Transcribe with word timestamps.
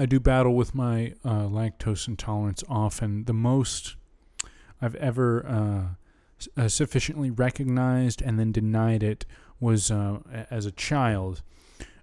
I 0.00 0.06
do 0.06 0.18
battle 0.18 0.54
with 0.54 0.74
my 0.74 1.12
uh, 1.22 1.42
lactose 1.42 2.08
intolerance 2.08 2.64
often. 2.70 3.24
The 3.24 3.34
most 3.34 3.96
I've 4.80 4.94
ever 4.94 5.46
uh, 5.46 6.60
uh, 6.62 6.68
sufficiently 6.68 7.30
recognized 7.30 8.22
and 8.22 8.38
then 8.38 8.50
denied 8.50 9.02
it 9.02 9.26
was 9.60 9.90
uh, 9.90 10.20
as 10.50 10.64
a 10.64 10.72
child. 10.72 11.42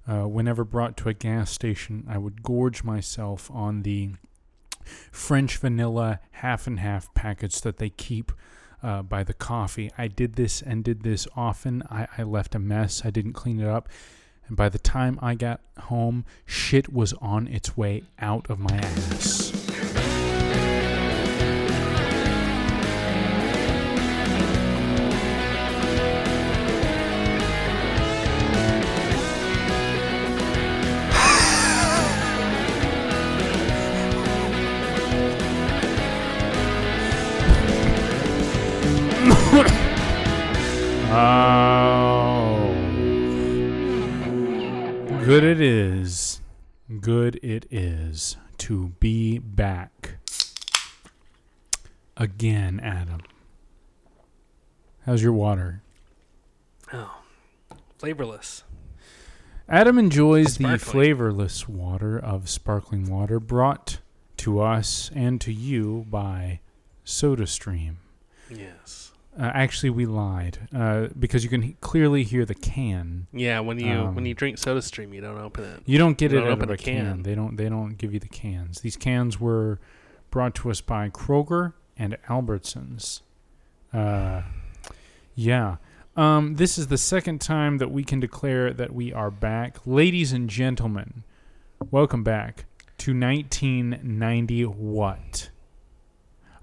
Uh, 0.08 0.28
whenever 0.28 0.64
brought 0.64 0.96
to 0.98 1.10
a 1.10 1.14
gas 1.16 1.50
station, 1.50 2.06
I 2.08 2.20
would 2.20 2.44
gorge 2.44 2.84
myself 2.84 3.50
on 3.50 3.82
the 3.82 4.12
French 5.12 5.58
vanilla 5.58 6.20
half 6.34 6.68
and 6.68 6.80
half 6.80 7.12
packets 7.16 7.60
that 7.62 7.78
they 7.78 7.90
keep 7.90 8.32
uh, 8.84 9.02
by 9.02 9.24
the 9.24 9.34
coffee. 9.34 9.92
I 9.98 10.08
did 10.08 10.36
this 10.36 10.62
and 10.62 10.84
did 10.84 11.02
this 11.02 11.28
often. 11.36 11.82
I, 11.90 12.08
I 12.16 12.22
left 12.22 12.54
a 12.54 12.60
mess. 12.60 13.02
I 13.04 13.10
didn't 13.10 13.34
clean 13.34 13.60
it 13.60 13.68
up. 13.68 13.90
And 14.48 14.56
by 14.56 14.70
the 14.70 14.80
time 14.80 15.20
I 15.22 15.36
got 15.36 15.62
home, 15.78 16.26
shit 16.46 16.92
was 16.92 17.14
on 17.14 17.48
its 17.48 17.76
way 17.76 18.04
out 18.20 18.50
of 18.50 18.60
my 18.60 18.76
ass. 18.78 19.54
Oh. 41.10 41.64
Good 45.28 45.44
it 45.44 45.60
is. 45.60 46.40
Good 47.02 47.38
it 47.44 47.66
is 47.70 48.38
to 48.60 48.94
be 49.02 49.40
back. 49.40 50.20
Again, 52.16 52.80
Adam. 52.80 53.20
How's 55.06 55.22
your 55.22 55.34
water? 55.34 55.82
Oh, 56.94 57.18
flavorless. 58.00 58.64
Adam 59.68 59.98
enjoys 60.00 60.60
the 60.60 60.64
Sparkling. 60.64 60.80
flavorless 60.80 61.68
water 61.68 62.18
of 62.18 62.48
sparkling 62.48 63.10
water 63.10 63.42
brought 63.42 64.00
to 64.38 64.62
us 64.62 65.12
and 65.14 65.42
to 65.42 65.52
you 65.52 66.06
by 66.10 66.62
SodaStream. 67.06 67.96
Yes. 68.50 69.12
Uh, 69.40 69.52
actually, 69.54 69.92
we 69.92 70.06
lied 70.08 70.58
uh, 70.76 71.08
because 71.20 71.44
you 71.44 71.50
can 71.50 71.62
he- 71.62 71.78
clearly 71.80 72.24
hear 72.24 72.44
the 72.44 72.56
can. 72.56 73.28
Yeah, 73.32 73.60
when 73.60 73.80
you 73.80 73.92
Um, 73.92 74.16
when 74.16 74.26
you 74.26 74.34
drink 74.34 74.58
SodaStream, 74.58 75.14
you 75.14 75.22
don't 75.22 75.38
open 75.38 75.64
it. 75.64 75.84
You 75.86 76.00
don't 76.00 76.18
get 76.18 76.32
You 76.32 76.40
it 76.40 76.42
don't 76.42 76.50
out 76.50 76.54
open 76.58 76.64
of 76.64 76.70
a 76.72 76.74
a 76.74 76.78
can. 76.78 77.06
can. 77.06 77.24
They 77.24 77.36
don't. 77.36 77.56
They 77.58 77.70
don't 77.70 77.98
give 77.98 78.14
you 78.14 78.20
the 78.20 78.28
cans. 78.28 78.82
These 78.82 78.98
cans 78.98 79.40
were 79.40 79.80
brought 80.32 80.56
to 80.56 80.72
us 80.72 80.82
by 80.82 81.10
Kroger 81.10 81.74
and 81.98 82.18
Albertsons. 82.28 83.22
Uh, 83.94 84.42
yeah. 85.36 85.78
Um, 86.16 86.56
this 86.56 86.80
is 86.80 86.88
the 86.88 86.98
second 86.98 87.40
time 87.40 87.78
that 87.78 87.92
we 87.92 88.04
can 88.04 88.20
declare 88.20 88.74
that 88.74 88.92
we 88.92 89.14
are 89.14 89.30
back, 89.30 89.78
ladies 89.86 90.34
and 90.34 90.50
gentlemen. 90.50 91.24
Welcome 91.92 92.24
back 92.24 92.66
to 92.98 93.12
1990. 93.14 94.64
What? 94.66 95.50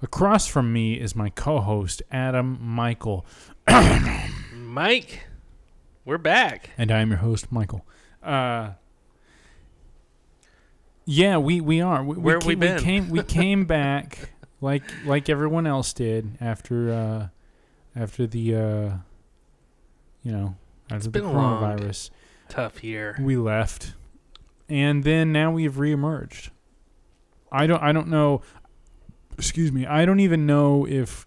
Across 0.08 0.48
from 0.48 0.70
me 0.70 1.00
is 1.00 1.16
my 1.16 1.31
co-host 1.31 2.03
Adam 2.10 2.59
Michael, 2.60 3.25
Mike, 4.54 5.26
we're 6.04 6.19
back. 6.19 6.69
and 6.76 6.92
I 6.92 7.00
am 7.00 7.09
your 7.09 7.20
host 7.20 7.50
Michael. 7.50 7.87
Uh, 8.22 8.72
yeah, 11.06 11.38
we, 11.38 11.62
we 11.62 11.81
are. 11.81 12.04
We, 12.04 12.16
Where 12.16 12.34
have 12.37 12.44
we 12.44 12.54
been? 12.54 12.76
We 12.76 12.82
came 12.82 13.09
we 13.09 13.22
came 13.22 13.65
back 13.65 14.28
like 14.60 14.82
like 15.06 15.31
everyone 15.31 15.66
else 15.66 15.94
did 15.94 16.36
after 16.38 16.92
uh, 16.92 17.28
after 17.98 18.26
the 18.26 18.54
uh, 18.54 18.91
you 20.22 20.32
know 20.32 20.54
after 20.91 21.04
the 21.04 21.10
been 21.12 21.25
a 21.25 21.32
long- 21.32 21.62
coronavirus. 21.62 22.10
Tough 22.50 22.84
year. 22.84 23.16
We 23.19 23.38
left, 23.38 23.94
and 24.69 25.03
then 25.03 25.32
now 25.32 25.50
we 25.50 25.65
have 25.65 25.76
reemerged. 25.76 26.50
I 27.50 27.66
don't 27.66 27.82
I 27.82 27.92
don't 27.92 28.09
know. 28.09 28.42
Excuse 29.39 29.72
me. 29.72 29.87
I 29.87 30.05
don't 30.05 30.21
even 30.21 30.47
know 30.47 30.87
if 30.87 31.27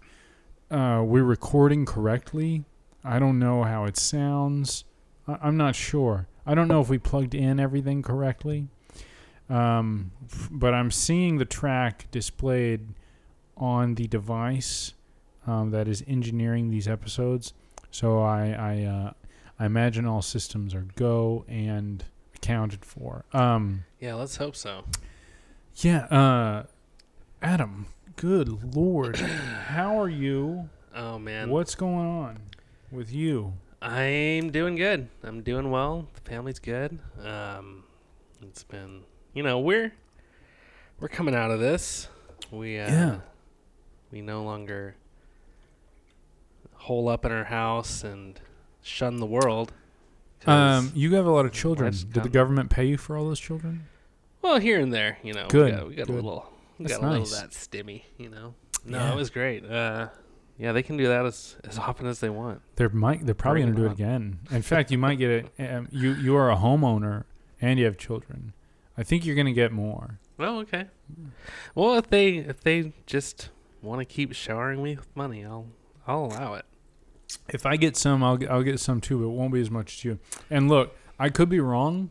uh, 0.70 1.02
we're 1.04 1.24
recording 1.24 1.84
correctly. 1.86 2.64
I 3.04 3.18
don't 3.18 3.38
know 3.38 3.64
how 3.64 3.84
it 3.84 3.96
sounds. 3.96 4.84
I, 5.26 5.38
I'm 5.42 5.56
not 5.56 5.74
sure. 5.74 6.26
I 6.46 6.54
don't 6.54 6.68
know 6.68 6.80
if 6.80 6.88
we 6.88 6.98
plugged 6.98 7.34
in 7.34 7.60
everything 7.60 8.02
correctly. 8.02 8.68
Um, 9.50 10.12
f- 10.30 10.48
but 10.50 10.74
I'm 10.74 10.90
seeing 10.90 11.38
the 11.38 11.44
track 11.44 12.06
displayed 12.10 12.88
on 13.56 13.94
the 13.94 14.06
device 14.06 14.94
um, 15.46 15.70
that 15.70 15.88
is 15.88 16.02
engineering 16.06 16.70
these 16.70 16.86
episodes. 16.88 17.52
So 17.90 18.20
I 18.22 18.48
I, 18.50 18.82
uh, 18.84 19.12
I 19.58 19.66
imagine 19.66 20.06
all 20.06 20.22
systems 20.22 20.74
are 20.74 20.86
go 20.96 21.44
and 21.48 22.04
accounted 22.34 22.84
for. 22.84 23.24
Um, 23.32 23.84
Yeah, 24.00 24.14
let's 24.14 24.36
hope 24.36 24.54
so. 24.56 24.84
yeah. 25.76 26.04
Uh, 26.06 26.64
Adam, 27.40 27.86
good 28.18 28.74
lord, 28.74 29.16
how 29.66 29.98
are 30.00 30.08
you? 30.08 30.68
Oh 30.94 31.18
man, 31.18 31.50
What's 31.50 31.74
going 31.74 31.94
on 32.06 32.40
with 32.90 33.12
you? 33.12 33.52
I'm 33.80 34.50
doing 34.50 34.74
good. 34.74 35.08
I'm 35.22 35.42
doing 35.42 35.70
well. 35.70 36.08
The 36.14 36.28
family's 36.28 36.58
good. 36.58 36.98
Um, 37.24 37.84
it's 38.42 38.64
been, 38.64 39.02
you 39.34 39.42
know, 39.44 39.60
we're 39.60 39.92
we're 40.98 41.08
coming 41.08 41.34
out 41.34 41.52
of 41.52 41.60
this. 41.60 42.08
We 42.50 42.78
uh, 42.78 42.90
Yeah. 42.90 43.18
we 44.10 44.20
no 44.20 44.42
longer 44.42 44.96
hole 46.74 47.08
up 47.08 47.24
in 47.24 47.30
our 47.30 47.44
house 47.44 48.02
and 48.02 48.40
shun 48.82 49.18
the 49.18 49.26
world. 49.26 49.72
Um, 50.46 50.90
you 50.94 51.14
have 51.14 51.26
a 51.26 51.30
lot 51.30 51.46
of 51.46 51.52
children. 51.52 51.92
Did 51.92 52.22
the 52.22 52.28
government 52.28 52.70
pay 52.70 52.86
you 52.86 52.96
for 52.96 53.16
all 53.16 53.24
those 53.24 53.40
children? 53.40 53.86
well, 54.42 54.58
here 54.58 54.80
and 54.80 54.92
there, 54.92 55.18
you 55.22 55.34
know, 55.34 55.46
Good, 55.48 55.72
We 55.72 55.78
got, 55.78 55.88
we 55.88 55.94
got 55.96 56.08
a 56.08 56.12
little, 56.12 56.52
That's 56.78 56.92
got 56.92 57.02
a 57.02 57.06
little 57.06 57.18
nice. 57.24 57.32
of 57.32 57.40
that 57.40 57.50
stimmy, 57.50 58.02
you 58.16 58.28
know. 58.28 58.54
No, 58.84 58.98
Yeah. 58.98 59.12
it 59.12 59.16
was 59.16 59.30
great. 59.30 59.64
Uh, 59.64 60.08
yeah, 60.58 60.72
they 60.72 60.82
can 60.82 60.96
do 60.96 61.06
that 61.08 61.24
as 61.26 61.56
as 61.64 61.78
often 61.78 62.06
as 62.06 62.20
they 62.20 62.30
want. 62.30 62.60
They're 62.76 62.88
might. 62.88 63.24
They're 63.24 63.34
probably 63.34 63.62
going 63.62 63.74
to 63.74 63.80
do 63.80 63.86
it 63.86 63.92
again. 63.92 64.40
In 64.50 64.62
fact, 64.62 64.90
you 64.90 64.98
might 64.98 65.16
get 65.16 65.30
it. 65.30 65.52
Um, 65.70 65.88
you 65.90 66.12
you 66.14 66.36
are 66.36 66.50
a 66.50 66.56
homeowner 66.56 67.24
and 67.60 67.78
you 67.78 67.84
have 67.84 67.96
children. 67.96 68.52
I 68.96 69.02
think 69.04 69.24
you're 69.24 69.36
going 69.36 69.46
to 69.46 69.52
get 69.52 69.70
more. 69.72 70.18
Oh, 70.40 70.58
okay. 70.60 70.86
Well, 71.74 71.94
if 71.96 72.08
they 72.10 72.36
if 72.38 72.60
they 72.60 72.92
just 73.06 73.50
want 73.82 74.00
to 74.00 74.04
keep 74.04 74.32
showering 74.32 74.82
me 74.82 74.96
with 74.96 75.14
money, 75.16 75.44
I'll 75.44 75.66
I'll 76.06 76.24
allow 76.26 76.54
it. 76.54 76.64
If 77.48 77.66
I 77.66 77.76
get 77.76 77.96
some, 77.96 78.22
I'll 78.24 78.38
I'll 78.50 78.62
get 78.64 78.80
some 78.80 79.00
too, 79.00 79.18
but 79.18 79.24
it 79.26 79.36
won't 79.36 79.52
be 79.52 79.60
as 79.60 79.70
much 79.70 79.98
as 79.98 80.04
you. 80.04 80.18
And 80.50 80.68
look, 80.68 80.96
I 81.20 81.28
could 81.28 81.48
be 81.48 81.60
wrong, 81.60 82.10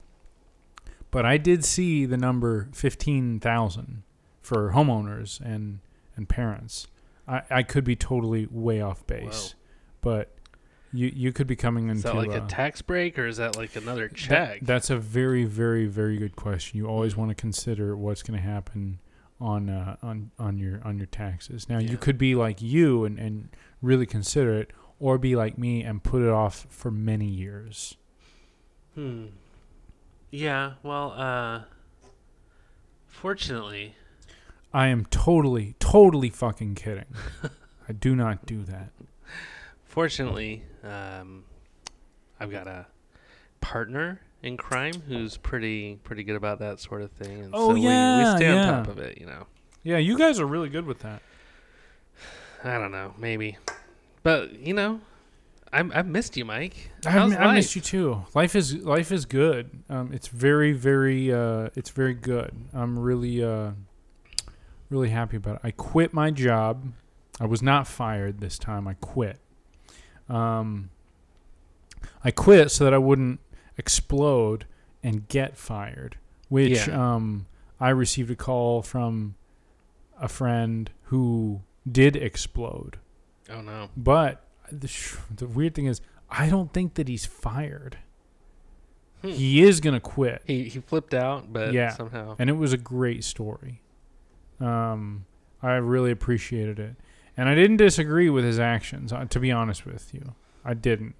but 1.11 1.25
I 1.25 1.38
did 1.38 1.66
see 1.66 2.05
the 2.05 2.17
number 2.17 2.69
fifteen 2.73 3.39
thousand 3.39 4.03
for 4.47 4.72
homeowners 4.72 5.41
and 5.41 5.80
and 6.16 6.30
parents. 6.30 6.88
I, 7.28 7.41
I 7.50 7.63
could 7.63 7.84
be 7.84 7.96
totally 7.97 8.47
way 8.50 8.80
off 8.81 9.06
base, 9.06 9.56
but 10.02 10.34
you 10.94 11.12
you 11.13 11.34
could 11.34 11.47
be 11.47 11.56
coming 11.58 11.90
into 11.90 11.97
Is 11.97 12.03
that 12.03 12.16
like 12.16 12.30
a 12.31 12.44
uh, 12.44 12.47
tax 12.47 12.81
break 12.81 13.19
or 13.19 13.28
is 13.28 13.38
that 13.38 13.58
like 13.58 13.75
another 13.75 14.08
That- 14.08 14.16
check? 14.16 14.59
that's 14.62 14.90
a 14.90 14.97
very, 14.97 15.44
very, 15.44 15.85
very 15.85 16.17
good 16.17 16.35
question. 16.38 16.78
You 16.78 16.88
always 16.88 17.17
want 17.17 17.29
to 17.29 17.35
consider 17.35 17.96
what's 17.97 18.23
going 18.23 18.40
to 18.40 18.46
happen 18.46 18.99
on 19.41 19.70
uh, 19.70 19.97
on 20.02 20.32
on 20.40 20.58
your 20.58 20.79
on 20.85 20.97
your 20.97 21.08
taxes. 21.08 21.67
Now 21.67 21.79
Yeah. 21.79 21.91
you 21.91 21.97
could 21.97 22.17
be 22.17 22.34
like 22.34 22.61
you 22.61 23.03
and, 23.03 23.20
and 23.20 23.50
really 23.82 24.05
consider 24.05 24.53
it, 24.58 24.72
or 25.00 25.17
be 25.17 25.35
like 25.35 25.58
me 25.58 25.84
and 25.84 26.02
put 26.02 26.22
it 26.22 26.29
off 26.29 26.66
for 26.70 26.90
many 26.90 27.28
years. 27.28 27.97
hmm. 28.96 29.26
Yeah. 30.32 30.73
Well, 30.84 31.11
uh, 31.17 31.61
fortunately, 33.08 33.96
I 34.73 34.87
am 34.87 35.05
totally, 35.05 35.75
totally 35.79 36.29
fucking 36.29 36.75
kidding. 36.75 37.05
I 37.90 37.93
do 37.93 38.16
not 38.16 38.46
do 38.46 38.64
that. 38.64 38.91
fortunately, 39.85 40.64
um, 40.84 41.43
I've 42.40 42.52
got 42.52 42.67
a 42.67 42.85
partner 43.61 44.22
in 44.43 44.55
crime 44.58 44.93
who's 45.08 45.37
pretty 45.37 45.96
pretty 46.03 46.23
good 46.23 46.35
about 46.35 46.59
that 46.59 46.79
sort 46.79 47.02
of 47.02 47.11
thing. 47.11 47.41
And 47.41 47.52
Oh, 47.53 47.69
so 47.69 47.75
yeah, 47.75 48.31
we 48.34 48.37
stay 48.37 48.53
yeah. 48.53 48.69
on 48.72 48.85
top 48.85 48.87
of 48.91 48.99
it. 48.99 49.17
You 49.19 49.25
know. 49.25 49.47
Yeah, 49.84 49.97
you 49.97 50.17
guys 50.17 50.40
are 50.40 50.46
really 50.46 50.69
good 50.69 50.85
with 50.85 50.99
that. 50.99 51.22
I 52.64 52.78
don't 52.78 52.91
know, 52.91 53.14
maybe, 53.17 53.58
but 54.23 54.59
you 54.59 54.73
know, 54.73 54.99
I'm, 55.72 55.91
I've 55.96 56.08
missed 56.08 56.35
you, 56.35 56.43
Mike. 56.43 56.91
I, 57.05 57.19
I 57.19 57.53
missed 57.53 57.75
you 57.75 57.81
too. 57.81 58.25
Life 58.34 58.55
is 58.55 58.75
life 58.75 59.11
is 59.11 59.25
good. 59.25 59.69
Um, 59.90 60.11
it's 60.11 60.28
very 60.28 60.73
very 60.73 61.31
uh, 61.31 61.69
it's 61.75 61.91
very 61.91 62.14
good. 62.16 62.52
I'm 62.73 62.97
really 62.99 63.43
uh, 63.43 63.72
really 64.89 65.09
happy 65.09 65.37
about 65.37 65.55
it. 65.55 65.61
I 65.63 65.72
quit 65.72 66.13
my 66.13 66.31
job. 66.31 66.91
I 67.39 67.45
was 67.45 67.61
not 67.61 67.87
fired 67.87 68.39
this 68.39 68.57
time. 68.57 68.87
I 68.87 68.93
quit. 68.95 69.39
Um, 70.29 70.89
I 72.23 72.31
quit 72.31 72.72
so 72.72 72.84
that 72.84 72.93
I 72.93 72.97
wouldn't 72.97 73.39
explode 73.78 74.66
and 75.03 75.28
get 75.28 75.55
fired, 75.57 76.17
which 76.49 76.87
Yeah. 76.87 77.16
um, 77.16 77.45
I 77.79 77.89
received 77.89 78.31
a 78.31 78.35
call 78.35 78.81
from 78.81 79.35
a 80.19 80.28
friend 80.28 80.90
who 81.03 81.61
did 81.90 82.16
explode. 82.16 82.97
Oh 83.49 83.61
no. 83.61 83.90
But 83.95 84.43
the, 84.72 84.87
sh- 84.87 85.16
the 85.33 85.47
weird 85.47 85.75
thing 85.75 85.85
is, 85.85 86.01
I 86.29 86.49
don't 86.49 86.73
think 86.73 86.95
that 86.95 87.07
he's 87.07 87.25
fired. 87.25 87.97
Hmm. 89.22 89.29
He 89.29 89.61
is 89.63 89.79
gonna 89.79 89.99
quit, 89.99 90.41
He 90.45 90.63
he 90.69 90.79
flipped 90.79 91.13
out, 91.13 91.53
but 91.53 91.72
Yeah. 91.73 91.91
somehow. 91.91 92.35
and 92.40 92.49
it 92.49 92.53
was 92.53 92.73
a 92.73 92.78
great 92.78 93.23
story. 93.23 93.81
Um, 94.59 95.25
I 95.61 95.73
really 95.73 96.11
appreciated 96.11 96.79
it, 96.79 96.95
and 97.35 97.49
I 97.49 97.55
didn't 97.55 97.77
disagree 97.77 98.29
with 98.29 98.43
his 98.43 98.59
actions. 98.59 99.11
uh, 99.13 99.25
To 99.25 99.39
be 99.39 99.51
honest 99.51 99.85
with 99.85 100.13
you, 100.13 100.35
I 100.63 100.73
didn't. 100.73 101.15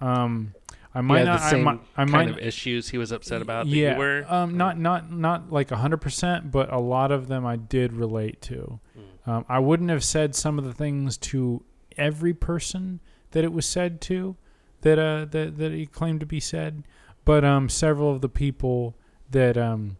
Um, 0.00 0.54
I 0.94 1.02
might 1.02 1.20
yeah, 1.20 1.24
not. 1.24 1.40
I 1.42 1.56
might. 1.56 1.80
I 1.96 2.04
kind 2.04 2.10
might. 2.10 2.28
of 2.30 2.38
issues 2.38 2.88
he 2.88 2.98
was 2.98 3.12
upset 3.12 3.42
about. 3.42 3.66
that 3.66 3.70
yeah. 3.70 3.92
you 3.92 3.98
were. 3.98 4.24
Um, 4.28 4.56
not 4.56 4.78
not 4.78 5.12
not 5.12 5.52
like 5.52 5.70
hundred 5.70 5.98
percent, 6.00 6.50
but 6.50 6.72
a 6.72 6.78
lot 6.80 7.12
of 7.12 7.28
them 7.28 7.46
I 7.46 7.56
did 7.56 7.92
relate 7.92 8.40
to. 8.42 8.80
Mm. 8.98 9.30
Um, 9.30 9.44
I 9.48 9.58
wouldn't 9.58 9.90
have 9.90 10.02
said 10.02 10.34
some 10.34 10.58
of 10.58 10.64
the 10.64 10.72
things 10.72 11.16
to 11.18 11.62
every 11.96 12.34
person 12.34 13.00
that 13.32 13.44
it 13.44 13.52
was 13.52 13.66
said 13.66 14.00
to, 14.02 14.36
that 14.80 14.98
uh 14.98 15.26
that 15.26 15.58
that 15.58 15.72
he 15.72 15.86
claimed 15.86 16.20
to 16.20 16.26
be 16.26 16.40
said, 16.40 16.82
but 17.24 17.44
um 17.44 17.68
several 17.68 18.10
of 18.10 18.20
the 18.20 18.28
people 18.28 18.96
that 19.30 19.56
um 19.56 19.96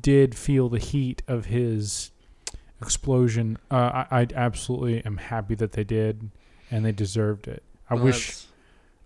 did 0.00 0.34
feel 0.34 0.68
the 0.68 0.78
heat 0.78 1.22
of 1.28 1.46
his 1.46 2.10
explosion, 2.80 3.58
uh, 3.70 4.04
I, 4.10 4.22
I 4.22 4.26
absolutely 4.34 5.04
am 5.04 5.16
happy 5.18 5.54
that 5.56 5.72
they 5.72 5.84
did, 5.84 6.30
and 6.70 6.84
they 6.84 6.92
deserved 6.92 7.46
it. 7.48 7.62
I 7.88 7.94
Well, 7.94 8.04
wish. 8.04 8.44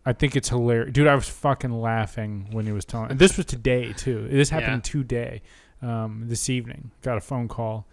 I 0.04 0.12
think 0.12 0.36
it's 0.36 0.48
hilarious, 0.48 0.92
dude. 0.92 1.08
I 1.08 1.14
was 1.16 1.28
fucking 1.28 1.72
laughing 1.72 2.48
when 2.52 2.64
he 2.64 2.72
was 2.72 2.84
telling. 2.84 3.10
And 3.10 3.18
this 3.18 3.36
was 3.36 3.46
today 3.46 3.92
too. 3.92 4.28
This 4.28 4.50
happened 4.50 4.84
today, 4.84 5.42
um, 5.82 6.22
this 6.26 6.48
evening. 6.48 6.92
Got 7.02 7.16
a 7.16 7.20
phone 7.20 7.48
call, 7.48 7.86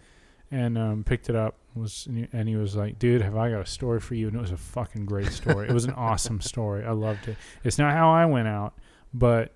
and 0.50 0.78
um, 0.78 1.02
picked 1.04 1.28
it 1.28 1.34
up. 1.36 1.56
Was 1.74 2.06
and 2.06 2.48
he 2.48 2.54
was 2.54 2.76
like, 2.76 3.00
"Dude, 3.00 3.20
have 3.20 3.36
I 3.36 3.50
got 3.50 3.62
a 3.62 3.66
story 3.66 3.98
for 3.98 4.14
you?" 4.14 4.28
And 4.28 4.36
it 4.36 4.40
was 4.40 4.52
a 4.52 4.56
fucking 4.56 5.06
great 5.06 5.32
story. 5.32 5.68
it 5.68 5.72
was 5.72 5.86
an 5.86 5.90
awesome 5.96 6.40
story. 6.40 6.84
I 6.84 6.92
loved 6.92 7.26
it. 7.26 7.36
It's 7.64 7.78
not 7.78 7.92
how 7.92 8.12
I 8.12 8.26
went 8.26 8.46
out, 8.46 8.74
but 9.12 9.52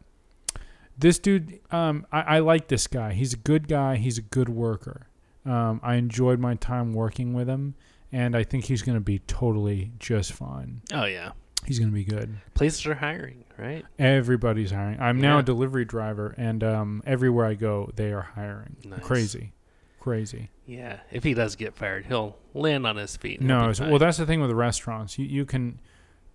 this 0.98 1.18
dude, 1.18 1.60
um, 1.70 2.06
I, 2.12 2.20
I 2.20 2.38
like 2.40 2.68
this 2.68 2.86
guy. 2.86 3.12
He's 3.12 3.32
a 3.32 3.36
good 3.36 3.68
guy. 3.68 3.96
He's 3.96 4.18
a 4.18 4.22
good 4.22 4.48
worker. 4.48 5.06
Um, 5.46 5.80
I 5.82 5.94
enjoyed 5.94 6.40
my 6.40 6.56
time 6.56 6.92
working 6.92 7.32
with 7.32 7.48
him, 7.48 7.74
and 8.12 8.36
I 8.36 8.42
think 8.42 8.64
he's 8.64 8.82
going 8.82 8.96
to 8.96 9.04
be 9.04 9.20
totally 9.20 9.92
just 9.98 10.32
fine. 10.32 10.82
Oh 10.92 11.04
yeah. 11.04 11.32
He's 11.64 11.78
going 11.78 11.90
to 11.90 11.94
be 11.94 12.04
good. 12.04 12.36
Places 12.54 12.86
are 12.86 12.94
hiring, 12.94 13.44
right? 13.58 13.84
Everybody's 13.98 14.70
hiring. 14.70 15.00
I'm 15.00 15.20
now 15.20 15.38
a 15.38 15.42
delivery 15.42 15.84
driver, 15.84 16.34
and 16.38 16.62
um, 16.64 17.02
everywhere 17.06 17.46
I 17.46 17.54
go, 17.54 17.90
they 17.94 18.12
are 18.12 18.22
hiring. 18.34 18.76
Nice. 18.84 19.00
Crazy, 19.00 19.52
crazy. 20.00 20.50
Yeah. 20.66 21.00
If 21.10 21.24
he 21.24 21.34
does 21.34 21.56
get 21.56 21.74
fired, 21.74 22.06
he'll 22.06 22.36
land 22.54 22.86
on 22.86 22.96
his 22.96 23.16
feet. 23.16 23.40
No, 23.40 23.72
well, 23.80 23.98
that's 23.98 24.18
the 24.18 24.26
thing 24.26 24.40
with 24.40 24.50
the 24.50 24.56
restaurants. 24.56 25.18
You 25.18 25.26
you 25.26 25.44
can, 25.44 25.80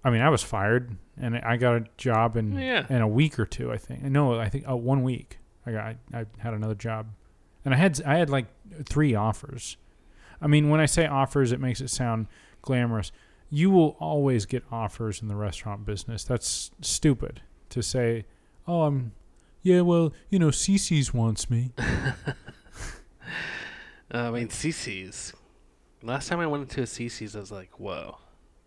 I 0.03 0.09
mean, 0.09 0.21
I 0.21 0.29
was 0.29 0.43
fired, 0.43 0.97
and 1.17 1.37
I 1.37 1.55
got 1.57 1.75
a 1.75 1.85
job 1.97 2.35
in 2.37 2.53
Yeah. 2.57 2.85
in 2.89 3.01
a 3.01 3.07
week 3.07 3.39
or 3.39 3.45
two. 3.45 3.71
I 3.71 3.77
think. 3.77 4.03
No, 4.03 4.39
I 4.39 4.49
think 4.49 4.67
uh, 4.69 4.75
one 4.75 5.03
week. 5.03 5.39
I 5.65 5.71
got 5.71 5.83
I, 5.85 5.97
I 6.13 6.25
had 6.39 6.53
another 6.53 6.75
job, 6.75 7.07
and 7.63 7.73
I 7.73 7.77
had 7.77 8.01
I 8.05 8.17
had 8.17 8.29
like 8.29 8.47
three 8.85 9.15
offers. 9.15 9.77
I 10.41 10.47
mean, 10.47 10.69
when 10.69 10.79
I 10.81 10.85
say 10.87 11.05
offers, 11.05 11.51
it 11.53 11.59
makes 11.61 11.79
it 11.79 11.89
sound 11.89 12.27
glamorous. 12.61 13.11
You 13.49 13.69
will 13.69 13.95
always 13.99 14.45
get 14.45 14.63
offers 14.71 15.21
in 15.21 15.27
the 15.29 15.35
restaurant 15.35 15.85
business. 15.85 16.23
That's 16.25 16.71
stupid 16.81 17.41
to 17.69 17.81
say. 17.81 18.25
Oh, 18.67 18.81
I'm. 18.83 19.13
Yeah, 19.61 19.81
well, 19.81 20.11
you 20.29 20.39
know, 20.39 20.49
Cece's 20.49 21.13
wants 21.13 21.49
me. 21.49 21.71
Uh, 24.13 24.27
I 24.27 24.31
mean, 24.31 24.47
CC's. 24.47 25.33
Last 26.03 26.27
time 26.27 26.39
I 26.39 26.45
went 26.45 26.63
into 26.63 26.81
a 26.81 26.85
CC's, 26.85 27.35
I 27.35 27.39
was 27.39 27.51
like, 27.51 27.79
whoa. 27.79 28.17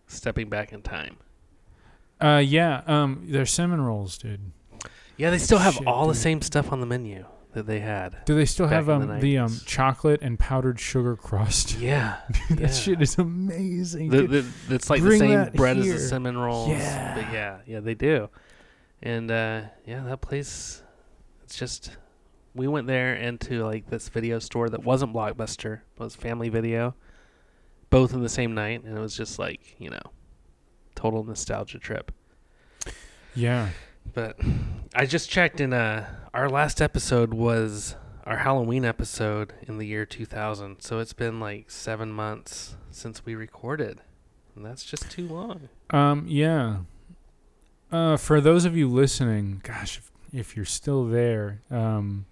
Stepping 0.08 0.48
back 0.48 0.72
in 0.72 0.82
time. 0.82 1.18
Uh, 2.20 2.42
yeah. 2.44 2.82
Um, 2.86 3.26
they're 3.28 3.46
cinnamon 3.46 3.80
rolls, 3.80 4.16
dude. 4.18 4.52
Yeah, 5.16 5.30
they 5.30 5.38
still 5.38 5.58
have 5.58 5.74
Shit, 5.74 5.86
all 5.86 6.06
the 6.06 6.12
dude. 6.12 6.22
same 6.22 6.42
stuff 6.42 6.72
on 6.72 6.80
the 6.80 6.86
menu 6.86 7.24
that 7.52 7.66
they 7.66 7.80
had. 7.80 8.22
Do 8.26 8.34
they 8.34 8.44
still 8.44 8.66
Back 8.66 8.84
have 8.84 8.88
in 8.90 9.06
the 9.08 9.14
um 9.14 9.20
the 9.20 9.38
um 9.38 9.48
90s. 9.50 9.66
chocolate 9.66 10.20
and 10.22 10.38
powdered 10.38 10.78
sugar 10.78 11.16
crust? 11.16 11.78
Yeah. 11.78 12.18
Dude, 12.48 12.60
yeah. 12.60 12.66
That 12.66 12.74
shit 12.74 13.00
is 13.00 13.16
amazing. 13.18 14.10
The, 14.10 14.26
dude. 14.26 14.30
the, 14.68 14.74
it's 14.74 14.90
like 14.90 15.02
the 15.02 15.18
same 15.18 15.30
that 15.30 15.54
bread 15.54 15.78
as 15.78 15.86
the 15.86 15.98
cinnamon 15.98 16.36
rolls. 16.36 16.68
Yeah. 16.68 17.14
But 17.14 17.32
yeah, 17.32 17.58
yeah, 17.66 17.80
they 17.80 17.94
do. 17.94 18.28
And 19.02 19.30
uh, 19.30 19.62
yeah, 19.86 20.02
that 20.04 20.20
place, 20.20 20.82
it's 21.44 21.56
just, 21.58 21.96
we 22.54 22.68
went 22.68 22.86
there 22.86 23.14
into 23.14 23.64
like 23.64 23.88
this 23.88 24.08
video 24.10 24.38
store 24.38 24.68
that 24.68 24.84
wasn't 24.84 25.14
Blockbuster, 25.14 25.74
it 25.76 26.00
was 26.00 26.14
Family 26.14 26.50
Video, 26.50 26.94
both 27.88 28.12
in 28.12 28.22
the 28.22 28.28
same 28.28 28.54
night. 28.54 28.84
And 28.84 28.96
it 28.96 29.00
was 29.00 29.16
just 29.16 29.38
like, 29.38 29.76
you 29.78 29.88
know, 29.90 30.02
total 30.96 31.22
nostalgia 31.22 31.78
trip. 31.78 32.10
yeah. 33.34 33.68
But 34.14 34.38
I 34.94 35.04
just 35.06 35.28
checked, 35.30 35.60
and 35.60 35.74
uh, 35.74 36.04
our 36.32 36.48
last 36.48 36.80
episode 36.80 37.34
was 37.34 37.96
our 38.24 38.38
Halloween 38.38 38.84
episode 38.84 39.52
in 39.66 39.78
the 39.78 39.86
year 39.86 40.06
2000. 40.06 40.80
So 40.80 40.98
it's 41.00 41.12
been 41.12 41.38
like 41.40 41.70
seven 41.70 42.10
months 42.10 42.76
since 42.90 43.24
we 43.26 43.34
recorded. 43.34 44.00
And 44.54 44.64
that's 44.64 44.84
just 44.84 45.10
too 45.10 45.26
long. 45.28 45.68
Um, 45.90 46.24
yeah. 46.28 46.78
Uh, 47.92 48.16
for 48.16 48.40
those 48.40 48.64
of 48.64 48.76
you 48.76 48.88
listening, 48.88 49.60
gosh, 49.64 49.98
if, 49.98 50.10
if 50.32 50.56
you're 50.56 50.64
still 50.64 51.04
there, 51.04 51.60
um, 51.70 52.26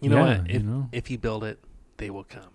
You 0.00 0.10
know 0.10 0.16
yeah, 0.26 0.38
what? 0.38 0.50
you 0.50 0.56
If, 0.56 0.62
know, 0.64 0.88
if 0.92 1.10
you 1.10 1.18
build 1.18 1.44
it, 1.44 1.58
they 1.98 2.10
will 2.10 2.24
come. 2.24 2.50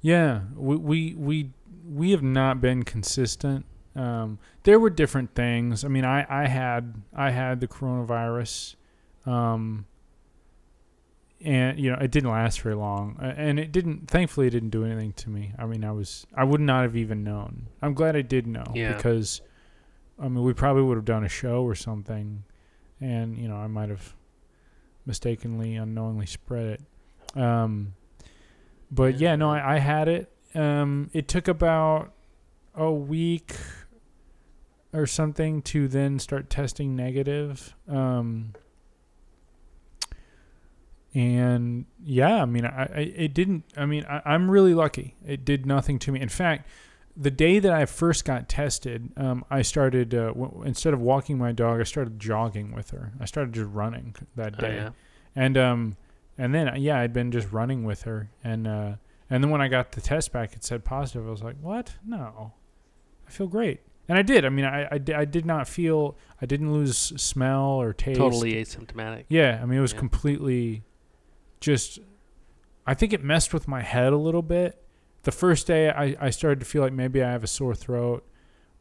yeah, 0.00 0.42
we, 0.56 0.76
we 0.76 1.14
we 1.14 1.50
we 1.88 2.10
have 2.12 2.22
not 2.22 2.60
been 2.60 2.82
consistent. 2.84 3.66
Um, 3.94 4.38
there 4.62 4.78
were 4.80 4.90
different 4.90 5.34
things. 5.34 5.84
I 5.84 5.88
mean, 5.88 6.04
I 6.04 6.26
I 6.28 6.48
had 6.48 6.94
I 7.14 7.30
had 7.30 7.60
the 7.60 7.68
coronavirus, 7.68 8.76
um, 9.26 9.84
and 11.44 11.78
you 11.78 11.90
know 11.90 11.98
it 11.98 12.10
didn't 12.10 12.30
last 12.30 12.60
very 12.62 12.74
long, 12.74 13.18
and 13.20 13.58
it 13.58 13.72
didn't. 13.72 14.08
Thankfully, 14.08 14.46
it 14.46 14.50
didn't 14.50 14.70
do 14.70 14.84
anything 14.84 15.12
to 15.14 15.30
me. 15.30 15.52
I 15.58 15.66
mean, 15.66 15.84
I 15.84 15.92
was 15.92 16.26
I 16.34 16.44
would 16.44 16.60
not 16.60 16.82
have 16.82 16.96
even 16.96 17.22
known. 17.24 17.68
I'm 17.82 17.94
glad 17.94 18.16
I 18.16 18.22
did 18.22 18.46
know 18.46 18.64
Yeah. 18.74 18.94
because, 18.96 19.42
I 20.18 20.28
mean, 20.28 20.42
we 20.42 20.54
probably 20.54 20.82
would 20.82 20.96
have 20.96 21.04
done 21.04 21.24
a 21.24 21.28
show 21.28 21.62
or 21.62 21.74
something, 21.74 22.44
and 23.00 23.36
you 23.36 23.48
know 23.48 23.56
I 23.56 23.66
might 23.66 23.88
have 23.90 24.14
mistakenly, 25.04 25.74
unknowingly 25.76 26.26
spread 26.26 26.66
it. 26.66 27.38
Um, 27.38 27.94
but 28.90 29.18
yeah, 29.18 29.36
no, 29.36 29.50
I, 29.50 29.74
I 29.74 29.78
had 29.78 30.08
it. 30.08 30.32
Um, 30.54 31.10
it 31.12 31.28
took 31.28 31.48
about 31.48 32.12
a 32.74 32.90
week 32.90 33.56
or 34.92 35.06
something 35.06 35.62
to 35.62 35.88
then 35.88 36.18
start 36.18 36.50
testing 36.50 36.94
negative. 36.96 37.74
Um, 37.88 38.52
and 41.14 41.84
yeah, 42.02 42.42
I 42.42 42.46
mean, 42.46 42.64
I, 42.64 42.82
I 42.84 43.00
it 43.00 43.34
didn't. 43.34 43.64
I 43.76 43.84
mean, 43.86 44.04
I, 44.08 44.22
I'm 44.24 44.50
really 44.50 44.74
lucky. 44.74 45.14
It 45.26 45.44
did 45.44 45.66
nothing 45.66 45.98
to 46.00 46.12
me. 46.12 46.20
In 46.20 46.30
fact, 46.30 46.68
the 47.14 47.30
day 47.30 47.58
that 47.58 47.72
I 47.72 47.84
first 47.84 48.24
got 48.24 48.48
tested, 48.48 49.10
um, 49.18 49.44
I 49.50 49.60
started 49.60 50.14
uh, 50.14 50.28
w- 50.28 50.62
instead 50.64 50.94
of 50.94 51.00
walking 51.00 51.36
my 51.36 51.52
dog, 51.52 51.80
I 51.80 51.84
started 51.84 52.18
jogging 52.18 52.72
with 52.72 52.90
her. 52.90 53.12
I 53.20 53.26
started 53.26 53.52
just 53.52 53.68
running 53.70 54.16
that 54.36 54.54
Oh, 54.58 54.60
day 54.62 54.76
yeah. 54.76 54.90
and 55.36 55.58
um 55.58 55.96
and 56.38 56.54
then 56.54 56.74
yeah 56.80 56.98
i'd 57.00 57.12
been 57.12 57.30
just 57.30 57.52
running 57.52 57.84
with 57.84 58.02
her 58.04 58.30
and 58.42 58.66
uh 58.66 58.92
and 59.28 59.44
then 59.44 59.50
when 59.50 59.60
i 59.60 59.68
got 59.68 59.92
the 59.92 60.00
test 60.00 60.32
back 60.32 60.54
it 60.54 60.64
said 60.64 60.82
positive 60.84 61.26
i 61.26 61.30
was 61.30 61.42
like 61.42 61.56
what 61.60 61.94
no 62.06 62.52
i 63.26 63.30
feel 63.30 63.46
great 63.46 63.80
and 64.12 64.18
i 64.18 64.22
did 64.22 64.44
i 64.44 64.48
mean 64.50 64.66
i 64.66 64.82
i, 64.84 65.00
I 65.16 65.24
did 65.24 65.46
not 65.46 65.66
feel 65.66 66.18
i 66.42 66.46
didn't 66.46 66.70
lose 66.70 66.98
smell 67.16 67.64
or 67.80 67.94
taste 67.94 68.18
Totally 68.18 68.52
asymptomatic. 68.54 69.24
yeah 69.28 69.58
i 69.62 69.64
mean 69.64 69.78
it 69.78 69.80
was 69.80 69.94
Yeah. 69.94 69.98
completely 70.00 70.82
just 71.60 71.98
i 72.86 72.92
think 72.92 73.14
it 73.14 73.24
messed 73.24 73.54
with 73.54 73.66
my 73.66 73.80
head 73.80 74.12
a 74.12 74.16
little 74.18 74.42
bit 74.42 74.82
the 75.22 75.32
first 75.32 75.66
day 75.66 75.88
i 75.90 76.14
i 76.20 76.28
started 76.30 76.60
to 76.60 76.66
feel 76.66 76.82
like 76.82 76.92
maybe 76.92 77.22
i 77.22 77.30
have 77.30 77.42
a 77.42 77.46
sore 77.46 77.74
throat 77.74 78.22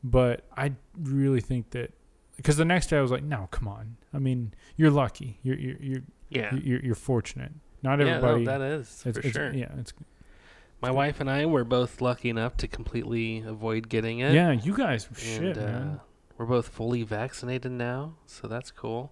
but 0.03 0.43
i 0.57 0.73
really 0.99 1.39
think 1.41 1.69
that 1.69 1.93
because 2.35 2.57
the 2.57 2.65
next 2.65 2.87
day 2.87 2.97
i 2.97 3.01
was 3.01 3.11
like 3.11 3.23
no 3.23 3.47
come 3.51 3.67
on 3.69 3.95
i 4.13 4.19
mean 4.19 4.53
you're 4.75 4.91
lucky 4.91 5.39
you're 5.43 5.57
you're, 5.57 5.77
you're 5.79 6.01
Yeah. 6.29 6.53
you're, 6.55 6.79
you're 6.81 6.95
fortunate. 6.95 7.51
Not 7.83 7.99
everybody. 7.99 8.43
Yeah, 8.43 8.57
no, 8.57 8.59
that 8.59 8.79
is 8.79 8.87
it's, 8.87 9.01
for 9.01 9.09
it's- 9.27 9.33
sure. 9.33 9.51
Yeah, 9.53 9.71
it's 9.79 9.91
My 10.81 10.89
wife 10.91 11.19
and 11.19 11.29
I 11.29 11.45
were 11.45 11.63
both 11.63 12.01
lucky 12.01 12.29
enough 12.29 12.57
to 12.57 12.67
completely 12.67 13.39
avoid 13.45 13.87
getting 13.87 14.19
it. 14.19 14.33
yeah. 14.33 14.51
You 14.51 14.75
guys, 14.75 15.07
And, 15.07 15.17
shit, 15.17 15.57
uh, 15.57 15.61
man. 15.61 15.99
We're 16.37 16.45
both 16.47 16.69
fully 16.69 17.03
vaccinated 17.03 17.71
now, 17.71 18.15
so 18.25 18.47
that's 18.47 18.71
cool. 18.71 19.11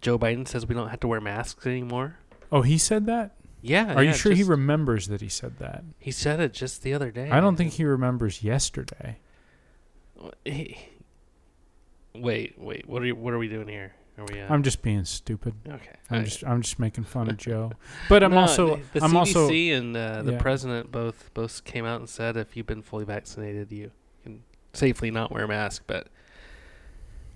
Joe 0.00 0.18
Biden 0.18 0.48
says 0.48 0.66
we 0.66 0.74
don't 0.74 0.88
have 0.88 1.00
to 1.00 1.08
wear 1.08 1.20
masks 1.20 1.66
anymore. 1.66 2.16
Oh, 2.50 2.62
he 2.62 2.78
said 2.78 3.04
that. 3.06 3.34
Yeah. 3.60 3.92
Are 3.94 4.02
yeah, 4.02 4.12
you 4.12 4.16
sure 4.16 4.32
he 4.32 4.42
remembers 4.44 5.08
that 5.08 5.20
he 5.20 5.28
said 5.28 5.58
that? 5.58 5.84
He 5.98 6.10
said 6.12 6.40
it 6.40 6.54
just 6.54 6.82
the 6.82 6.94
other 6.94 7.10
day. 7.10 7.28
I 7.30 7.40
don't 7.40 7.56
think 7.56 7.72
he 7.72 7.84
remembers 7.84 8.42
yesterday. 8.42 9.18
He- 10.44 10.78
Wait, 12.14 12.54
wait. 12.58 12.88
What 12.88 13.02
are 13.02 13.06
you, 13.06 13.14
what 13.14 13.32
are 13.34 13.38
we 13.38 13.48
doing 13.48 13.68
here? 13.68 13.92
Are 14.18 14.24
we? 14.32 14.40
Uh, 14.40 14.52
I'm 14.52 14.62
just 14.62 14.82
being 14.82 15.04
stupid. 15.04 15.54
okay. 15.68 15.96
I'm 16.10 16.20
I- 16.20 16.24
just 16.24 16.44
I'm 16.44 16.62
just 16.62 16.78
making 16.78 17.04
fun 17.04 17.28
of 17.30 17.36
Joe. 17.46 17.72
But 18.08 18.22
I'm 18.22 18.32
No, 18.32 18.38
also 18.38 18.76
the, 18.92 19.00
the 19.00 19.04
I'm 19.04 19.12
CDC 19.12 19.16
also 19.16 19.48
and 19.50 19.96
uh, 19.96 20.22
the 20.22 20.32
yeah. 20.32 20.38
president 20.40 20.90
both 20.90 21.30
both 21.34 21.64
came 21.64 21.84
out 21.84 22.00
and 22.00 22.08
said 22.08 22.36
if 22.36 22.56
you've 22.56 22.66
been 22.66 22.82
fully 22.82 23.04
vaccinated, 23.04 23.70
you 23.70 23.90
can 24.24 24.42
safely 24.72 25.10
not 25.10 25.30
wear 25.32 25.44
a 25.44 25.48
mask. 25.48 25.84
But 25.86 26.08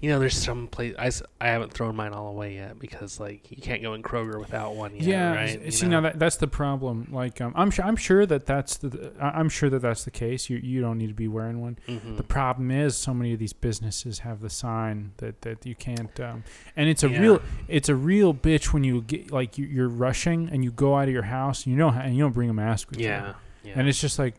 you 0.03 0.11
know, 0.11 0.19
there's 0.19 0.37
some 0.37 0.67
place 0.67 0.95
I, 0.99 1.11
I 1.41 1.49
haven't 1.51 1.73
thrown 1.73 1.95
mine 1.97 2.13
all 2.13 2.27
away 2.27 2.57
yet 2.57 2.79
because 2.79 3.21
like 3.21 3.51
you 3.53 3.63
can't 3.63 3.81
go 3.83 3.95
in 3.95 4.03
Kroger 4.03 4.39
without 4.39 4.75
one 4.75 4.95
yet. 4.97 5.05
yeah. 5.05 5.33
right. 5.35 5.63
You 5.65 5.71
See 5.71 5.87
know? 5.87 6.01
now 6.01 6.09
that 6.09 6.19
that's 6.19 6.37
the 6.37 6.49
problem. 6.49 7.07
Like 7.13 7.41
um, 7.41 7.53
I'm 7.57 7.71
sure 7.71 7.85
I'm 7.85 7.95
sure 7.97 8.27
that 8.27 8.45
that's 8.45 8.77
the 8.79 9.13
I'm 9.21 9.49
sure 9.49 9.71
that 9.71 9.79
that's 9.81 10.05
the 10.05 10.11
case. 10.11 10.51
You 10.51 10.59
you 10.59 10.81
don't 10.81 10.99
need 10.99 11.07
to 11.07 11.15
be 11.15 11.29
wearing 11.29 11.61
one. 11.63 11.79
Mhm. 11.89 12.17
The 12.17 12.25
problem 12.25 12.71
is 12.73 12.97
so 12.97 13.15
many 13.15 13.33
of 13.33 13.39
these 13.39 13.53
businesses 13.53 14.19
have 14.19 14.41
the 14.41 14.51
sign 14.51 15.13
that, 15.19 15.43
that 15.43 15.65
you 15.65 15.77
can't, 15.77 16.19
um, 16.21 16.43
and 16.77 16.89
it's 16.89 17.05
a 17.05 17.09
Yeah. 17.09 17.21
real 17.21 17.43
it's 17.69 17.89
a 17.89 17.95
real 17.95 18.35
bitch 18.35 18.73
when 18.73 18.83
you 18.83 19.03
get 19.03 19.31
like 19.31 19.57
you, 19.57 19.67
you're 19.67 19.89
rushing 19.89 20.49
and 20.51 20.65
you 20.65 20.73
go 20.73 20.97
out 20.97 21.05
of 21.07 21.15
your 21.15 21.23
house 21.23 21.65
and 21.65 21.73
you 21.75 21.79
don't 21.79 21.95
and 21.97 22.17
you 22.17 22.23
don't 22.25 22.33
bring 22.35 22.51
a 22.51 22.55
mask 22.55 22.91
with 22.91 22.99
you, 22.99 23.07
yeah, 23.07 23.35
yeah. 23.63 23.75
and 23.77 23.89
it's 23.89 24.01
just 24.01 24.19
like 24.19 24.35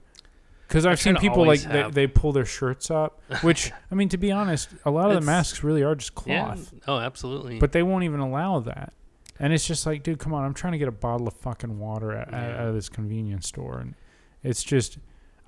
because 0.68 0.86
I've 0.86 1.00
seen 1.00 1.16
people 1.18 1.46
like 1.46 1.62
they, 1.62 1.78
have- 1.80 1.94
they 1.94 2.08
pull 2.08 2.32
their 2.32 2.46
shirts 2.46 2.90
up, 2.92 3.22
which 3.42 3.72
I 3.92 3.96
mean 3.96 4.10
to 4.10 4.18
be 4.18 4.32
honest, 4.32 4.70
a 4.86 4.92
lot 4.92 5.06
of 5.06 5.12
the 5.12 5.18
It's- 5.18 5.26
masks 5.26 5.64
really 5.64 5.84
are 5.84 5.96
just 5.96 6.12
yeah. 6.26 6.46
cloth, 6.46 6.74
Oh, 6.88 6.98
absolutely. 7.00 7.60
but 7.60 7.72
they 7.72 7.84
won't 7.84 8.04
even 8.04 8.20
allow 8.20 8.60
that, 8.62 8.94
and 9.40 9.54
it's 9.54 9.68
just 9.68 9.86
like, 9.86 10.04
dude, 10.04 10.20
come 10.20 10.34
on, 10.34 10.44
I'm 10.44 10.54
trying 10.54 10.74
to 10.74 10.80
get 10.80 10.88
a 10.88 10.92
bottle 10.92 11.28
of 11.28 11.34
fucking 11.36 11.80
water 11.80 12.12
Yeah. 12.32 12.62
out 12.62 12.68
of 12.70 12.74
this 12.76 12.90
convenience 12.90 13.48
store, 13.48 13.80
and 13.80 13.96
it's 14.44 14.64
just, 14.64 14.98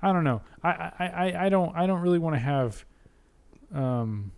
I 0.02 0.12
don't 0.12 0.24
know, 0.24 0.42
I 0.62 0.70
I, 0.98 1.06
I, 1.06 1.46
I 1.46 1.48
don't 1.48 1.74
I 1.76 1.86
don't 1.86 2.00
really 2.00 2.18
want 2.18 2.34
to 2.36 2.40
have, 2.40 2.84
um, 3.74 4.32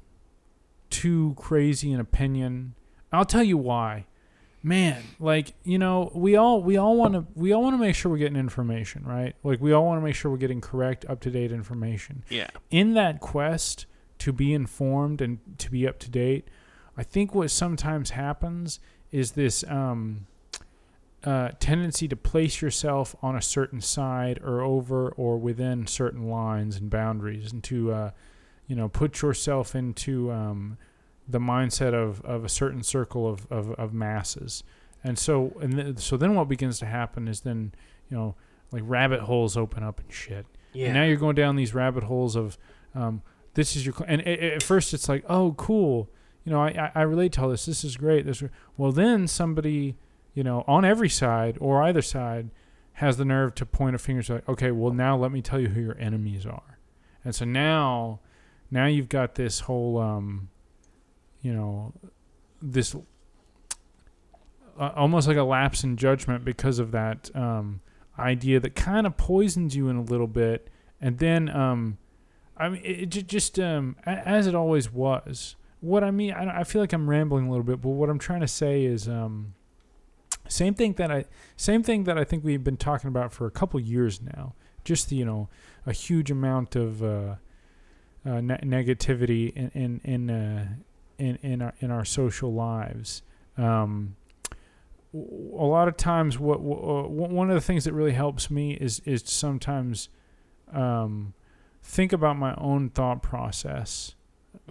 too 0.90 1.34
crazy 1.36 1.92
an 1.92 2.00
opinion. 2.00 2.74
I'll 3.12 3.24
tell 3.24 3.42
you 3.42 3.56
why. 3.58 4.06
Man, 4.68 5.02
like 5.18 5.54
you 5.64 5.78
know, 5.78 6.12
we 6.14 6.36
all 6.36 6.62
we 6.62 6.76
all 6.76 6.94
want 6.94 7.14
to 7.14 7.24
we 7.34 7.52
all 7.54 7.62
want 7.62 7.72
to 7.72 7.78
make 7.78 7.94
sure 7.94 8.12
we're 8.12 8.18
getting 8.18 8.36
information, 8.36 9.02
right? 9.02 9.34
Like 9.42 9.62
we 9.62 9.72
all 9.72 9.86
want 9.86 9.98
to 9.98 10.04
make 10.04 10.14
sure 10.14 10.30
we're 10.30 10.36
getting 10.36 10.60
correct, 10.60 11.06
up 11.08 11.20
to 11.20 11.30
date 11.30 11.52
information 11.52 12.22
yeah. 12.28 12.48
in 12.70 12.92
that 12.92 13.18
quest 13.20 13.86
to 14.18 14.30
be 14.30 14.52
informed 14.52 15.22
and 15.22 15.38
to 15.56 15.70
be 15.70 15.88
up 15.88 15.98
to 16.00 16.10
date, 16.10 16.48
I 16.98 17.02
think 17.02 17.34
what 17.34 17.50
sometimes 17.50 18.10
happens 18.10 18.78
is 19.10 19.32
this 19.32 19.64
um, 19.68 20.26
uh, 21.24 21.52
tendency 21.60 22.06
to 22.06 22.16
place 22.16 22.60
yourself 22.60 23.16
on 23.22 23.34
a 23.34 23.40
certain 23.40 23.80
side 23.80 24.38
or 24.44 24.60
over 24.60 25.08
or 25.12 25.38
within 25.38 25.86
certain 25.86 26.28
lines 26.28 26.76
and 26.76 26.90
boundaries, 26.90 27.52
and 27.52 27.64
to 27.64 27.90
uh, 27.90 28.10
you 28.66 28.76
know 28.76 28.90
put 28.90 29.22
yourself 29.22 29.74
into 29.74 30.30
um, 30.30 30.76
the 31.28 31.38
mindset 31.38 31.92
of, 31.92 32.20
of 32.24 32.44
a 32.44 32.48
certain 32.48 32.82
circle 32.82 33.28
of, 33.28 33.46
of, 33.50 33.72
of 33.72 33.92
masses. 33.92 34.64
And 35.04 35.18
so 35.18 35.52
and 35.60 35.74
th- 35.74 35.98
so 35.98 36.16
then 36.16 36.34
what 36.34 36.48
begins 36.48 36.78
to 36.80 36.86
happen 36.86 37.28
is 37.28 37.42
then 37.42 37.72
you 38.10 38.16
know 38.16 38.34
like 38.72 38.82
rabbit 38.86 39.20
holes 39.20 39.56
open 39.56 39.82
up 39.82 40.00
and 40.00 40.12
shit. 40.12 40.46
Yeah. 40.72 40.86
And 40.86 40.94
now 40.94 41.04
you're 41.04 41.16
going 41.16 41.34
down 41.34 41.56
these 41.56 41.72
rabbit 41.74 42.04
holes 42.04 42.36
of, 42.36 42.58
um, 42.94 43.22
this 43.54 43.74
is 43.74 43.86
your, 43.86 43.94
cl- 43.94 44.04
and 44.06 44.20
a- 44.20 44.44
a- 44.44 44.54
at 44.56 44.62
first 44.62 44.92
it's 44.92 45.08
like, 45.08 45.24
oh, 45.26 45.52
cool. 45.56 46.10
You 46.44 46.52
know, 46.52 46.60
I, 46.60 46.68
I, 46.68 47.00
I 47.00 47.02
relate 47.02 47.32
to 47.32 47.42
all 47.42 47.48
this. 47.48 47.64
This 47.64 47.82
is 47.84 47.96
great. 47.96 48.26
This, 48.26 48.42
well, 48.76 48.92
then 48.92 49.26
somebody, 49.26 49.96
you 50.34 50.44
know, 50.44 50.64
on 50.68 50.84
every 50.84 51.08
side 51.08 51.56
or 51.58 51.82
either 51.82 52.02
side 52.02 52.50
has 52.92 53.16
the 53.16 53.24
nerve 53.24 53.54
to 53.54 53.64
point 53.64 53.96
a 53.96 53.98
finger 53.98 54.22
to 54.24 54.34
like, 54.34 54.48
okay, 54.48 54.70
well, 54.70 54.92
now 54.92 55.16
let 55.16 55.32
me 55.32 55.40
tell 55.40 55.58
you 55.58 55.68
who 55.68 55.80
your 55.80 55.96
enemies 55.98 56.44
are. 56.44 56.78
And 57.24 57.34
so 57.34 57.46
now, 57.46 58.20
now 58.70 58.84
you've 58.86 59.08
got 59.08 59.36
this 59.36 59.60
whole, 59.60 59.96
um, 59.98 60.50
you 61.48 61.54
know, 61.54 61.94
this 62.60 62.94
uh, 64.78 64.92
almost 64.94 65.26
like 65.26 65.38
a 65.38 65.42
lapse 65.42 65.82
in 65.82 65.96
judgment 65.96 66.44
because 66.44 66.78
of 66.78 66.90
that 66.90 67.34
um, 67.34 67.80
idea 68.18 68.60
that 68.60 68.74
kind 68.74 69.06
of 69.06 69.16
poisons 69.16 69.74
you 69.74 69.88
in 69.88 69.96
a 69.96 70.02
little 70.02 70.26
bit, 70.26 70.68
and 71.00 71.18
then 71.18 71.48
um, 71.48 71.96
I 72.54 72.68
mean, 72.68 72.82
it, 72.84 73.16
it 73.16 73.26
just 73.28 73.58
um, 73.58 73.96
as 74.04 74.46
it 74.46 74.54
always 74.54 74.92
was. 74.92 75.56
What 75.80 76.04
I 76.04 76.10
mean, 76.10 76.34
I, 76.34 76.60
I 76.60 76.64
feel 76.64 76.82
like 76.82 76.92
I'm 76.92 77.08
rambling 77.08 77.46
a 77.46 77.50
little 77.50 77.64
bit, 77.64 77.80
but 77.80 77.90
what 77.90 78.10
I'm 78.10 78.18
trying 78.18 78.40
to 78.40 78.48
say 78.48 78.84
is 78.84 79.08
um, 79.08 79.54
same 80.48 80.74
thing 80.74 80.92
that 80.94 81.10
I 81.10 81.24
same 81.56 81.82
thing 81.82 82.04
that 82.04 82.18
I 82.18 82.24
think 82.24 82.44
we've 82.44 82.62
been 82.62 82.76
talking 82.76 83.08
about 83.08 83.32
for 83.32 83.46
a 83.46 83.50
couple 83.50 83.80
years 83.80 84.20
now. 84.20 84.52
Just 84.84 85.12
you 85.12 85.24
know, 85.24 85.48
a 85.86 85.94
huge 85.94 86.30
amount 86.30 86.76
of 86.76 87.02
uh, 87.02 87.36
uh, 88.26 88.40
ne- 88.42 88.60
negativity 88.64 89.50
in 89.56 89.70
in 89.70 90.00
in, 90.04 90.30
uh, 90.30 90.66
in 91.18 91.36
in 91.42 91.62
our 91.62 91.74
in 91.80 91.90
our 91.90 92.04
social 92.04 92.52
lives. 92.52 93.22
Um, 93.56 94.16
a 95.14 95.64
lot 95.64 95.88
of 95.88 95.96
times, 95.96 96.38
what, 96.38 96.60
what 96.60 97.30
one 97.30 97.48
of 97.48 97.54
the 97.54 97.60
things 97.62 97.84
that 97.84 97.92
really 97.94 98.12
helps 98.12 98.50
me 98.50 98.72
is 98.74 99.00
is 99.00 99.22
sometimes 99.26 100.08
um, 100.72 101.32
think 101.82 102.12
about 102.12 102.36
my 102.36 102.54
own 102.56 102.90
thought 102.90 103.22
process. 103.22 104.14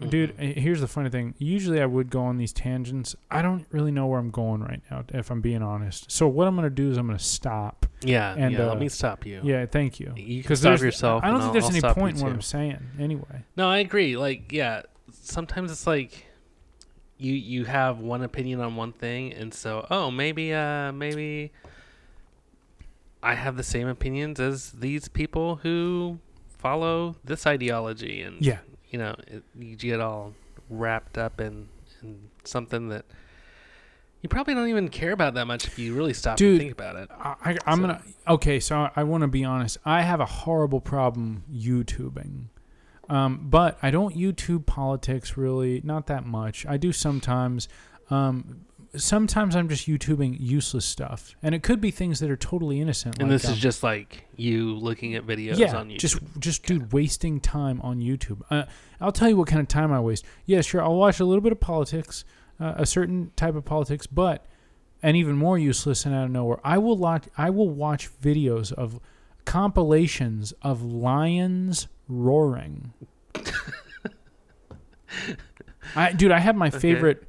Dude, 0.09 0.37
Mhm. 0.37 0.57
eh, 0.57 0.59
here's 0.59 0.81
the 0.81 0.87
funny 0.87 1.09
thing. 1.09 1.33
Usually 1.39 1.81
I 1.81 1.85
would 1.87 2.09
go 2.11 2.21
on 2.21 2.37
these 2.37 2.53
tangents. 2.53 3.15
I 3.31 3.41
don't 3.41 3.65
really 3.71 3.91
know 3.91 4.05
where 4.05 4.19
I'm 4.19 4.29
going 4.29 4.61
right 4.61 4.81
now, 4.91 5.05
if 5.09 5.31
I'm 5.31 5.41
being 5.41 5.63
honest. 5.63 6.11
So 6.11 6.27
what 6.27 6.47
I'm 6.47 6.55
going 6.55 6.65
to 6.65 6.69
do 6.69 6.91
is 6.91 6.97
I'm 6.97 7.07
going 7.07 7.17
to 7.17 7.23
stop. 7.23 7.85
Yeah. 8.01 8.35
and, 8.37 8.53
yeah. 8.53 8.63
uh, 8.65 8.67
let 8.69 8.79
me 8.79 8.89
stop 8.89 9.25
you. 9.25 9.41
Yeah, 9.43 9.65
thank 9.65 9.99
you. 9.99 10.13
You 10.15 10.41
can 10.41 10.41
Because 10.43 10.59
stop 10.59 10.79
yourself. 10.81 11.23
I 11.23 11.29
don't 11.29 11.37
think 11.39 11.47
I'll- 11.47 11.53
there's 11.53 11.65
I'll 11.65 11.71
any 11.71 11.93
point 11.95 12.17
in 12.17 12.23
what. 12.23 12.31
I'm 12.31 12.41
saying. 12.41 12.77
Anyway. 12.99 13.43
No, 13.55 13.67
I 13.69 13.79
agree. 13.79 14.17
Like, 14.17 14.51
yeah, 14.51 14.83
sometimes 15.11 15.71
it's 15.71 15.87
like 15.87 16.26
you 17.17 17.33
you 17.33 17.65
have 17.65 17.99
one 17.99 18.21
opinion 18.23 18.59
on 18.61 18.75
one 18.75 18.93
thing, 18.93 19.33
and 19.33 19.53
so 19.53 19.85
oh 19.89 20.11
maybe 20.11 20.53
uh 20.53 20.91
maybe 20.91 21.51
I 23.23 23.33
have 23.35 23.57
the 23.57 23.63
same 23.63 23.87
opinions 23.87 24.39
as 24.39 24.71
these 24.71 25.07
people 25.07 25.57
who 25.57 26.19
follow 26.57 27.15
this 27.23 27.47
ideology, 27.47 28.21
and 28.21 28.41
Yeah. 28.41 28.59
you 28.89 28.99
know 28.99 29.15
it, 29.27 29.43
you 29.57 29.75
get 29.75 29.99
all 29.99 30.33
wrapped 30.69 31.17
up 31.17 31.41
in 31.41 31.69
in 32.01 32.29
something 32.43 32.89
that. 32.89 33.05
You 34.23 34.29
probably 34.29 34.55
don't 34.55 34.67
even 34.69 34.89
care 34.89 35.11
about 35.11 35.35
that 35.35 35.45
much 35.45 35.67
if 35.67 35.77
you 35.77 35.93
really 35.93 36.13
stop 36.13 36.37
Dude, 36.37 36.53
and 36.53 36.59
think 36.59 36.71
about 36.71 36.95
it. 36.95 37.07
I, 37.11 37.55
I'm 37.67 37.77
So- 37.77 37.81
gonna 37.81 38.01
okay. 38.27 38.59
So 38.59 38.75
I, 38.75 38.91
I 38.97 39.03
want 39.03 39.21
to 39.21 39.27
be 39.27 39.45
honest. 39.45 39.77
I 39.85 40.01
have 40.01 40.19
a 40.19 40.25
horrible 40.25 40.81
problem 40.81 41.43
YouTubing, 41.53 42.45
um, 43.09 43.47
but 43.49 43.77
I 43.81 43.91
don't 43.91 44.15
YouTube 44.15 44.65
politics 44.65 45.37
really. 45.37 45.81
Not 45.83 46.07
that 46.07 46.25
much. 46.25 46.65
I 46.65 46.77
do 46.77 46.91
sometimes. 46.91 47.67
Um, 48.09 48.65
sometimes 48.95 49.55
I'm 49.55 49.69
just 49.69 49.87
YouTubing 49.87 50.37
useless 50.39 50.85
stuff, 50.85 51.35
and 51.41 51.53
it 51.53 51.63
could 51.63 51.81
be 51.81 51.91
things 51.91 52.19
that 52.19 52.29
are 52.29 52.37
totally 52.37 52.81
innocent. 52.81 53.19
And 53.19 53.29
like, 53.29 53.41
this 53.41 53.43
is 53.45 53.55
um, 53.55 53.57
just 53.57 53.83
like 53.83 54.27
you 54.35 54.75
looking 54.75 55.15
at 55.15 55.25
videos 55.25 55.57
yeah, 55.57 55.75
on 55.75 55.89
YouTube. 55.89 55.99
just 55.99 56.19
just 56.39 56.63
dude 56.63 56.93
wasting 56.93 57.39
time 57.39 57.81
on 57.81 57.99
YouTube. 57.99 58.41
Uh, 58.49 58.63
I'll 58.99 59.11
tell 59.11 59.29
you 59.29 59.37
what 59.37 59.47
kind 59.47 59.61
of 59.61 59.67
time 59.67 59.91
I 59.91 59.99
waste. 59.99 60.25
Yeah, 60.45 60.61
sure, 60.61 60.81
I'll 60.81 60.95
watch 60.95 61.19
a 61.19 61.25
little 61.25 61.41
bit 61.41 61.51
of 61.51 61.59
politics, 61.59 62.25
uh, 62.59 62.73
a 62.77 62.85
certain 62.85 63.31
type 63.35 63.55
of 63.55 63.65
politics, 63.65 64.07
but 64.07 64.45
and 65.01 65.15
even 65.15 65.35
more 65.35 65.57
useless 65.57 66.05
and 66.05 66.15
out 66.15 66.25
of 66.25 66.31
nowhere, 66.31 66.59
I 66.63 66.77
will 66.77 66.97
watch 66.97 67.27
I 67.37 67.49
will 67.49 67.69
watch 67.69 68.09
videos 68.21 68.71
of 68.71 68.99
compilations 69.45 70.53
of 70.61 70.81
lions 70.81 71.87
roaring. 72.07 72.93
I 75.95 76.11
dude, 76.13 76.31
I 76.31 76.39
have 76.39 76.55
my 76.55 76.67
Okay. 76.67 76.79
favorite 76.79 77.23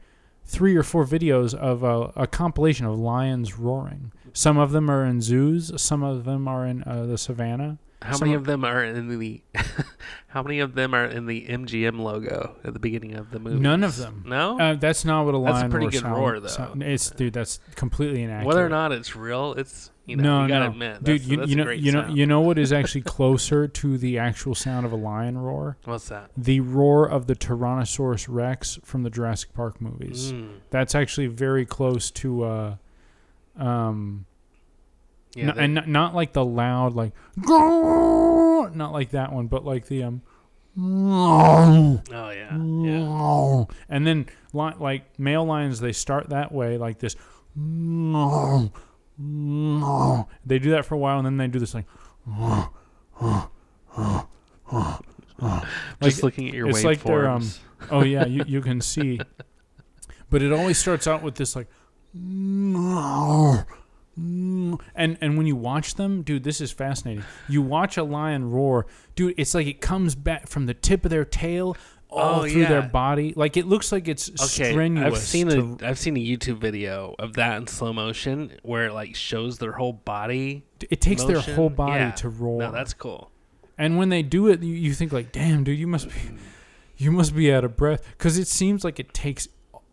three 0.45 0.77
or 0.77 0.83
four 0.83 1.05
videos 1.05 1.55
of 1.55 1.83
a, 1.83 2.13
a 2.23 2.27
compilation 2.27 2.87
of 2.87 2.99
lions 2.99 3.59
roaring. 3.59 4.13
Some 4.33 4.59
of 4.59 4.73
them 4.73 4.91
are 4.91 5.05
in 5.05 5.21
zoos. 5.21 5.71
Some 5.81 6.03
of 6.03 6.25
them 6.25 6.49
are 6.49 6.67
in 6.67 6.83
uh, 6.85 7.07
the 7.07 7.19
savannah. 7.19 7.79
How 8.01 8.15
Some 8.17 8.29
many 8.29 8.37
of- 8.37 8.45
them 8.45 8.65
are 8.65 8.85
in 8.85 9.19
the? 9.19 9.43
how 10.29 10.43
many 10.43 10.61
of 10.61 10.75
them 10.75 10.95
are 10.95 11.05
in 11.05 11.27
the 11.27 11.47
MGM 11.47 11.99
logo 11.99 12.55
at 12.63 12.73
the 12.73 12.79
beginning 12.79 13.15
of 13.15 13.31
the 13.33 13.41
movie? 13.41 13.59
None 13.59 13.83
of 13.83 13.97
them. 13.97 14.23
No. 14.27 14.59
Uh, 14.59 14.75
that's 14.75 15.05
not 15.05 15.25
what 15.25 15.35
a 15.35 15.39
lion. 15.39 15.57
Is. 15.57 15.63
That's 15.63 15.69
a 15.69 15.77
pretty 15.77 15.91
good 15.91 16.03
sound- 16.03 16.15
roar, 16.17 16.39
though. 16.41 16.47
sound- 16.47 16.83
it's 16.83 17.11
dude, 17.11 17.33
that's 17.33 17.59
completely 17.75 18.23
inaccurate. 18.23 18.47
Whether 18.47 18.65
or 18.65 18.69
not 18.69 18.93
it's 18.93 19.17
real, 19.17 19.55
it's 19.55 19.91
you 20.07 20.15
know 20.17 20.23
no, 20.23 20.43
you 20.43 20.49
gotta 20.49 20.65
no, 20.67 20.71
admit, 20.71 21.05
dude, 21.05 21.23
you, 21.25 21.37
that's 21.39 21.51
you 21.51 21.61
a 21.61 21.65
know, 21.65 21.71
you 21.73 21.93
know, 21.93 22.03
sound. 22.03 22.17
you 22.19 22.27
know 22.27 22.41
what 22.41 22.57
is 22.59 22.73
actually 22.81 23.03
closer 23.03 23.67
to 23.67 23.99
the 23.99 24.17
actual 24.17 24.55
sound 24.55 24.87
of 24.87 24.93
a 24.93 24.97
lion 24.97 25.37
roar? 25.37 25.77
What's 25.85 26.09
that? 26.09 26.31
The 26.37 26.61
roar 26.61 27.05
of 27.09 27.27
the 27.27 27.35
Tyrannosaurus 27.35 28.27
Rex 28.29 28.79
from 28.85 29.03
the 29.03 29.11
Jurassic 29.11 29.53
Park 29.55 29.81
movies. 29.81 30.33
Mm. 30.33 30.61
That's 30.71 30.95
actually 30.95 31.27
very 31.27 31.67
close 31.67 32.11
to, 32.13 32.45
uh, 32.45 32.77
um, 33.59 34.25
Yeah, 35.39 35.49
n- 35.51 35.57
they- 35.57 35.65
and 35.65 35.75
not, 35.75 35.89
not 35.89 36.15
like 36.15 36.33
the 36.33 36.45
loud 36.45 36.95
like, 36.95 37.13
not 37.37 38.93
like 38.93 39.11
that 39.11 39.33
one, 39.33 39.47
but 39.47 39.65
like 39.65 39.87
the 39.87 40.03
um. 40.05 40.23
oh 40.81 42.01
yeah, 42.31 42.57
yeah. 42.57 43.65
And 43.89 44.07
then, 44.07 44.27
li- 44.53 44.75
like 44.79 45.19
male 45.19 45.45
lions, 45.45 45.81
they 45.81 45.93
start 45.93 46.29
that 46.31 46.53
way, 46.53 46.77
like 46.79 46.99
this. 46.99 47.17
They 50.47 50.59
do 50.59 50.71
that 50.71 50.85
for 50.87 50.95
a 50.95 50.99
while, 50.99 51.19
and 51.19 51.27
then 51.27 51.37
they 51.37 51.49
do 51.49 51.59
this 51.59 51.75
like. 51.75 51.87
Just 56.03 56.23
looking 56.23 56.49
at 56.49 56.55
your 56.55 56.69
it's 56.69 56.85
like 56.85 57.03
they're, 57.03 57.29
um, 57.29 57.43
waveforms. 57.43 57.59
Oh 57.91 58.03
yeah, 58.03 58.27
you 58.27 58.43
you 58.47 58.61
can 58.61 58.81
see. 58.81 59.21
but 60.31 60.43
it 60.43 60.53
always 60.53 60.79
starts 60.79 61.07
out 61.07 61.23
with 61.23 61.37
this 61.37 61.55
like 61.55 61.69
and 62.13 63.65
Mm. 64.19 64.81
and 64.95 65.17
and 65.21 65.37
when 65.39 65.47
you 65.47 65.55
watch 65.55 65.95
them 65.95 66.23
dude 66.23 66.43
this 66.43 66.61
is 66.61 66.73
fascinating 66.73 67.25
you 67.49 67.63
watch 67.63 67.97
a 67.97 68.03
lion 68.03 68.51
roar 68.51 68.87
dude 69.15 69.35
it's 69.39 69.55
like 69.55 69.67
it 69.67 69.81
comes 69.81 70.15
back 70.15 70.49
from 70.49 70.67
the 70.67 70.75
tip 70.75 71.05
of 71.05 71.11
their 71.11 71.25
tail 71.25 71.77
all 72.11 72.41
Oh, 72.41 72.49
through 72.49 72.67
their 72.67 72.83
body 72.83 73.33
like 73.37 73.57
it 73.57 73.67
looks 73.67 73.93
like 73.93 74.09
it's 74.09 74.29
Okay, 74.31 74.71
strenuous 74.73 75.15
I've 75.15 75.19
seen 75.19 75.49
to- 75.49 75.79
a 75.85 75.89
I've 75.89 75.99
seen 75.99 76.17
a 76.17 76.21
YouTube 76.21 76.59
video 76.59 77.15
of 77.19 77.35
that 77.35 77.59
in 77.59 77.67
slow 77.67 77.93
motion 77.93 78.53
where 78.63 78.87
it 78.87 78.93
like 78.95 79.15
shows 79.15 79.59
their 79.59 79.73
whole 79.73 79.93
body. 79.93 80.65
it 80.91 81.01
takes 81.01 81.23
their 81.25 81.41
whole 81.41 81.71
body 81.71 82.01
Yeah. 82.05 82.11
to 82.13 82.29
roar 82.29 82.59
No, 82.61 82.73
that's 82.73 82.95
cool. 82.95 83.31
and 83.77 83.99
when 83.99 84.09
they 84.09 84.23
do 84.23 84.49
it 84.49 84.63
you, 84.63 84.75
you 84.75 84.95
think 84.95 85.13
like 85.13 85.31
damn 85.33 85.63
dude 85.65 85.79
you 85.79 85.87
must 85.87 86.09
be 86.09 86.15
you 86.97 87.13
must 87.13 87.37
be 87.37 87.53
out 87.53 87.63
of 87.63 87.77
breath 87.77 88.03
because 88.17 88.39
it 88.39 88.49
seems 88.49 88.83
like 88.85 88.99
it 88.99 89.13
takes 89.15 89.47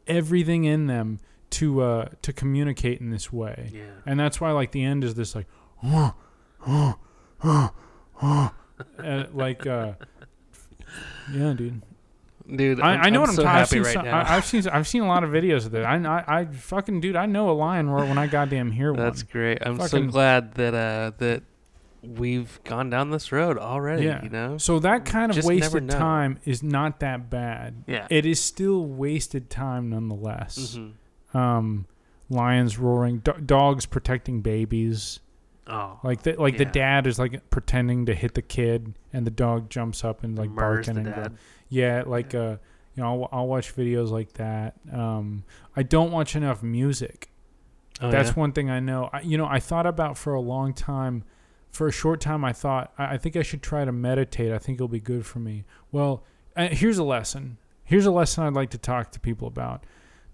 everything 0.08 0.64
in 0.64 0.88
them 0.88 1.20
to 1.56 1.82
uh 1.82 2.08
to 2.22 2.32
communicate 2.34 3.00
in 3.02 3.10
this 3.12 3.32
way 3.32 3.72
Yeah. 3.74 3.84
and 4.06 4.20
that's 4.20 4.40
why 4.42 4.52
like 4.52 4.72
the 4.72 4.84
end 4.84 5.04
is 5.04 5.16
this 5.16 5.36
like 5.36 5.48
uh, 5.84 6.94
like 9.34 9.66
uh 9.68 9.94
yeah 11.34 11.54
dude 11.54 11.82
Dude, 12.56 12.80
I, 12.80 12.92
I'm, 12.94 13.02
I 13.06 13.10
know 13.10 13.16
I'm 13.16 13.22
what 13.22 13.30
I'm 13.30 13.36
so 13.38 13.42
talking 13.44 13.60
I've 13.62 13.68
seen 13.70 13.84
some, 13.86 14.06
I, 14.06 14.36
I've 14.36 14.46
seen 14.46 14.68
I've 14.68 14.88
seen 14.88 15.02
a 15.02 15.08
lot 15.08 15.24
of 15.24 15.32
videos 15.32 15.66
of 15.66 15.72
that 15.72 15.84
I, 15.84 15.96
I 15.98 16.42
I 16.42 16.46
fucking 16.46 17.02
dude 17.02 17.16
I 17.16 17.26
know 17.26 17.50
a 17.50 17.54
lion 17.58 17.90
roar 17.90 18.06
when 18.06 18.20
I 18.20 18.28
goddamn 18.28 18.70
hear 18.70 18.94
one. 18.94 19.02
That's 19.02 19.24
great. 19.24 19.58
I'm 19.66 19.80
so 19.88 20.04
glad 20.04 20.54
that 20.54 20.76
uh 20.76 21.12
that 21.18 21.42
we've 22.04 22.60
gone 22.64 22.92
down 22.92 23.10
this 23.10 23.32
road 23.32 23.58
already. 23.58 24.04
Yeah. 24.06 24.22
You 24.24 24.30
know. 24.30 24.58
so 24.60 24.78
that 24.78 25.06
kind 25.06 25.32
of 25.32 25.36
Just 25.38 25.48
wasted 25.48 25.90
time 25.90 26.38
is 26.46 26.62
not 26.62 27.00
that 27.00 27.32
bad 27.32 27.84
Yeah. 27.88 28.06
it 28.12 28.28
is 28.28 28.40
still 28.40 28.86
wasted 28.86 29.50
time 29.50 29.90
nonetheless 29.90 30.76
hmm 30.76 30.90
um 31.36 31.86
lions 32.30 32.80
roaring 32.80 33.20
do- 33.20 33.40
dogs 33.46 33.86
protecting 33.86 34.42
babies. 34.42 35.20
Oh. 35.68 36.00
like 36.04 36.22
the, 36.22 36.34
like 36.34 36.58
the 36.60 36.66
dad 36.66 37.08
is 37.08 37.18
like 37.18 37.50
pretending 37.50 38.06
to 38.06 38.14
hit 38.14 38.36
the 38.36 38.44
kid 38.44 38.94
and 39.12 39.26
the 39.26 39.32
dog 39.32 39.68
jumps 39.72 40.04
up 40.04 40.24
and 40.24 40.38
like 40.38 40.52
murders 40.52 40.86
barking 40.86 41.08
and 41.08 41.16
go- 41.16 41.36
yeah 41.70 42.04
like 42.06 42.36
uh 42.36 42.58
you 42.94 43.02
know 43.02 43.24
I'll, 43.24 43.40
I'll 43.40 43.48
watch 43.48 43.76
videos 43.76 44.12
like 44.12 44.34
that. 44.34 44.76
Um 44.94 45.44
i 45.76 45.82
don't 45.82 46.12
watch 46.12 46.36
enough 46.36 46.62
music. 46.62 47.30
Oh, 48.00 48.12
that's 48.12 48.30
yeah? 48.30 48.36
one 48.36 48.52
thing 48.52 48.70
i 48.70 48.80
know. 48.80 49.10
I, 49.12 49.22
you 49.22 49.40
know 49.40 49.48
i 49.48 49.60
thought 49.60 49.88
about 49.88 50.20
for 50.20 50.36
a 50.36 50.42
long 50.42 50.72
time 50.72 51.24
for 51.72 51.88
a 51.88 51.92
short 51.92 52.22
time 52.22 52.46
i 52.46 52.54
thought 52.54 52.94
I, 53.00 53.16
I 53.16 53.18
think 53.18 53.36
i 53.36 53.42
should 53.42 53.64
try 53.64 53.86
to 53.86 53.92
meditate. 53.92 54.52
I 54.52 54.60
think 54.60 54.76
it'll 54.78 54.88
be 54.88 55.00
good 55.00 55.26
for 55.26 55.40
me. 55.40 55.66
Well 55.92 56.24
uh, 56.56 56.68
here's 56.68 57.00
a 57.00 57.04
lesson. 57.04 57.58
Here's 57.84 58.06
a 58.06 58.12
lesson 58.12 58.44
i'd 58.44 58.54
like 58.54 58.70
to 58.70 58.78
talk 58.78 59.12
to 59.14 59.20
people 59.20 59.48
about 59.48 59.84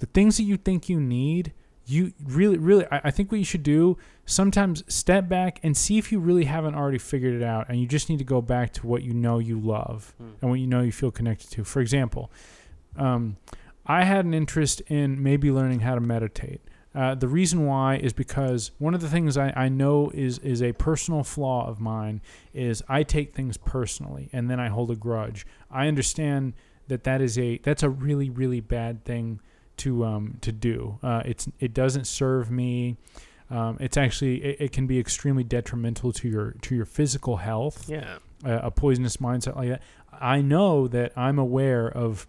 the 0.02 0.08
things 0.08 0.36
that 0.38 0.44
you 0.44 0.58
think 0.58 0.90
you 0.90 1.00
need 1.00 1.54
you 1.86 2.12
really 2.26 2.58
really 2.58 2.86
I, 2.92 3.10
think 3.12 3.32
what 3.32 3.38
you 3.40 3.44
should 3.46 3.64
do 3.64 3.98
sometimes 4.26 4.84
step 4.88 5.28
back 5.28 5.60
and 5.64 5.76
see 5.76 5.98
if 5.98 6.12
you 6.12 6.20
really 6.20 6.46
haven't 6.46 6.76
already 6.76 6.98
figured 7.00 7.34
it 7.34 7.44
out 7.44 7.68
and 7.70 7.80
you 7.80 7.88
just 7.88 8.10
need 8.10 8.20
to 8.20 8.24
go 8.24 8.42
back 8.42 8.72
to 8.74 8.88
what 8.88 9.02
you 9.04 9.14
know 9.14 9.40
you 9.40 9.60
love 9.60 10.14
Hmm. 10.18 10.30
and 10.42 10.50
what 10.52 10.60
you 10.60 10.68
know 10.68 10.82
you 10.82 10.92
feel 10.92 11.12
connected 11.12 11.50
to 11.52 11.64
for 11.64 11.82
example 11.82 12.32
um, 12.98 13.38
i 13.86 14.04
had 14.04 14.26
an 14.26 14.34
interest 14.34 14.82
in 14.88 15.22
maybe 15.22 15.50
learning 15.52 15.80
how 15.82 15.96
to 15.96 16.02
meditate 16.02 16.62
uh, 16.94 17.16
the 17.16 17.28
reason 17.28 17.66
why 17.66 17.96
is 17.96 18.12
because 18.14 18.72
one 18.78 18.94
of 18.94 19.00
the 19.02 19.08
things 19.10 19.38
I, 19.38 19.54
I 19.56 19.70
know 19.70 20.12
is 20.14 20.40
is 20.40 20.62
a 20.62 20.74
personal 20.74 21.24
flaw 21.24 21.66
of 21.66 21.80
mine 21.80 22.20
is 22.54 22.84
I 22.90 23.04
take 23.04 23.34
things 23.34 23.56
personally 23.56 24.30
and 24.34 24.50
then 24.50 24.60
I 24.60 24.68
hold 24.68 24.92
a 24.92 24.98
grudge. 24.98 25.46
I 25.72 25.88
understand 25.88 26.52
that 26.90 27.06
that 27.06 27.22
is 27.22 27.40
a 27.40 27.60
that's 27.60 27.82
a 27.82 27.90
really 27.90 28.30
really 28.30 28.60
bad 28.60 29.06
thing 29.06 29.40
to 29.84 30.06
um, 30.06 30.38
to 30.42 30.52
do. 30.52 30.98
Uh, 31.04 31.22
it's 31.26 31.48
it 31.60 31.74
doesn't 31.74 32.06
serve 32.08 32.50
me. 32.50 32.98
Um, 33.50 33.78
it's 33.82 33.98
actually 33.98 34.44
it, 34.44 34.56
it 34.62 34.72
can 34.72 34.88
be 34.88 34.98
extremely 35.00 35.44
detrimental 35.44 36.12
to 36.14 36.28
your 36.30 36.52
to 36.62 36.76
your 36.76 36.86
physical 36.86 37.38
health 37.38 37.86
Yeah. 37.90 38.18
a, 38.44 38.68
a 38.68 38.72
poisonous 38.72 39.18
mindset 39.18 39.56
like 39.56 39.70
that. 39.70 39.82
I 40.12 40.42
know 40.42 40.88
that 40.88 41.12
I'm 41.18 41.38
aware 41.40 41.88
of 41.88 42.28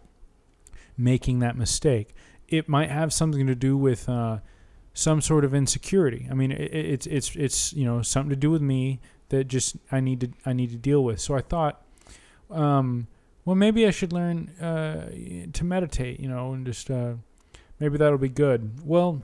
making 0.96 1.38
that 1.40 1.56
mistake. 1.56 2.14
It 2.48 2.68
might 2.68 2.90
have 2.90 3.12
something 3.12 3.46
to 3.46 3.54
do 3.54 3.76
with 3.76 4.08
uh, 4.08 4.38
some 4.94 5.20
sort 5.20 5.44
of 5.44 5.54
insecurity. 5.54 6.26
I 6.30 6.34
mean, 6.34 6.52
it, 6.52 6.60
it- 6.60 6.86
it's 6.94 7.06
it's 7.06 7.36
it's 7.36 7.72
you 7.72 7.84
know 7.84 8.02
something 8.02 8.30
to 8.30 8.36
do 8.36 8.50
with 8.50 8.62
me 8.62 9.00
that 9.30 9.44
just 9.44 9.76
I 9.90 10.00
need 10.00 10.20
to 10.20 10.28
I 10.44 10.52
need 10.52 10.70
to 10.70 10.76
deal 10.76 11.02
with. 11.04 11.20
So 11.20 11.34
I 11.34 11.40
thought, 11.40 11.82
um, 12.50 13.06
well, 13.44 13.56
maybe 13.56 13.86
I 13.86 13.90
should 13.90 14.12
learn 14.12 14.48
uh, 14.60 15.10
to 15.52 15.64
meditate. 15.64 16.20
You 16.20 16.28
know, 16.28 16.52
and 16.52 16.66
just 16.66 16.90
uh, 16.90 17.14
maybe 17.82 17.98
that'll 17.98 18.18
be 18.18 18.28
good. 18.28 18.86
Well. 18.86 19.22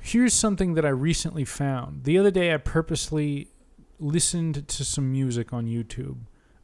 Here's 0.00 0.34
something 0.34 0.74
that 0.74 0.84
I 0.84 0.90
recently 0.90 1.46
found. 1.46 2.04
The 2.04 2.18
other 2.18 2.30
day, 2.30 2.52
I 2.52 2.58
purposely 2.58 3.48
listened 3.98 4.68
to 4.68 4.84
some 4.84 5.10
music 5.10 5.54
on 5.54 5.64
YouTube, 5.64 6.18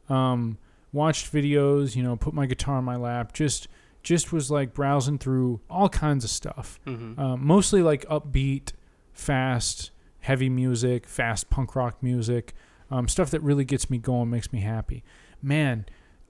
um, 0.09 0.59
watched 0.93 1.33
videos, 1.33 1.95
you 1.95 2.03
know, 2.03 2.15
put 2.15 2.35
my 2.35 2.45
guitar 2.45 2.77
in 2.77 2.85
my 2.85 2.95
lap, 2.95 3.33
just 3.33 3.67
just 4.03 4.31
was 4.31 4.51
like 4.51 4.75
browsing 4.75 5.17
through 5.17 5.59
all 5.71 5.89
kinds 5.89 6.23
of 6.23 6.29
stuff, 6.29 6.79
hmm 6.85 7.19
um, 7.19 7.43
mostly 7.45 7.81
like 7.81 8.05
upbeat, 8.05 8.73
fast, 9.11 9.89
heavy 10.19 10.49
music, 10.49 11.07
fast 11.07 11.49
punk 11.49 11.75
rock 11.75 11.97
music, 12.03 12.53
um, 12.91 13.07
stuff 13.07 13.31
that 13.31 13.41
really 13.41 13.65
gets 13.65 13.89
me 13.89 13.97
going, 13.97 14.29
makes 14.29 14.53
me 14.53 14.59
happy, 14.59 15.03
man. 15.41 15.85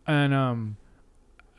And 0.08 0.34
um, 0.34 0.78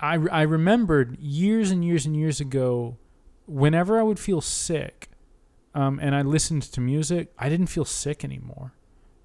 I 0.03 0.15
I 0.15 0.43
remembered 0.43 1.19
years 1.21 1.71
and 1.71 1.85
years 1.85 2.05
and 2.05 2.17
years 2.17 2.41
ago, 2.41 2.99
whenever 3.47 3.99
I 3.99 4.03
would 4.03 4.19
feel 4.19 4.41
sick, 4.41 5.09
um, 5.75 5.99
and 6.03 6.15
I 6.15 6.23
listened 6.23 6.63
to 6.63 6.81
music, 6.81 7.33
I 7.39 7.49
didn't 7.49 7.69
feel 7.69 7.85
sick 7.85 8.25
anymore. 8.25 8.75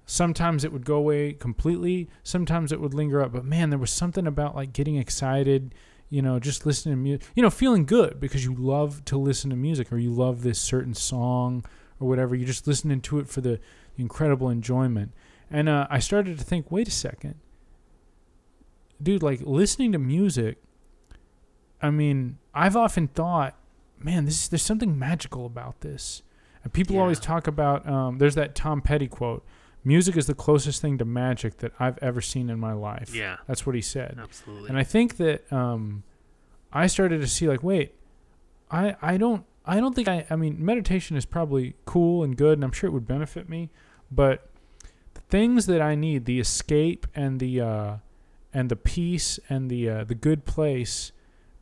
Sometimes 0.06 0.64
it 0.64 0.72
would 0.72 0.86
go 0.86 0.96
away 0.96 1.34
completely. 1.34 2.08
Sometimes 2.22 2.72
it 2.72 2.80
would 2.80 2.94
linger 2.94 3.20
up. 3.20 3.32
But 3.32 3.44
man, 3.44 3.68
there 3.68 3.78
was 3.78 3.90
something 3.90 4.26
about 4.26 4.56
like 4.56 4.72
getting 4.72 4.96
excited, 4.96 5.74
you 6.08 6.22
know, 6.22 6.38
just 6.38 6.64
listening 6.64 6.94
to 6.94 6.96
music, 6.96 7.28
you 7.34 7.42
know, 7.42 7.50
feeling 7.50 7.84
good 7.84 8.18
because 8.18 8.42
you 8.44 8.54
love 8.54 9.04
to 9.06 9.18
listen 9.18 9.50
to 9.50 9.56
music 9.56 9.92
or 9.92 9.98
you 9.98 10.10
love 10.10 10.42
this 10.42 10.58
certain 10.58 10.94
song 10.94 11.62
or 12.00 12.08
whatever. 12.08 12.34
You're 12.34 12.46
just 12.46 12.66
listening 12.66 13.02
to 13.02 13.18
it 13.18 13.28
for 13.28 13.42
the 13.42 13.60
incredible 13.98 14.48
enjoyment. 14.48 15.12
And 15.50 15.68
uh, 15.68 15.86
I 15.90 15.98
started 15.98 16.38
to 16.38 16.44
think, 16.44 16.70
wait 16.70 16.88
a 16.88 16.92
second, 16.92 17.34
dude, 19.02 19.22
like 19.22 19.40
listening 19.42 19.92
to 19.92 19.98
music. 19.98 20.58
I 21.82 21.90
mean, 21.90 22.38
I've 22.54 22.76
often 22.76 23.08
thought, 23.08 23.54
man, 23.98 24.24
this 24.24 24.48
there's 24.48 24.62
something 24.62 24.98
magical 24.98 25.46
about 25.46 25.80
this. 25.80 26.22
And 26.64 26.72
people 26.72 26.96
Yeah. 26.96 27.02
always 27.02 27.20
talk 27.20 27.46
about. 27.46 27.88
Um, 27.88 28.18
there's 28.18 28.34
that 28.34 28.54
Tom 28.54 28.82
Petty 28.82 29.06
quote: 29.08 29.44
"Music 29.84 30.16
is 30.16 30.26
the 30.26 30.34
closest 30.34 30.82
thing 30.82 30.98
to 30.98 31.04
magic 31.04 31.58
that 31.58 31.72
I've 31.78 31.98
ever 31.98 32.20
seen 32.20 32.50
in 32.50 32.58
my 32.58 32.72
life." 32.72 33.14
Yeah. 33.14 33.36
That's 33.46 33.64
what 33.64 33.74
he 33.76 33.80
said. 33.82 34.18
Absolutely. 34.20 34.68
And 34.68 34.76
I 34.78 34.82
think 34.82 35.16
that 35.18 35.50
um, 35.52 36.02
I 36.72 36.86
started 36.88 37.20
to 37.20 37.26
see 37.28 37.46
like, 37.48 37.62
wait, 37.62 37.94
I 38.70 38.96
I 39.00 39.16
don't 39.16 39.44
I 39.64 39.78
don't 39.80 39.94
think 39.94 40.08
I 40.08 40.26
I 40.30 40.36
mean 40.36 40.62
meditation 40.64 41.16
is 41.16 41.24
probably 41.24 41.74
cool 41.84 42.24
and 42.24 42.36
good, 42.36 42.58
and 42.58 42.64
I'm 42.64 42.72
sure 42.72 42.88
it 42.88 42.92
would 42.92 43.06
benefit 43.06 43.48
me, 43.48 43.70
but 44.10 44.50
the 45.14 45.20
things 45.22 45.66
that 45.66 45.80
I 45.80 45.94
need, 45.94 46.24
the 46.24 46.40
escape 46.40 47.06
and 47.14 47.38
the 47.38 47.60
uh, 47.60 47.96
and 48.52 48.68
the 48.68 48.76
peace 48.76 49.38
and 49.48 49.70
the 49.70 49.88
uh, 49.88 50.04
the 50.04 50.14
good 50.16 50.44
place, 50.44 51.12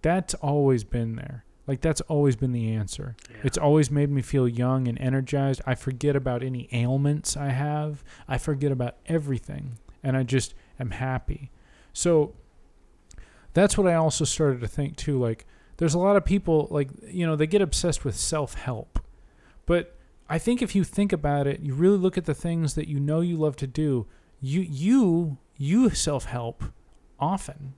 that's 0.06 0.34
always 0.34 0.84
been 0.84 1.16
there. 1.16 1.44
Like 1.66 1.80
that's 1.80 2.00
always 2.02 2.36
been 2.36 2.52
the 2.52 2.70
answer. 2.70 3.16
yeah. 3.28 3.38
It's 3.42 3.58
always 3.58 3.90
made 3.90 4.08
me 4.08 4.22
feel 4.22 4.46
young 4.46 4.86
and 4.86 4.96
energized. 5.00 5.62
I 5.66 5.74
forget 5.74 6.14
about 6.14 6.44
any 6.44 6.68
ailments 6.70 7.36
I 7.36 7.48
have. 7.48 8.04
I 8.28 8.38
forget 8.38 8.70
about 8.70 8.98
everything 9.06 9.78
and 10.04 10.16
I 10.16 10.22
just 10.22 10.54
am 10.78 10.92
happy. 10.92 11.50
So 11.92 12.34
that's 13.52 13.76
what 13.76 13.88
I 13.88 13.94
also 13.94 14.24
started 14.24 14.60
to 14.60 14.68
think 14.68 14.94
too 14.96 15.18
like 15.18 15.44
there's 15.78 15.94
a 15.94 15.98
lot 15.98 16.14
of 16.14 16.24
people 16.24 16.68
like 16.70 16.88
you 17.08 17.26
know 17.26 17.34
they 17.34 17.48
get 17.48 17.60
obsessed 17.60 18.04
with 18.04 18.14
self-help. 18.14 19.00
But 19.66 19.96
I 20.28 20.38
think 20.38 20.62
if 20.62 20.76
you 20.76 20.84
think 20.84 21.12
about 21.12 21.48
it, 21.48 21.58
you 21.60 21.74
really 21.74 21.98
look 21.98 22.16
at 22.16 22.26
the 22.26 22.34
things 22.34 22.76
that 22.76 22.86
you 22.86 23.00
know 23.00 23.20
you 23.22 23.36
love 23.36 23.56
to 23.56 23.66
do, 23.66 24.06
you 24.40 24.60
you 24.60 25.38
you 25.56 25.90
self-help 25.90 26.62
often. 27.18 27.74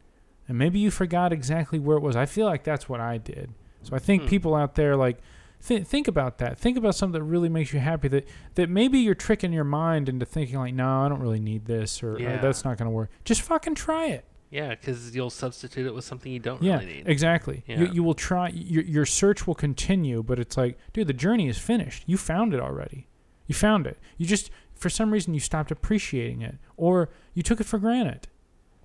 And 0.48 0.56
maybe 0.58 0.78
you 0.78 0.90
forgot 0.90 1.32
exactly 1.32 1.78
where 1.78 1.96
it 1.96 2.02
was. 2.02 2.16
I 2.16 2.26
feel 2.26 2.46
like 2.46 2.64
that's 2.64 2.88
what 2.88 3.00
I 3.00 3.18
did. 3.18 3.50
So 3.82 3.94
I 3.94 3.98
think 3.98 4.22
Hmm. 4.22 4.28
people 4.28 4.54
out 4.54 4.74
there 4.74 4.96
like 4.96 5.18
th- 5.66 5.84
think 5.86 6.08
about 6.08 6.38
that. 6.38 6.58
Think 6.58 6.76
about 6.78 6.94
something 6.94 7.20
that 7.20 7.24
really 7.24 7.48
makes 7.48 7.72
you 7.72 7.80
happy. 7.80 8.08
That 8.08 8.26
that 8.54 8.68
maybe 8.70 8.98
you're 8.98 9.14
tricking 9.14 9.52
your 9.52 9.64
mind 9.64 10.08
into 10.08 10.24
thinking 10.26 10.58
like, 10.58 10.74
no, 10.74 11.00
I 11.02 11.08
don't 11.08 11.20
really 11.20 11.40
need 11.40 11.66
this, 11.66 12.02
or, 12.02 12.14
or 12.14 12.38
that's 12.38 12.64
not 12.64 12.78
going 12.78 12.86
to 12.86 12.90
work. 12.94 13.10
Just 13.24 13.42
fucking 13.42 13.74
try 13.74 14.06
it. 14.06 14.24
yeah, 14.50 14.70
because 14.70 15.14
you'll 15.14 15.28
substitute 15.30 15.86
it 15.86 15.94
with 15.94 16.04
something 16.04 16.32
you 16.32 16.38
don't 16.38 16.62
Yeah, 16.62 16.78
really 16.78 16.86
need. 16.86 17.08
exactly. 17.08 17.62
You, 17.66 17.86
you 17.92 18.02
will 18.02 18.14
try. 18.14 18.48
Your 18.48 18.82
your 18.84 19.04
search 19.06 19.46
will 19.46 19.54
continue, 19.54 20.22
but 20.22 20.38
it's 20.38 20.56
like, 20.56 20.78
dude, 20.94 21.06
the 21.06 21.12
journey 21.12 21.48
is 21.48 21.58
finished. 21.58 22.04
You 22.06 22.16
found 22.16 22.54
it 22.54 22.60
already. 22.60 23.06
You 23.46 23.54
found 23.54 23.86
it. 23.86 23.98
You 24.16 24.24
just 24.26 24.50
for 24.74 24.88
some 24.88 25.10
reason 25.12 25.34
you 25.34 25.40
stopped 25.40 25.70
appreciating 25.70 26.40
it, 26.42 26.56
or 26.76 27.10
you 27.34 27.42
took 27.42 27.60
it 27.60 27.64
for 27.66 27.78
granted. 27.78 28.28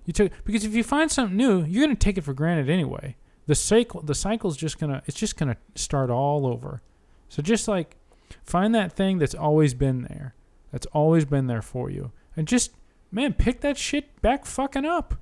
You 0.04 0.12
took 0.12 0.32
because 0.44 0.64
if 0.64 0.74
you 0.74 0.84
find 0.84 1.10
something 1.10 1.36
new, 1.36 1.64
you're 1.64 1.84
gonna 1.84 1.96
take 1.96 2.18
it 2.18 2.24
for 2.24 2.34
granted 2.34 2.68
anyway. 2.68 3.16
The 3.46 3.54
cycle 3.54 4.02
the 4.02 4.14
cycle's 4.14 4.56
just 4.56 4.78
gonna 4.78 5.02
it's 5.06 5.18
just 5.18 5.36
gonna 5.36 5.56
start 5.74 6.10
all 6.10 6.46
over. 6.46 6.82
So 7.28 7.42
just 7.42 7.68
like 7.68 7.96
find 8.44 8.74
that 8.74 8.92
thing 8.92 9.18
that's 9.18 9.34
always 9.34 9.74
been 9.74 10.02
there. 10.02 10.34
That's 10.72 10.86
always 10.86 11.24
been 11.24 11.46
there 11.46 11.62
for 11.62 11.90
you. 11.90 12.12
And 12.36 12.46
just 12.48 12.72
man, 13.10 13.32
pick 13.32 13.60
that 13.60 13.76
shit 13.78 14.20
back 14.22 14.44
fucking 14.44 14.84
up. 14.84 15.14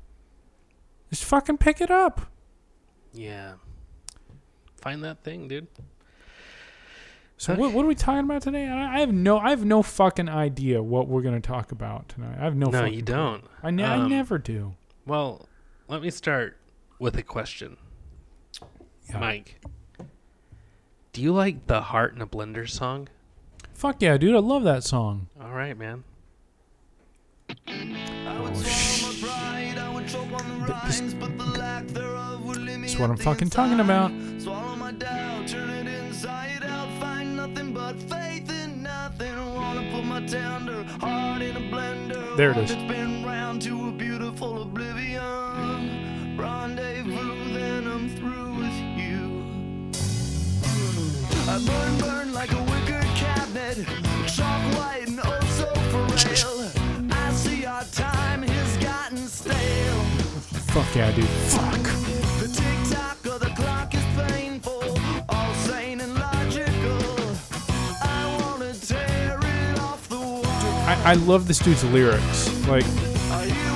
Just 1.11 1.25
fucking 1.25 1.59
pick 1.59 1.81
it 1.81 1.91
up. 1.91 2.23
Yeah. 3.13 3.55
Find 4.81 5.05
that 5.05 5.23
thing, 5.23 5.47
dude. 5.47 5.69
So 7.43 7.55
Okay. 7.55 7.61
what, 7.61 7.73
what 7.73 7.85
are 7.85 7.89
we 7.89 7.97
talking 7.97 8.21
about 8.21 8.43
today? 8.43 8.69
I 8.69 8.99
I 8.99 9.01
have 9.01 9.13
no 9.13 9.37
I 9.37 9.51
have 9.51 9.65
no 9.65 9.83
fucking 9.83 10.29
idea 10.29 10.81
what 10.81 11.09
we're 11.09 11.23
gonna 11.23 11.41
talk 11.41 11.73
about 11.73 12.09
tonight. 12.09 12.37
I 12.39 12.45
have 12.45 12.55
no. 12.55 12.67
No, 12.71 12.79
fucking 12.79 12.95
you 12.95 13.03
clue. 13.03 13.15
don't. 13.17 13.45
I, 13.65 13.73
ne- 13.73 13.83
I 13.83 13.97
Um, 13.97 14.09
never 14.09 14.39
do. 14.39 14.75
Well, 15.07 15.49
let 15.89 16.03
me 16.03 16.11
start 16.11 16.57
with 17.01 17.17
a 17.17 17.23
question. 17.25 17.79
Yeah. 19.11 19.19
Mike, 19.19 19.61
do 21.13 21.21
you 21.21 21.33
like 21.33 21.67
the 21.67 21.81
Heart 21.81 22.15
in 22.15 22.23
a 22.23 22.29
Blender 22.29 22.71
song? 22.71 23.09
Fuck 23.75 24.01
yeah, 24.03 24.17
dude! 24.19 24.37
I 24.37 24.39
love 24.39 24.63
that 24.63 24.85
song. 24.85 25.27
All 25.43 25.51
right, 25.51 25.77
man. 25.77 26.05
Oh 27.69 28.63
shit! 28.65 29.19
That's 32.83 32.99
what 32.99 33.11
I'm 33.11 33.17
fucking 33.17 33.51
talking 33.51 33.81
about. 33.81 34.13
Nothing 37.47 37.73
but 37.73 37.97
faith 38.03 38.49
in 38.51 38.83
nothing. 38.85 39.35
Wanna 39.55 39.91
put 39.93 40.05
my 40.05 40.25
tender 40.27 40.85
heart 41.01 41.43
in 41.43 41.57
a 41.57 41.65
blender. 41.73 42.37
There 42.37 42.53
it 42.53 42.59
is. 42.59 42.71
spin 42.71 43.25
round 43.25 43.63
to 43.63 43.89
a 43.89 43.93
beautiful 43.93 44.63
oblivion. 44.63 46.37
Rendezvous, 46.37 47.53
then 47.53 47.89
I'm 47.89 48.09
through 48.11 48.55
with 48.63 48.79
you. 49.03 49.25
I 51.53 51.55
burn, 51.67 51.99
burn 51.99 52.33
like 52.33 52.53
a 52.53 52.63
wicker 52.71 53.03
cabinet, 53.23 53.79
chalk 54.29 54.63
white 54.79 55.09
and 55.09 55.21
oh 55.25 55.41
so 55.59 55.67
frail. 55.91 56.71
I 57.11 57.33
see 57.33 57.67
our 57.67 57.85
time 57.87 58.43
has 58.43 58.77
gotten 58.77 59.27
stale. 59.27 60.05
Fuck 60.75 60.95
yeah, 60.95 61.11
dude! 61.11 61.25
Fuck. 61.55 62.22
I, 71.05 71.15
love 71.15 71.49
this 71.49 71.59
dude's 71.59 71.85
lyrics. 71.85 72.49
Like, 72.69 72.85
I 73.31 73.47
hear 73.47 73.73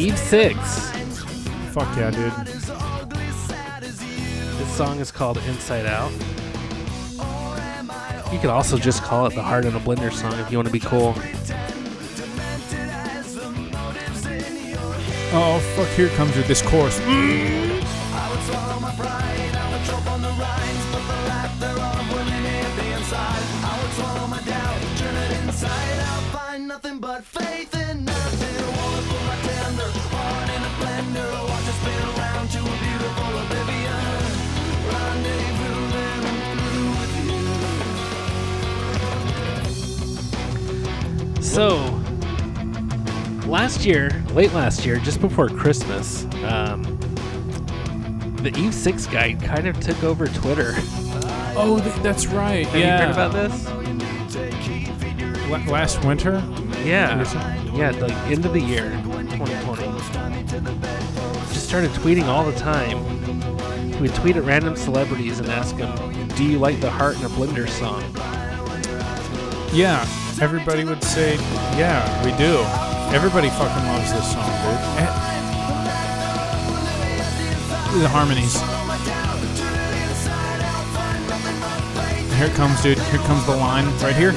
Eve 0.00 0.16
state 0.16 0.56
of 0.56 0.66
6. 0.66 1.30
fuck 1.74 1.94
yeah, 1.94 2.10
dude! 2.10 2.28
Not 2.28 2.48
as 2.48 2.70
ugly, 2.70 3.30
sad 3.32 3.84
as 3.84 4.02
you. 4.02 4.56
This 4.56 4.74
song 4.74 4.98
is 4.98 5.12
called 5.12 5.36
Inside 5.46 5.84
Out. 5.84 6.10
Or 7.18 7.58
am 7.58 7.90
I 7.90 8.30
You 8.32 8.38
could 8.38 8.48
also 8.48 8.78
just 8.78 9.02
call 9.02 9.26
it 9.26 9.34
the 9.34 9.42
Heart 9.42 9.66
in 9.66 9.74
a 9.74 9.80
Blender 9.80 10.10
song 10.10 10.32
if 10.38 10.50
you 10.50 10.56
want 10.56 10.68
to 10.68 10.72
be 10.72 10.80
cool. 10.80 11.12
demented 11.12 12.88
as 12.88 13.34
the 13.34 13.50
motives 13.50 14.24
in 14.24 14.70
your 14.70 14.94
head? 14.94 15.34
Oh 15.34 15.60
fuck! 15.76 15.88
Here 15.88 16.08
comes 16.16 16.34
with 16.34 16.48
this 16.48 16.62
chorus. 16.62 16.98
Mm. 17.00 17.89
So, 41.50 41.78
last 43.44 43.84
year, 43.84 44.22
late 44.34 44.52
last 44.52 44.86
year, 44.86 44.98
just 44.98 45.20
before 45.20 45.48
Christmas, 45.48 46.22
um, 46.44 46.84
the 48.36 48.52
Eve 48.56 48.72
6 48.72 49.06
guy 49.08 49.34
kind 49.34 49.66
of 49.66 49.80
took 49.80 50.04
over 50.04 50.28
Twitter. 50.28 50.74
Oh, 51.56 51.80
th- 51.82 51.92
that's 52.04 52.28
right. 52.28 52.72
you 52.72 52.78
yeah. 52.78 53.04
heard 53.04 53.10
about 53.10 53.32
this? 53.32 53.66
La- 55.50 55.72
last 55.72 56.04
winter. 56.04 56.34
Yeah. 56.84 57.18
Yeah, 57.74 57.90
like 58.00 58.12
end 58.30 58.46
of 58.46 58.52
the 58.52 58.60
year, 58.60 58.88
2020. 59.32 59.82
Just 61.52 61.68
started 61.68 61.90
tweeting 61.90 62.26
all 62.26 62.44
the 62.44 62.56
time. 62.56 64.00
Would 64.00 64.14
tweet 64.14 64.36
at 64.36 64.44
random 64.44 64.76
celebrities 64.76 65.40
and 65.40 65.48
ask 65.48 65.76
them, 65.76 66.28
Do 66.36 66.44
you 66.44 66.60
like 66.60 66.80
the 66.80 66.90
Heart 66.90 67.16
in 67.18 67.24
a 67.24 67.28
Blender 67.30 67.68
song? 67.68 68.04
Yeah, 69.72 70.06
everybody 70.40 70.84
would 70.84 71.02
say, 71.04 71.34
"Yeah, 71.76 72.00
we 72.24 72.32
do." 72.32 72.64
Everybody 73.14 73.50
fucking 73.50 73.86
loves 73.88 74.12
this 74.12 74.32
song, 74.32 74.46
dude. 74.62 74.80
Eh. 75.02 75.30
The 78.02 78.08
harmonies. 78.08 78.54
Here 82.36 82.46
it 82.46 82.54
comes, 82.54 82.80
dude. 82.82 82.98
Here 82.98 83.20
comes 83.20 83.44
the 83.46 83.56
line 83.56 83.86
right 83.98 84.14
here. 84.14 84.32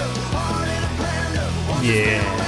Yeah. 1.81 2.42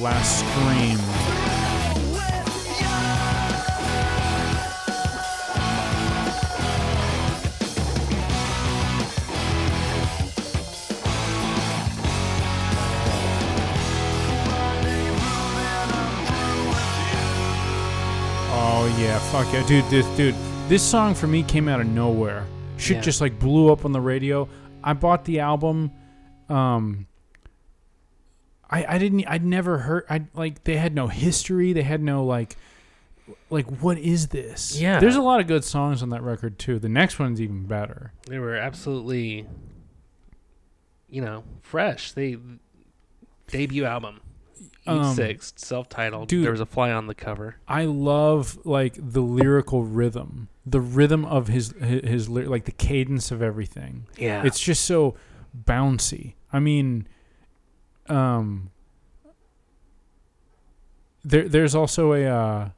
Last. 0.00 0.40
Scream. 0.40 0.98
Oh 18.50 18.96
yeah, 18.98 19.18
fuck 19.30 19.52
yeah, 19.52 19.66
dude. 19.66 19.84
This 19.90 20.06
dude, 20.16 20.34
this 20.68 20.82
song 20.82 21.14
for 21.14 21.26
me 21.26 21.42
came 21.42 21.68
out 21.68 21.80
of 21.80 21.86
nowhere. 21.86 22.46
Shit 22.76 22.96
Yeah. 22.96 23.02
just 23.02 23.20
like 23.20 23.38
blew 23.38 23.70
up 23.72 23.84
on 23.84 23.92
the 23.92 24.00
radio. 24.00 24.48
I 24.82 24.92
bought 24.94 25.24
the 25.24 25.40
album. 25.40 25.90
Um, 26.48 27.06
I 28.70 28.84
I 28.94 28.98
didn't. 28.98 29.24
I'd 29.26 29.44
never 29.44 29.78
heard. 29.78 30.04
I 30.10 30.22
like 30.34 30.64
they 30.64 30.76
had 30.76 30.94
no 30.94 31.06
history. 31.08 31.72
They 31.72 31.82
had 31.82 32.02
no 32.02 32.24
like. 32.24 32.56
Like 33.50 33.66
what 33.82 33.98
is 33.98 34.28
this? 34.28 34.80
Yeah. 34.80 35.00
there's 35.00 35.16
a 35.16 35.20
lot 35.22 35.40
of 35.40 35.46
good 35.46 35.62
songs 35.64 36.02
on 36.02 36.08
that 36.10 36.22
record 36.22 36.58
too. 36.58 36.78
The 36.78 36.88
next 36.88 37.18
one's 37.18 37.40
even 37.42 37.64
better. 37.66 38.12
They 38.26 38.38
were 38.38 38.56
absolutely, 38.56 39.46
you 41.10 41.20
know, 41.22 41.44
fresh. 41.60 42.12
They 42.12 42.38
debut 43.48 43.84
album, 43.84 44.20
Um, 44.86 45.14
6, 45.14 45.52
self-titled. 45.56 46.28
dude. 46.28 46.44
There 46.44 46.50
was 46.52 46.60
a 46.60 46.66
fly 46.66 46.90
on 46.90 47.06
the 47.06 47.14
cover. 47.14 47.56
I 47.66 47.84
love 47.84 48.58
like 48.64 48.94
the 48.98 49.20
lyrical 49.22 49.84
rhythm, 49.84 50.48
the 50.66 50.80
rhythm 50.80 51.24
of 51.26 51.48
his 51.48 51.72
his, 51.82 52.08
his 52.08 52.28
ly- 52.30 52.42
like 52.44 52.64
the 52.64 52.72
cadence 52.72 53.30
of 53.30 53.42
everything. 53.42 54.06
Yeah, 54.16 54.42
It's 54.44 54.60
just 54.60 54.84
so 54.86 55.16
bouncy. 55.66 56.34
I 56.52 56.60
mean, 56.60 57.06
um, 58.10 58.70
there 61.24 61.48
there's 61.48 61.74
also 61.74 62.12
a. 62.12 62.24
Uh, 62.24 62.68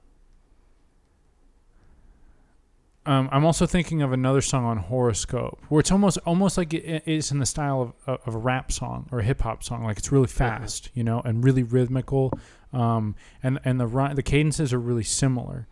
um, 3.07 3.29
I'm 3.33 3.45
also 3.45 3.67
thinking 3.67 4.03
of 4.03 4.13
another 4.13 4.41
song 4.43 4.65
on 4.65 4.79
Horrorscope, 4.85 5.59
where 5.69 5.81
it's 5.81 5.91
almost 5.91 6.19
almost 6.27 6.59
like 6.59 6.75
it, 6.75 7.03
it's 7.07 7.31
in 7.31 7.39
the 7.39 7.47
style 7.47 7.95
of, 8.07 8.21
of 8.27 8.35
a 8.35 8.39
rap 8.39 8.71
song 8.71 9.09
or 9.11 9.21
a 9.21 9.25
hip 9.25 9.41
hop 9.41 9.65
song. 9.65 9.85
Like 9.85 9.99
it's 9.99 10.13
really 10.13 10.27
fast, 10.27 10.91
you 10.95 11.03
know, 11.03 11.21
and 11.25 11.43
really 11.43 11.63
rhythmical. 11.63 12.33
um, 12.73 13.15
and 13.43 13.59
and 13.65 13.81
the 13.81 13.87
rhy- 13.87 14.15
the 14.15 14.23
cadences 14.23 14.73
are 14.73 14.79
really 14.79 15.03
similar, 15.03 15.67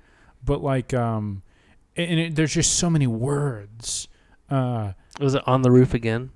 but 0.44 0.62
like 0.62 0.94
um, 0.94 1.42
and 1.96 2.18
it, 2.18 2.34
there's 2.34 2.54
just 2.54 2.74
so 2.76 2.88
many 2.88 3.06
words. 3.06 4.08
Uh, 4.50 4.92
Was 5.20 5.34
it 5.34 5.42
on 5.46 5.60
the 5.62 5.70
roof 5.70 5.92
again? 5.92 6.30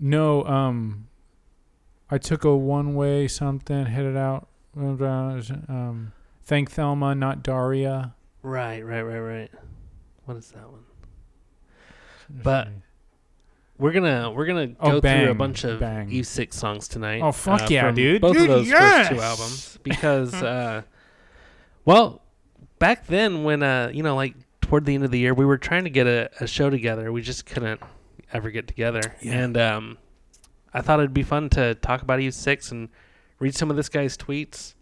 no, 0.00 0.44
um, 0.46 1.06
I 2.10 2.18
took 2.18 2.44
a 2.44 2.54
one 2.56 2.94
way 2.94 3.28
something, 3.28 3.86
hit 3.86 4.04
it 4.04 4.16
out. 4.16 4.48
Um, 4.76 6.12
thank 6.44 6.70
Thelma, 6.70 7.14
not 7.14 7.42
Daria. 7.42 8.14
Right, 8.42 8.84
right, 8.84 9.02
right, 9.02 9.18
right. 9.18 9.50
What 10.24 10.36
is 10.36 10.50
that 10.52 10.68
one? 10.70 10.80
But- 12.28 12.68
We're 13.78 13.92
gonna 13.92 14.30
we're 14.30 14.44
gonna 14.46 14.72
Oh, 14.78 15.00
go 15.00 15.00
through 15.00 15.30
a 15.30 15.34
bunch 15.34 15.64
of 15.64 15.80
Bang. 15.80 16.10
Eve 16.10 16.26
Six 16.26 16.54
songs 16.56 16.86
tonight. 16.86 17.22
Oh, 17.22 17.32
fuck 17.32 17.62
uh, 17.62 17.66
yeah, 17.70 17.86
from 17.86 17.94
dude. 17.94 18.20
Both 18.20 18.34
Dude, 18.34 18.42
of 18.42 18.48
those 18.48 18.68
yes! 18.68 19.08
first 19.08 19.10
two 19.10 19.20
albums 19.22 19.78
because, 19.82 20.34
uh, 20.42 20.82
well, 21.86 22.20
back 22.78 23.06
then 23.06 23.42
when 23.44 23.62
uh 23.62 23.90
you 23.92 24.02
know 24.02 24.14
like 24.16 24.34
toward 24.60 24.84
the 24.84 24.94
end 24.94 25.04
of 25.04 25.10
the 25.10 25.18
year 25.18 25.32
we 25.34 25.44
were 25.46 25.56
trying 25.58 25.84
to 25.84 25.90
get 25.90 26.06
a, 26.06 26.28
a 26.40 26.46
show 26.46 26.68
together 26.70 27.10
we 27.10 27.20
just 27.22 27.44
couldn't 27.46 27.80
ever 28.32 28.50
get 28.50 28.66
together 28.68 29.00
Yeah. 29.22 29.32
and 29.32 29.56
um 29.56 29.98
I 30.72 30.80
thought 30.80 31.00
it'd 31.00 31.14
be 31.14 31.22
fun 31.22 31.48
to 31.50 31.74
talk 31.74 32.02
about 32.02 32.20
Eve 32.20 32.34
Six 32.34 32.70
and 32.70 32.88
read 33.38 33.54
some 33.54 33.70
of 33.70 33.76
this 33.76 33.88
guy's 33.88 34.16
tweets. 34.16 34.74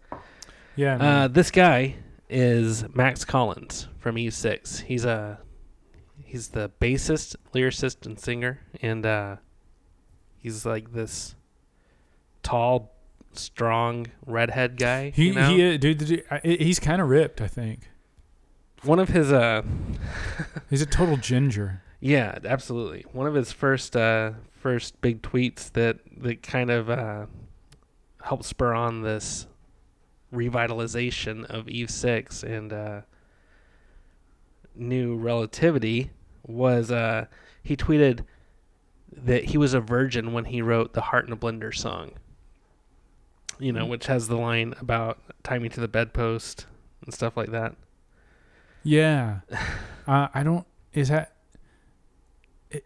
yeah, 0.75 0.97
Uh, 1.23 1.27
this 1.27 1.49
guy 1.51 1.95
is 2.29 2.85
Max 2.93 3.25
Collins 3.25 3.87
from 3.97 4.15
E6. 4.15 4.81
He's 4.81 5.05
a 5.05 5.39
he's 6.23 6.49
the 6.49 6.69
bassist, 6.79 7.35
lyricist, 7.55 8.05
and 8.05 8.19
singer, 8.19 8.59
and 8.81 9.05
uh, 9.05 9.37
he's 10.37 10.65
like 10.65 10.93
this 10.93 11.35
tall, 12.43 12.93
strong 13.33 14.07
redhead 14.25 14.77
guy. 14.77 15.09
he 15.11 15.27
you 15.27 15.33
know? 15.33 15.49
he, 15.55 15.73
uh, 15.73 15.77
dude, 15.77 15.97
dude, 15.97 16.23
I- 16.29 16.39
he's 16.43 16.79
kind 16.79 17.01
of 17.01 17.09
ripped. 17.09 17.41
I 17.41 17.47
think 17.47 17.89
One 18.83 18.99
of 18.99 19.09
his 19.09 19.31
uh, 19.31 19.63
he's 20.69 20.81
a 20.81 20.85
total 20.85 21.17
ginger. 21.17 21.81
yeah, 21.99 22.37
absolutely. 22.45 23.05
One 23.11 23.25
of 23.27 23.33
his 23.33 23.51
first 23.51 23.95
uh 23.95 24.31
first 24.59 24.99
big 25.01 25.21
tweets 25.21 25.71
that 25.71 25.99
that 26.17 26.43
kind 26.43 26.69
of 26.69 26.89
uh 26.89 27.25
helped 28.23 28.45
spur 28.45 28.73
on 28.73 29.01
this 29.01 29.47
revitalization 30.33 31.45
of 31.45 31.67
Eve 31.69 31.89
Six 31.89 32.43
and 32.43 32.73
uh 32.73 33.01
new 34.75 35.15
relativity 35.15 36.11
was 36.45 36.91
uh 36.91 37.25
he 37.63 37.75
tweeted 37.75 38.25
that 39.11 39.45
he 39.45 39.57
was 39.57 39.73
a 39.73 39.79
virgin 39.79 40.33
when 40.33 40.45
he 40.45 40.61
wrote 40.61 40.93
the 40.93 41.01
Heart 41.01 41.27
in 41.27 41.33
a 41.33 41.37
Blender 41.37 41.75
song. 41.75 42.11
You 43.59 43.73
know, 43.73 43.85
which 43.85 44.05
has 44.05 44.29
the 44.29 44.37
line 44.37 44.73
about 44.79 45.19
tie 45.43 45.59
me 45.59 45.67
to 45.69 45.81
the 45.81 45.87
bedpost 45.89 46.65
and 47.03 47.13
stuff 47.13 47.35
like 47.35 47.51
that. 47.51 47.75
Yeah, 48.83 49.39
uh, 50.07 50.29
I 50.33 50.43
don't. 50.43 50.65
Is 50.93 51.09
that 51.09 51.33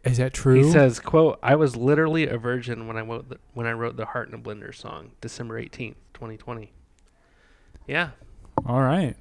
is 0.03 0.17
that 0.17 0.33
true? 0.33 0.63
He 0.63 0.71
says, 0.71 0.99
"quote 0.99 1.39
I 1.43 1.55
was 1.55 1.75
literally 1.75 2.27
a 2.27 2.37
virgin 2.37 2.87
when 2.87 2.97
I 2.97 3.01
wrote 3.01 3.29
the, 3.29 3.37
when 3.53 3.65
I 3.67 3.73
wrote 3.73 3.97
the 3.97 4.05
Heart 4.05 4.29
in 4.29 4.33
a 4.35 4.37
Blender 4.37 4.73
song, 4.73 5.11
December 5.21 5.57
eighteenth, 5.59 5.97
twenty 6.13 6.37
twenty. 6.37 6.71
Yeah, 7.87 8.11
All 8.65 8.81
right, 8.81 9.15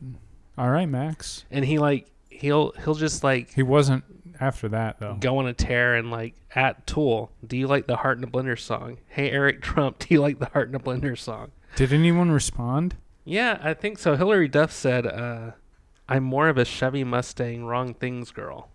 all 0.57 0.71
right, 0.71 0.89
Max. 0.89 1.45
and 1.51 1.65
he 1.65 1.79
like 1.79 2.07
he'll 2.31 2.73
he'll 2.85 2.95
just 2.95 3.25
like 3.25 3.53
He 3.53 3.63
wasn't 3.65 4.05
after 4.41 4.69
that 4.69 5.01
though. 5.01 5.17
go 5.19 5.39
on 5.39 5.47
a 5.49 5.53
tear 5.53 5.95
and 5.97 6.11
like 6.13 6.35
at 6.55 6.87
Tool, 6.87 7.33
do 7.45 7.57
you 7.57 7.67
like 7.67 7.87
the 7.89 7.97
Heart 7.97 8.19
in 8.19 8.25
a 8.25 8.29
Blender 8.29 8.59
song? 8.59 8.99
Hey 9.09 9.31
Eric 9.31 9.63
Trump, 9.63 9.99
do 9.99 10.07
you 10.11 10.21
like 10.21 10.39
the 10.39 10.47
Heart 10.47 10.69
in 10.69 10.75
a 10.77 10.81
Blender 10.81 11.19
song? 11.19 11.51
Did 11.75 11.93
anyone 11.93 12.31
respond? 12.31 12.97
Yeah, 13.25 13.59
I 13.63 13.75
think 13.75 13.99
so. 13.99 14.17
Hilary 14.17 14.49
Duff 14.49 14.71
said, 14.73 15.07
uh, 15.07 15.53
"I'm 16.09 16.23
more 16.25 16.49
of 16.49 16.59
a 16.59 16.65
Chevy 16.65 17.03
Mustang 17.05 17.65
wrong 17.65 17.95
things 17.95 18.31
girl." 18.31 18.69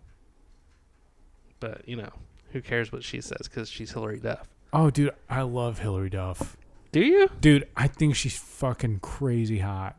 But 1.60 1.88
you 1.88 1.96
know, 1.96 2.10
who 2.52 2.62
cares 2.62 2.92
what 2.92 3.04
she 3.04 3.22
says 3.22 3.42
because 3.48 3.70
she's 3.70 3.92
Hilary 3.92 4.20
Duff. 4.20 4.48
Oh, 4.74 4.90
dude, 4.90 5.12
I 5.30 5.42
love 5.44 5.80
Hilary 5.80 6.10
Duff. 6.10 6.58
Do 6.92 7.00
you? 7.02 7.30
Dude, 7.42 7.68
I 7.76 7.88
think 7.88 8.16
she's 8.16 8.38
fucking 8.38 9.00
crazy 9.00 9.60
hot. 9.60 9.98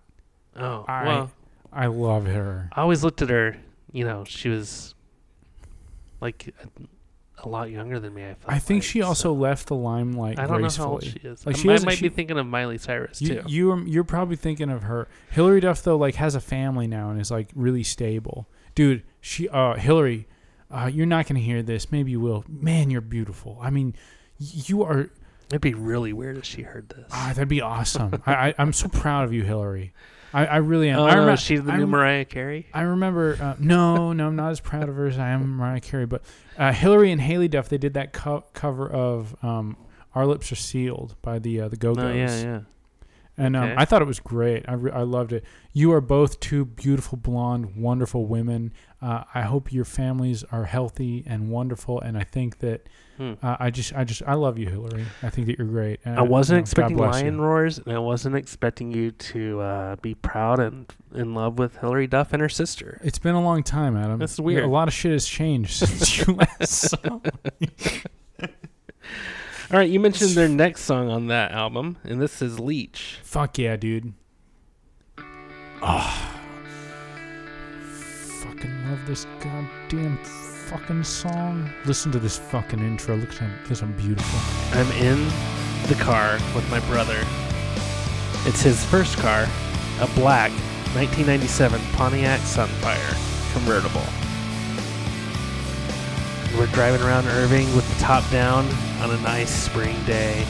Oh, 0.57 0.85
I 0.88 1.07
well. 1.07 1.31
I 1.73 1.87
love 1.87 2.27
her. 2.27 2.71
I 2.73 2.81
always 2.83 3.05
looked 3.05 3.21
at 3.23 3.29
her, 3.31 3.57
you 3.92 4.05
know, 4.05 4.25
she 4.25 4.49
was 4.49 4.94
like 6.21 6.53
a, 6.62 7.44
a 7.44 7.49
lot 7.49 7.71
younger 7.71 8.01
than 8.01 8.14
me. 8.14 8.25
I, 8.25 8.37
I 8.47 8.59
think 8.59 8.83
like, 8.83 8.88
she 8.90 9.03
also 9.03 9.23
so- 9.29 9.35
left 9.35 9.68
the 9.68 9.75
limelight 9.77 10.38
I 10.38 10.42
don't 10.47 10.53
know 10.53 10.59
gracefully. 10.61 10.87
how 10.87 10.92
old 10.92 11.05
she 11.05 11.18
is. 11.23 11.47
Like, 11.47 11.57
I, 11.57 11.59
she 11.59 11.66
might- 11.68 11.73
hasn't- 11.85 12.01
be 12.03 12.09
thinking 12.09 12.38
of 12.38 12.47
Miley 12.47 12.79
Cyrus 12.79 13.21
You 13.21 13.29
too. 13.29 13.42
you're 13.47 13.87
you're 13.87 14.05
probably 14.05 14.37
thinking 14.37 14.71
of 14.71 14.83
her. 14.85 15.09
Hilary 15.31 15.61
Duff 15.61 15.83
though, 15.83 15.97
like 15.97 16.16
has 16.16 16.35
a 16.35 16.40
family 16.40 16.87
now 16.87 17.11
and 17.11 17.21
is 17.21 17.31
like 17.31 17.51
really 17.55 17.83
stable. 17.83 18.49
Dude, 18.75 19.03
she 19.21 19.49
uh 19.49 19.75
Hilary, 19.75 20.27
uh, 20.70 20.90
you're 20.92 21.07
not 21.07 21.26
gonna 21.26 21.40
hear 21.40 21.62
this. 21.62 21.90
Maybe 21.90 22.11
you 22.11 22.20
will. 22.20 22.44
Man, 22.48 22.90
you're 22.90 23.00
beautiful. 23.00 23.59
I 23.61 23.70
mean, 23.70 23.94
you 24.38 24.83
are. 24.83 25.11
It'd 25.48 25.61
be 25.62 25.74
really 25.74 26.12
weird 26.12 26.37
if 26.37 26.44
she 26.44 26.62
heard 26.62 26.90
this. 26.90 27.07
Ah, 27.11 27.33
that'd 27.35 27.48
be 27.48 27.62
awesome. 27.62 28.22
I, 28.26 28.48
I 28.48 28.54
I'm 28.59 28.72
so 28.72 28.88
proud 28.88 29.24
of 29.24 29.33
you, 29.33 29.44
Hilary. 29.44 29.92
I, 30.33 30.44
I 30.44 30.57
really 30.59 30.90
am. 30.90 30.98
oh 30.98 31.07
I 31.07 31.14
no, 31.14 31.37
she's 31.37 31.62
the 31.62 31.74
new 31.74 31.87
Mariah 31.87 32.26
Carey. 32.26 32.66
I 32.74 32.83
remember. 32.83 33.38
Uh, 33.40 33.54
no, 33.59 34.12
no, 34.12 34.26
I'm 34.26 34.37
not 34.37 34.50
as 34.50 34.61
proud 34.61 34.88
of 34.88 34.96
her 34.96 35.07
as 35.07 35.18
I 35.18 35.28
am 35.31 35.57
Mariah 35.57 35.81
Carey. 35.81 36.04
But 36.04 36.22
uh, 36.59 36.72
Hilary 36.72 37.11
and 37.12 37.20
Haylie 37.20 37.50
Duff, 37.50 37.70
they 37.70 37.78
did 37.78 37.94
that 37.94 38.12
co- 38.12 38.44
cover 38.52 38.87
of 38.90 39.35
um, 39.42 39.76
"Our 40.14 40.26
Lips 40.26 40.52
Are 40.52 40.57
Sealed" 40.57 41.16
by 41.22 41.38
the 41.38 41.62
uh, 41.62 41.68
the 41.68 41.76
Go-Go's. 41.76 42.04
Oh 42.04 42.12
yeah, 42.12 42.40
yeah. 42.42 42.61
And 43.38 43.57
um, 43.57 43.64
Okay. 43.64 43.74
I 43.79 43.85
thought 43.85 44.03
it 44.03 44.07
was 44.07 44.20
great. 44.20 44.64
I, 44.68 44.72
re- 44.74 44.90
I 44.92 45.03
loved 45.03 45.33
it. 45.33 45.44
You 45.72 45.92
are 45.92 46.01
both 46.01 46.40
two 46.40 46.64
beautiful, 46.64 47.16
blonde, 47.16 47.77
wonderful 47.77 48.27
women. 48.27 48.72
Uh, 49.01 49.22
I 49.33 49.42
hope 49.42 49.72
your 49.72 49.85
families 49.85 50.42
are 50.51 50.64
healthy 50.64 51.22
and 51.27 51.48
wonderful. 51.51 52.01
And 52.01 52.18
I 52.18 52.24
think 52.24 52.59
that 52.59 52.88
Hmm. 53.16 53.33
uh, 53.42 53.57
I 53.59 53.70
just, 53.70 53.92
I 53.94 54.05
just, 54.05 54.22
I 54.29 54.35
love 54.35 54.59
you, 54.59 54.68
Hilary. 54.68 55.05
I 55.24 55.31
think 55.31 55.48
that 55.48 55.59
you're 55.59 55.66
great. 55.66 55.98
And, 56.05 56.16
I 56.20 56.22
wasn't 56.22 56.55
you 56.55 56.59
know, 56.59 56.62
expecting 56.62 56.96
lion 56.98 57.35
you. 57.35 57.40
roars, 57.40 57.79
and 57.79 57.92
I 57.92 57.98
wasn't 57.98 58.37
expecting 58.37 58.92
you 58.92 59.11
to 59.11 59.61
uh, 59.61 59.96
be 59.96 60.14
proud 60.14 60.61
and 60.61 60.87
in 61.12 61.35
love 61.35 61.59
with 61.59 61.79
Hilary 61.79 62.07
Duff 62.07 62.33
and 62.33 62.40
her 62.40 62.48
sister. 62.48 63.01
It's 63.03 63.18
been 63.18 63.35
a 63.35 63.42
long 63.42 63.64
time, 63.64 63.96
Adam. 63.96 64.20
That's 64.20 64.38
weird. 64.38 64.62
A 64.62 64.68
lot 64.68 64.87
of 64.87 64.94
shit 64.94 65.11
has 65.11 65.27
changed 65.27 65.72
since 65.72 66.18
you 66.18 66.35
last 66.35 66.70
saw. 66.90 67.20
me. 67.61 67.68
All 69.70 69.78
right, 69.78 69.90
you 69.90 70.00
mentioned 70.00 70.31
their 70.31 70.48
next 70.48 70.85
song 70.85 71.11
on 71.11 71.26
that 71.26 71.52
album, 71.52 71.98
and 72.02 72.22
this 72.22 72.40
is 72.40 72.59
Leech. 72.59 73.18
Fuck 73.22 73.59
yeah, 73.59 73.76
dude. 73.76 74.14
Ah. 75.83 76.40
Fucking 78.42 78.88
love 78.88 79.07
this 79.07 79.26
goddamn 79.40 80.16
fucking 80.24 81.04
song. 81.04 81.70
Listen 81.85 82.11
to 82.12 82.18
this 82.18 82.38
fucking 82.38 82.78
intro. 82.78 83.16
Look 83.16 83.31
at 83.42 83.66
this. 83.66 83.83
I'm 83.83 83.92
beautiful. 83.92 84.40
I'm 84.78 84.90
in 84.92 85.28
the 85.87 86.02
car 86.02 86.38
with 86.54 86.66
my 86.70 86.81
brother. 86.88 87.22
It's 88.46 88.62
his 88.62 88.83
first 88.87 89.18
car, 89.18 89.46
a 90.00 90.07
black 90.14 90.50
1997 90.94 91.78
Pontiac 91.92 92.40
Sunfire 92.40 93.52
convertible. 93.52 94.28
We're 96.57 96.67
driving 96.69 97.03
around 97.03 97.27
Irving 97.27 97.75
with 97.77 97.89
the 97.93 98.01
top 98.01 98.29
down 98.31 98.67
on 99.01 99.11
a 99.11 99.21
nice 99.21 99.51
spring 99.51 99.97
day. 100.05 100.45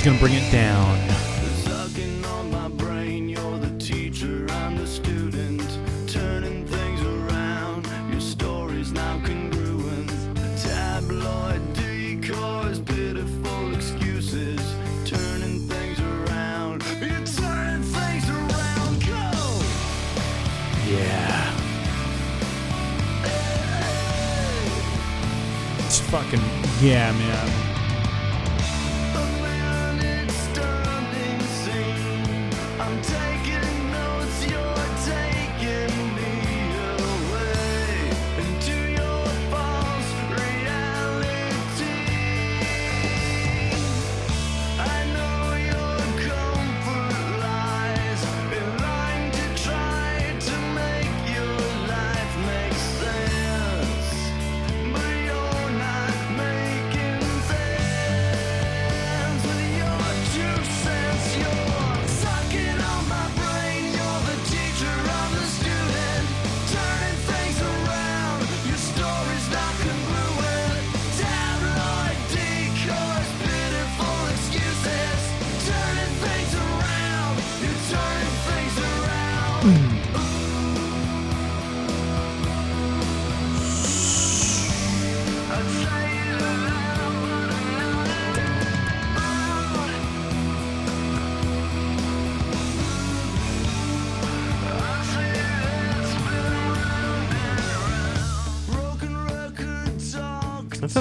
He's 0.00 0.06
gonna 0.06 0.18
bring 0.18 0.32
it 0.32 0.50
down. 0.50 1.19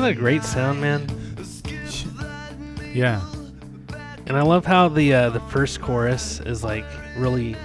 That's 0.09 0.17
not 0.17 0.21
a 0.21 0.21
great 0.21 0.43
sound, 0.43 0.81
man. 0.81 1.07
Yeah. 2.93 3.21
And 4.25 4.35
I 4.35 4.41
love 4.41 4.65
how 4.65 4.87
the 4.89 5.13
uh, 5.13 5.29
the 5.29 5.39
first 5.41 5.81
chorus 5.81 6.39
is 6.39 6.63
like 6.63 6.85
really 7.15 7.55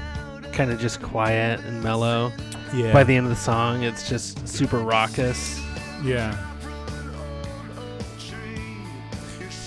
kind 0.53 0.71
of 0.71 0.79
just 0.79 1.01
quiet 1.01 1.61
and 1.61 1.83
mellow. 1.83 2.33
Yeah. 2.75 2.93
By 2.93 3.05
the 3.05 3.17
end 3.17 3.25
of 3.25 3.31
the 3.31 3.37
song, 3.37 3.83
it's 3.83 4.09
just 4.09 4.47
super 4.47 4.79
raucous. 4.79 5.59
Yeah. 6.03 6.37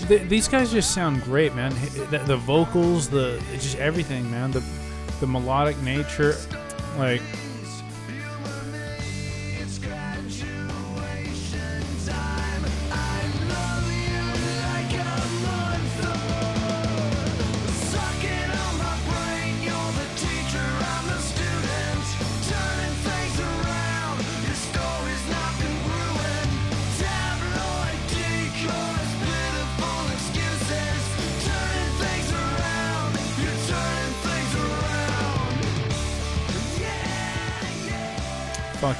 Th- 0.06 0.28
these 0.28 0.46
guys 0.46 0.70
just 0.70 0.94
sound 0.94 1.22
great, 1.24 1.54
man. 1.56 1.74
The, 2.10 2.22
the 2.26 2.36
vocals, 2.36 3.08
the 3.08 3.42
just 3.54 3.76
everything, 3.78 4.30
man. 4.30 4.52
The 4.52 4.62
the 5.18 5.26
melodic 5.26 5.76
nature, 5.82 6.36
like 6.96 7.22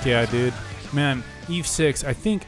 yeah, 0.08 0.24
dude. 0.24 0.54
Man, 0.94 1.22
Eve 1.50 1.66
Six. 1.66 2.02
I 2.02 2.14
think, 2.14 2.46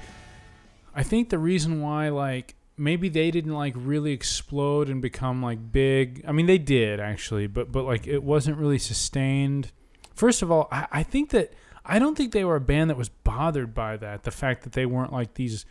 I 0.94 1.02
think 1.02 1.28
the 1.28 1.38
reason 1.38 1.82
why 1.82 2.08
like 2.08 2.54
maybe 2.78 3.10
they 3.10 3.30
didn't 3.30 3.52
like 3.52 3.74
really 3.76 4.12
explode 4.12 4.88
and 4.88 5.02
become 5.02 5.42
like 5.42 5.70
big. 5.70 6.24
I 6.26 6.32
mean, 6.32 6.46
they 6.46 6.56
did 6.56 7.00
actually, 7.00 7.48
but 7.48 7.70
but 7.70 7.84
like 7.84 8.06
it 8.06 8.22
wasn't 8.22 8.56
really 8.56 8.78
sustained. 8.78 9.72
First 10.14 10.40
of 10.40 10.50
all, 10.50 10.68
I, 10.72 10.86
I 10.90 11.02
think 11.02 11.30
that 11.30 11.52
I 11.84 11.98
don't 11.98 12.16
think 12.16 12.32
they 12.32 12.46
were 12.46 12.56
a 12.56 12.62
band 12.62 12.88
that 12.88 12.96
was 12.96 13.10
bothered 13.10 13.74
by 13.74 13.98
that. 13.98 14.22
The 14.22 14.30
fact 14.30 14.62
that 14.62 14.72
they 14.72 14.86
weren't 14.86 15.12
like 15.12 15.34
these, 15.34 15.66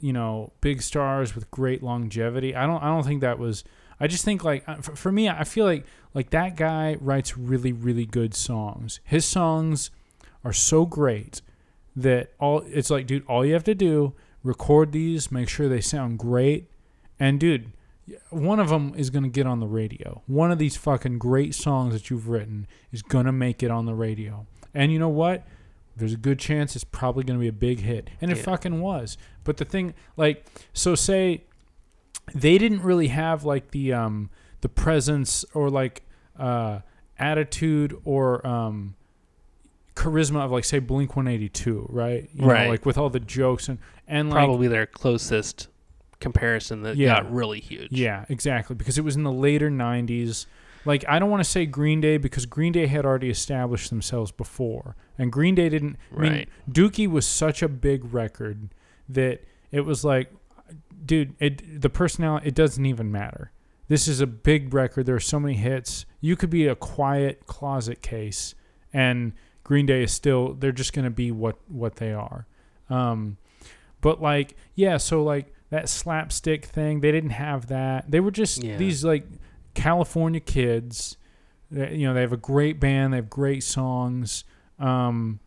you 0.00 0.12
know, 0.12 0.52
big 0.60 0.82
stars 0.82 1.36
with 1.36 1.48
great 1.52 1.84
longevity. 1.84 2.56
I 2.56 2.66
don't. 2.66 2.82
I 2.82 2.88
don't 2.88 3.04
think 3.04 3.20
that 3.20 3.38
was. 3.38 3.62
I 4.00 4.08
just 4.08 4.24
think 4.24 4.42
like 4.42 4.68
uh, 4.68 4.76
for, 4.76 4.96
for 4.96 5.12
me, 5.12 5.28
I 5.28 5.44
feel 5.44 5.66
like 5.66 5.86
like 6.14 6.30
that 6.30 6.56
guy 6.56 6.96
writes 7.00 7.38
really 7.38 7.70
really 7.70 8.06
good 8.06 8.34
songs. 8.34 8.98
His 9.04 9.24
songs 9.24 9.92
are 10.44 10.52
so 10.52 10.86
great 10.86 11.42
that 11.96 12.32
all 12.38 12.62
it's 12.66 12.90
like, 12.90 13.06
dude, 13.06 13.24
all 13.26 13.44
you 13.44 13.52
have 13.54 13.64
to 13.64 13.74
do 13.74 14.14
record 14.44 14.92
these, 14.92 15.32
make 15.32 15.48
sure 15.48 15.68
they 15.68 15.80
sound 15.80 16.18
great, 16.18 16.70
and 17.18 17.40
dude, 17.40 17.72
one 18.30 18.60
of 18.60 18.68
them 18.68 18.94
is 18.96 19.10
gonna 19.10 19.28
get 19.28 19.46
on 19.46 19.60
the 19.60 19.66
radio. 19.66 20.22
One 20.26 20.50
of 20.52 20.58
these 20.58 20.76
fucking 20.76 21.18
great 21.18 21.54
songs 21.54 21.92
that 21.92 22.08
you've 22.08 22.28
written 22.28 22.66
is 22.92 23.02
gonna 23.02 23.32
make 23.32 23.62
it 23.62 23.70
on 23.70 23.84
the 23.86 23.94
radio. 23.94 24.46
And 24.72 24.92
you 24.92 24.98
know 24.98 25.08
what? 25.08 25.44
There's 25.96 26.12
a 26.12 26.16
good 26.18 26.38
chance 26.38 26.76
it's 26.76 26.84
probably 26.84 27.24
gonna 27.24 27.40
be 27.40 27.48
a 27.48 27.52
big 27.52 27.80
hit, 27.80 28.08
and 28.20 28.30
it 28.30 28.36
Yeah. 28.36 28.42
fucking 28.44 28.80
was. 28.80 29.18
But 29.42 29.56
the 29.56 29.64
thing, 29.64 29.94
like, 30.16 30.46
so 30.72 30.94
say 30.94 31.42
they 32.34 32.58
didn't 32.58 32.82
really 32.82 33.08
have 33.08 33.44
like 33.44 33.72
the 33.72 33.92
um 33.92 34.30
the 34.60 34.68
presence 34.68 35.44
or 35.54 35.68
like 35.70 36.02
uh 36.38 36.80
attitude 37.18 37.96
or 38.04 38.46
um 38.46 38.94
charisma 39.98 40.44
of 40.44 40.50
like 40.52 40.64
say 40.64 40.78
Blink 40.78 41.16
182, 41.16 41.86
right? 41.90 42.28
You 42.32 42.46
Right. 42.46 42.64
Know, 42.64 42.70
like 42.70 42.86
with 42.86 42.96
all 42.96 43.10
the 43.10 43.20
jokes 43.20 43.68
and 43.68 43.78
and 44.06 44.30
like 44.30 44.36
Probably 44.44 44.68
their 44.68 44.86
closest 44.86 45.68
comparison 46.20 46.82
that 46.82 46.96
Yeah. 46.96 47.08
got 47.22 47.32
really 47.32 47.60
huge. 47.60 47.92
yeah, 47.92 48.24
exactly 48.28 48.74
because 48.76 48.98
it 48.98 49.04
was 49.04 49.16
in 49.16 49.22
the 49.24 49.32
later 49.32 49.70
90s. 49.70 50.46
Like 50.84 51.04
I 51.08 51.18
don't 51.18 51.30
want 51.30 51.42
to 51.42 51.48
say 51.50 51.66
Green 51.66 52.00
Day 52.00 52.16
because 52.16 52.46
Green 52.46 52.72
Day 52.72 52.86
had 52.86 53.04
already 53.04 53.28
established 53.30 53.90
themselves 53.90 54.30
before, 54.32 54.96
and 55.18 55.30
Green 55.32 55.54
Day 55.54 55.68
didn't. 55.68 55.96
I 56.16 56.20
mean, 56.20 56.32
Right. 56.32 56.48
Dookie 56.70 57.08
was 57.08 57.26
such 57.26 57.62
a 57.62 57.68
big 57.68 58.14
record 58.14 58.70
that 59.08 59.42
it 59.70 59.80
was 59.82 60.04
like, 60.04 60.32
dude, 61.04 61.34
it 61.40 61.80
the 61.82 61.90
personality 61.90 62.48
it 62.48 62.54
doesn't 62.54 62.86
even 62.86 63.10
matter. 63.12 63.50
This 63.88 64.06
is 64.06 64.20
a 64.20 64.26
big 64.26 64.72
record. 64.72 65.06
There 65.06 65.16
are 65.16 65.20
so 65.20 65.40
many 65.40 65.54
hits. 65.54 66.04
You 66.20 66.36
could 66.36 66.50
be 66.50 66.66
a 66.66 66.74
quiet 66.74 67.46
closet 67.46 68.00
case, 68.02 68.54
and 68.92 69.32
Green 69.68 69.84
Day 69.84 70.02
is 70.02 70.12
still. 70.12 70.54
They're 70.54 70.72
just 70.72 70.94
gonna 70.94 71.10
be 71.10 71.30
what 71.30 71.58
what 71.68 71.96
they 71.96 72.10
are. 72.14 72.46
Um, 72.88 73.36
but 74.00 74.22
like, 74.22 74.56
yeah. 74.74 74.96
So 74.96 75.22
like 75.22 75.52
that 75.68 75.90
slapstick 75.90 76.64
thing, 76.64 77.00
they 77.00 77.12
didn't 77.12 77.30
have 77.36 77.66
that. 77.66 78.10
They 78.10 78.18
were 78.18 78.30
just 78.30 78.64
Yeah. 78.64 78.78
these 78.78 79.04
like 79.04 79.26
California 79.74 80.40
kids. 80.40 81.18
That, 81.70 81.92
you 81.92 82.06
know, 82.06 82.14
they 82.14 82.22
have 82.22 82.32
a 82.32 82.38
great 82.38 82.80
band. 82.80 83.12
They 83.12 83.18
have 83.18 83.28
great 83.28 83.62
songs. 83.62 84.44
Um, 84.78 85.38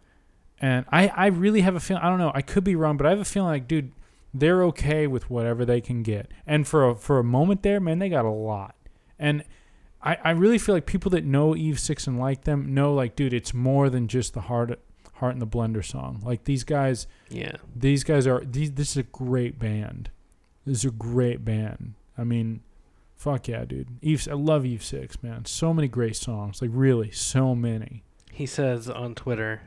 and 0.60 0.86
I, 0.92 1.08
I 1.08 1.26
really 1.26 1.62
have 1.62 1.74
a 1.74 1.80
feeling. 1.80 2.04
I 2.04 2.10
don't 2.10 2.20
know. 2.20 2.32
I 2.36 2.44
could 2.44 2.64
be 2.64 2.76
wrong, 2.76 2.98
but 2.98 3.08
I 3.08 3.10
have 3.10 3.20
a 3.20 3.26
feeling 3.26 3.50
like, 3.50 3.68
dude, 3.68 3.92
they're 4.32 4.64
okay 4.66 5.08
with 5.08 5.32
whatever 5.32 5.66
they 5.66 5.82
can 5.82 6.04
get. 6.04 6.30
And 6.45 6.68
for 6.68 6.89
a, 6.89 6.95
for 6.95 7.18
a 7.18 7.24
moment 7.24 7.64
there, 7.64 7.80
man, 7.80 7.98
they 7.98 8.08
got 8.10 8.26
a 8.26 8.30
lot. 8.30 8.76
And 9.18 9.43
I, 10.04 10.18
I 10.24 10.32
really 10.32 10.58
feel 10.58 10.74
like 10.76 10.86
people 10.86 11.12
that 11.12 11.24
know 11.26 11.56
Eve 11.56 11.80
Six 11.80 12.08
and 12.08 12.20
like 12.20 12.43
them 12.43 12.74
know, 12.74 12.93
like, 12.93 13.16
dude, 13.16 13.34
it's 13.34 13.54
more 13.54 13.89
than 13.89 14.08
just 14.08 14.34
the 14.34 14.41
heart, 14.41 14.80
heart 15.16 15.34
in 15.34 15.39
the 15.39 15.47
blender 15.47 15.86
song. 15.86 16.22
Like 16.26 16.45
these 16.45 16.64
guys, 16.64 17.06
Yeah. 17.30 17.58
these 17.76 18.04
guys 18.04 18.26
are. 18.26 18.43
These, 18.43 18.72
this 18.74 18.91
is 18.91 18.97
a 18.97 19.04
great 19.04 19.60
band. 19.60 20.10
This 20.66 20.80
is 20.80 20.86
a 20.86 20.91
great 20.91 21.45
band. 21.45 21.93
I 22.18 22.24
mean, 22.24 22.62
fuck 23.16 23.47
yeah, 23.47 23.64
dude. 23.66 23.88
Eve, 24.02 24.28
I 24.30 24.34
love 24.34 24.66
Eve 24.66 24.84
Six, 24.84 25.22
man. 25.22 25.45
So 25.45 25.74
many 25.74 25.88
great 25.88 26.16
songs. 26.16 26.62
Like 26.62 26.72
really, 26.74 27.12
so 27.12 27.54
many. 27.56 28.04
He 28.32 28.45
says 28.47 28.89
on 28.89 29.14
Twitter, 29.14 29.62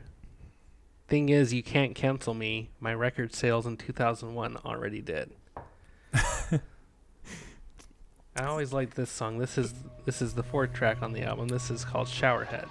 "Thing 1.07 1.29
is, 1.29 1.53
you 1.53 1.63
can't 1.63 1.95
cancel 1.95 2.33
me. 2.33 2.71
My 2.81 2.93
record 2.93 3.33
sales 3.33 3.65
in 3.65 3.77
2001 3.77 4.57
already 4.65 5.01
did." 5.01 5.31
I 8.37 8.43
always 8.43 8.73
like 8.73 8.95
this 8.95 9.09
song. 9.09 9.37
This 9.37 9.57
is 9.57 9.73
this 10.03 10.21
is 10.21 10.33
the 10.33 10.43
fourth 10.43 10.73
track 10.73 11.01
on 11.01 11.13
the 11.13 11.23
album. 11.23 11.47
This 11.47 11.71
is 11.71 11.85
called 11.85 12.07
Showerhead. 12.07 12.67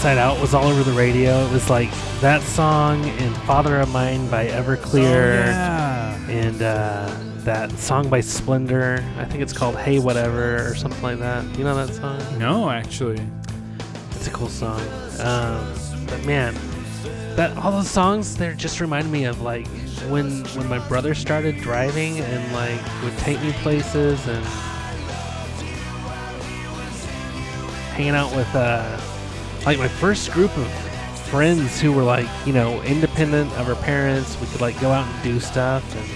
Inside 0.00 0.16
Out 0.16 0.40
was 0.40 0.54
all 0.54 0.64
over 0.64 0.82
the 0.82 0.96
radio. 0.96 1.44
It 1.44 1.52
was 1.52 1.68
like 1.68 1.90
that 2.22 2.40
song 2.40 3.04
and 3.04 3.36
Father 3.42 3.78
of 3.80 3.90
Mine 3.90 4.30
by 4.30 4.46
Everclear. 4.46 5.42
Oh, 5.42 5.50
yeah. 5.50 6.16
and 6.30 6.62
uh, 6.62 7.14
that 7.40 7.70
song 7.72 8.08
by 8.08 8.20
Splender. 8.20 9.04
I 9.18 9.26
think 9.26 9.42
it's 9.42 9.52
called 9.52 9.76
"Hey 9.76 9.98
Whatever" 9.98 10.66
or 10.66 10.74
something 10.74 11.02
like 11.02 11.18
that. 11.18 11.44
You 11.58 11.64
know 11.64 11.74
that 11.74 11.92
song? 11.92 12.18
No, 12.38 12.70
actually. 12.70 13.20
It's 14.12 14.26
a 14.26 14.30
cool 14.30 14.48
song. 14.48 14.80
Um, 15.18 15.70
but 16.06 16.24
man, 16.24 16.54
that 17.36 17.54
all 17.58 17.70
those 17.70 17.90
songs 17.90 18.38
they 18.38 18.54
just 18.54 18.80
remind 18.80 19.12
me 19.12 19.24
of 19.24 19.42
like 19.42 19.66
when 20.08 20.46
when 20.56 20.66
my 20.66 20.78
brother 20.88 21.14
started 21.14 21.58
driving 21.58 22.20
and 22.20 22.52
like 22.54 22.80
would 23.02 23.18
take 23.18 23.38
me 23.42 23.52
places 23.60 24.26
and 24.26 24.42
hanging 27.92 28.14
out 28.14 28.34
with 28.34 28.48
uh, 28.54 28.98
like 29.66 29.78
my 29.78 29.88
first 29.88 30.30
group 30.32 30.56
of 30.56 30.70
friends 31.30 31.80
who 31.80 31.92
were 31.92 32.02
like 32.02 32.26
you 32.46 32.52
know 32.52 32.80
independent 32.82 33.52
of 33.58 33.68
our 33.68 33.76
parents. 33.76 34.38
We 34.40 34.46
could 34.48 34.60
like 34.60 34.80
go 34.80 34.90
out 34.90 35.06
and 35.06 35.22
do 35.22 35.38
stuff 35.40 35.84
and 35.96 36.06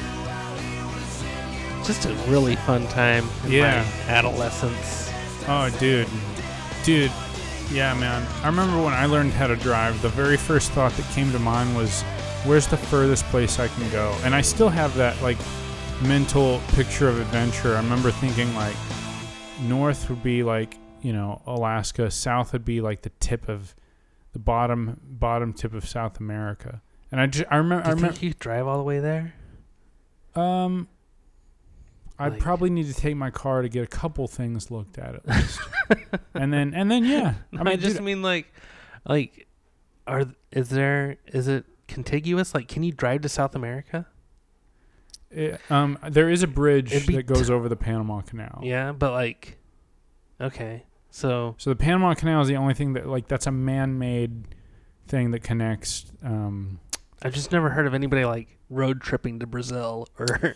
just 1.84 2.06
a 2.06 2.14
really 2.30 2.56
fun 2.56 2.86
time 2.88 3.28
in 3.44 3.52
Yeah. 3.52 3.82
my 4.06 4.12
adolescence. 4.12 5.10
Oh, 5.46 5.68
dude. 5.78 6.08
Dude. 6.84 7.12
Yeah, 7.70 7.92
man. 7.94 8.26
I 8.42 8.46
remember 8.46 8.82
when 8.82 8.94
I 8.94 9.04
learned 9.06 9.32
how 9.32 9.46
to 9.46 9.56
drive, 9.56 10.00
the 10.00 10.08
very 10.08 10.36
first 10.38 10.70
thought 10.72 10.92
that 10.92 11.04
came 11.14 11.30
to 11.32 11.38
mind 11.38 11.76
was, 11.76 12.00
where's 12.44 12.66
the 12.66 12.76
furthest 12.78 13.24
place 13.26 13.58
I 13.58 13.68
can 13.68 13.90
go? 13.90 14.16
And 14.24 14.34
I 14.34 14.40
still 14.40 14.68
have 14.70 14.94
that, 14.96 15.20
like, 15.22 15.36
mental 16.02 16.60
picture 16.68 17.08
of 17.08 17.20
adventure. 17.20 17.74
I 17.74 17.78
remember 17.82 18.10
thinking, 18.10 18.54
like, 18.54 18.76
north 19.62 20.08
would 20.08 20.22
be, 20.22 20.42
like, 20.42 20.76
you 21.04 21.12
know, 21.12 21.42
Alaska. 21.46 22.10
South 22.10 22.52
would 22.52 22.64
be, 22.64 22.80
like, 22.80 23.02
the 23.02 23.10
tip 23.20 23.48
of 23.48 23.74
the 24.32 24.38
bottom 24.40 25.00
bottom 25.04 25.52
tip 25.52 25.72
of 25.74 25.86
South 25.88 26.18
America. 26.18 26.82
And 27.12 27.20
I 27.20 27.26
just, 27.26 27.44
I 27.50 27.56
remember, 27.58 27.84
Do 27.84 27.88
I 27.88 27.90
you 27.90 27.96
remember, 27.96 28.12
think 28.14 28.22
you 28.24 28.34
drive 28.38 28.66
all 28.66 28.78
the 28.78 28.82
way 28.84 28.98
there? 28.98 29.34
um, 30.34 30.88
I'd 32.18 32.32
Like- 32.32 32.40
probably 32.40 32.70
need 32.70 32.86
to 32.86 32.94
take 32.94 33.16
my 33.16 33.30
car 33.30 33.62
to 33.62 33.68
get 33.68 33.84
a 33.84 33.86
couple 33.88 34.26
things 34.28 34.70
looked 34.70 34.98
at 34.98 35.14
at 35.16 35.28
least, 35.28 35.60
and 36.34 36.52
then 36.52 36.72
and 36.74 36.90
then 36.90 37.04
yeah, 37.04 37.34
I, 37.58 37.70
I 37.72 37.76
just 37.76 37.96
dude, 37.96 38.04
mean 38.04 38.22
like, 38.22 38.52
like, 39.06 39.46
are 40.06 40.24
is 40.52 40.68
there 40.70 41.16
is 41.26 41.48
it 41.48 41.64
contiguous? 41.88 42.54
Like, 42.54 42.66
can 42.68 42.82
you 42.84 42.92
drive 42.92 43.20
to 43.22 43.28
South 43.28 43.54
America? 43.54 44.06
it- 45.30 45.60
um, 45.70 45.98
there 46.08 46.30
is 46.30 46.42
a 46.44 46.46
bridge 46.46 46.90
that 47.06 47.26
goes 47.26 47.50
over 47.50 47.68
the 47.68 47.76
Panama 47.76 48.20
Canal. 48.22 48.60
Yeah, 48.62 48.92
but 48.92 49.10
like, 49.12 49.58
okay, 50.40 50.84
so 51.14 51.54
So 51.58 51.70
the 51.70 51.76
Panama 51.76 52.14
Canal 52.14 52.42
is 52.42 52.48
the 52.48 52.56
only 52.56 52.74
thing 52.74 52.94
that 52.94 53.06
like 53.06 53.28
that's 53.28 53.46
a 53.46 53.52
man-made 53.52 54.48
thing 55.06 55.30
that 55.30 55.40
connects. 55.44 56.06
Um, 56.24 56.80
I've 57.22 57.32
just 57.34 57.52
never 57.52 57.70
heard 57.70 57.86
of 57.86 57.94
anybody 57.94 58.24
like 58.24 58.58
road 58.68 59.00
tripping 59.00 59.38
to 59.38 59.46
Brazil 59.46 60.08
or 60.18 60.26
you- 60.42 60.54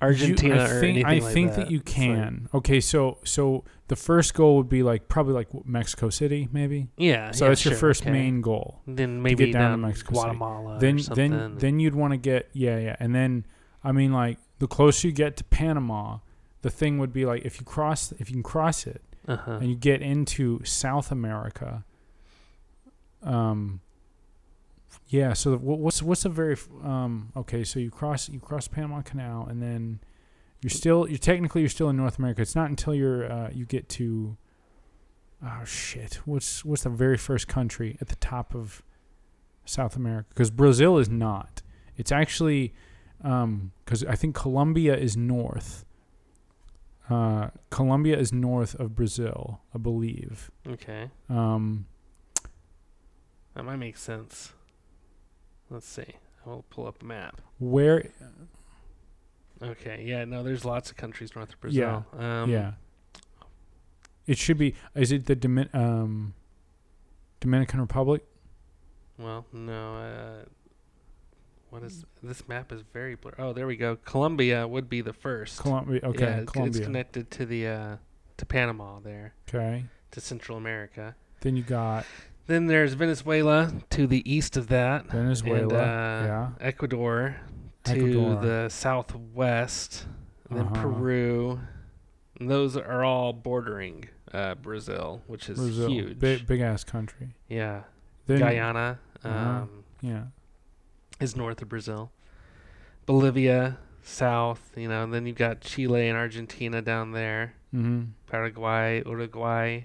Argentina 0.00 0.56
I 0.56 0.64
or 0.64 0.80
think, 0.80 0.84
anything 0.84 1.06
I 1.06 1.18
like 1.24 1.34
think 1.34 1.50
that. 1.50 1.56
that 1.56 1.70
you 1.70 1.78
like- 1.78 1.86
can. 1.86 2.48
okay, 2.54 2.80
so 2.80 3.18
so 3.24 3.64
the 3.88 3.96
first 3.96 4.34
goal 4.34 4.56
would 4.56 4.68
be 4.68 4.82
like 4.82 5.08
probably 5.08 5.34
like 5.34 5.48
Mexico 5.66 6.08
City, 6.10 6.48
maybe. 6.52 6.88
yeah, 6.96 7.30
So 7.32 7.44
yeah, 7.44 7.48
that's 7.50 7.64
your 7.64 7.72
sure, 7.72 7.78
first 7.80 8.02
okay. 8.02 8.10
main 8.12 8.40
goal. 8.40 8.80
Then 8.86 9.20
maybe 9.22 9.46
get 9.46 9.52
down 9.52 9.62
to 9.62 9.68
down, 9.72 9.80
Mexico 9.82 10.14
City. 10.14 10.22
Guatemala. 10.22 10.78
then 10.78 10.96
or 10.96 10.98
something. 11.00 11.30
then 11.30 11.56
then 11.58 11.80
you'd 11.80 11.94
want 11.94 12.12
to 12.12 12.16
get 12.16 12.48
yeah 12.54 12.78
yeah 12.78 12.96
and 13.00 13.14
then 13.14 13.44
i 13.84 13.92
mean 13.92 14.12
like 14.12 14.38
the 14.60 14.66
closer 14.66 15.08
you 15.08 15.12
get 15.12 15.36
to 15.36 15.44
panama 15.44 16.18
the 16.62 16.70
thing 16.70 16.98
would 16.98 17.12
be 17.12 17.24
like 17.26 17.44
if 17.44 17.58
you 17.58 17.64
cross 17.66 18.12
if 18.18 18.28
you 18.30 18.34
can 18.36 18.42
cross 18.42 18.86
it 18.86 19.02
uh-huh. 19.30 19.52
and 19.52 19.68
you 19.68 19.76
get 19.76 20.02
into 20.02 20.62
south 20.64 21.10
america 21.10 21.84
um 23.22 23.80
yeah 25.08 25.32
so 25.32 25.56
what's 25.56 26.02
what's 26.02 26.24
a 26.24 26.28
very 26.28 26.56
um 26.82 27.32
okay 27.36 27.64
so 27.64 27.78
you 27.78 27.90
cross 27.90 28.28
you 28.28 28.40
cross 28.40 28.68
panama 28.68 29.02
canal 29.02 29.46
and 29.48 29.62
then 29.62 30.00
you're 30.62 30.70
still 30.70 31.08
you're 31.08 31.18
technically 31.18 31.62
you're 31.62 31.70
still 31.70 31.88
in 31.88 31.96
north 31.96 32.18
america. 32.18 32.42
It's 32.42 32.54
not 32.54 32.68
until 32.68 32.94
you're 32.94 33.30
uh, 33.30 33.50
you 33.52 33.64
get 33.64 33.88
to 33.90 34.36
oh 35.44 35.64
shit 35.64 36.20
what's 36.24 36.64
what's 36.64 36.82
the 36.82 36.90
very 36.90 37.16
first 37.16 37.48
country 37.48 37.96
at 38.00 38.08
the 38.08 38.16
top 38.16 38.54
of 38.54 38.82
south 39.64 39.96
america? 39.96 40.28
Because 40.30 40.50
brazil 40.50 40.98
is 40.98 41.08
not. 41.08 41.62
It's 41.96 42.12
actually 42.12 42.72
because 43.18 44.02
i 44.08 44.14
think 44.14 44.34
colombia 44.34 44.96
is 44.96 45.14
north 45.14 45.84
uh, 47.10 47.50
Colombia 47.70 48.16
is 48.18 48.32
north 48.32 48.74
of 48.76 48.94
Brazil, 48.94 49.60
I 49.74 49.78
believe. 49.78 50.50
okay, 50.66 51.10
Um, 51.28 51.86
that 53.54 53.64
might 53.64 53.76
make 53.76 53.96
sense. 53.96 54.52
Let's 55.68 55.86
see. 55.88 56.14
I'll 56.46 56.64
pull 56.70 56.86
up 56.86 57.02
a 57.02 57.04
map. 57.04 57.40
where? 57.58 58.10
Okay, 59.62 60.04
yeah, 60.06 60.24
no, 60.24 60.42
there's 60.42 60.64
lots 60.64 60.90
of 60.90 60.96
countries 60.96 61.34
north 61.36 61.52
of 61.52 61.60
Brazil. 61.60 62.06
Um, 62.18 62.50
yeah, 62.50 62.72
it 64.26 64.38
should 64.38 64.56
be. 64.56 64.74
Is 64.94 65.12
it 65.12 65.26
the 65.26 65.36
Domin- 65.36 65.74
um, 65.74 66.32
Dominican 67.40 67.80
Republic? 67.80 68.24
Well, 69.18 69.44
no. 69.52 69.96
Uh, 69.96 70.44
what 71.70 71.82
is 71.82 72.04
this 72.22 72.46
map 72.48 72.72
is 72.72 72.82
very 72.92 73.14
blurry. 73.14 73.36
Oh, 73.38 73.52
there 73.52 73.66
we 73.66 73.76
go. 73.76 73.96
Colombia 74.04 74.66
would 74.66 74.88
be 74.88 75.00
the 75.00 75.12
first. 75.12 75.58
Colombia. 75.60 76.00
Okay, 76.04 76.24
yeah, 76.24 76.36
it's, 76.40 76.52
it's 76.56 76.80
connected 76.80 77.30
to 77.32 77.46
the 77.46 77.66
uh, 77.68 77.96
to 78.36 78.46
Panama 78.46 79.00
there, 79.00 79.34
okay. 79.48 79.84
to 80.10 80.20
Central 80.20 80.58
America. 80.58 81.14
Then 81.40 81.56
you 81.56 81.62
got 81.62 82.04
Then 82.46 82.66
there's 82.66 82.94
Venezuela 82.94 83.72
to 83.90 84.06
the 84.06 84.28
east 84.30 84.56
of 84.56 84.68
that, 84.68 85.06
Venezuela. 85.06 85.62
and 85.62 85.72
uh, 85.72 86.26
yeah. 86.26 86.48
Ecuador 86.60 87.36
to 87.84 87.92
Ecuador. 87.92 88.36
the 88.42 88.68
southwest, 88.68 90.06
and 90.48 90.58
then 90.58 90.66
Uh-huh. 90.66 90.82
Peru. 90.82 91.60
And 92.38 92.50
those 92.50 92.76
are 92.76 93.04
all 93.04 93.32
bordering 93.32 94.08
uh, 94.32 94.54
Brazil, 94.54 95.22
which 95.26 95.48
is 95.48 95.58
Brazil. 95.58 95.90
huge. 95.90 96.18
Big 96.18 96.46
big 96.46 96.60
ass 96.60 96.84
country. 96.84 97.34
yeah, 97.48 97.82
Then 98.26 98.38
Guyana 98.40 98.98
um, 99.24 99.32
Uh-huh. 99.32 99.66
Yeah. 100.02 100.22
Is 101.20 101.36
north 101.36 101.60
of 101.62 101.68
Brazil. 101.68 102.10
Bolivia, 103.06 103.78
south, 104.02 104.72
you 104.76 104.88
know, 104.88 105.02
and 105.04 105.12
then 105.12 105.26
you've 105.26 105.36
got 105.36 105.60
Chile 105.60 106.08
and 106.08 106.16
Argentina 106.16 106.80
down 106.82 107.12
there. 107.12 107.54
Mm-hmm. 107.74 108.02
Paraguay, 108.26 109.02
Uruguay. 109.06 109.82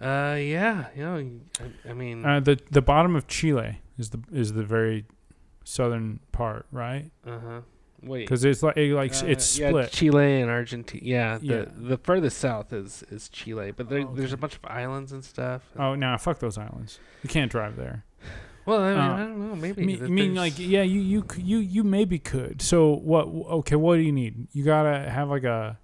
Uh, 0.00 0.36
yeah, 0.40 0.86
you 0.94 1.02
know, 1.02 1.30
I, 1.86 1.90
I 1.90 1.92
mean, 1.92 2.24
Uh, 2.24 2.38
the 2.40 2.58
the 2.70 2.82
bottom 2.82 3.16
of 3.16 3.26
Chile 3.26 3.80
is 3.98 4.10
the 4.10 4.20
is 4.32 4.52
the 4.52 4.62
very 4.62 5.06
southern 5.64 6.20
part, 6.32 6.66
right? 6.70 7.10
uh 7.26 7.38
huh. 7.38 7.60
Wait, 8.00 8.20
Because 8.20 8.44
it's 8.44 8.62
like 8.62 8.76
it, 8.76 8.94
like 8.94 9.12
uh, 9.12 9.26
it's 9.26 9.58
yeah, 9.58 9.70
split. 9.70 9.90
Chile 9.90 10.40
and 10.40 10.48
Argentina. 10.48 11.02
Yeah, 11.04 11.38
the 11.38 11.46
Yeah. 11.46 11.64
the 11.76 11.98
furthest 11.98 12.38
south 12.38 12.72
is 12.72 13.02
is 13.10 13.28
Chile, 13.28 13.72
but 13.72 13.88
there, 13.88 14.02
Oh, 14.06 14.14
there's 14.14 14.32
a 14.32 14.36
bunch 14.36 14.54
of 14.54 14.64
islands 14.66 15.10
and 15.10 15.24
stuff. 15.24 15.62
oh, 15.76 15.96
no, 15.96 16.16
fuck 16.16 16.38
those 16.38 16.56
islands. 16.56 17.00
You 17.24 17.28
can't 17.28 17.50
drive 17.50 17.74
there. 17.74 18.04
Well, 18.68 18.80
I 18.82 18.90
mean, 18.90 18.98
uh, 18.98 19.14
I 19.14 19.18
don't 19.18 19.48
know, 19.48 19.56
maybe. 19.56 19.82
I 19.82 19.84
mean, 19.86 20.04
I 20.04 20.08
mean, 20.08 20.34
like, 20.34 20.58
yeah, 20.58 20.82
you 20.82 21.00
you 21.00 21.24
you 21.38 21.58
you 21.58 21.82
maybe 21.84 22.18
could. 22.18 22.60
So 22.62 22.92
what? 22.94 23.26
Okay, 23.26 23.76
what 23.76 23.96
do 23.96 24.02
you 24.02 24.12
need? 24.12 24.46
You 24.52 24.62
gotta 24.64 25.08
have 25.10 25.28
like 25.30 25.44
a. 25.44 25.78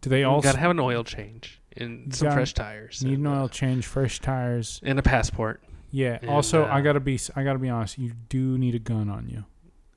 Do 0.00 0.10
they 0.10 0.24
all 0.24 0.40
gotta 0.40 0.58
have 0.58 0.70
an 0.70 0.80
oil 0.80 1.04
change 1.04 1.60
and 1.76 2.14
some 2.14 2.26
gotta- 2.26 2.36
fresh 2.36 2.54
tires. 2.54 3.04
need 3.04 3.18
and, 3.18 3.26
an 3.26 3.32
uh, 3.32 3.40
oil 3.42 3.48
change, 3.48 3.86
fresh 3.86 4.20
tires? 4.20 4.80
and 4.82 4.98
a 4.98 5.02
passport. 5.02 5.62
Yeah. 5.90 6.18
and, 6.20 6.30
also, 6.30 6.64
I 6.64 6.78
uh, 6.78 6.80
gotta 6.82 7.00
be 7.00 7.14
s- 7.16 7.30
I 7.36 7.42
gotta 7.44 7.58
be 7.58 7.68
honest. 7.68 7.98
You 7.98 8.12
do 8.28 8.56
need 8.58 8.74
a 8.74 8.78
gun 8.78 9.08
on 9.10 9.28
you. 9.28 9.44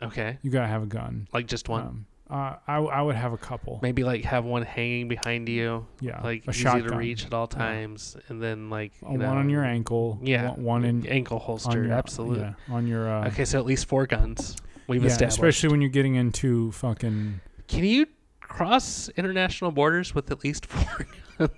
Okay, 0.02 0.40
You 0.42 0.50
gotta 0.52 0.68
have 0.68 0.84
a 0.84 0.88
gun. 0.88 1.28
like 1.34 1.46
just 1.48 1.70
one. 1.70 1.82
Um, 1.82 2.06
uh, 2.32 2.56
I 2.68 2.78
I 2.78 3.02
would 3.02 3.16
have 3.16 3.34
a 3.34 3.38
couple. 3.38 3.80
Maybe 3.82 4.04
like 4.04 4.24
have 4.26 4.46
one 4.46 4.64
hanging 4.64 5.08
behind 5.08 5.50
you, 5.50 5.86
Yeah. 6.00 6.22
like 6.24 6.48
a 6.48 6.52
easy 6.52 6.62
shotgun. 6.64 6.92
to 6.92 6.98
reach 6.98 7.26
at 7.26 7.34
all 7.34 7.50
Yeah. 7.52 7.58
times, 7.60 8.16
and 8.30 8.42
then 8.42 8.70
like 8.70 8.94
you 9.10 9.18
know, 9.18 9.28
one 9.28 9.38
on 9.38 9.50
your 9.50 9.64
ankle. 9.66 10.18
Yeah, 10.24 10.52
One, 10.52 10.64
one 10.64 10.86
in 10.86 11.06
ankle 11.08 11.40
holster. 11.40 11.84
your, 11.84 11.94
absolutely. 11.94 12.40
Yeah. 12.46 12.54
On 12.76 12.88
your. 12.88 13.10
Uh, 13.10 13.28
Okay, 13.28 13.46
so 13.46 13.60
at 13.60 13.66
least 13.66 13.86
four 13.88 14.08
guns. 14.08 14.56
We've 14.88 15.02
yeah, 15.02 15.08
established. 15.10 15.38
especially 15.38 15.70
when 15.70 15.82
you're 15.82 15.90
getting 15.92 16.16
into 16.16 16.72
fucking. 16.72 17.42
Can 17.68 17.84
you 17.86 18.08
cross 18.40 19.10
international 19.10 19.72
borders 19.72 20.16
with 20.16 20.32
at 20.32 20.44
least 20.44 20.66
four 20.68 21.06
guns? 21.38 21.52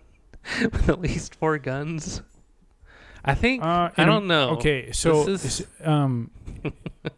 with 0.61 0.89
at 0.89 0.99
least 1.01 1.35
four 1.35 1.57
guns? 1.57 2.21
I 3.25 3.35
think 3.35 3.63
Uh, 3.63 3.89
I 3.95 4.03
don't 4.05 4.27
know. 4.27 4.49
Okay, 4.51 4.91
so 4.91 5.27
is- 5.29 5.65
um, 5.83 6.29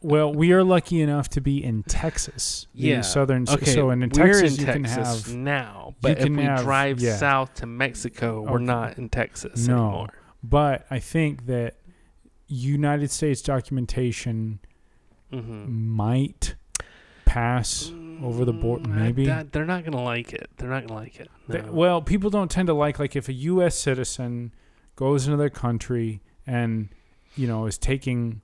well, 0.02 0.34
we 0.34 0.52
are 0.54 0.64
lucky 0.64 1.02
enough 1.02 1.30
to 1.30 1.42
be 1.42 1.64
in 1.64 1.84
Texas, 1.84 2.68
the 2.74 2.88
Yeah. 2.88 3.02
southern. 3.02 3.46
Okay, 3.50 3.66
so 3.74 3.90
in 3.92 4.00
we're 4.02 4.08
Texas, 4.08 4.54
in 4.56 4.60
you 4.60 4.66
Texas 4.66 4.96
can 4.96 5.04
have 5.04 5.36
now, 5.36 5.96
but 6.02 6.12
if 6.18 6.24
can 6.24 6.36
we 6.36 6.44
have- 6.44 6.62
drive 6.64 7.00
yeah. 7.00 7.16
south 7.16 7.54
to 7.56 7.66
Mexico, 7.66 8.42
we're 8.42 8.60
not 8.60 8.98
in 8.98 9.10
Texas 9.10 9.68
No. 9.68 9.74
anymore. 9.88 10.10
But 10.44 10.86
I 10.92 11.00
think 11.00 11.46
that 11.48 11.76
United 12.48 13.10
States 13.12 13.42
documentation 13.42 14.60
Mm-hmm. 15.34 15.72
might 15.90 16.56
pass. 17.26 17.92
over 18.24 18.46
the 18.46 18.54
board, 18.54 18.84
Mm, 18.84 18.94
I- 18.94 18.96
maybe? 18.96 19.26
that- 19.26 19.52
they're 19.52 19.66
not 19.66 19.84
gonna 19.84 20.02
like 20.02 20.32
it. 20.32 20.50
They're 20.56 20.70
not 20.70 20.88
gonna 20.88 20.98
like 21.02 21.20
it. 21.20 21.30
They- 21.50 21.60
well, 21.70 22.02
people 22.02 22.30
don't 22.30 22.50
tend 22.50 22.68
to 22.68 22.74
like 22.74 22.98
like 22.98 23.14
if 23.18 23.28
a 23.28 23.34
U.S. 23.34 23.76
citizen 23.78 24.54
goes 24.96 25.26
into 25.28 25.36
their 25.36 25.50
country 25.50 26.22
and 26.48 26.88
you 27.36 27.46
know 27.46 27.66
is 27.66 27.78
taking 27.78 28.42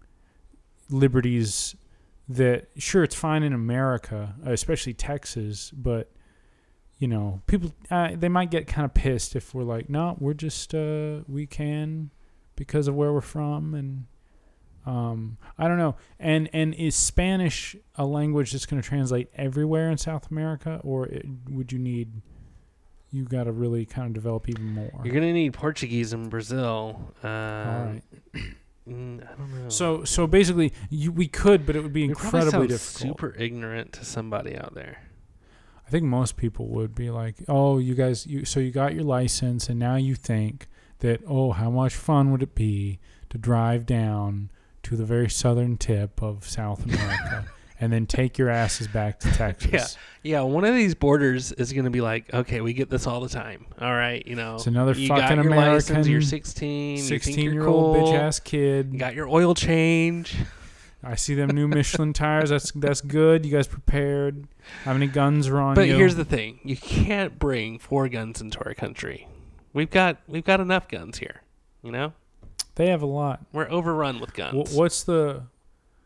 liberties 0.92 1.76
that 2.30 2.68
sure 2.78 3.04
it's 3.04 3.16
fine 3.16 3.44
in 3.44 3.54
America, 3.54 4.36
especially 4.46 4.94
Texas, 4.94 5.72
but 5.72 6.12
you 7.00 7.08
know 7.08 7.42
people 7.48 7.74
uh, 7.90 8.12
they 8.16 8.30
might 8.30 8.52
get 8.52 8.68
kind 8.68 8.86
of 8.86 8.94
pissed 8.94 9.36
if 9.36 9.54
we're 9.54 9.64
like, 9.64 9.90
no, 9.90 10.16
we're 10.20 10.34
just 10.34 10.74
uh, 10.74 11.22
we 11.28 11.46
can 11.46 12.12
because 12.56 12.88
of 12.88 12.96
where 12.96 13.12
we're 13.12 13.22
from 13.22 13.74
and 13.74 14.06
um, 14.86 15.38
I 15.58 15.68
don't 15.68 15.78
know. 15.78 15.96
And 16.20 16.50
and 16.54 16.74
is 16.74 16.96
Spanish 16.96 17.76
a 17.96 18.06
language 18.06 18.52
that's 18.52 18.66
going 18.66 18.82
to 18.82 18.88
translate 18.88 19.30
everywhere 19.36 19.92
in 19.92 19.98
South 19.98 20.32
America, 20.32 20.80
or 20.84 21.08
it, 21.08 21.26
would 21.50 21.72
you 21.72 21.80
need 21.80 22.22
you 23.12 23.26
got 23.26 23.44
to 23.44 23.52
really 23.52 23.86
kind 23.86 24.08
of 24.08 24.14
develop 24.14 24.50
even 24.50 24.74
more? 24.74 25.02
You're 25.04 25.14
gonna 25.14 25.34
need 25.34 25.54
Portuguese 25.54 26.14
in 26.14 26.30
Brazil. 26.30 27.14
Uh, 27.24 27.28
All 27.28 27.86
right. 27.86 28.02
Mm, 28.92 29.24
I 29.28 29.36
don't 29.36 29.64
know. 29.64 29.70
So 29.70 30.04
so 30.04 30.28
basically, 30.28 30.74
you, 30.90 31.12
we 31.12 31.28
could, 31.28 31.66
but 31.66 31.76
it 31.76 31.84
would 31.84 31.94
be 31.94 32.10
probably 32.10 32.40
incredibly 32.40 32.68
difficult. 32.68 33.18
Super 33.18 33.36
ignorant 33.38 33.94
to 33.94 34.06
somebody 34.06 34.56
out 34.58 34.74
there. 34.74 35.04
I 35.86 35.90
think 35.90 36.06
most 36.06 36.38
people 36.38 36.68
would 36.70 36.96
be 36.96 37.10
like, 37.10 37.36
"Oh, 37.48 37.78
you 37.78 37.96
guys, 37.96 38.26
you 38.26 38.46
so 38.46 38.60
you 38.60 38.72
got 38.72 38.94
your 38.94 39.04
license, 39.04 39.70
and 39.70 39.80
now 39.80 39.96
you 39.96 40.16
think 40.16 40.68
that 41.00 41.22
oh, 41.28 41.52
how 41.52 41.70
much 41.70 41.96
fun 41.96 42.32
would 42.32 42.44
it 42.44 42.56
be 42.56 43.00
to 43.30 43.38
drive 43.38 43.86
down 43.86 44.52
to 44.84 44.96
the 44.96 45.06
very 45.06 45.30
southern 45.30 45.78
tip 45.78 46.22
of 46.22 46.48
South 46.48 46.86
America 46.86 47.46
and 47.82 47.92
then 47.92 48.06
take 48.06 48.38
your 48.38 48.50
asses 48.50 48.88
back 48.88 49.20
to 49.20 49.32
Texas?" 49.34 49.98
Yeah, 50.24 50.38
yeah. 50.38 50.42
one 50.44 50.64
of 50.64 50.74
these 50.74 50.96
borders 50.96 51.52
is 51.52 51.74
gonna 51.74 51.90
be 51.90 52.00
like, 52.02 52.34
okay, 52.34 52.62
we 52.62 52.72
get 52.74 52.90
this 52.90 53.06
all 53.08 53.20
the 53.20 53.28
time. 53.30 53.66
All 53.82 53.94
right, 53.94 54.26
you 54.26 54.36
know, 54.36 54.56
It's 54.56 54.68
another 54.68 54.94
you 54.94 55.10
fucking 55.10 55.36
got 55.36 55.44
your 55.44 55.56
license, 55.56 55.90
American 55.90 56.12
you're 56.12 56.22
16, 56.22 56.90
you 56.90 56.98
think 56.98 57.10
you're 57.10 57.20
Sixteen-year-old 57.20 57.96
cool, 57.98 58.08
bitch 58.08 58.18
ass 58.18 58.40
kid. 58.40 58.94
You 58.94 59.00
got 59.00 59.16
your 59.16 59.28
oil 59.28 59.54
change. 59.54 60.36
I 61.04 61.16
see 61.16 61.34
them 61.34 61.50
new 61.50 61.68
Michelin 61.68 62.14
tires. 62.14 62.52
That's 62.52 62.72
that's 62.74 63.02
good. 63.02 63.44
You 63.44 63.52
guys 63.52 63.68
prepared? 63.68 64.48
How 64.86 64.94
many 64.94 65.08
guns 65.08 65.48
are 65.48 65.60
on 65.60 65.74
But 65.74 65.88
you? 65.88 65.96
here's 65.98 66.16
the 66.16 66.24
thing: 66.26 66.60
you 66.64 66.78
can't 66.78 67.40
bring 67.40 67.80
four 67.80 68.08
guns 68.08 68.40
into 68.40 68.64
our 68.64 68.76
country. 68.76 69.28
We've 69.74 69.90
got 69.90 70.18
we've 70.28 70.44
got 70.46 70.60
enough 70.60 70.88
guns 70.88 71.18
here. 71.18 71.42
You 71.82 71.92
know, 71.92 72.14
they 72.76 72.88
have 72.92 73.02
a 73.02 73.08
lot. 73.08 73.44
we're 73.52 73.68
overrun 73.72 74.20
with 74.20 74.36
guns. 74.36 74.74
Wh- 74.74 74.78
what's 74.78 75.02
the? 75.04 75.42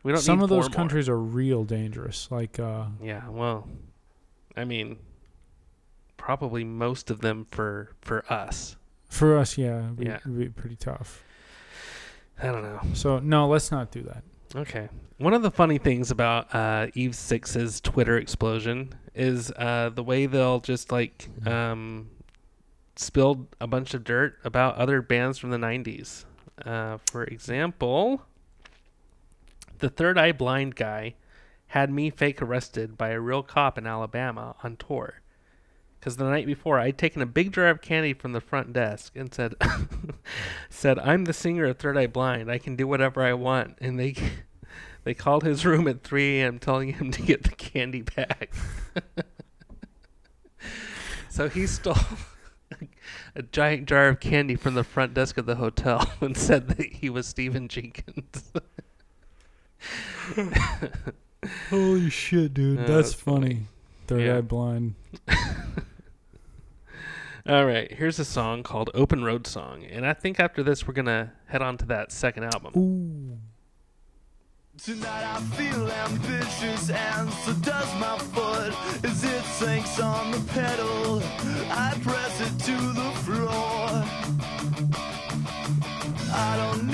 We 0.06 0.12
don't 0.12 0.20
Some 0.20 0.40
of 0.40 0.48
those 0.48 0.68
more. 0.68 0.74
countries 0.76 1.08
are 1.08 1.18
real 1.18 1.64
dangerous. 1.64 2.28
Like 2.30 2.58
uh, 2.60 2.86
Yeah, 3.02 3.28
well, 3.28 3.66
I 4.56 4.64
mean, 4.64 4.98
probably 6.16 6.64
most 6.64 7.10
of 7.10 7.20
them 7.20 7.46
for 7.50 7.90
for 8.00 8.24
us. 8.32 8.76
for 9.08 9.36
us, 9.36 9.58
yeah, 9.58 9.78
it'd 9.78 9.96
be, 9.96 10.06
Yeah. 10.06 10.16
it'd 10.16 10.38
be 10.38 10.48
pretty 10.48 10.76
tough. 10.76 11.24
I 12.42 12.46
don't 12.52 12.62
know. 12.62 12.80
So 12.94 13.18
no, 13.18 13.48
let's 13.48 13.70
not 13.70 13.90
do 13.90 14.02
that. 14.02 14.22
Okay. 14.54 14.88
One 15.18 15.34
of 15.34 15.42
the 15.42 15.50
funny 15.50 15.78
things 15.78 16.10
about 16.10 16.54
uh, 16.54 16.86
Eve 16.94 17.14
Six's 17.14 17.80
Twitter 17.80 18.16
explosion 18.18 18.92
is 19.14 19.50
uh, 19.56 19.90
the 19.94 20.02
way 20.02 20.26
they'll 20.26 20.60
just 20.60 20.92
like 20.92 21.28
um, 21.46 22.10
spill 22.96 23.48
a 23.60 23.66
bunch 23.66 23.94
of 23.94 24.04
dirt 24.04 24.38
about 24.44 24.76
other 24.76 25.02
bands 25.02 25.38
from 25.38 25.50
the 25.50 25.56
'90s. 25.56 26.24
Uh, 26.64 26.98
for 27.10 27.24
example, 27.24 28.22
the 29.78 29.88
Third 29.88 30.18
Eye 30.18 30.32
Blind 30.32 30.76
guy 30.76 31.14
had 31.68 31.90
me 31.90 32.10
fake 32.10 32.40
arrested 32.40 32.96
by 32.96 33.10
a 33.10 33.20
real 33.20 33.42
cop 33.42 33.76
in 33.76 33.86
Alabama 33.86 34.54
on 34.62 34.76
tour. 34.76 35.20
Because 35.98 36.16
the 36.16 36.24
night 36.24 36.46
before, 36.46 36.78
I'd 36.78 36.98
taken 36.98 37.20
a 37.22 37.26
big 37.26 37.52
jar 37.52 37.68
of 37.68 37.82
candy 37.82 38.12
from 38.12 38.32
the 38.32 38.40
front 38.40 38.72
desk 38.72 39.16
and 39.16 39.34
said, 39.34 39.54
"said 40.70 40.98
I'm 41.00 41.24
the 41.24 41.32
singer 41.32 41.64
of 41.64 41.78
Third 41.78 41.96
Eye 41.98 42.06
Blind. 42.06 42.50
I 42.50 42.58
can 42.58 42.76
do 42.76 42.86
whatever 42.86 43.22
I 43.22 43.32
want." 43.32 43.76
And 43.80 43.98
they 43.98 44.14
they 45.04 45.14
called 45.14 45.42
his 45.42 45.66
room 45.66 45.88
at 45.88 46.04
3 46.04 46.40
a.m. 46.40 46.58
telling 46.58 46.92
him 46.92 47.10
to 47.10 47.22
get 47.22 47.42
the 47.42 47.50
candy 47.50 48.02
back. 48.02 48.52
so 51.28 51.48
he 51.48 51.66
stole 51.66 51.96
a 53.34 53.42
giant 53.42 53.86
jar 53.86 54.08
of 54.08 54.20
candy 54.20 54.56
from 54.56 54.74
the 54.74 54.84
front 54.84 55.14
desk 55.14 55.38
of 55.38 55.46
the 55.46 55.56
hotel 55.56 56.12
and 56.20 56.36
said 56.36 56.68
that 56.68 56.86
he 56.86 57.10
was 57.10 57.26
Stephan 57.26 57.68
Jenkins. 57.68 58.52
Holy 61.70 62.10
shit, 62.10 62.54
dude, 62.54 62.78
Yeah, 62.80 62.86
that's 62.86 63.10
that's 63.10 63.14
funny. 63.20 63.46
funny. 63.48 63.66
Third 64.06 64.20
Yeah. 64.22 64.38
eye 64.38 64.40
blind. 64.40 64.94
All 67.48 67.64
right, 67.64 67.90
here's 67.92 68.18
a 68.18 68.24
song 68.24 68.64
called 68.64 68.90
Open 68.92 69.22
Road 69.22 69.46
Song. 69.46 69.84
And 69.84 70.04
I 70.04 70.14
think 70.14 70.40
after 70.40 70.64
this, 70.64 70.86
we're 70.88 70.94
going 70.94 71.06
to 71.06 71.30
head 71.46 71.62
on 71.62 71.76
to 71.78 71.86
that 71.86 72.10
second 72.10 72.42
album. 72.44 72.72
Ooh. 72.76 73.38
Tonight 74.82 75.24
I 75.24 75.40
feel 75.56 75.90
ambitious 75.90 76.90
and 76.90 77.30
so 77.32 77.52
does 77.54 77.94
my 77.98 78.18
foot 78.18 78.74
as 79.04 79.24
it 79.24 79.42
sinks 79.44 79.98
on 80.00 80.32
the 80.32 80.40
pedal. 80.52 81.22
I 81.70 81.98
press 82.02 82.40
it 82.42 82.58
to 82.64 82.72
the 82.92 83.10
floor. 83.24 84.04
I 86.34 86.56
don't 86.58 86.88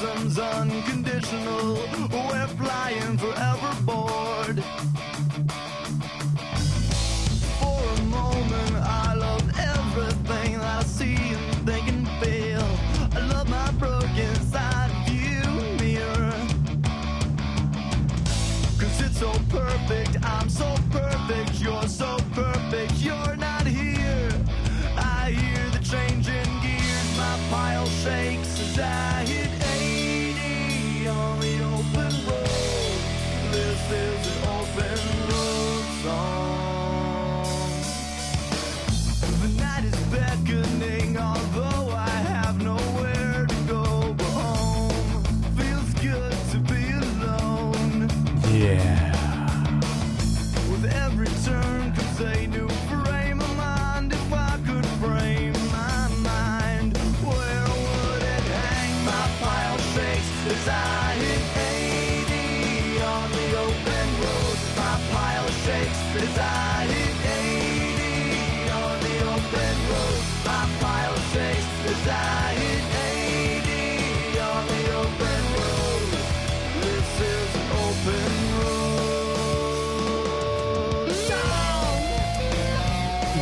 Lonesome's 0.00 0.38
unconditional. 0.40 1.74
We're 2.10 2.46
flying 2.48 3.16
forever 3.16 3.76
bored. 3.82 4.64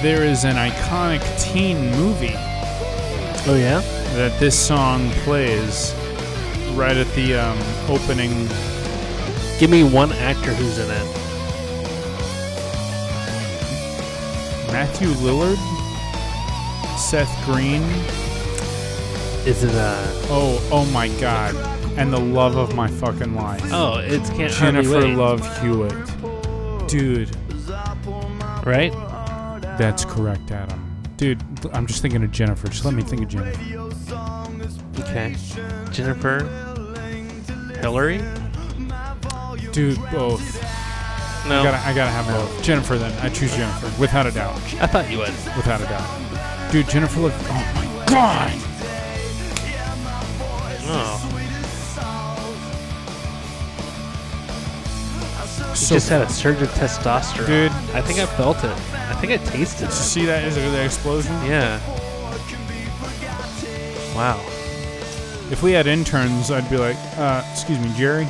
There 0.03 0.25
is 0.25 0.45
an 0.45 0.57
iconic 0.57 1.23
teen 1.41 1.91
movie 1.93 2.35
Oh, 3.47 3.57
yeah? 3.57 3.81
that 4.17 4.39
this 4.41 4.59
song 4.59 5.11
plays 5.25 5.95
right 6.75 6.97
at 6.97 7.07
the 7.15 7.35
um, 7.35 7.59
opening. 7.89 8.47
Give 9.59 9.71
me 9.71 9.85
one 9.85 10.13
actor 10.13 10.53
who's 10.55 10.79
in 10.79 10.91
it. 10.91 11.07
Matthew 14.73 15.09
Lillard, 15.25 15.57
Seth 16.99 17.33
Green. 17.45 17.83
Is 19.47 19.65
it, 19.65 19.75
uh. 19.75 19.97
Oh, 20.31 20.69
oh 20.73 20.85
my 20.93 21.09
God! 21.21 21.55
And 21.99 22.13
the 22.13 22.21
love 22.21 22.57
of 22.57 22.75
my 22.77 22.87
fucking 22.89 23.35
life, 23.35 23.63
Oh, 23.73 23.99
it's 23.99 24.31
Can't 24.31 24.53
Jennifer 24.53 25.07
Love 25.09 25.41
Hewitt. 25.61 26.89
Dude, 26.89 27.31
Right? 28.65 28.93
That's 29.83 30.05
correct, 30.05 30.53
Adam. 30.53 30.97
Dude, 31.17 31.43
I'm 31.73 31.89
just 31.89 32.03
thinking 32.03 32.23
of 32.23 32.31
Jennifer. 32.31 32.69
Just 32.69 32.85
let 32.85 32.95
me 32.95 33.03
think 33.03 33.23
of 33.23 33.29
Jennifer. 33.29 33.61
Okay. 35.01 35.35
Jennifer. 35.91 36.39
Hilary? 37.81 38.19
Dude, 39.73 39.99
both. 40.13 40.63
No, 41.49 41.59
I 41.59 41.65
gotta, 41.65 41.79
I 41.89 41.93
gotta 41.95 42.13
have 42.13 42.29
both. 42.29 42.63
Jennifer, 42.63 42.97
then 42.97 43.11
I 43.21 43.29
choose 43.29 43.57
Jennifer 43.57 44.01
without 44.01 44.25
a 44.25 44.31
doubt. 44.31 44.55
I 44.81 44.87
thought 44.87 45.11
you 45.11 45.19
would. 45.19 45.31
Without 45.57 45.81
a 45.81 45.85
doubt, 45.87 46.71
dude. 46.71 46.89
Jennifer 46.89 47.19
Love. 47.19 47.35
Oh 47.51 47.73
my 47.75 48.07
god. 48.07 48.53
Oh, 50.85 51.32
So 55.75 55.95
just 55.97 56.09
had 56.09 56.23
a 56.23 56.29
surge 56.29 56.61
of 56.63 56.69
testosterone, 56.71 57.47
Dude. 57.47 57.73
I 57.95 58.01
think 58.03 58.19
I 58.19 58.27
felt 58.27 58.59
it. 58.59 58.65
I 58.95 59.15
think 59.15 59.33
I 59.33 59.37
tasted 59.45 59.79
Did 59.79 59.83
you 59.85 59.89
it. 59.89 59.93
see 59.93 60.25
that? 60.27 60.45
Is 60.45 60.57
it 60.57 60.71
the 60.71 60.85
explosion? 60.85 61.33
Yeah. 61.45 61.79
Wow. 64.15 64.39
If 65.51 65.63
we 65.63 65.73
had 65.73 65.87
interns, 65.87 66.51
I'd 66.51 66.69
be 66.71 66.77
like, 66.77 66.97
uh, 67.17 67.43
excuse 67.53 67.79
me, 67.81 67.93
Jerry. 67.97 68.25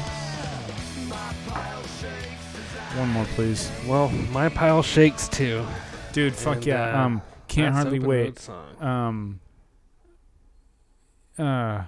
One 2.97 3.09
more, 3.09 3.24
please. 3.34 3.70
Well, 3.86 4.09
my 4.32 4.49
pile 4.49 4.82
shakes 4.82 5.28
too. 5.28 5.64
Dude, 6.12 6.34
fuck 6.34 6.57
And, 6.57 6.66
yeah. 6.66 7.01
uh, 7.01 7.05
um, 7.07 7.22
can't 7.49 7.74
That's 7.74 7.82
hardly 7.84 7.99
Open 7.99 8.09
wait. 8.09 8.38
Song. 8.38 8.82
Um. 8.82 9.40
Uh. 11.38 11.82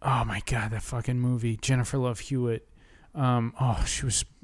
Oh 0.00 0.24
my 0.24 0.40
god, 0.46 0.70
that 0.70 0.82
fucking 0.82 1.18
movie, 1.20 1.56
Jennifer 1.60 1.98
Love 1.98 2.20
Hewitt. 2.20 2.66
Um. 3.14 3.52
Oh, 3.60 3.82
she 3.86 4.04
was. 4.04 4.24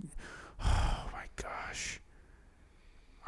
Oh 0.66 1.04
my 1.12 1.24
gosh. 1.36 2.00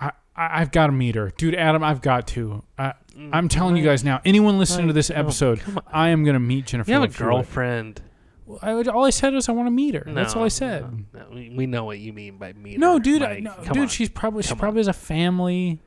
I, 0.01 0.07
I 0.34 0.61
I've 0.62 0.70
got 0.72 0.87
to 0.87 0.93
meet 0.93 1.16
her, 1.16 1.30
dude. 1.37 1.55
Adam, 1.55 1.84
I've 1.84 2.01
got 2.01 2.26
to. 2.28 2.62
I, 2.78 2.95
I'm 3.30 3.49
telling 3.49 3.76
you 3.76 3.84
guys 3.84 4.05
now. 4.05 4.22
Anyone 4.24 4.59
listening 4.59 4.87
to 4.87 4.95
this 4.95 5.11
oh, 5.11 5.14
episode, 5.14 5.61
come. 5.61 5.80
I 5.93 6.09
am 6.09 6.24
gonna 6.24 6.41
meet 6.41 6.66
Jennifer. 6.66 6.91
You 6.91 6.95
have 6.95 7.03
a 7.03 7.07
Love 7.07 7.16
Hewitt. 7.16 7.28
girlfriend. 7.28 8.03
Well, 8.47 8.59
I, 8.62 8.74
would- 8.74 8.89
all 8.89 9.05
I 9.05 9.11
said 9.11 9.34
was 9.34 9.49
I 9.49 9.53
want 9.53 9.66
to 9.66 9.70
meet 9.70 9.95
her. 9.95 10.05
That's 10.07 10.34
all 10.37 10.45
I 10.45 10.49
said. 10.49 10.82
No, 11.12 11.20
no, 11.20 11.26
we, 11.34 11.51
we 11.51 11.66
know 11.66 11.84
what 11.84 11.99
you 11.99 12.12
mean 12.12 12.39
by 12.39 12.53
meet. 12.55 12.78
No, 12.78 12.95
her, 12.95 12.99
dude, 13.01 13.22
I, 13.22 13.41
no, 13.41 13.55
dude, 13.64 13.76
on. 13.78 13.89
she's 13.89 14.09
probably 14.09 14.45
she 14.45 14.51
Come 14.51 14.59
probably 14.59 14.78
has 14.80 14.89
a 14.89 14.93
family. 14.93 15.80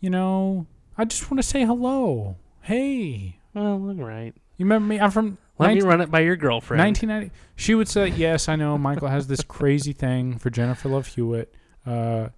You 0.00 0.10
know, 0.10 0.66
I 0.98 1.04
just 1.06 1.30
want 1.30 1.38
to 1.40 1.48
say 1.48 1.64
hello. 1.64 2.36
Hey, 2.62 3.38
Well, 3.54 3.64
all 3.66 3.94
right. 3.94 4.34
you 4.58 4.66
remember 4.66 4.86
me? 4.88 5.00
I'm 5.00 5.10
from 5.10 5.38
Let 5.58 5.68
19 5.68 5.82
me 5.84 5.88
run 5.88 6.00
it 6.00 6.10
by 6.10 6.20
your 6.20 6.36
girlfriend. 6.36 6.80
1990. 6.80 7.32
She 7.54 7.74
would 7.74 7.86
say, 7.88 8.08
"Yes, 8.08 8.48
I 8.48 8.56
know. 8.56 8.76
Michael 8.76 9.08
has 9.08 9.28
this 9.28 9.42
crazy 9.42 9.92
thing 9.92 10.36
for 10.38 10.50
Jennifer 10.50 10.88
Love 10.88 11.06
Hewitt. 11.06 11.54
Uh, 11.86 12.30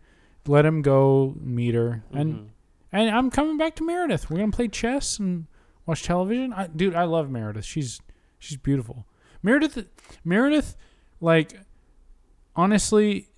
let 0.47 0.67
him 0.67 0.83
go 0.83 1.35
meet 1.41 1.75
her, 1.75 2.05
and 2.13 2.35
Mhm. 2.35 2.47
and 2.93 3.11
I'm 3.11 3.31
coming 3.31 3.57
back 3.57 3.75
to 3.77 3.85
Meredith. 3.85 4.29
We're 4.31 4.39
gonna 4.39 4.53
play 4.53 4.69
chess 4.69 5.19
and 5.19 5.47
watch 5.87 6.03
television. 6.03 6.53
I, 6.53 6.67
dude, 6.67 6.95
I 6.95 7.05
love 7.05 7.31
Meredith. 7.31 7.65
She's 7.65 8.01
she's 8.39 8.59
beautiful. 8.59 9.07
Meredith, 9.43 9.87
Meredith, 10.25 10.77
like 11.21 11.59
honestly, 12.55 13.29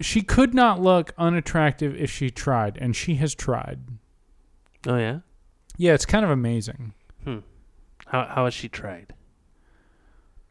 she 0.00 0.20
could 0.22 0.54
not 0.54 0.80
look 0.80 1.12
unattractive 1.16 1.96
if 1.96 2.10
she 2.10 2.30
tried, 2.30 2.76
and 2.78 2.94
she 2.94 3.14
has 3.16 3.34
tried. 3.34 3.80
Oh 4.86 4.96
yeah. 4.98 5.20
Yeah, 5.76 5.94
it's 5.94 6.06
kind 6.06 6.24
of 6.24 6.30
amazing. 6.30 6.92
Hmm. 7.24 7.38
How 8.14 8.26
how 8.26 8.44
has 8.44 8.54
she 8.54 8.68
tried? 8.68 9.12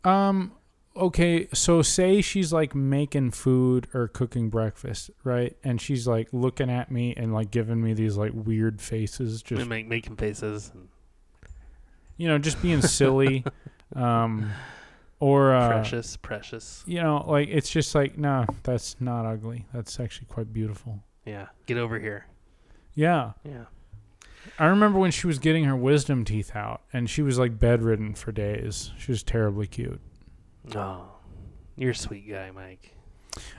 Um. 0.04 0.52
Okay, 0.98 1.48
so 1.54 1.82
say 1.82 2.22
she's 2.22 2.52
like 2.52 2.76
making 2.76 3.32
food 3.32 3.88
or 3.94 4.10
cooking 4.10 4.50
breakfast, 4.50 5.10
right? 5.24 5.56
And 5.64 5.80
she's 5.80 6.06
like 6.06 6.28
looking 6.34 6.70
at 6.70 6.92
me 6.92 7.14
and 7.16 7.34
like 7.34 7.52
giving 7.52 7.82
me 7.82 7.94
these 7.94 8.18
like 8.18 8.32
weird 8.34 8.82
faces, 8.82 9.42
just 9.42 9.66
make 9.66 9.88
making 9.88 10.18
faces. 10.18 10.72
And 10.74 10.90
you 12.18 12.28
know, 12.28 12.38
just 12.38 12.62
being 12.62 12.82
silly. 12.82 13.46
um, 13.96 14.52
or 15.22 15.56
uh, 15.56 15.70
precious, 15.70 16.18
precious. 16.18 16.84
you 16.86 17.02
know, 17.02 17.24
like 17.26 17.48
it's 17.48 17.70
just 17.70 17.96
like, 17.96 18.18
no, 18.18 18.46
that's 18.64 18.98
not 19.00 19.26
ugly. 19.26 19.68
That's 19.74 20.02
actually 20.02 20.28
quite 20.28 20.52
beautiful. 20.52 21.02
Yeah. 21.26 21.48
Get 21.66 21.78
over 21.78 21.98
here. 21.98 22.28
Yeah, 22.94 23.32
Yeah. 23.46 23.66
I 24.60 24.66
remember 24.66 25.00
when 25.00 25.12
she 25.12 25.28
was 25.28 25.40
getting 25.40 25.64
her 25.66 25.76
wisdom 25.76 26.26
teeth 26.26 26.56
out, 26.56 26.82
and 26.92 27.10
she 27.10 27.22
was 27.22 27.40
like 27.40 27.60
bedridden 27.60 28.14
for 28.16 28.32
days. 28.32 28.92
She 28.98 29.12
was 29.12 29.24
terribly 29.24 29.68
cute. 29.68 30.00
Oh, 30.76 31.06
you're 31.76 31.92
a 31.92 31.96
sweet 31.96 32.30
guy, 32.30 32.52
Mike. 32.52 32.96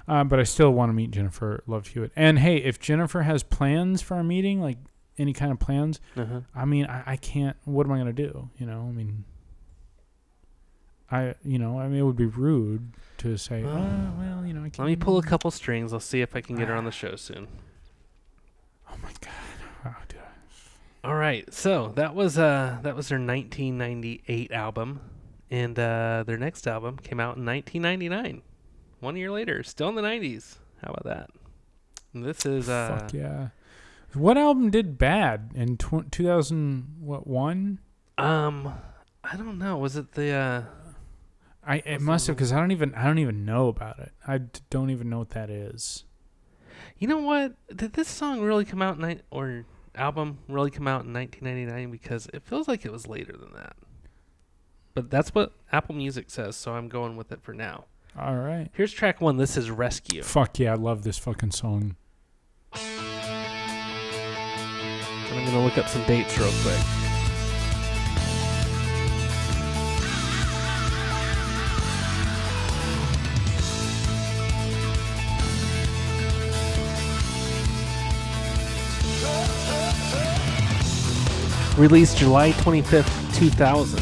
Uh, 0.06 0.22
but 0.24 0.38
I 0.38 0.44
still 0.44 0.70
want 0.72 0.90
to 0.90 0.92
meet 0.92 1.10
Jennifer 1.10 1.62
Love 1.66 1.88
Hewitt. 1.88 2.12
And 2.14 2.38
hey, 2.38 2.58
if 2.58 2.78
Jennifer 2.78 3.22
has 3.22 3.42
plans 3.42 4.02
for 4.02 4.14
our 4.16 4.22
meeting, 4.22 4.60
like 4.60 4.78
any 5.18 5.32
kind 5.32 5.50
of 5.52 5.58
plans, 5.58 6.00
Uh-huh. 6.16 6.40
I 6.54 6.64
mean, 6.64 6.86
I, 6.86 7.02
I 7.06 7.16
can't. 7.16 7.56
What 7.64 7.86
am 7.86 7.92
I 7.92 7.98
gonna 7.98 8.12
do? 8.12 8.50
You 8.58 8.66
know, 8.66 8.86
I 8.88 8.92
mean, 8.92 9.24
I, 11.10 11.34
you 11.44 11.58
know, 11.58 11.78
I 11.78 11.88
mean, 11.88 11.98
it 12.00 12.02
would 12.02 12.16
be 12.16 12.26
rude 12.26 12.92
to 13.18 13.36
say, 13.36 13.62
Uh, 13.64 13.68
oh, 13.68 14.12
well, 14.18 14.46
you 14.46 14.52
know, 14.54 14.60
I 14.60 14.68
can't. 14.68 14.80
Let 14.80 14.86
me 14.86 14.96
pull 14.96 15.18
a 15.18 15.22
couple 15.22 15.50
strings. 15.50 15.92
I'll 15.92 16.00
see 16.00 16.20
if 16.20 16.36
I 16.36 16.40
can 16.40 16.56
get 16.56 16.68
her 16.68 16.74
on 16.74 16.84
the 16.84 16.90
show 17.02 17.16
soon. 17.16 17.48
Oh 18.90 18.96
my 19.02 19.10
god. 19.20 19.32
All 21.04 21.14
right, 21.14 21.52
so 21.52 21.92
that 21.96 22.14
was 22.14 22.38
uh 22.38 22.78
that 22.82 22.96
was 22.96 23.08
their 23.08 23.18
1998 23.18 24.50
album, 24.52 25.00
and 25.50 25.78
uh, 25.78 26.24
their 26.26 26.38
next 26.38 26.66
album 26.66 26.96
came 26.96 27.20
out 27.20 27.36
in 27.36 27.44
1999, 27.44 28.40
one 29.00 29.16
year 29.16 29.30
later, 29.30 29.62
still 29.62 29.90
in 29.90 29.96
the 29.96 30.02
90s. 30.02 30.56
How 30.82 30.92
about 30.94 31.04
that? 31.04 31.30
And 32.14 32.24
this 32.24 32.46
is 32.46 32.70
uh 32.70 33.00
Fuck 33.00 33.12
yeah. 33.12 33.48
What 34.14 34.38
album 34.38 34.70
did 34.70 34.96
bad 34.96 35.50
in 35.54 35.76
tw- 35.76 36.10
2000? 36.10 36.96
What 37.00 37.26
one? 37.26 37.80
um 38.16 38.72
I 39.22 39.36
don't 39.36 39.58
know. 39.58 39.76
Was 39.76 39.96
it 39.96 40.12
the 40.12 40.30
uh 40.30 40.62
I 41.66 41.76
it 41.84 42.00
must 42.00 42.28
have 42.28 42.36
because 42.36 42.52
I 42.52 42.60
don't 42.60 42.70
even 42.72 42.94
I 42.94 43.04
don't 43.04 43.18
even 43.18 43.44
know 43.44 43.68
about 43.68 43.98
it. 43.98 44.12
I 44.26 44.38
d- 44.38 44.60
don't 44.70 44.88
even 44.90 45.10
know 45.10 45.18
what 45.18 45.30
that 45.30 45.50
is. 45.50 46.04
You 46.96 47.08
know 47.08 47.18
what? 47.18 47.54
Did 47.76 47.92
this 47.94 48.08
song 48.08 48.40
really 48.40 48.64
come 48.64 48.80
out 48.80 48.98
in 48.98 49.06
ni- 49.06 49.20
or 49.30 49.66
album 49.94 50.38
really 50.48 50.70
come 50.70 50.88
out 50.88 51.04
in 51.04 51.12
1999 51.12 51.90
because 51.90 52.28
it 52.32 52.42
feels 52.42 52.68
like 52.68 52.84
it 52.84 52.92
was 52.92 53.06
later 53.06 53.32
than 53.32 53.52
that. 53.54 53.76
But 54.94 55.10
that's 55.10 55.34
what 55.34 55.52
Apple 55.72 55.94
Music 55.94 56.30
says, 56.30 56.56
so 56.56 56.72
I'm 56.72 56.88
going 56.88 57.16
with 57.16 57.32
it 57.32 57.42
for 57.42 57.52
now. 57.52 57.86
All 58.18 58.36
right. 58.36 58.68
Here's 58.74 58.92
track 58.92 59.20
1. 59.20 59.36
This 59.36 59.56
is 59.56 59.70
Rescue. 59.70 60.22
Fuck 60.22 60.60
yeah, 60.60 60.72
I 60.72 60.76
love 60.76 61.02
this 61.02 61.18
fucking 61.18 61.50
song. 61.50 61.96
And 62.72 62.82
I'm 65.32 65.44
going 65.44 65.50
to 65.50 65.58
look 65.58 65.78
up 65.78 65.88
some 65.88 66.04
dates 66.04 66.38
real 66.38 66.52
quick. 66.62 67.03
Released 81.76 82.16
July 82.18 82.52
25th, 82.52 83.34
2000. 83.34 83.98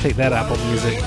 Take 0.00 0.14
that, 0.14 0.32
Apple 0.32 0.56
Music. 0.66 1.02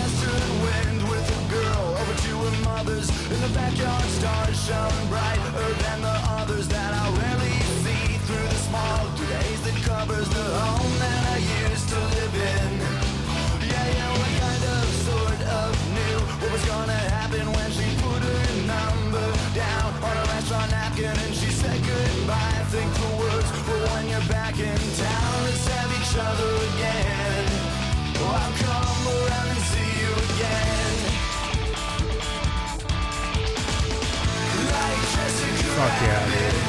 Fuck 35.83 36.01
yeah, 36.01 36.51
dude. 36.51 36.62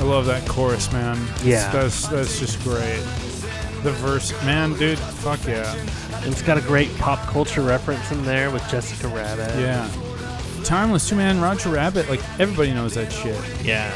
I 0.00 0.02
love 0.02 0.24
that 0.26 0.48
chorus, 0.48 0.90
man. 0.92 1.18
Yeah. 1.44 1.70
that's 1.70 2.08
that's 2.08 2.40
just 2.40 2.58
great. 2.64 3.00
The 3.82 3.92
verse, 3.92 4.32
man, 4.44 4.72
dude, 4.78 4.98
fuck 4.98 5.44
yeah, 5.46 5.74
And 6.22 6.32
it's 6.32 6.40
got 6.42 6.56
a 6.56 6.62
great 6.62 6.94
pop 6.96 7.18
culture 7.28 7.60
reference 7.62 8.10
in 8.10 8.22
there 8.24 8.50
with 8.50 8.66
Jessica 8.70 9.08
Rabbit. 9.08 9.50
yeah. 9.60 9.88
Timeless 10.64 11.08
Two 11.08 11.16
Man 11.16 11.40
Roger 11.40 11.68
Rabbit. 11.70 12.08
Like 12.08 12.20
everybody 12.40 12.72
knows 12.72 12.94
that 12.94 13.10
shit. 13.12 13.38
Yeah. 13.64 13.90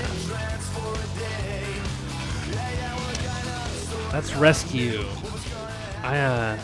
That's 4.10 4.34
Rescue. 4.36 5.04
I 6.02 6.18
uh 6.18 6.58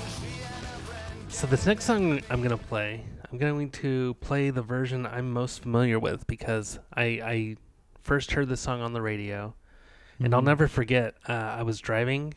So 1.29 1.47
this 1.47 1.67
next 1.67 1.85
song 1.85 2.21
I'm 2.31 2.39
going 2.43 2.51
to 2.57 2.65
play, 2.65 3.03
I'm 3.33 3.39
going 3.39 3.71
to 3.71 4.15
play 4.21 4.51
the 4.51 4.63
version 4.63 5.07
I'm 5.07 5.33
most 5.33 5.63
familiar 5.63 5.99
with 5.99 6.27
because 6.27 6.79
I 6.95 7.03
I 7.25 7.57
first 8.03 8.33
heard 8.33 8.49
the 8.49 8.57
song 8.57 8.81
on 8.81 8.93
the 8.93 9.03
radio 9.03 9.55
and 10.19 10.35
I'll 10.35 10.41
Mhm. 10.43 10.45
never 10.47 10.69
forget 10.69 11.15
uh, 11.29 11.33
I 11.33 11.63
was 11.63 11.81
driving 11.81 12.35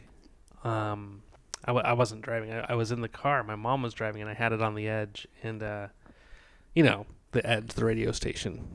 um 0.64 1.22
I 1.66 1.68
w- 1.68 1.86
I 1.86 1.94
wasn't 1.94 2.22
driving. 2.24 2.52
I, 2.52 2.66
I 2.70 2.74
was 2.76 2.92
in 2.92 3.00
the 3.02 3.08
car. 3.08 3.42
My 3.44 3.56
mom 3.56 3.82
was 3.84 3.94
driving 3.94 4.22
and 4.22 4.30
I 4.30 4.34
had 4.34 4.52
it 4.52 4.62
on 4.62 4.76
the 4.76 4.88
edge 4.90 5.26
and 5.44 5.64
uh 5.64 5.88
you 6.76 6.84
know, 6.84 7.06
the 7.32 7.46
edge, 7.48 7.70
the 7.74 7.86
radio 7.86 8.12
station. 8.12 8.68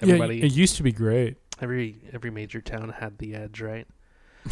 Yeah, 0.00 0.14
Everybody 0.14 0.42
it 0.42 0.52
used 0.52 0.76
to 0.76 0.82
be 0.82 0.90
great. 0.92 1.36
every 1.60 2.00
every 2.12 2.30
major 2.30 2.60
town 2.60 2.88
had 2.88 3.18
the 3.18 3.34
edge, 3.34 3.60
right? 3.60 3.86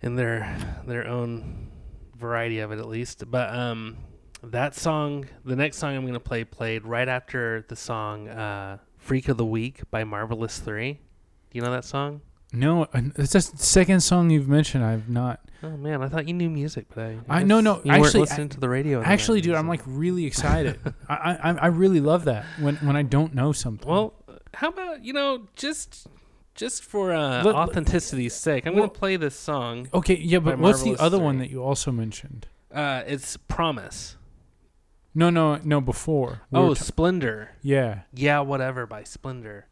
In 0.00 0.16
their 0.16 0.56
their 0.86 1.06
own 1.06 1.70
variety 2.16 2.58
of 2.58 2.72
it 2.72 2.78
at 2.78 2.88
least. 2.88 3.30
But 3.30 3.54
um 3.54 3.96
that 4.42 4.74
song 4.74 5.26
the 5.44 5.54
next 5.54 5.76
song 5.78 5.94
I'm 5.96 6.04
gonna 6.04 6.18
play 6.18 6.42
played 6.44 6.84
right 6.84 7.08
after 7.08 7.64
the 7.68 7.76
song 7.76 8.28
uh 8.28 8.78
Freak 9.02 9.28
of 9.28 9.36
the 9.36 9.44
Week 9.44 9.80
by 9.90 10.04
Marvelous 10.04 10.58
Three. 10.58 10.92
Do 11.50 11.58
you 11.58 11.60
know 11.62 11.72
that 11.72 11.84
song? 11.84 12.20
No, 12.52 12.86
it's 12.94 13.32
the 13.32 13.40
second 13.40 14.00
song 14.00 14.30
you've 14.30 14.48
mentioned. 14.48 14.84
I've 14.84 15.08
not. 15.08 15.40
Oh 15.62 15.76
man, 15.76 16.02
I 16.02 16.08
thought 16.08 16.28
you 16.28 16.34
knew 16.34 16.50
music, 16.50 16.86
but 16.94 16.98
I 17.04 17.18
I- 17.28 17.38
guess 17.40 17.48
no, 17.48 17.60
no, 17.60 17.80
you 17.84 17.90
weren't 17.92 18.04
actually, 18.06 18.20
listening 18.20 18.48
to 18.50 18.60
the 18.60 18.68
radio. 18.68 19.02
Actually, 19.02 19.40
90s, 19.40 19.44
dude, 19.44 19.54
I'm 19.56 19.68
like 19.68 19.80
really 19.86 20.24
excited. 20.26 20.78
I, 21.08 21.38
I 21.42 21.50
I 21.62 21.66
really 21.66 22.00
love 22.00 22.24
that 22.24 22.44
when 22.60 22.76
when 22.76 22.94
I 22.96 23.02
don't 23.02 23.34
know 23.34 23.52
something. 23.52 23.88
Well, 23.88 24.14
how 24.54 24.68
about 24.68 25.04
you 25.04 25.12
know 25.12 25.48
just 25.56 26.06
just 26.54 26.84
for 26.84 27.12
uh, 27.12 27.42
Let- 27.42 27.54
authenticity's 27.54 28.34
sake, 28.34 28.66
I'm 28.66 28.74
Well- 28.74 28.82
gonna 28.88 28.98
play 28.98 29.16
this 29.16 29.34
song. 29.34 29.88
okay, 29.94 30.16
yeah, 30.16 30.38
but 30.38 30.58
what's 30.58 30.82
the 30.82 30.96
other 30.98 31.18
one 31.18 31.38
that 31.38 31.50
you 31.50 31.62
also 31.62 31.90
mentioned? 31.90 32.46
Uh, 32.72 33.02
it's 33.06 33.36
Promise. 33.36 34.16
No, 35.14 35.30
no, 35.30 35.56
no. 35.62 35.80
Before. 35.80 36.40
We 36.50 36.58
oh, 36.58 36.74
ta- 36.74 36.82
Splender. 36.84 37.48
yeah. 37.62 38.02
Yeah, 38.14 38.40
whatever 38.40 38.86
by 38.86 39.02
Splender. 39.02 39.64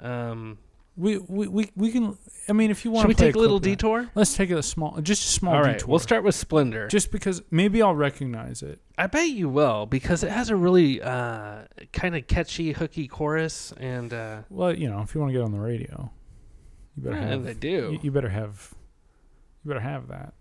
Um, 0.00 0.58
We, 0.96 1.16
we 1.18 1.46
we 1.48 1.70
we 1.76 1.92
can. 1.92 2.18
I 2.48 2.52
mean, 2.52 2.70
if 2.70 2.84
you 2.84 2.90
want 2.90 3.02
should 3.04 3.08
we 3.08 3.14
take 3.14 3.36
a 3.36 3.38
little 3.38 3.60
detour? 3.60 4.10
let's 4.16 4.34
take 4.36 4.50
a 4.50 4.62
small, 4.62 5.00
just 5.00 5.22
a 5.24 5.28
small 5.30 5.54
All 5.54 5.62
right, 5.62 5.74
detour. 5.78 5.88
we'll 5.88 5.98
start 6.00 6.24
with 6.24 6.34
Splender. 6.34 6.88
Just 6.90 7.12
because 7.12 7.40
maybe 7.52 7.80
I'll 7.82 7.94
recognize 7.94 8.62
it. 8.62 8.80
I 8.98 9.06
bet 9.06 9.28
you 9.30 9.48
will 9.48 9.86
because 9.86 10.24
it 10.24 10.30
has 10.32 10.50
a 10.50 10.56
really 10.56 11.00
uh, 11.00 11.64
kind 11.92 12.16
of 12.16 12.26
catchy, 12.26 12.72
hooky 12.72 13.06
chorus, 13.06 13.72
and 13.78 14.12
uh, 14.12 14.42
Well, 14.50 14.74
you 14.76 14.90
know, 14.90 15.00
if 15.02 15.14
you 15.14 15.20
want 15.20 15.32
to 15.32 15.38
get 15.38 15.44
on 15.44 15.52
the 15.52 15.60
radio, 15.60 16.10
you 16.96 17.02
better 17.04 17.16
yeah, 17.16 17.28
have. 17.28 17.44
they 17.44 17.54
do. 17.54 17.90
You, 17.92 17.98
you 18.02 18.10
better 18.10 18.28
have. 18.30 18.74
You 19.64 19.68
better 19.68 19.80
have 19.80 20.08
that. 20.08 20.34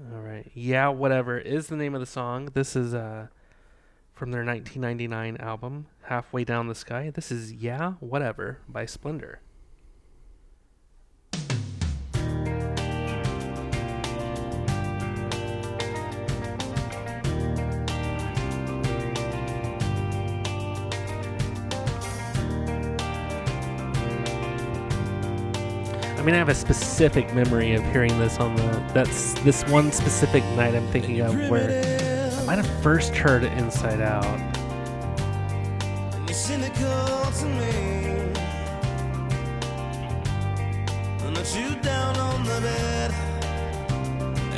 All 0.00 0.20
right. 0.20 0.50
Yeah, 0.54 0.88
whatever 0.88 1.38
is 1.38 1.66
the 1.66 1.76
name 1.76 1.94
of 1.94 2.00
the 2.00 2.06
song. 2.06 2.50
This 2.54 2.76
is 2.76 2.94
uh 2.94 3.28
from 4.12 4.32
their 4.32 4.44
1999 4.44 5.36
album, 5.38 5.86
Halfway 6.02 6.44
Down 6.44 6.66
the 6.66 6.74
Sky. 6.74 7.10
This 7.14 7.30
is 7.30 7.52
Yeah, 7.52 7.92
Whatever 8.00 8.58
by 8.68 8.84
Splender. 8.84 9.36
Mean, 26.28 26.34
I 26.34 26.38
have 26.40 26.50
a 26.50 26.54
specific 26.54 27.32
memory 27.32 27.72
of 27.72 27.82
hearing 27.90 28.18
this 28.18 28.36
on 28.38 28.54
the. 28.54 28.62
That's 28.92 29.32
this 29.44 29.66
one 29.68 29.90
specific 29.90 30.44
night 30.56 30.74
I'm 30.74 30.86
thinking 30.88 31.20
of 31.20 31.34
where 31.48 31.70
I 32.38 32.44
might 32.44 32.56
have 32.56 32.82
first 32.82 33.16
heard 33.16 33.44
it 33.44 33.52
Inside 33.54 34.02
Out. 34.02 34.38
Down 41.82 42.16
on 42.16 42.44
the 42.44 42.60
bed 42.60 43.10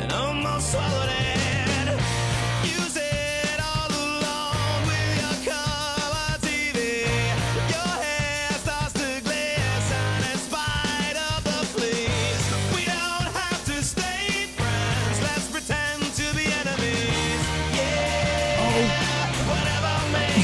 and 0.01 0.11
almost 0.11 0.71
swallowed 0.71 1.09
it. 1.09 1.50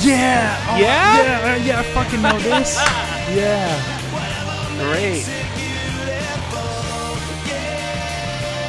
Yeah. 0.08 0.58
Oh, 0.70 0.78
Yeah? 0.78 1.22
Yeah. 1.24 1.54
uh, 1.54 1.66
Yeah. 1.66 1.80
I 1.80 1.84
fucking 1.84 2.22
know 2.22 2.38
this. 2.40 2.76
yeah. 3.36 3.76
Great. 4.80 5.26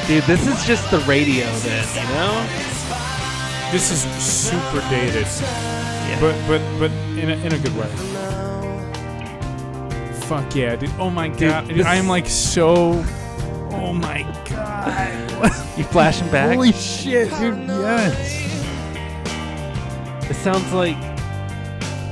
Dude, 0.07 0.23
this 0.23 0.47
is 0.47 0.65
just 0.65 0.89
the 0.89 0.97
radio 1.01 1.45
then, 1.57 1.85
you 1.95 2.03
know? 2.15 2.33
This 3.71 3.91
is 3.91 4.01
super 4.23 4.81
dated, 4.89 5.27
Yeah. 5.27 6.17
but 6.19 6.35
but 6.47 6.61
but 6.79 6.89
in 7.15 7.29
a, 7.29 7.35
in 7.45 7.53
a 7.53 7.59
good 7.59 7.75
way. 7.77 7.87
Fuck 10.25 10.55
yeah, 10.55 10.75
dude! 10.75 10.89
Oh 10.97 11.11
my 11.11 11.27
god, 11.27 11.67
dude, 11.67 11.77
this- 11.77 11.85
I 11.85 11.95
am 11.97 12.07
like 12.07 12.25
so. 12.27 13.05
Oh 13.71 13.93
my 13.93 14.23
god! 14.49 15.21
you 15.77 15.83
flashing 15.83 16.27
back? 16.31 16.55
Holy 16.55 16.71
shit, 16.71 17.29
dude! 17.37 17.59
Yes, 17.67 18.17
It 20.27 20.35
sounds 20.37 20.73
like 20.73 20.97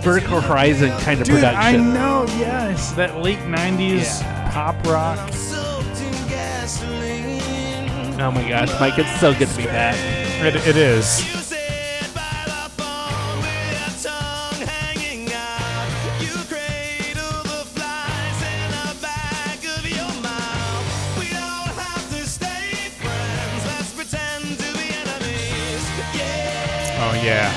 Vertical 0.08 0.40
Horizon 0.40 0.90
kind 1.02 1.20
of 1.20 1.28
dude, 1.28 1.44
I 1.44 1.52
production. 1.74 1.94
know. 1.94 2.26
Yes, 2.40 2.94
that 2.94 3.18
late 3.22 3.40
'90s 3.40 4.22
pop 4.54 4.76
rock. 4.88 5.34
soaked 5.34 6.00
in 6.00 6.14
gasoline. 6.30 8.22
Oh 8.22 8.32
my 8.32 8.48
gosh, 8.48 8.70
Mike, 8.80 8.98
it's 8.98 9.20
so 9.20 9.34
good 9.34 9.50
to 9.50 9.58
be 9.58 9.66
back. 9.66 9.96
It, 10.42 10.56
it 10.66 10.78
is. 10.78 11.20
You 11.20 11.42
said 11.42 12.08
by 12.16 12.42
the 12.46 12.70
phone 12.80 13.42
with 13.44 13.74
your 13.76 14.12
tongue 14.14 14.66
hanging 14.66 15.28
out. 15.34 15.90
You 16.24 16.32
cradle 16.48 17.44
the 17.44 17.68
flies 17.76 18.40
in 18.48 18.72
the 18.80 18.96
back 19.02 19.60
of 19.60 19.84
your 19.86 20.14
mouth. 20.24 21.20
We 21.20 21.28
don't 21.36 21.76
have 21.84 22.08
to 22.16 22.24
stay 22.30 22.72
friends. 22.96 23.66
Let's 23.68 23.92
pretend 23.94 24.58
to 24.58 24.72
be 24.72 24.88
enemies. 25.04 25.84
Yeah, 26.16 27.04
Oh 27.04 27.14
yeah, 27.22 27.52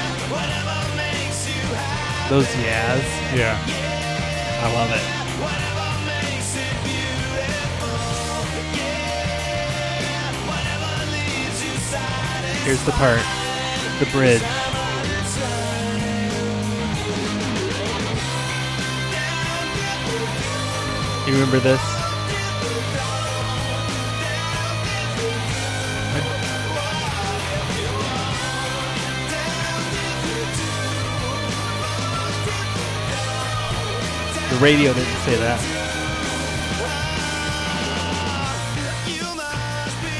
Those 2.31 2.47
yeahs, 2.59 3.03
yeah. 3.35 3.59
I 4.63 4.73
love 4.73 4.91
it. 4.93 5.03
Whatever 5.43 5.89
makes 6.07 6.55
it 6.55 6.77
beautiful. 6.87 7.91
Yeah, 8.79 10.31
whatever 10.47 11.11
leaves 11.11 11.59
you 11.65 11.75
satisfied. 11.91 12.63
Here's 12.65 12.85
the 12.85 12.93
part, 12.93 13.25
the 13.99 14.07
bridge. 14.13 14.47
You 21.27 21.33
remember 21.35 21.59
this? 21.59 21.90
Radio 34.61 34.93
didn't 34.93 35.17
say 35.25 35.37
that. 35.37 35.59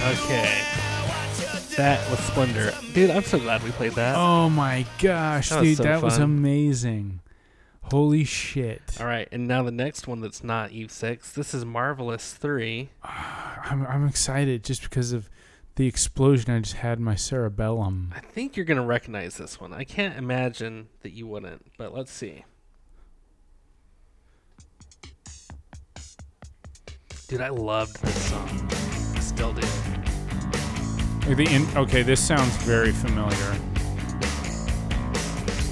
Okay. 0.03 0.65
That 1.77 2.11
was 2.11 2.19
Splender. 2.21 2.75
Dude, 2.95 3.11
I'm 3.11 3.23
so 3.23 3.39
glad 3.39 3.63
we 3.63 3.71
played 3.73 3.93
that. 3.93 4.17
Oh 4.17 4.49
my 4.49 4.87
gosh, 4.99 5.51
That 5.51 5.61
was 5.61 5.69
dude, 5.69 5.77
so 5.79 5.83
that 5.85 6.03
was 6.03 6.15
fun. 6.15 6.23
amazing. 6.23 7.21
Holy 7.83 8.25
shit! 8.25 8.81
All 9.01 9.07
right, 9.07 9.29
and 9.33 9.47
now 9.49 9.63
the 9.63 9.71
next 9.73 10.07
one 10.07 10.21
that's 10.21 10.43
not 10.45 10.71
Eve 10.71 10.91
6. 10.93 11.33
This 11.33 11.53
is 11.55 11.65
Marvelous 11.65 12.33
3. 12.35 12.89
I'm 13.03 13.87
I'm 13.87 14.07
excited 14.07 14.65
just 14.65 14.83
because 14.83 15.13
of 15.13 15.29
the 15.77 15.87
explosion 15.87 16.51
I 16.51 16.61
just 16.61 16.77
had 16.77 16.99
in 16.99 17.05
my 17.05 17.15
cerebellum. 17.15 18.13
I 18.17 18.21
think 18.21 18.57
you're 18.57 18.67
going 18.67 18.77
to 18.79 18.85
recognize 18.85 19.37
this 19.37 19.61
one. 19.61 19.73
I 19.73 19.85
can't 19.85 20.17
imagine 20.19 20.89
that 21.03 21.11
you 21.13 21.27
wouldn't, 21.27 21.67
but 21.79 21.95
let's 21.95 22.13
see. 22.13 22.45
Dude, 27.31 27.43
I 27.43 27.49
loved 27.49 28.03
this 28.03 28.29
song. 28.29 28.69
I 29.15 29.21
still 29.21 29.53
do. 29.53 29.61
Like 31.29 31.37
the 31.37 31.47
in, 31.49 31.65
okay, 31.77 32.03
this 32.03 32.19
sounds 32.19 32.57
very 32.65 32.91
familiar. 32.91 33.55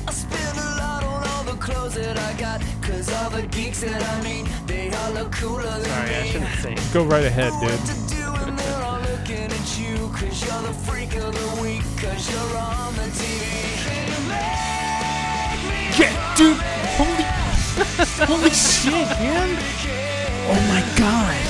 I 0.07 0.13
spend 0.13 0.57
a 0.57 0.77
lot 0.79 1.03
on 1.03 1.27
all 1.27 1.43
the 1.43 1.59
clothes 1.61 1.95
clothes 1.95 1.95
that 1.97 2.17
I 2.17 2.33
got. 2.39 2.63
Cause 2.81 3.13
all 3.13 3.31
the 3.31 3.43
geeks 3.49 3.81
that 3.81 4.01
I 4.01 4.23
meet, 4.23 4.47
they 4.69 4.93
all 4.93 5.11
look 5.15 5.33
cooler 5.33 5.65
than 5.65 5.83
Sorry, 5.83 6.15
I 6.15 6.23
me. 6.23 6.29
shouldn't 6.29 6.55
sing. 6.61 6.79
Go 6.93 7.05
right 7.05 7.25
ahead, 7.25 7.53
what 7.55 7.71
dude. 7.71 7.87
to 7.87 8.15
do 8.15 8.25
and 8.47 8.57
they're 8.57 8.83
all 8.85 9.01
looking 9.01 9.51
at 9.51 9.79
you. 9.81 9.97
Cause 10.15 10.39
you're 10.47 10.63
the 10.63 10.73
freak 10.87 11.17
of 11.17 11.35
the 11.35 11.61
week. 11.61 11.83
Cause 12.01 12.31
you're 12.31 12.57
on 12.57 12.95
the 12.95 13.09
TV. 13.19 13.43
Can 13.83 14.07
you 14.15 14.21
make 14.31 15.63
me 15.67 15.79
Yeah, 15.99 16.37
dude. 16.37 16.57
Holy, 16.95 17.27
holy 18.31 18.51
shit, 18.51 18.93
man. 19.19 19.98
Oh 20.51 20.61
my 20.69 20.81
god. 20.97 21.45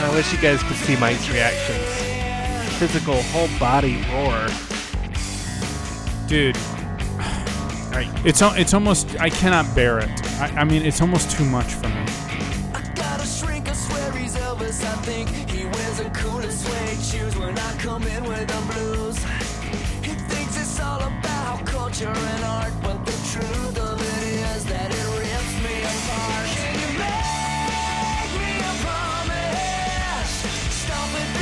I 0.00 0.14
wish 0.14 0.32
you 0.32 0.38
guys 0.38 0.62
could 0.62 0.76
see 0.76 0.96
Mike's 0.96 1.28
reactions. 1.30 2.78
Physical 2.78 3.22
whole 3.22 3.48
body 3.58 4.02
roar. 4.12 4.48
Dude, 6.26 6.56
Alright, 7.88 8.26
it's 8.26 8.42
it's 8.42 8.74
almost 8.74 9.18
I 9.20 9.30
cannot 9.30 9.74
bear 9.74 9.98
it. 9.98 10.10
I, 10.40 10.46
I 10.58 10.64
mean, 10.64 10.82
it's 10.82 11.00
almost 11.00 11.30
too 11.30 11.44
much 11.44 11.74
for 11.74 11.88
me. 11.88 12.04
I 12.74 12.82
got 12.94 13.20
a 13.20 13.26
shrink, 13.26 13.68
I 13.68 13.72
swear 13.72 14.12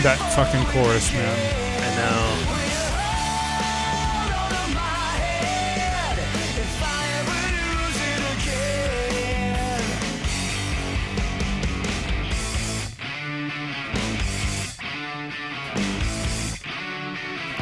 That 0.06 0.22
fucking 0.36 0.62
chorus, 0.66 1.10
man. 1.12 1.36
I 1.82 1.90
know. 1.98 2.22
Will 2.46 2.62
you 2.62 2.78
hold 2.86 4.38
on 4.38 4.50
to 4.54 4.62
my 4.72 5.18
hand 5.18 6.18
if 6.62 6.78
I 6.80 7.10
ever 7.18 7.40
lose 7.58 7.98
it 8.06 8.22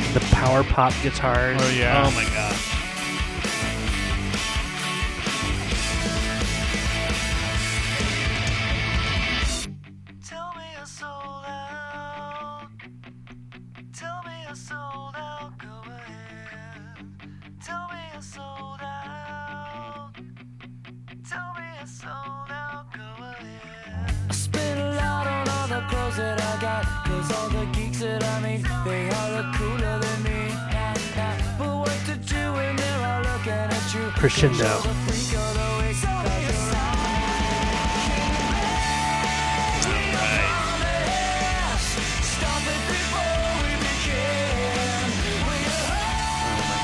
again? 0.05 0.13
The 0.13 0.21
power 0.37 0.63
pop 0.65 0.93
guitars. 1.03 1.59
Oh, 1.63 1.71
yeah. 1.71 2.05
Oh 2.07 2.11
my 2.11 2.25
gosh. 2.25 2.74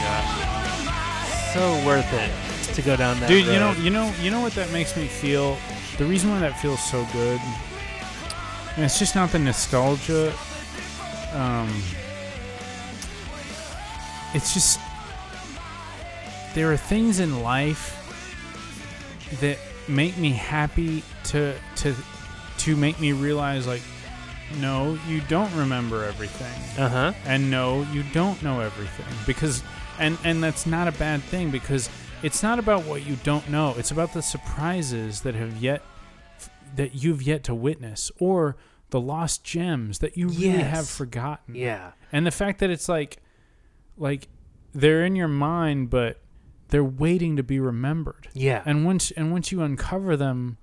Gosh. 0.03 1.55
So 1.55 1.87
worth 1.87 2.13
it 2.13 2.31
to 2.75 2.83
go 2.83 2.95
down 2.95 3.19
that 3.21 3.29
Dude, 3.29 3.47
you 3.47 3.59
know, 3.59 3.73
you 3.73 3.89
know, 3.91 4.13
you 4.21 4.31
know 4.31 4.41
what 4.41 4.53
that 4.53 4.71
makes 4.71 4.95
me 4.95 5.07
feel. 5.07 5.57
The 5.97 6.05
reason 6.05 6.31
why 6.31 6.41
that 6.41 6.61
feels 6.61 6.83
so 6.83 7.07
good, 7.13 7.41
and 8.77 8.85
it's 8.85 8.99
just 8.99 9.15
not 9.15 9.31
the 9.31 9.39
nostalgia. 9.39 10.35
Um, 11.33 11.83
it's 14.35 14.53
just 14.53 14.79
there 16.55 16.73
are 16.73 16.77
things 16.77 17.21
in 17.21 17.43
life 17.43 17.97
that 19.41 19.59
make 19.89 20.17
me 20.19 20.31
happy 20.31 21.03
to 21.25 21.55
to 21.77 21.95
to 22.59 22.77
make 22.77 23.01
me 23.01 23.13
realize 23.13 23.67
like, 23.67 23.83
no, 24.61 24.99
you 25.09 25.21
don't 25.23 25.55
remember 25.55 26.05
everything 26.05 26.83
Uh 26.83 26.89
huh. 26.89 27.13
and 27.25 27.51
no 27.51 27.83
you 27.93 28.03
don't 28.13 28.43
know 28.43 28.61
everything 28.61 29.07
because 29.27 29.63
and 29.99 30.19
and 30.25 30.43
that's 30.43 30.67
not 30.67 30.89
a 30.89 30.93
bad 30.93 31.23
thing 31.23 31.51
because 31.51 31.89
it's 32.23 32.43
not 32.43 32.59
about 32.59 32.85
what 32.85 33.07
you 33.07 33.17
don't 33.23 33.49
know 33.49 33.75
it's 33.79 33.91
about 33.93 34.13
the 34.13 34.23
surprises 34.23 35.23
that 35.23 35.35
have 35.35 35.57
yet 35.59 35.83
that 36.77 36.95
you've 36.95 37.23
yet 37.23 37.43
to 37.45 37.55
witness 37.55 38.11
or 38.19 38.57
the 38.91 39.01
lost 39.01 39.45
gems 39.45 40.01
that 40.01 40.17
you 40.17 40.27
really 40.29 40.49
Yes. 40.59 40.71
have 40.71 40.89
forgotten 40.89 41.55
Yeah. 41.55 41.93
and 42.13 42.27
the 42.27 42.31
fact 42.31 42.59
that 42.61 42.71
it's 42.71 42.89
like 42.89 43.19
like 43.97 44.29
they're 44.75 45.05
in 45.05 45.17
your 45.17 45.29
mind 45.29 45.91
but 45.91 46.20
they're 46.71 46.85
waiting 46.85 47.37
to 47.37 47.43
be 47.43 47.59
remembered 47.61 48.29
Yeah. 48.33 48.63
and 48.65 48.85
once 48.85 49.11
and 49.13 49.31
once 49.33 49.51
you 49.53 49.63
uncover 49.63 50.17
them 50.17 50.57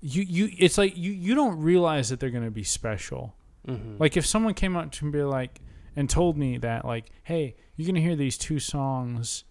you 0.00 0.22
you 0.22 0.50
it's 0.58 0.78
like 0.78 0.96
you 0.96 1.12
you 1.12 1.34
don't 1.34 1.58
realize 1.60 2.08
that 2.08 2.20
they're 2.20 2.30
going 2.30 2.44
to 2.44 2.50
be 2.50 2.62
special 2.64 3.34
hmm 3.66 3.96
like 3.98 4.16
if 4.16 4.24
someone 4.24 4.54
came 4.54 4.76
up 4.76 4.90
to 4.92 5.04
me 5.04 5.10
be 5.12 5.22
like 5.22 5.60
and 5.96 6.08
told 6.08 6.38
me 6.38 6.56
that 6.58 6.84
like, 6.84 7.10
hey, 7.24 7.56
you're 7.76 7.86
gonna 7.86 8.00
hear 8.00 8.14
these 8.16 8.38
two 8.38 8.58
songs 8.60 9.44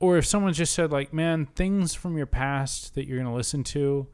or 0.00 0.16
if 0.18 0.26
someone 0.26 0.52
just 0.52 0.74
said 0.74 0.92
like, 0.92 1.12
man, 1.12 1.46
things 1.46 1.94
from 1.94 2.16
your 2.16 2.26
past 2.26 2.94
that 2.94 3.06
you're 3.06 3.18
gonna 3.18 3.34
listen 3.34 3.64
to, 3.64 4.06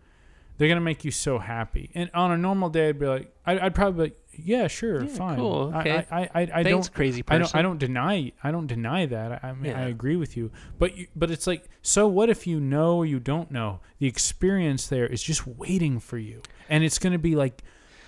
they're 0.57 0.69
gonna 0.69 0.81
make 0.81 1.05
you 1.05 1.11
so 1.11 1.39
happy. 1.39 1.91
And 1.95 2.11
on 2.15 2.31
a 2.31 2.37
normal 2.39 2.69
day 2.71 2.89
I'd 2.91 2.99
be 2.99 3.07
like 3.07 3.35
I'd, 3.45 3.59
I'd 3.59 3.75
probably 3.75 3.93
be 4.09 4.11
like, 4.15 4.24
yeah, 4.43 4.67
sure, 4.69 5.03
Yeah, 5.05 5.09
fine. 5.09 5.37
cool, 5.37 5.71
I- 5.75 5.81
okay. 5.81 6.07
I, 6.11 6.21
I, 6.23 6.23
I, 6.23 6.41
I 6.43 6.47
Thanks, 6.47 6.69
don't 6.71 6.93
crazy 6.93 7.21
I 7.21 7.39
person. 7.39 7.41
don't. 7.41 7.55
I 7.57 7.63
don't 7.63 7.79
deny. 7.79 8.33
I 8.43 8.51
don't 8.51 8.67
deny 8.67 9.07
that. 9.07 9.45
I, 9.45 9.49
I 9.49 9.53
mean, 9.53 9.73
I 9.73 9.89
agree 9.89 10.17
with 10.17 10.37
you. 10.37 10.51
But 10.79 10.97
you, 10.97 11.07
but 11.15 11.31
it's 11.31 11.47
like, 11.47 11.69
so 11.83 12.07
what 12.09 12.29
if 12.31 12.47
you 12.47 12.61
know 12.61 12.97
or 12.97 13.07
you 13.07 13.21
don't 13.21 13.51
know? 13.51 13.81
The 13.99 14.07
experience 14.07 14.87
there 14.87 15.07
is 15.07 15.23
just 15.23 15.47
waiting 15.47 16.01
for 16.01 16.19
you, 16.19 16.43
and 16.69 16.83
it's 16.85 16.99
going 16.99 17.13
to 17.13 17.19
be 17.19 17.35
like 17.37 17.63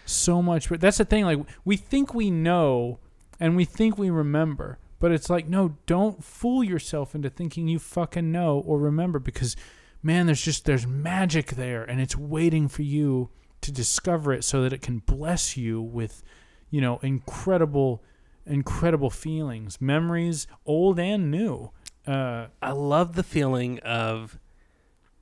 so 0.05 0.41
much. 0.43 0.69
But 0.69 0.81
that's 0.81 0.99
the 0.99 1.05
thing. 1.05 1.25
Like 1.25 1.39
we 1.65 1.77
think 1.77 2.15
we 2.15 2.31
know, 2.31 2.99
and 3.41 3.57
we 3.57 3.65
think 3.65 3.99
we 3.99 4.11
remember, 4.11 4.79
but 4.99 5.13
it's 5.13 5.29
like, 5.31 5.49
no, 5.49 5.77
don't 5.87 6.25
fool 6.25 6.65
yourself 6.65 7.15
into 7.15 7.29
thinking 7.31 7.69
you 7.69 7.79
fucking 7.79 8.33
know 8.33 8.59
or 8.67 8.79
remember 8.79 9.19
because, 9.19 9.57
man, 10.03 10.27
there's 10.27 10.43
just 10.43 10.65
there's 10.65 10.87
magic 10.87 11.51
there, 11.51 11.85
and 11.85 12.01
it's 12.01 12.17
waiting 12.17 12.69
for 12.69 12.83
you 12.83 13.31
to 13.67 13.73
discover 13.73 14.33
it 14.33 14.43
so 14.43 14.63
that 14.63 14.73
it 14.73 14.81
can 14.83 14.99
bless 14.99 15.57
you 15.57 15.81
with 15.81 16.23
you 16.71 16.81
know, 16.81 16.99
incredible, 17.03 18.03
incredible 18.45 19.11
feelings, 19.11 19.81
memories, 19.81 20.47
old 20.65 20.99
and 20.99 21.31
new. 21.31 21.71
Uh, 22.07 22.47
I 22.61 22.73
love 22.73 23.15
the 23.15 23.23
feeling 23.23 23.79
of 23.81 24.39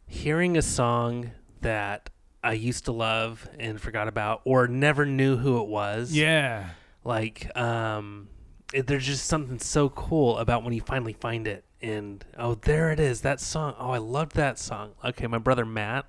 hearing 0.07 0.57
a 0.57 0.63
song 0.63 1.33
that 1.61 2.11
I 2.43 2.53
used 2.53 2.85
to 2.87 2.93
love 2.93 3.49
and 3.59 3.81
forgot 3.81 4.09
about 4.09 4.43
or 4.45 4.69
never 4.69 5.07
knew 5.07 5.37
who 5.37 5.61
it 5.63 5.69
was. 5.69 6.13
yeah, 6.13 6.71
Like, 7.05 7.57
um, 7.57 8.29
it, 8.73 8.87
there's 8.87 9.07
just 9.07 9.27
something 9.27 9.59
so 9.59 9.89
cool 9.91 10.39
about 10.39 10.65
when 10.65 10.73
you 10.73 10.81
finally 10.81 11.15
find 11.15 11.47
it. 11.47 11.65
And, 11.81 12.25
oh, 12.39 12.55
there 12.55 12.91
it 12.91 13.01
is, 13.01 13.21
that 13.21 13.41
song. 13.41 13.75
Oh, 13.79 13.91
I 13.91 13.99
loved 13.99 14.35
that 14.37 14.59
song. 14.59 14.93
Okay, 15.05 15.27
my 15.27 15.39
brother 15.39 15.67
Matt, 15.67 16.07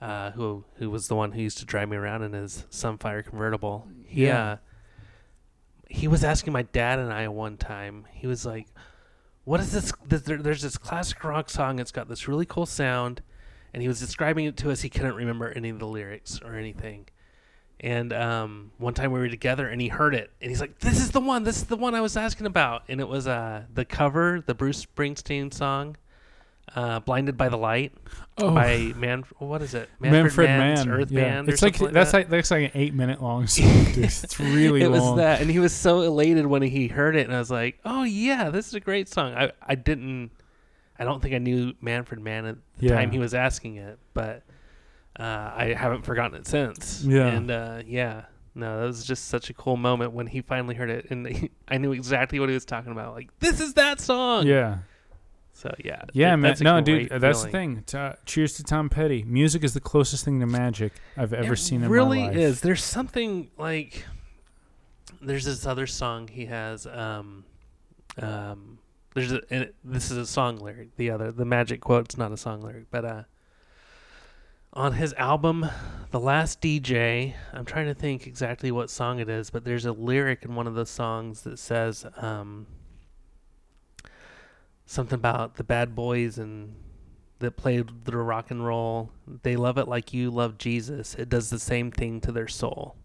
uh, 0.00 0.30
who 0.32 0.64
who 0.76 0.90
was 0.90 1.08
the 1.08 1.14
one 1.14 1.32
who 1.32 1.40
used 1.42 1.58
to 1.58 1.64
drive 1.64 1.88
me 1.88 1.96
around 1.96 2.22
in 2.22 2.32
his 2.32 2.66
Sunfire 2.70 3.24
convertible. 3.24 3.86
He, 4.06 4.26
Yeah. 4.26 4.44
uh, 4.52 4.56
he 5.88 6.06
was 6.08 6.22
asking 6.24 6.52
my 6.52 6.62
dad 6.62 6.98
and 6.98 7.12
I 7.12 7.28
one 7.28 7.56
time. 7.56 8.06
He 8.12 8.26
was 8.26 8.46
like, 8.46 8.66
"What 9.44 9.60
is 9.60 9.72
this? 9.72 9.92
this 10.06 10.22
there, 10.22 10.38
there's 10.38 10.62
this 10.62 10.78
classic 10.78 11.22
rock 11.24 11.50
song. 11.50 11.78
It's 11.78 11.92
got 11.92 12.08
this 12.08 12.28
really 12.28 12.46
cool 12.46 12.66
sound." 12.66 13.22
And 13.72 13.82
he 13.82 13.88
was 13.88 14.00
describing 14.00 14.46
it 14.46 14.56
to 14.58 14.70
us. 14.70 14.80
He 14.82 14.88
couldn't 14.88 15.14
remember 15.14 15.48
any 15.50 15.68
of 15.68 15.78
the 15.78 15.86
lyrics 15.86 16.40
or 16.44 16.56
anything. 16.56 17.06
And 17.78 18.12
um, 18.12 18.72
one 18.78 18.94
time 18.94 19.10
we 19.12 19.20
were 19.20 19.28
together, 19.28 19.66
and 19.68 19.80
he 19.80 19.88
heard 19.88 20.14
it, 20.14 20.30
and 20.40 20.50
he's 20.50 20.60
like, 20.60 20.78
"This 20.80 21.00
is 21.00 21.10
the 21.12 21.20
one. 21.20 21.44
This 21.44 21.56
is 21.58 21.64
the 21.64 21.76
one 21.76 21.94
I 21.94 22.00
was 22.00 22.16
asking 22.16 22.46
about." 22.46 22.82
And 22.88 23.00
it 23.00 23.08
was 23.08 23.26
uh, 23.26 23.64
the 23.72 23.84
cover, 23.84 24.42
the 24.44 24.54
Bruce 24.54 24.84
Springsteen 24.86 25.52
song, 25.52 25.96
uh, 26.74 27.00
"Blinded 27.00 27.36
by 27.36 27.48
the 27.48 27.56
Light" 27.56 27.92
oh, 28.38 28.54
by 28.54 28.92
Man. 28.96 29.24
What 29.38 29.62
is 29.62 29.74
it? 29.74 29.88
Manfred 29.98 30.48
Mann's 30.48 30.86
Mann, 30.86 30.94
Earth 31.00 31.10
yeah. 31.10 31.20
Band. 31.20 31.48
It's 31.48 31.62
like, 31.62 31.78
that's 31.78 32.12
that. 32.12 32.18
like 32.18 32.28
that's 32.28 32.50
like 32.50 32.64
an 32.64 32.70
eight 32.74 32.94
minute 32.94 33.22
long 33.22 33.46
song. 33.48 33.66
It's 33.68 34.38
really 34.40 34.82
it 34.82 34.90
was 34.90 35.16
that, 35.16 35.40
and 35.40 35.50
he 35.50 35.58
was 35.58 35.72
so 35.72 36.00
elated 36.02 36.46
when 36.46 36.62
he 36.62 36.88
heard 36.88 37.16
it, 37.16 37.26
and 37.26 37.34
I 37.34 37.38
was 37.38 37.50
like, 37.50 37.78
"Oh 37.84 38.02
yeah, 38.04 38.50
this 38.50 38.68
is 38.68 38.74
a 38.74 38.80
great 38.80 39.08
song." 39.08 39.34
I 39.34 39.52
I 39.62 39.74
didn't, 39.74 40.30
I 40.98 41.04
don't 41.04 41.20
think 41.22 41.34
I 41.34 41.38
knew 41.38 41.74
Manfred 41.80 42.20
Mann 42.20 42.46
at 42.46 42.56
the 42.78 42.86
Yeah. 42.86 42.94
time 42.96 43.10
he 43.10 43.18
was 43.18 43.34
asking 43.34 43.76
it, 43.76 43.98
but 44.14 44.42
uh, 45.18 45.52
I 45.54 45.74
haven't 45.76 46.04
forgotten 46.06 46.36
it 46.38 46.46
since. 46.46 47.04
Yeah. 47.04 47.26
and 47.26 47.50
uh, 47.50 47.82
yeah, 47.86 48.22
No, 48.54 48.80
that 48.80 48.86
was 48.86 49.04
just 49.04 49.26
such 49.28 49.50
a 49.50 49.54
cool 49.54 49.76
moment 49.76 50.12
when 50.12 50.26
he 50.26 50.40
finally 50.40 50.74
heard 50.74 50.88
it, 50.90 51.10
and 51.10 51.26
he, 51.36 51.50
I 51.68 51.78
knew 51.78 51.92
exactly 51.92 52.40
what 52.40 52.48
he 52.48 52.54
was 52.54 52.64
talking 52.64 52.92
about. 52.92 53.14
Like, 53.14 53.28
this 53.40 53.60
is 53.60 53.74
that 53.74 54.00
song. 54.00 54.46
Yeah. 54.46 54.78
So 55.60 55.74
yeah. 55.84 56.00
Yeah, 56.14 56.36
man. 56.36 56.56
No, 56.60 56.80
dude, 56.80 57.10
that's 57.10 57.44
the 57.44 57.50
thing. 57.50 57.84
Uh, 57.92 58.14
cheers 58.24 58.54
to 58.54 58.64
Tom 58.64 58.88
Petty. 58.88 59.24
Music 59.24 59.62
is 59.62 59.74
the 59.74 59.80
closest 59.80 60.24
thing 60.24 60.40
to 60.40 60.46
magic 60.46 60.94
I've 61.18 61.34
ever 61.34 61.52
it 61.52 61.58
seen 61.58 61.82
in 61.82 61.90
really 61.90 62.20
my 62.20 62.24
life. 62.28 62.34
It 62.34 62.38
really 62.38 62.44
is. 62.50 62.60
There's 62.62 62.82
something 62.82 63.50
like 63.58 64.06
there's 65.20 65.44
this 65.44 65.66
other 65.66 65.86
song 65.86 66.28
he 66.28 66.46
has. 66.46 66.86
Um, 66.86 67.44
um, 68.16 68.78
there's 69.14 69.32
a 69.32 69.40
it- 69.54 69.74
this 69.84 70.10
is 70.10 70.16
a 70.16 70.24
song 70.26 70.56
lyric. 70.56 70.96
The 70.96 71.10
other 71.10 71.30
the 71.30 71.44
magic 71.44 71.82
quote's 71.82 72.16
not 72.16 72.32
a 72.32 72.38
song 72.38 72.62
lyric, 72.62 72.86
but 72.90 73.04
uh, 73.04 73.22
on 74.72 74.94
his 74.94 75.12
album, 75.14 75.66
The 76.10 76.20
Last 76.20 76.62
DJ, 76.62 77.34
I'm 77.52 77.66
trying 77.66 77.86
to 77.88 77.94
think 77.94 78.26
exactly 78.26 78.70
what 78.70 78.88
song 78.88 79.18
it 79.18 79.28
is, 79.28 79.50
but 79.50 79.64
there's 79.64 79.84
a 79.84 79.92
lyric 79.92 80.42
in 80.44 80.54
one 80.54 80.66
of 80.66 80.74
the 80.74 80.86
songs 80.86 81.42
that 81.42 81.58
says 81.58 82.06
um, 82.16 82.66
something 84.90 85.14
about 85.14 85.54
the 85.54 85.62
bad 85.62 85.94
boys 85.94 86.36
and 86.36 86.74
that 87.38 87.52
played 87.56 87.88
the 88.04 88.16
rock 88.16 88.50
and 88.50 88.66
roll. 88.66 89.12
They 89.44 89.54
love 89.54 89.78
it 89.78 89.86
like 89.86 90.12
you 90.12 90.30
love 90.32 90.58
Jesus. 90.58 91.14
It 91.14 91.28
does 91.28 91.48
the 91.48 91.60
same 91.60 91.92
thing 91.92 92.20
to 92.22 92.32
their 92.32 92.48
soul. 92.48 92.96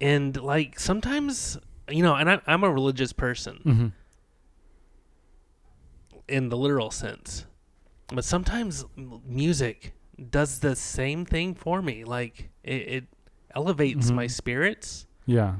And 0.00 0.36
like 0.42 0.80
sometimes, 0.80 1.56
you 1.88 2.02
know, 2.02 2.16
and 2.16 2.28
I, 2.28 2.40
I'm 2.46 2.64
a 2.64 2.70
religious 2.70 3.12
person 3.12 3.56
hmm 3.62 3.86
in 6.28 6.48
the 6.48 6.56
literal 6.56 6.90
sense, 6.90 7.44
but 8.08 8.24
sometimes 8.24 8.84
music 9.26 9.94
does 10.30 10.60
the 10.60 10.76
same 10.76 11.24
thing 11.24 11.54
for 11.54 11.82
me. 11.82 12.04
Like 12.04 12.50
it, 12.62 12.72
it 12.72 13.04
elevates 13.54 14.10
Mhm. 14.10 14.14
my 14.14 14.26
spirits. 14.28 15.06
Yeah. 15.26 15.56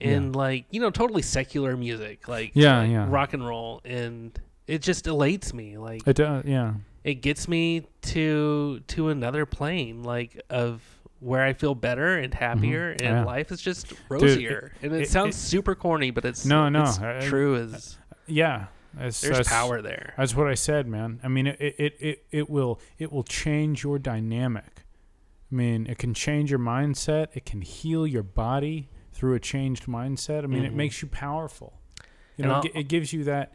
And 0.00 0.34
like 0.36 0.66
you 0.70 0.80
know, 0.80 0.90
totally 0.90 1.22
secular 1.22 1.76
music, 1.76 2.28
like 2.28 2.52
Yeah, 2.54 2.80
like 2.80 2.90
yeah. 2.90 3.06
rock 3.10 3.32
and 3.34 3.46
roll, 3.46 3.80
and 3.84 4.38
it 4.66 4.82
just 4.82 5.06
elates 5.06 5.52
me. 5.54 5.78
Like 5.78 6.06
It 6.06 6.16
does. 6.16 6.44
Yeah. 6.44 6.74
it 7.04 7.16
gets 7.16 7.48
me 7.48 7.86
to 8.02 8.80
to 8.88 9.08
another 9.08 9.46
plane 9.46 10.02
like 10.02 10.40
of 10.50 10.82
where 11.20 11.42
I 11.42 11.54
feel 11.54 11.74
better 11.74 12.18
and 12.18 12.32
happier 12.34 12.90
and 12.90 13.00
Mm-hmm. 13.00 13.14
Yeah. 13.16 13.24
life 13.24 13.50
is 13.50 13.60
just 13.60 13.92
rosier. 14.08 14.72
and 14.82 14.92
it, 14.94 15.02
it- 15.02 15.08
sounds 15.08 15.36
it- 15.36 15.40
super 15.40 15.74
corny, 15.74 16.10
but 16.10 16.24
it's 16.24 16.44
No, 16.44 16.68
no, 16.68 16.82
it's 16.82 16.98
I- 16.98 17.20
true 17.20 17.56
as 17.56 17.96
Yeah. 18.26 18.66
That's, 18.94 19.20
there's 19.20 19.36
that's- 19.38 19.48
power 19.48 19.82
there. 19.82 20.14
That's 20.16 20.34
what 20.34 20.46
I 20.48 20.54
said, 20.54 20.86
man. 20.86 21.20
I 21.22 21.28
mean, 21.28 21.46
it, 21.48 21.60
it, 21.60 21.96
it, 22.00 22.26
it 22.30 22.50
will 22.50 22.80
it 22.98 23.12
will 23.12 23.24
change 23.24 23.82
your 23.84 23.98
dynamic. 23.98 24.84
I 25.52 25.54
mean, 25.54 25.86
it 25.86 25.98
can 25.98 26.12
change 26.14 26.50
your 26.50 26.58
mindset. 26.60 27.28
It 27.34 27.44
can 27.46 27.60
heal 27.62 28.06
your 28.06 28.22
body 28.24 28.88
through 29.12 29.34
a 29.34 29.40
changed 29.40 29.84
mindset. 29.86 30.44
I 30.44 30.46
mean, 30.48 30.64
it 30.64 30.72
Mhm. 30.72 30.76
makes 30.76 31.02
you 31.02 31.08
powerful. 31.08 31.78
You 32.36 32.42
And 32.44 32.48
know, 32.48 32.54
I'll- 32.56 32.62
it, 32.64 32.72
it 32.74 32.88
gives 32.88 33.12
you 33.12 33.24
that. 33.24 33.54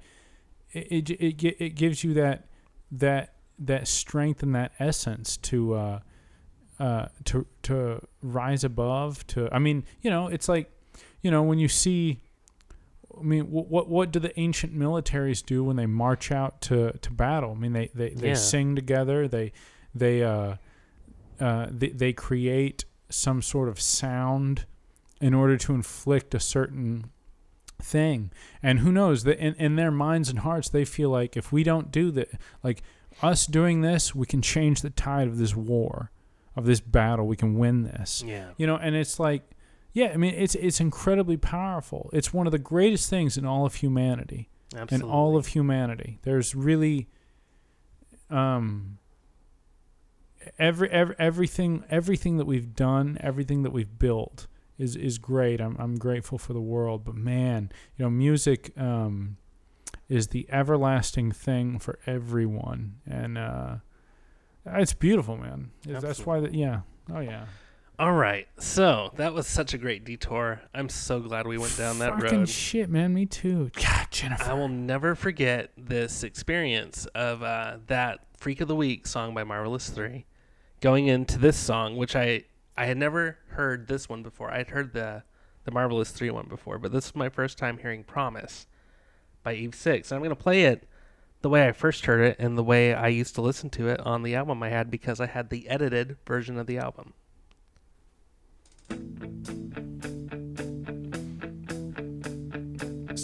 It, 0.73 1.09
it 1.09 1.21
it 1.43 1.55
it 1.59 1.69
gives 1.75 2.03
you 2.03 2.13
that 2.15 2.47
that 2.91 3.33
that 3.59 3.87
strength 3.87 4.41
and 4.43 4.55
that 4.55 4.71
essence 4.79 5.37
to 5.37 5.73
uh, 5.73 5.99
uh, 6.79 7.05
to 7.25 7.45
to 7.63 8.01
rise 8.21 8.63
above. 8.63 9.25
To 9.27 9.49
I 9.53 9.59
mean, 9.59 9.83
you 10.01 10.09
know, 10.09 10.27
it's 10.27 10.47
like, 10.49 10.71
you 11.21 11.29
know, 11.31 11.43
when 11.43 11.59
you 11.59 11.67
see 11.67 12.21
I 13.19 13.23
mean, 13.23 13.45
wh- 13.45 13.69
what 13.69 13.87
what 13.89 14.11
do 14.11 14.19
the 14.19 14.37
ancient 14.39 14.73
militaries 14.73 15.45
do 15.45 15.63
when 15.63 15.75
they 15.75 15.85
march 15.85 16.31
out 16.31 16.61
to, 16.61 16.93
to 16.93 17.11
battle? 17.11 17.51
I 17.51 17.55
mean, 17.59 17.73
they 17.73 17.89
they, 17.93 18.09
they 18.09 18.29
Yeah. 18.29 18.33
sing 18.35 18.75
together. 18.75 19.27
They 19.27 19.51
they 19.93 20.23
uh, 20.23 20.55
uh, 21.39 21.67
they, 21.69 21.89
they 21.89 22.13
create 22.13 22.85
some 23.09 23.41
sort 23.41 23.67
of 23.67 23.79
sound 23.81 24.65
in 25.19 25.33
order 25.33 25.57
to 25.57 25.73
inflict 25.73 26.33
a 26.33 26.39
certain 26.39 27.11
thing. 27.83 28.31
And 28.63 28.79
who 28.79 28.91
knows 28.91 29.23
that 29.25 29.37
in, 29.39 29.53
in 29.55 29.75
their 29.75 29.91
minds 29.91 30.29
and 30.29 30.39
hearts 30.39 30.69
they 30.69 30.85
feel 30.85 31.09
like 31.09 31.35
if 31.37 31.51
we 31.51 31.63
don't 31.63 31.91
do 31.91 32.11
that, 32.11 32.29
like 32.63 32.83
us 33.21 33.45
doing 33.45 33.81
this, 33.81 34.15
we 34.15 34.25
can 34.25 34.41
change 34.41 34.81
the 34.81 34.89
tide 34.89 35.27
of 35.27 35.37
this 35.37 35.55
war, 35.55 36.11
of 36.55 36.65
this 36.65 36.79
battle. 36.79 37.27
We 37.27 37.35
can 37.35 37.57
win 37.57 37.83
this 37.83 38.23
Yeah. 38.25 38.49
you 38.57 38.65
know 38.67 38.75
and 38.77 38.95
it's 38.95 39.19
like 39.19 39.43
yeah 39.93 40.11
i 40.13 40.17
mean 40.17 40.33
it's 40.35 40.55
it's 40.55 40.79
incredibly 40.79 41.35
powerful 41.35 42.09
it's 42.13 42.33
one 42.33 42.47
of 42.47 42.51
the 42.51 42.59
greatest 42.59 43.09
things 43.09 43.37
in 43.37 43.45
all 43.45 43.65
of 43.65 43.75
humanity 43.75 44.47
Absolutely. 44.73 44.95
in 44.95 45.13
all 45.13 45.35
of 45.35 45.47
humanity 45.47 46.19
there's 46.23 46.55
really 46.55 47.09
um 48.29 48.97
every, 50.57 50.89
every 50.89 51.15
everything 51.19 51.83
everything 51.89 52.37
that 52.37 52.45
we've 52.45 52.73
done 52.75 53.17
everything 53.21 53.63
that 53.63 53.71
we've 53.71 53.99
built 53.99 54.47
is 54.81 54.95
is 54.95 55.17
great 55.17 55.61
i'm 55.61 55.75
i'm 55.79 55.97
grateful 55.97 56.37
for 56.37 56.53
the 56.53 56.61
world 56.61 57.03
but 57.05 57.15
man 57.15 57.69
you 57.97 58.03
know 58.03 58.09
music 58.09 58.71
um 58.77 59.37
is 60.09 60.27
the 60.27 60.45
everlasting 60.49 61.31
thing 61.31 61.77
for 61.79 61.99
everyone 62.05 62.95
and 63.05 63.37
uh 63.37 63.75
it's 64.65 64.93
beautiful 64.93 65.37
man 65.37 65.71
that's 65.85 66.25
why 66.25 66.39
that 66.39 66.53
yeah 66.53 66.81
oh 67.13 67.19
yeah 67.19 67.45
All 67.99 68.13
right. 68.13 68.47
So 68.57 69.11
that 69.17 69.33
was 69.35 69.45
such 69.45 69.75
a 69.75 69.77
great 69.77 70.03
detour. 70.03 70.59
I'm 70.73 70.89
so 70.89 71.19
glad 71.19 71.45
we 71.45 71.59
went 71.59 71.77
down 71.77 71.99
that 71.99 72.19
Fucking 72.19 72.39
road. 72.39 72.49
shit, 72.49 72.89
man. 72.89 73.13
Me 73.13 73.27
too. 73.27 73.69
God, 73.75 74.07
Jennifer. 74.09 74.49
I 74.49 74.53
will 74.55 74.69
never 74.69 75.13
forget 75.13 75.69
this 75.77 76.23
experience 76.23 77.05
of 77.13 77.43
uh, 77.43 77.77
that 77.87 78.21
Freak 78.37 78.59
of 78.61 78.67
the 78.67 78.75
Week 78.75 79.05
song 79.05 79.35
by 79.35 79.43
Marvelous 79.43 79.91
3 79.91 80.25
going 80.79 81.07
into 81.09 81.37
this 81.37 81.55
song, 81.57 81.95
which 81.95 82.15
I, 82.15 82.45
I 82.77 82.85
had 82.85 82.97
never 82.97 83.37
heard 83.49 83.87
this 83.87 84.07
one 84.07 84.23
before. 84.23 84.51
I 84.51 84.59
had 84.59 84.69
heard 84.69 84.93
the, 84.93 85.23
the 85.65 85.71
Marvelous 85.71 86.11
3 86.11 86.29
one 86.31 86.47
before, 86.47 86.77
but 86.77 86.91
this 86.91 87.07
is 87.07 87.15
my 87.15 87.29
first 87.29 87.57
time 87.57 87.77
hearing 87.77 88.03
Promise 88.03 88.67
by 89.43 89.53
Eve 89.53 89.75
6. 89.75 90.11
And 90.11 90.23
I'm 90.23 90.29
to 90.29 90.35
play 90.35 90.63
it 90.63 90.87
the 91.41 91.49
way 91.49 91.67
I 91.67 91.71
first 91.71 92.05
heard 92.05 92.21
it 92.21 92.37
and 92.39 92.57
the 92.57 92.63
way 92.63 92.93
I 92.93 93.07
used 93.07 93.35
to 93.35 93.41
listen 93.41 93.69
to 93.71 93.87
it 93.87 93.99
on 94.01 94.23
the 94.23 94.35
album 94.35 94.61
I 94.63 94.69
had 94.69 94.91
because 94.91 95.19
I 95.19 95.25
had 95.25 95.49
the 95.49 95.67
edited 95.67 96.17
version 96.25 96.57
of 96.57 96.67
the 96.67 96.77
album. 96.77 97.13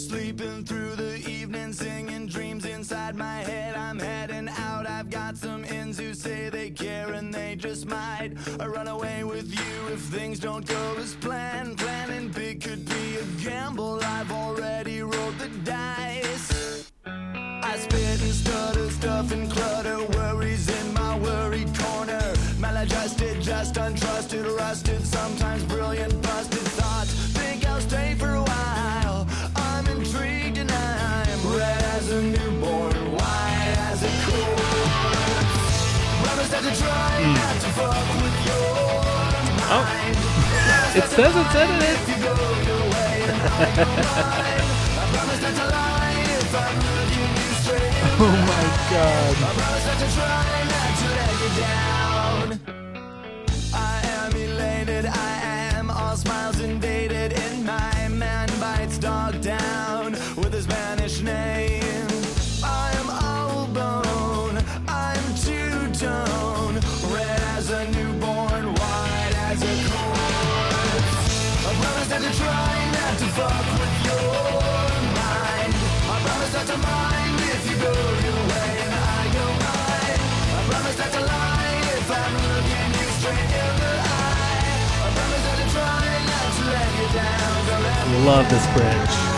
Sleeping 0.08 0.64
through 0.64 0.96
the 0.96 1.16
evening, 1.28 1.70
singing 1.70 2.28
dreams 2.28 2.64
inside 2.64 3.14
my 3.14 3.42
head. 3.42 3.76
I'm 3.76 3.98
heading 3.98 4.48
out. 4.48 4.88
I've 4.88 5.10
got 5.10 5.36
some 5.36 5.66
ends 5.66 5.98
who 5.98 6.14
say 6.14 6.48
they 6.48 6.70
care 6.70 7.12
and 7.12 7.32
they 7.32 7.56
just 7.56 7.84
might. 7.84 8.30
I 8.58 8.66
run 8.68 8.88
away 8.88 9.22
with 9.24 9.52
you 9.52 9.92
if 9.92 10.00
things 10.00 10.40
don't 10.40 10.66
go 10.66 10.94
as 10.96 11.14
planned. 11.16 11.76
Planning 11.76 12.30
big 12.30 12.62
could 12.62 12.86
be 12.88 13.16
a 13.16 13.24
gamble. 13.44 14.00
I've 14.02 14.32
already 14.32 15.02
rolled 15.02 15.38
the 15.38 15.50
dice. 15.62 16.90
I 17.04 17.76
spit 17.76 18.22
and 18.22 18.32
stutter, 18.32 18.90
stuff 18.90 19.30
and 19.30 19.50
clutter, 19.50 20.02
worries 20.16 20.70
in 20.70 20.94
my 20.94 21.18
worried 21.18 21.68
corner. 21.78 22.32
Maladjusted, 22.58 23.42
just 23.42 23.74
untrusted, 23.74 24.56
rusted, 24.56 25.06
sometimes 25.06 25.64
brilliant, 25.64 26.22
busted 26.22 26.66
thoughts. 26.78 27.12
Think 27.36 27.66
I'll 27.66 27.82
stay 27.82 28.14
for 28.14 28.30
a 28.30 28.42
while. 28.42 29.07
I'm 46.58 46.78
looking 46.78 47.26
you 47.26 47.54
straight 47.58 47.82
in 47.82 47.90
the 47.90 48.18
oh 48.20 48.34
my 48.46 48.64
god. 51.82 51.97
Love 88.24 88.50
this 88.50 88.66
bridge. 88.74 89.37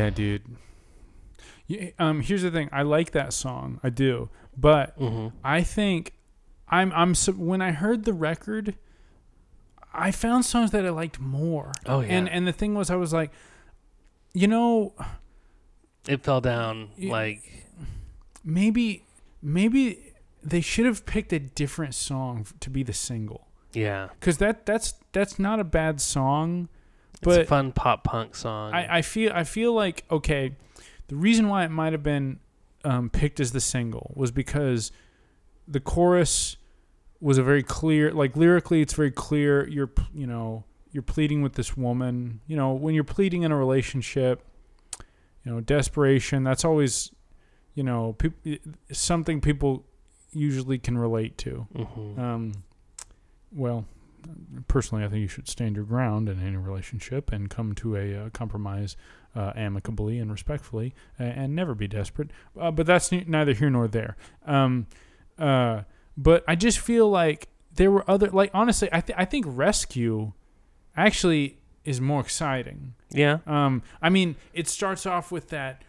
Yeah, 0.00 0.10
dude. 0.10 0.42
Yeah, 1.66 1.90
um, 1.98 2.20
here's 2.20 2.42
the 2.42 2.50
thing. 2.50 2.68
I 2.72 2.82
like 2.82 3.12
that 3.12 3.32
song. 3.32 3.80
I 3.82 3.90
do, 3.90 4.28
but 4.56 4.98
Mm-hmm. 4.98 5.36
I 5.44 5.62
think 5.62 6.14
I'm 6.68 6.92
I'm 6.92 7.14
so, 7.14 7.32
when 7.32 7.60
I 7.62 7.72
heard 7.72 8.04
the 8.04 8.12
record, 8.12 8.76
I 9.92 10.10
found 10.10 10.44
songs 10.44 10.70
that 10.72 10.84
I 10.86 10.90
liked 10.90 11.20
more. 11.20 11.72
Oh, 11.86 12.00
yeah. 12.00 12.08
And 12.16 12.28
and 12.28 12.46
the 12.46 12.52
thing 12.52 12.74
was, 12.74 12.90
I 12.90 12.96
was 12.96 13.12
like, 13.12 13.30
you 14.32 14.48
know, 14.48 14.94
It 16.08 16.22
fell 16.22 16.40
down 16.40 16.90
Yeah. 16.96 17.12
like 17.12 17.66
maybe 18.44 19.04
maybe 19.42 20.12
they 20.42 20.60
should 20.60 20.86
have 20.86 21.04
picked 21.06 21.32
a 21.32 21.38
different 21.38 21.94
song 21.94 22.46
to 22.60 22.70
be 22.70 22.82
the 22.82 22.94
single 22.94 23.46
yeah. 23.74 24.08
because 24.18 24.38
that 24.38 24.64
that's 24.64 24.94
that's 25.12 25.38
not 25.38 25.60
a 25.60 25.64
bad 25.64 26.00
song. 26.00 26.68
It's 27.22 27.36
a 27.36 27.44
fun 27.44 27.72
pop 27.72 28.04
punk 28.04 28.34
song. 28.34 28.72
I, 28.74 28.98
I 28.98 29.02
feel 29.02 29.32
I 29.34 29.44
feel 29.44 29.72
like 29.72 30.04
okay, 30.10 30.56
the 31.08 31.16
reason 31.16 31.48
why 31.48 31.64
it 31.64 31.70
might 31.70 31.92
have 31.92 32.02
been 32.02 32.38
um, 32.84 33.10
picked 33.10 33.40
as 33.40 33.52
the 33.52 33.60
single 33.60 34.12
was 34.16 34.30
because 34.30 34.90
the 35.68 35.80
chorus 35.80 36.56
was 37.20 37.36
a 37.36 37.42
very 37.42 37.62
clear, 37.62 38.12
like 38.12 38.34
lyrically, 38.36 38.80
it's 38.80 38.94
very 38.94 39.10
clear. 39.10 39.68
You're 39.68 39.90
you 40.14 40.26
know 40.26 40.64
you're 40.92 41.02
pleading 41.02 41.42
with 41.42 41.54
this 41.54 41.76
woman. 41.76 42.40
You 42.46 42.56
know 42.56 42.72
when 42.72 42.94
you're 42.94 43.04
pleading 43.04 43.42
in 43.42 43.52
a 43.52 43.56
relationship, 43.56 44.42
you 45.44 45.52
know 45.52 45.60
desperation. 45.60 46.42
That's 46.44 46.64
always 46.64 47.10
you 47.74 47.82
know 47.82 48.14
peop- 48.14 48.62
something 48.92 49.40
people 49.40 49.84
usually 50.32 50.78
can 50.78 50.96
relate 50.96 51.36
to. 51.38 51.66
Mhm. 51.74 52.18
Um, 52.18 52.52
well, 53.52 53.84
personally, 54.68 55.04
I 55.04 55.08
think 55.08 55.20
you 55.22 55.28
should 55.28 55.48
stand 55.48 55.76
your 55.76 55.84
ground 55.84 56.28
in 56.28 56.40
any 56.44 56.56
relationship 56.56 57.32
and 57.32 57.48
come 57.50 57.74
to 57.76 57.96
a 57.96 58.14
uh, 58.26 58.30
compromise 58.30 58.96
uh, 59.34 59.52
amicably 59.54 60.18
and 60.18 60.30
respectfully, 60.30 60.94
uh, 61.18 61.22
and 61.24 61.54
never 61.54 61.74
be 61.74 61.86
desperate. 61.86 62.30
Uh, 62.58 62.70
but 62.70 62.86
that's 62.86 63.10
ne- 63.12 63.24
neither 63.26 63.52
here 63.52 63.70
nor 63.70 63.86
there. 63.88 64.16
Um, 64.44 64.86
uh, 65.38 65.82
but 66.16 66.44
I 66.48 66.54
just 66.56 66.78
feel 66.78 67.08
like 67.08 67.48
there 67.74 67.90
were 67.90 68.08
other, 68.10 68.28
like 68.28 68.50
honestly, 68.52 68.88
I 68.92 69.00
th- 69.00 69.16
I 69.18 69.24
think 69.24 69.44
Rescue 69.48 70.32
actually 70.96 71.58
is 71.84 72.00
more 72.00 72.20
exciting. 72.20 72.94
yeah. 73.10 73.38
Um, 73.46 73.82
I 74.02 74.10
mean, 74.10 74.36
it 74.52 74.68
starts 74.68 75.06
off 75.06 75.30
with 75.32 75.48
that, 75.50 75.82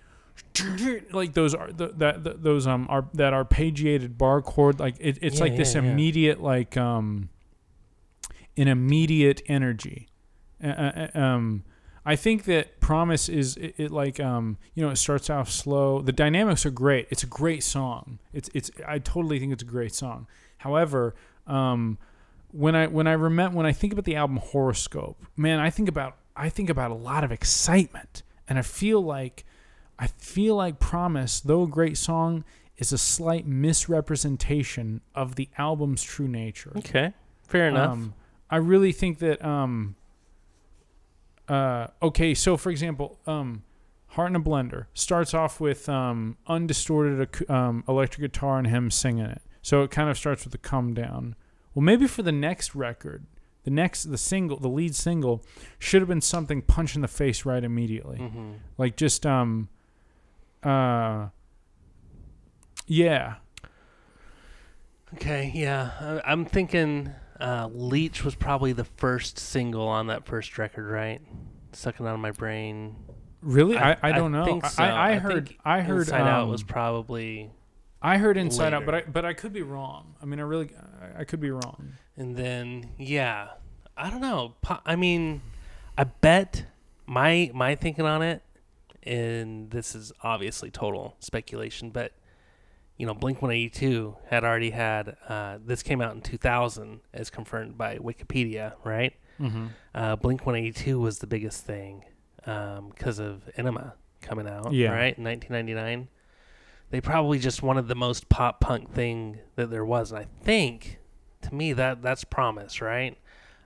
like 1.12 1.34
those 1.34 1.54
are 1.54 1.72
that 1.74 2.42
those 2.42 2.66
um 2.68 2.88
are 2.90 3.06
that 3.14 3.34
arpeggiated 3.34 4.18
bar 4.18 4.42
chord. 4.42 4.80
Like 4.80 4.96
it, 5.00 5.18
it's 5.22 5.38
Yeah, 5.38 5.42
like 5.44 5.58
this 5.58 5.76
yeah, 5.76 5.82
yeah. 5.82 5.92
immediate 5.92 6.42
like 6.42 6.78
um, 6.78 7.30
an 8.58 8.68
immediate 8.68 9.42
energy. 9.48 10.08
Uh, 10.64 11.08
um, 11.14 11.64
I 12.06 12.16
think 12.16 12.46
that 12.46 12.80
Promise 12.80 13.30
is 13.30 13.58
it, 13.58 13.76
it 13.78 13.92
like 13.92 14.20
um 14.20 14.58
you 14.74 14.84
know 14.84 14.90
it 14.90 14.98
starts 14.98 15.30
off 15.30 15.50
slow. 15.50 16.02
The 16.02 16.12
dynamics 16.12 16.66
are 16.66 16.72
great. 16.72 17.08
It's 17.10 17.24
a 17.24 17.28
great 17.28 17.64
song. 17.64 18.20
It's 18.34 18.50
it's 18.54 18.72
I 18.88 19.00
totally 19.00 19.40
think 19.40 19.54
it's 19.54 19.64
a 19.64 19.68
great 19.68 19.94
song. 19.94 20.28
However, 20.58 21.16
um, 21.48 21.98
when 22.52 22.76
I 22.76 22.88
when 22.88 23.08
I 23.08 23.14
remember 23.14 23.58
when 23.58 23.66
I 23.66 23.72
think 23.72 23.94
about 23.94 24.06
the 24.06 24.16
album 24.16 24.40
Horrorscope, 24.40 25.16
man, 25.36 25.60
I 25.60 25.70
think 25.70 25.90
about 25.90 26.18
I 26.36 26.50
think 26.50 26.70
about 26.70 26.92
a 26.92 26.96
lot 26.96 27.24
of 27.24 27.32
excitement, 27.32 28.24
and 28.48 28.58
I 28.58 28.64
feel 28.64 29.02
like 29.02 29.46
I 30.00 30.08
feel 30.08 30.56
like 30.56 30.80
Promise, 30.80 31.42
though 31.42 31.64
a 31.64 31.68
great 31.68 31.98
song, 31.98 32.44
is 32.78 32.92
a 32.92 32.98
slight 32.98 33.46
misrepresentation 33.46 35.02
of 35.14 35.36
the 35.36 35.50
album's 35.60 36.02
true 36.02 36.28
nature. 36.28 36.74
Okay. 36.78 37.14
Fair 37.48 37.68
enough. 37.68 37.92
Um, 37.92 38.14
I 38.52 38.58
really 38.58 38.92
think 38.92 39.20
that. 39.20 39.44
Um, 39.44 39.96
uh, 41.48 41.88
okay, 42.02 42.34
so 42.34 42.58
for 42.58 42.70
example, 42.70 43.18
um, 43.26 43.64
"Heart 44.10 44.32
in 44.32 44.36
a 44.36 44.40
Blender" 44.42 44.86
starts 44.94 45.34
off 45.34 45.60
with 45.60 45.90
um, 45.90 46.38
undistorted 46.48 47.50
um, 47.50 47.84
electric 47.88 48.22
guitar 48.22 48.58
and 48.60 48.68
him 48.68 48.92
singing 48.92 49.26
it. 49.26 49.42
So 49.62 49.82
it 49.84 49.92
kind 49.92 50.10
of 50.10 50.18
starts 50.18 50.44
with 50.46 50.54
a 50.54 50.58
come 50.58 50.94
down. 50.94 51.36
Well, 51.74 51.84
maybe 51.84 52.08
for 52.08 52.22
the 52.22 52.32
next 52.32 52.76
record, 52.76 53.26
the 53.64 53.72
next 53.72 54.04
the 54.04 54.18
single, 54.18 54.58
the 54.60 54.68
lead 54.70 54.96
single, 54.96 55.44
should 55.80 56.02
have 56.02 56.10
been 56.10 56.22
something 56.22 56.62
punch 56.62 56.96
in 56.96 57.02
the 57.02 57.08
face 57.08 57.46
right 57.46 57.64
immediately 57.64 58.18
hmm 58.18 58.52
like 58.78 58.98
just 58.98 59.26
um 59.26 59.70
uh 60.64 61.28
yeah 62.88 63.36
Okay. 65.14 65.52
Yeah. 65.54 65.92
I, 66.00 66.32
I'm 66.32 66.46
thinking 66.46 67.14
uh, 67.42 67.70
Leech 67.74 68.24
was 68.24 68.36
probably 68.36 68.74
the 68.74 68.86
first 68.86 69.40
single 69.40 69.88
on 69.88 70.08
that 70.08 70.26
first 70.26 70.58
record, 70.58 70.90
right? 70.90 71.22
Sucking 71.74 72.06
out 72.06 72.14
of 72.14 72.20
my 72.20 72.32
brain. 72.32 72.96
really 73.42 73.78
i, 73.78 73.98
I, 74.02 74.12
don't 74.12 74.32
know 74.32 74.46
think 74.46 74.66
so. 74.66 74.84
I, 74.84 75.14
I 75.14 75.16
heard 75.16 75.48
think 75.48 75.60
i 75.66 75.82
heard 75.82 76.02
Inside 76.02 76.22
Out 76.22 76.44
um, 76.44 76.50
was 76.50 76.62
probably, 76.64 77.50
i 78.02 78.18
heard 78.18 78.38
inside 78.38 78.74
out 78.74 78.86
but 78.86 78.94
i 78.94 79.02
but 79.02 79.26
i 79.26 79.34
could 79.34 79.52
be 79.52 79.64
wrong 79.64 80.14
i 80.22 80.26
mean 80.26 80.40
i 80.40 80.44
really 80.44 80.70
i, 81.02 81.22
I 81.22 81.24
could 81.24 81.40
be 81.40 81.50
wrong 81.50 81.94
and 82.18 82.36
then 82.36 82.92
yeah, 82.98 83.48
I 83.98 84.10
don't 84.10 84.22
know. 84.22 84.56
I 84.86 84.96
mean, 84.96 85.42
I 85.98 86.04
bet 86.04 86.66
my 87.06 87.52
my 87.54 87.76
thinking 87.76 88.06
on 88.06 88.22
it, 88.22 88.44
and 89.04 89.72
this 89.72 89.96
is 89.96 90.12
obviously 90.22 90.70
total 90.70 91.16
speculation, 91.20 91.90
but 91.90 92.12
you 92.98 93.06
know, 93.08 93.14
Blink 93.14 93.42
One 93.42 93.52
Eighty 93.52 93.70
Two 93.70 94.18
had 94.30 94.44
already 94.44 94.70
had 94.72 95.16
uh, 95.28 95.58
this 95.66 95.82
came 95.84 96.02
out 96.02 96.14
in 96.16 96.22
two 96.22 96.38
thousand 96.38 97.02
as 97.14 97.30
confirmed 97.30 97.78
by 97.78 97.98
Wikipedia, 97.98 98.74
right? 98.84 99.14
mm-hmm. 99.42 99.68
uh, 99.96 100.16
Blink 100.18 100.46
182 100.46 101.00
was 101.00 101.20
the 101.20 101.28
biggest 101.28 101.66
thing 101.66 102.06
because 102.38 103.20
of 103.20 103.50
Enema 103.58 103.96
coming 104.22 104.48
out, 104.48 104.72
Yeah. 104.74 104.92
right, 104.92 105.18
in 105.18 105.24
1999. 105.24 106.08
They 106.92 107.02
probably 107.02 107.40
just 107.40 107.64
wanted 107.64 107.88
the 107.88 107.96
most 107.96 108.30
pop 108.30 108.60
punk 108.60 108.94
thing 108.94 109.40
that 109.56 109.70
there 109.72 109.86
was, 109.86 110.12
and 110.12 110.20
I 110.20 110.28
think, 110.44 111.00
to 111.42 111.54
me, 111.56 111.74
that 111.74 112.02
that's 112.02 112.24
Promise, 112.24 112.82
right? 112.82 113.18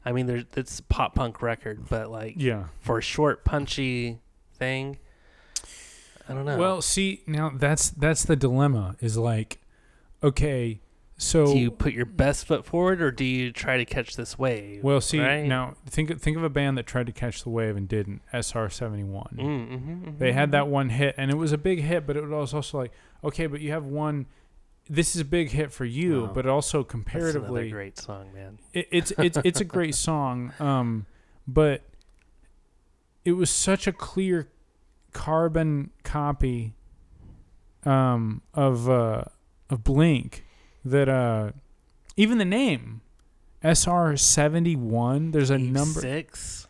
I 0.06 0.12
mean, 0.12 0.28
there's 0.28 0.46
it's 0.56 0.80
a 0.80 0.84
pop 0.84 1.16
punk 1.16 1.42
record, 1.42 1.90
but 1.90 2.12
like 2.12 2.36
yeah 2.38 2.66
for 2.80 3.00
a 3.00 3.02
short, 3.02 3.44
punchy 3.44 4.20
thing, 4.54 5.00
I 6.28 6.34
don't 6.34 6.46
know. 6.46 6.58
well 6.58 6.82
see 6.82 7.22
now 7.28 7.52
that's 7.54 7.90
that's 7.92 8.24
the 8.24 8.36
dilemma 8.36 8.96
is 9.00 9.18
like 9.18 9.60
okay 10.24 10.80
so 11.18 11.46
do 11.46 11.58
you 11.58 11.72
put 11.72 11.94
your 11.94 12.06
best 12.06 12.46
foot 12.46 12.66
forward, 12.66 13.02
or 13.02 13.10
do 13.10 13.24
you 13.24 13.52
try 13.54 13.78
to 13.78 13.86
catch 13.86 14.18
this 14.18 14.38
wave? 14.38 14.84
well 14.84 15.00
see 15.00 15.20
right? 15.22 15.46
now 15.46 15.76
think 15.86 16.20
think 16.20 16.36
of 16.36 16.44
a 16.44 16.50
band 16.50 16.78
that 16.78 16.86
tried 16.86 17.06
to 17.06 17.14
catch 17.14 17.44
the 17.44 17.50
wave 17.50 17.78
and 17.78 17.88
didn't 17.88 18.22
SR 18.34 18.70
seventy 18.70 19.06
one. 19.06 19.38
Mm, 19.40 19.70
mhm, 19.70 20.04
mhm, 20.04 20.20
They 20.20 20.34
had 20.34 20.50
mhm. 20.50 20.52
that 20.54 20.68
one 20.68 20.90
hit, 20.90 21.16
and 21.18 21.32
it 21.32 21.36
was 21.36 21.54
a 21.54 21.58
big 21.58 21.80
hit, 21.80 22.06
but 22.06 22.18
it 22.18 22.28
was 22.28 22.54
also 22.54 22.78
like, 22.80 22.92
okay, 23.24 23.48
but 23.48 23.62
you 23.62 23.72
have 23.72 23.86
one. 23.86 24.26
This 24.90 25.16
is 25.16 25.22
a 25.22 25.26
big 25.26 25.52
hit 25.52 25.72
for 25.72 25.86
you, 25.86 26.30
but 26.34 26.46
also 26.46 26.80
That's 26.84 26.92
comparatively, 26.92 27.70
great 27.72 27.98
song, 27.98 28.34
man. 28.34 28.60
it, 28.74 28.88
it's 28.92 29.14
it's 29.18 29.38
it's 29.46 29.62
a 29.62 29.66
great 29.66 29.96
song. 30.10 30.52
Um, 30.60 31.06
but 31.48 31.82
it 33.24 33.32
was 33.34 33.50
such 33.50 33.88
a 33.88 33.94
clear 33.94 34.50
carbon 35.16 35.90
copy 36.04 36.76
um, 37.86 38.42
of 38.54 38.90
uh, 38.90 39.24
of 39.70 39.84
Blink 39.84 40.44
that 40.84 41.08
uh, 41.10 41.52
even 42.18 42.38
the 42.38 42.46
name 42.46 43.02
SR 43.64 44.18
seventy 44.18 44.76
one. 44.76 45.32
There's 45.32 45.50
a 45.50 45.58
number. 45.58 46.02
six. 46.02 46.68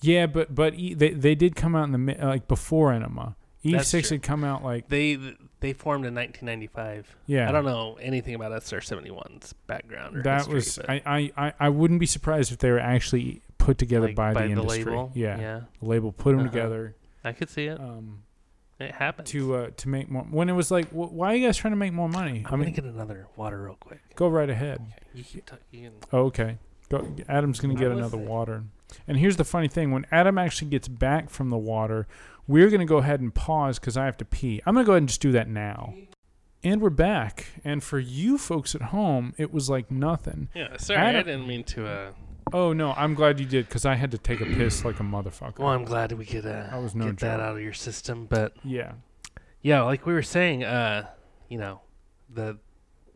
Yeah, 0.00 0.26
but 0.26 0.54
but 0.54 0.74
e- 0.74 0.94
they 0.94 1.10
they 1.10 1.34
did 1.34 1.54
come 1.56 1.76
out 1.76 1.84
in 1.84 1.92
the 1.92 1.98
mi- 1.98 2.16
like 2.20 2.48
before 2.48 2.92
Enema. 2.92 3.36
That's 3.64 3.88
Six 3.88 4.10
had 4.10 4.22
come 4.22 4.44
out 4.44 4.62
like 4.62 4.88
They 4.90 5.14
they 5.60 5.72
formed 5.72 6.04
in 6.04 6.14
1995. 6.14 7.16
yeah. 7.26 7.48
I 7.48 7.52
don't 7.52 7.64
know 7.64 7.96
anything 7.98 8.34
about 8.34 8.52
SR71's 8.52 9.54
background 9.66 10.18
or 10.18 10.22
That 10.22 10.40
history, 10.46 10.54
was 10.54 10.78
I, 10.86 11.30
I, 11.34 11.52
I, 11.58 11.68
wouldn't 11.70 11.98
be 11.98 12.04
surprised 12.04 12.52
if 12.52 12.58
they 12.58 12.70
were 12.70 12.78
actually 12.78 13.40
put 13.56 13.78
together 13.78 14.08
like, 14.08 14.16
by, 14.16 14.34
the 14.34 14.44
industry. 14.50 14.84
label. 14.84 15.12
Yeah, 15.14 15.38
yeah, 15.40 15.60
the 15.80 15.86
label 15.88 16.12
put 16.12 16.32
them 16.32 16.40
Uh-huh. 16.40 16.50
together 16.50 16.94
I 17.24 17.32
could 17.32 17.48
see 17.48 17.66
it. 17.66 17.80
um, 17.80 18.22
It 18.78 18.92
happened. 18.92 19.26
to 19.28 19.54
uh, 19.54 19.70
to 19.78 19.88
make 19.88 20.10
more. 20.10 20.22
When 20.24 20.48
it 20.48 20.52
was 20.52 20.70
like, 20.70 20.88
wh- 20.90 21.12
why 21.12 21.32
are 21.32 21.36
you 21.36 21.46
guys 21.46 21.56
trying 21.56 21.72
to 21.72 21.76
make 21.76 21.92
more 21.92 22.08
money? 22.08 22.44
I'm 22.46 22.60
I 22.60 22.64
gonna 22.64 22.70
get 22.76 22.84
another 22.84 23.26
water 23.36 23.62
real 23.62 23.76
quick. 23.80 24.00
go 24.16 24.28
right 24.28 24.50
ahead. 24.50 24.80
You 25.14 25.24
keep 25.24 25.46
talking. 25.46 25.90
Oh, 26.12 26.24
okay. 26.26 26.58
Go, 26.90 27.06
Adam's 27.28 27.60
gonna 27.60 27.74
get 27.74 27.88
was 27.88 27.98
another 27.98 28.18
saying- 28.18 28.28
water. 28.28 28.64
And 29.08 29.16
here's 29.16 29.36
the 29.36 29.44
funny 29.44 29.68
thing: 29.68 29.90
when 29.90 30.06
Adam 30.12 30.38
actually 30.38 30.68
gets 30.70 30.86
back 30.88 31.30
from 31.30 31.50
the 31.50 31.56
water, 31.56 32.06
we're 32.46 32.68
gonna 32.70 32.84
go 32.84 32.98
ahead 32.98 33.20
and 33.20 33.34
pause 33.34 33.78
because 33.78 33.96
I 33.96 34.04
have 34.04 34.16
to 34.18 34.24
pee. 34.24 34.60
I'm 34.66 34.74
gonna 34.74 34.84
go 34.84 34.92
ahead 34.92 35.02
and 35.02 35.08
just 35.08 35.20
do 35.22 35.32
that 35.32 35.48
now. 35.48 35.94
And 36.62 36.80
we're 36.80 36.90
back. 36.90 37.46
And 37.64 37.82
for 37.82 37.98
you 37.98 38.38
folks 38.38 38.74
at 38.74 38.80
home, 38.82 39.34
it 39.36 39.52
was 39.52 39.68
like 39.68 39.90
nothing. 39.90 40.48
Yeah, 40.54 40.76
sorry, 40.78 41.00
I 41.00 41.04
Adam- 41.10 41.26
didn't 41.26 41.46
mean 41.46 41.64
to. 41.64 41.86
uh 41.86 42.12
Oh 42.52 42.72
no, 42.72 42.92
I'm 42.92 43.14
glad 43.14 43.40
you 43.40 43.46
did 43.46 43.66
because 43.68 43.84
I 43.84 43.94
had 43.94 44.10
to 44.12 44.18
take 44.18 44.40
a 44.40 44.44
piss 44.46 44.84
like 44.84 45.00
a 45.00 45.02
motherfucker. 45.02 45.58
Well, 45.58 45.68
I'm 45.68 45.84
glad 45.84 46.12
we 46.12 46.24
could 46.24 46.46
uh, 46.46 46.68
That 46.70 46.82
was 46.82 46.94
no 46.94 47.06
get 47.06 47.18
that 47.18 47.36
joke. 47.38 47.40
out 47.46 47.56
of 47.56 47.62
your 47.62 47.72
system, 47.72 48.26
but 48.26 48.54
Yeah. 48.62 48.92
yeah, 49.62 49.82
like 49.82 50.06
we 50.06 50.12
were 50.12 50.22
saying, 50.22 50.62
uh, 50.64 51.08
you 51.48 51.58
know, 51.58 51.80
the 52.28 52.58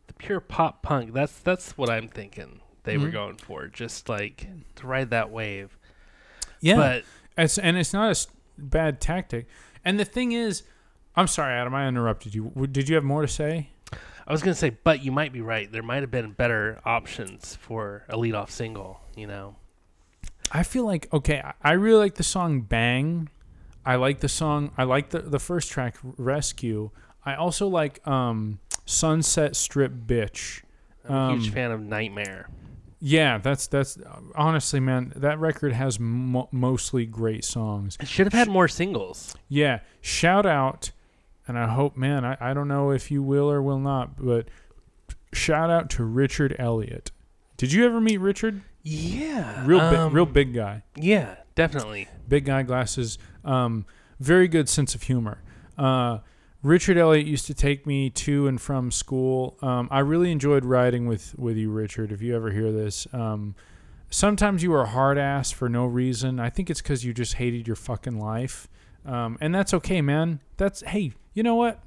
the 0.07 0.15
pure 0.15 0.41
pop 0.41 0.83
punk. 0.83 1.13
That's 1.13 1.39
that's 1.41 1.77
what 1.77 1.91
I'm 1.91 2.09
thinking 2.09 2.61
they 2.85 2.97
were 2.97 3.09
Mhm. 3.09 3.13
going 3.13 3.37
for, 3.37 3.67
just 3.69 4.09
like 4.09 4.47
to 4.77 4.87
ride 4.87 5.11
that 5.11 5.31
wave. 5.31 5.77
Yeah. 6.61 6.77
But 6.77 7.05
It's, 7.37 7.59
and 7.59 7.77
it's 7.77 7.93
not 7.93 8.11
a 8.11 8.27
bad 8.61 9.01
tactic. 9.01 9.47
And 9.85 10.01
the 10.01 10.05
thing 10.05 10.33
is, 10.33 10.63
I'm 11.15 11.27
sorry, 11.29 11.53
Adam, 11.55 11.75
I 11.75 11.87
interrupted 11.87 12.35
you. 12.35 12.51
Did 12.73 12.89
you 12.89 12.95
have 12.97 13.05
more 13.05 13.23
to 13.23 13.29
say? 13.29 13.71
I 14.27 14.33
was 14.33 14.43
gonna 14.43 14.55
say, 14.55 14.71
but 14.71 15.05
you 15.05 15.13
might 15.13 15.33
be 15.33 15.41
right. 15.41 15.71
There 15.71 15.83
might 15.83 16.03
have 16.03 16.11
been 16.11 16.33
better 16.33 16.81
options 16.85 17.55
for 17.57 18.05
a 18.09 18.17
lead 18.17 18.35
off 18.35 18.51
single. 18.51 19.01
You 19.19 19.27
know, 19.27 19.57
I 20.53 20.63
feel 20.63 20.85
like 20.87 21.13
okay. 21.13 21.43
I- 21.63 21.73
really 21.73 21.99
like 21.99 22.15
the 22.15 22.23
song 22.23 22.61
"Bang." 22.61 23.29
I 23.85 23.97
like 23.97 24.21
the 24.21 24.29
song. 24.29 24.71
I 24.79 24.85
like 24.85 25.11
the 25.11 25.19
the 25.21 25.39
first 25.39 25.71
track 25.71 25.97
"Rescue." 26.17 26.91
I 27.25 27.35
also 27.35 27.67
like 27.67 28.07
um, 28.07 28.61
"Sunset 28.87 29.57
Strip 29.57 29.93
Bitch." 30.07 30.63
I'm 31.09 31.15
a 31.15 31.33
huge 31.35 31.49
Um, 31.49 31.53
fan 31.55 31.71
of 31.73 31.81
Nightmare. 31.81 32.49
Yeah, 33.01 33.39
that's 33.39 33.67
that's 33.67 33.99
honestly, 34.35 34.81
man. 34.81 35.13
That 35.17 35.39
record 35.39 35.73
has 35.73 35.99
mo- 36.01 36.49
mostly 36.53 37.07
great 37.07 37.45
songs. 37.45 37.97
It 38.01 38.09
should 38.09 38.27
have 38.27 38.33
had 38.33 38.49
more 38.49 38.69
singles. 38.69 39.37
Yeah, 39.49 39.81
shout 40.01 40.47
out, 40.47 40.91
and 41.47 41.59
I 41.59 41.69
hope, 41.69 41.97
man. 41.97 42.25
I, 42.25 42.37
I 42.41 42.55
don't 42.55 42.69
know 42.69 42.91
if 42.91 43.11
you 43.11 43.23
will 43.23 43.51
or 43.51 43.63
will 43.63 43.79
not, 43.79 44.17
but 44.17 44.49
shout 45.33 45.71
out 45.71 45.91
to 45.91 46.05
Richard 46.05 46.57
Elliott. 46.59 47.11
Did 47.57 47.73
you 47.73 47.85
ever 47.87 48.01
meet 48.01 48.19
Richard? 48.19 48.63
Yeah, 48.89 49.67
Real 49.67 49.81
um, 49.81 50.09
big, 50.09 50.15
real 50.15 50.27
big 50.27 50.55
guy. 50.55 50.83
Yeah, 50.97 51.37
definitely. 51.55 52.09
big 52.27 52.47
guy 52.47 52.63
glasses 52.63 53.19
um, 53.45 53.85
very 54.21 54.49
good 54.49 54.69
sense 54.69 54.95
of 54.95 55.03
humor. 55.03 55.43
Uh, 55.77 56.19
richard 56.63 56.97
elliott 56.97 57.27
used 57.27 57.47
to 57.47 57.55
take 57.55 57.87
me 57.87 58.11
to 58.11 58.49
and 58.49 58.61
from 58.61 58.91
school. 58.91 59.57
Um, 59.63 59.89
i 59.91 60.01
really 60.01 60.33
enjoyed 60.33 60.65
riding 60.65 61.07
with, 61.07 61.39
with 61.39 61.57
you 61.57 61.71
richard 61.71 62.13
if 62.13 62.23
you 62.23 62.35
ever 62.35 62.51
hear 62.51 62.73
this. 62.73 63.07
Um, 63.13 63.55
sometimes 64.11 64.63
you 64.63 64.71
were 64.71 64.83
a 64.83 64.89
hard 64.89 65.19
ass 65.19 65.51
for 65.51 65.69
no 65.69 65.85
reason. 65.85 66.41
I 66.41 66.51
think 66.51 66.71
it's 66.71 66.81
because 66.81 67.05
you 67.05 67.13
just 67.13 67.35
hated 67.35 67.67
your 67.67 67.77
fucking 67.77 68.19
life. 68.19 68.69
Um, 69.05 69.39
and 69.41 69.55
that's 69.55 69.73
okay 69.75 70.01
man. 70.01 70.41
That's 70.57 70.83
hey 70.83 71.13
you 71.35 71.43
know 71.43 71.55
what? 71.55 71.81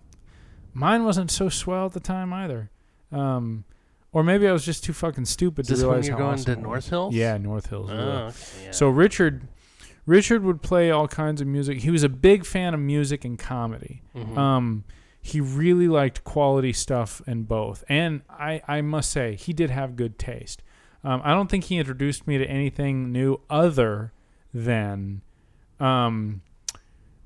Mine 0.74 1.04
wasn't 1.04 1.32
so 1.32 1.50
swell 1.50 1.88
at 1.88 1.94
the 1.94 2.00
time 2.00 2.32
either. 2.32 2.70
Um, 3.12 3.66
or 4.14 4.24
maybe 4.24 4.48
i 4.48 4.52
was 4.52 4.66
just 4.66 4.84
too 4.84 4.94
fucking 4.94 5.26
stupid 5.26 5.62
Is 5.62 5.68
to 5.68 5.74
this 5.76 5.84
when 5.86 6.04
you're 6.04 6.14
how 6.14 6.18
going 6.20 6.34
awesome 6.34 6.46
to 6.46 6.52
it 6.52 6.58
was. 6.58 6.64
North 6.64 6.90
Hills? 6.90 7.14
yeah 7.16 7.38
north 7.38 7.68
hills 7.68 7.90
Oh, 7.92 7.96
yeah. 7.96 8.02
okay, 8.28 8.36
yeah. 8.66 8.72
So 8.72 8.90
Richard, 8.90 9.48
Richard 10.06 10.44
would 10.44 10.62
play 10.62 10.90
all 10.92 11.08
kinds 11.08 11.42
of 11.42 11.48
music. 11.48 11.80
He 11.82 11.92
was 11.92 12.04
a 12.04 12.10
big 12.10 12.46
fan 12.46 12.74
of 12.74 12.80
music 12.80 13.24
and 13.24 13.38
comedy. 13.38 14.02
Mhm. 14.16 14.38
Um, 14.38 14.84
he 15.22 15.40
really 15.40 15.88
liked 15.88 16.24
quality 16.24 16.74
stuff 16.74 17.22
in 17.28 17.44
both, 17.44 17.84
and 17.88 18.22
I, 18.30 18.62
I 18.68 18.82
must 18.82 19.12
say 19.12 19.36
he 19.36 19.54
did 19.54 19.70
have 19.70 19.96
good 19.96 20.18
taste. 20.18 20.64
Um, 21.04 21.22
I 21.24 21.32
don't 21.32 21.50
think 21.50 21.66
he 21.66 21.78
introduced 21.78 22.26
me 22.28 22.40
to 22.40 22.46
anything 22.46 23.12
new 23.12 23.40
other 23.50 24.14
than, 24.54 25.22
um, 25.80 26.42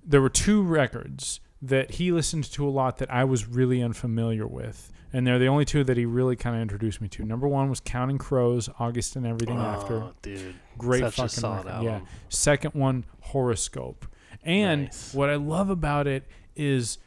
there 0.06 0.22
were 0.22 0.30
two 0.30 0.62
records 0.62 1.40
that 1.62 1.92
he 1.92 2.12
listened 2.12 2.44
to 2.52 2.68
a 2.68 2.70
lot 2.70 2.98
that 2.98 3.10
I 3.12 3.24
was 3.24 3.48
really 3.48 3.82
unfamiliar 3.82 4.46
with. 4.46 4.92
And 5.16 5.26
they're 5.26 5.40
the 5.40 5.48
only 5.48 5.64
two 5.64 5.86
that 5.86 5.96
he 5.96 6.06
really 6.06 6.36
kind 6.36 6.58
of 6.58 6.62
introduced 6.62 7.00
me 7.00 7.08
to. 7.08 7.24
Number 7.24 7.48
one 7.48 7.70
was 7.70 7.80
Counting 7.80 8.18
Crows, 8.18 8.70
August 8.80 9.16
and 9.16 9.26
Everything 9.26 9.58
After. 9.58 10.04
Oh, 10.04 10.12
dude, 10.22 10.56
Great 10.78 11.10
fucking 11.14 11.42
record. 11.42 11.84
Yeah. 11.84 12.02
Second 12.28 12.74
one, 12.74 13.06
Horrorscope. 13.28 14.04
And 14.44 14.84
Nice. 14.84 15.14
what 15.14 15.30
I 15.30 15.36
love 15.36 15.70
about 15.70 16.06
it 16.06 16.26
is 16.58 16.98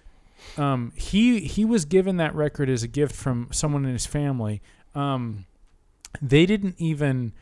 um, 0.57 0.93
he 0.97 1.41
he 1.41 1.67
was 1.67 1.85
given 1.85 2.17
that 2.17 2.35
record 2.35 2.71
as 2.71 2.83
a 2.83 2.89
gift 2.89 3.15
from 3.15 3.49
someone 3.53 3.85
in 3.85 3.93
his 3.93 4.07
family. 4.07 4.63
Um, 4.95 5.45
they 6.23 6.47
didn't 6.47 6.77
even 6.79 7.35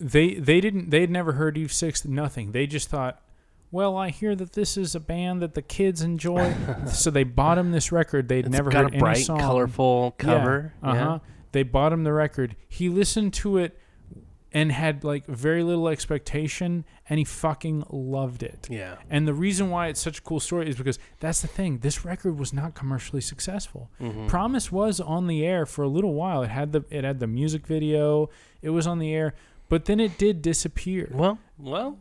they 0.00 0.36
they 0.36 0.62
didn't 0.62 0.88
they 0.88 1.02
had 1.02 1.10
never 1.10 1.32
heard 1.32 1.58
Eve 1.58 1.70
Six 1.70 2.06
nothing. 2.06 2.52
They 2.52 2.66
just 2.66 2.88
thought, 2.88 3.20
well, 3.70 3.96
I 3.96 4.10
hear 4.10 4.34
that 4.34 4.52
this 4.52 4.76
is 4.76 4.94
a 4.94 5.00
band 5.00 5.42
that 5.42 5.54
the 5.54 5.62
kids 5.62 6.02
enjoy, 6.02 6.54
so 6.86 7.10
they 7.10 7.24
bought 7.24 7.58
him 7.58 7.72
this 7.72 7.92
record. 7.92 8.28
They'd 8.28 8.46
It's 8.46 8.52
never 8.52 8.70
got 8.70 8.84
heard 8.84 8.94
a 8.94 8.98
bright, 8.98 9.16
any 9.16 9.24
song. 9.24 9.38
colorful 9.40 10.14
cover. 10.18 10.72
Uh 10.82 10.94
huh. 10.94 11.18
They 11.52 11.62
bought 11.62 11.92
him 11.92 12.04
the 12.04 12.12
record. 12.12 12.56
He 12.68 12.88
listened 12.88 13.32
to 13.34 13.58
it 13.58 13.78
and 14.50 14.72
had 14.72 15.04
like 15.04 15.26
very 15.26 15.62
little 15.62 15.88
expectation, 15.88 16.84
and 17.08 17.18
he 17.18 17.24
fucking 17.24 17.84
loved 17.90 18.42
it. 18.42 18.66
Yeah. 18.70 18.96
And 19.10 19.28
the 19.28 19.34
reason 19.34 19.68
why 19.68 19.88
it's 19.88 20.00
such 20.00 20.18
a 20.18 20.22
cool 20.22 20.40
story 20.40 20.68
is 20.70 20.76
because 20.76 20.98
that's 21.20 21.42
the 21.42 21.48
thing. 21.48 21.78
This 21.78 22.04
record 22.04 22.38
was 22.38 22.52
not 22.54 22.74
commercially 22.74 23.20
successful. 23.20 23.90
Mhm. 24.00 24.26
Promise 24.28 24.72
was 24.72 25.00
on 25.00 25.26
the 25.26 25.44
air 25.44 25.66
for 25.66 25.82
a 25.82 25.88
little 25.88 26.14
while. 26.14 26.42
It 26.42 26.48
had 26.50 26.72
the 26.72 26.82
it 26.90 27.04
had 27.04 27.20
the 27.20 27.26
music 27.26 27.66
video. 27.66 28.30
It 28.62 28.70
was 28.70 28.86
on 28.86 28.98
the 28.98 29.12
air, 29.14 29.34
but 29.68 29.84
then 29.84 30.00
it 30.00 30.16
did 30.16 30.40
disappear. 30.40 31.10
Well, 31.12 31.38
well, 31.58 31.98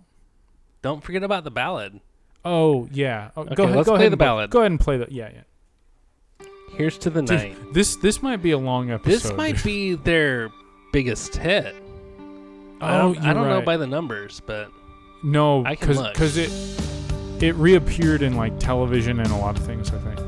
don't 0.88 1.04
forget 1.04 1.24
about 1.24 1.44
the 1.44 1.52
ballad. 1.52 2.00
Oh 2.46 2.88
yeah. 2.92 3.32
Oh, 3.36 3.42
Okay, 3.42 3.56
go 3.56 3.64
ahead. 3.66 3.76
let's 3.76 3.86
go 3.88 3.92
play 3.96 4.02
ahead 4.06 4.12
the 4.12 4.14
and 4.14 4.20
ballad. 4.20 4.50
Go 4.52 4.60
ahead 4.60 4.72
and 4.72 4.80
play 4.80 4.98
the 4.98 5.08
yeah 5.10 5.30
yeah. 5.34 6.48
Here's 6.76 6.98
to 7.00 7.10
the 7.10 7.22
Dude, 7.22 7.38
night. 7.38 7.58
This 7.74 7.96
this 7.98 8.22
might 8.22 8.42
be 8.42 8.52
a 8.52 8.58
long 8.58 8.92
episode. 8.92 9.12
This 9.14 9.34
might 9.34 9.62
be 9.64 9.96
their 10.10 10.50
biggest 10.94 11.36
hit. 11.36 11.76
I 12.80 12.96
Oh, 13.00 13.14
don't, 13.14 13.18
I 13.20 13.26
you're 13.26 13.34
don't 13.34 13.48
know 13.50 13.56
right. 13.58 13.66
by 13.66 13.78
the 13.78 13.88
numbers, 13.88 14.42
but 14.46 14.70
No, 15.24 15.66
I 15.66 15.76
can 15.76 15.88
because 15.88 15.98
look. 15.98 16.14
because 16.14 16.38
it 16.38 16.52
it 17.44 17.56
reappeared 17.56 18.22
in 18.22 18.36
like 18.38 18.60
television 18.60 19.20
and 19.20 19.32
a 19.32 19.36
lot 19.38 19.58
of 19.58 19.66
things. 19.66 19.92
I 19.92 19.98
think. 20.00 20.20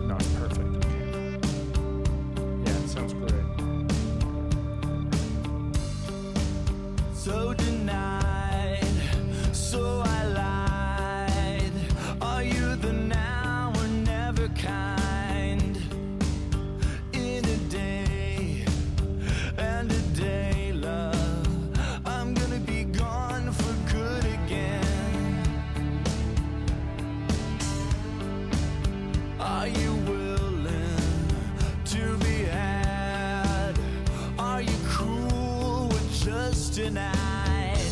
Tonight? 36.80 37.91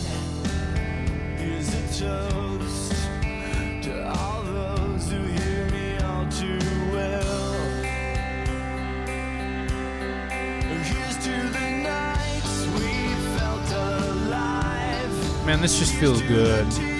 Here's 1.35 1.67
a 1.67 1.99
toast 1.99 2.93
to 3.83 4.07
all 4.07 4.43
those 4.43 5.11
who 5.11 5.21
hear 5.23 5.65
me 5.71 5.97
all 5.97 6.25
too 6.29 6.59
well. 6.93 7.61
Here's 10.83 11.17
to 11.17 11.35
the 11.57 11.69
nights 11.83 12.65
we 12.79 13.13
felt 13.37 13.71
alive. 13.71 15.45
Man, 15.45 15.59
this 15.59 15.77
just 15.79 15.93
feels 15.95 16.21
good. 16.21 16.96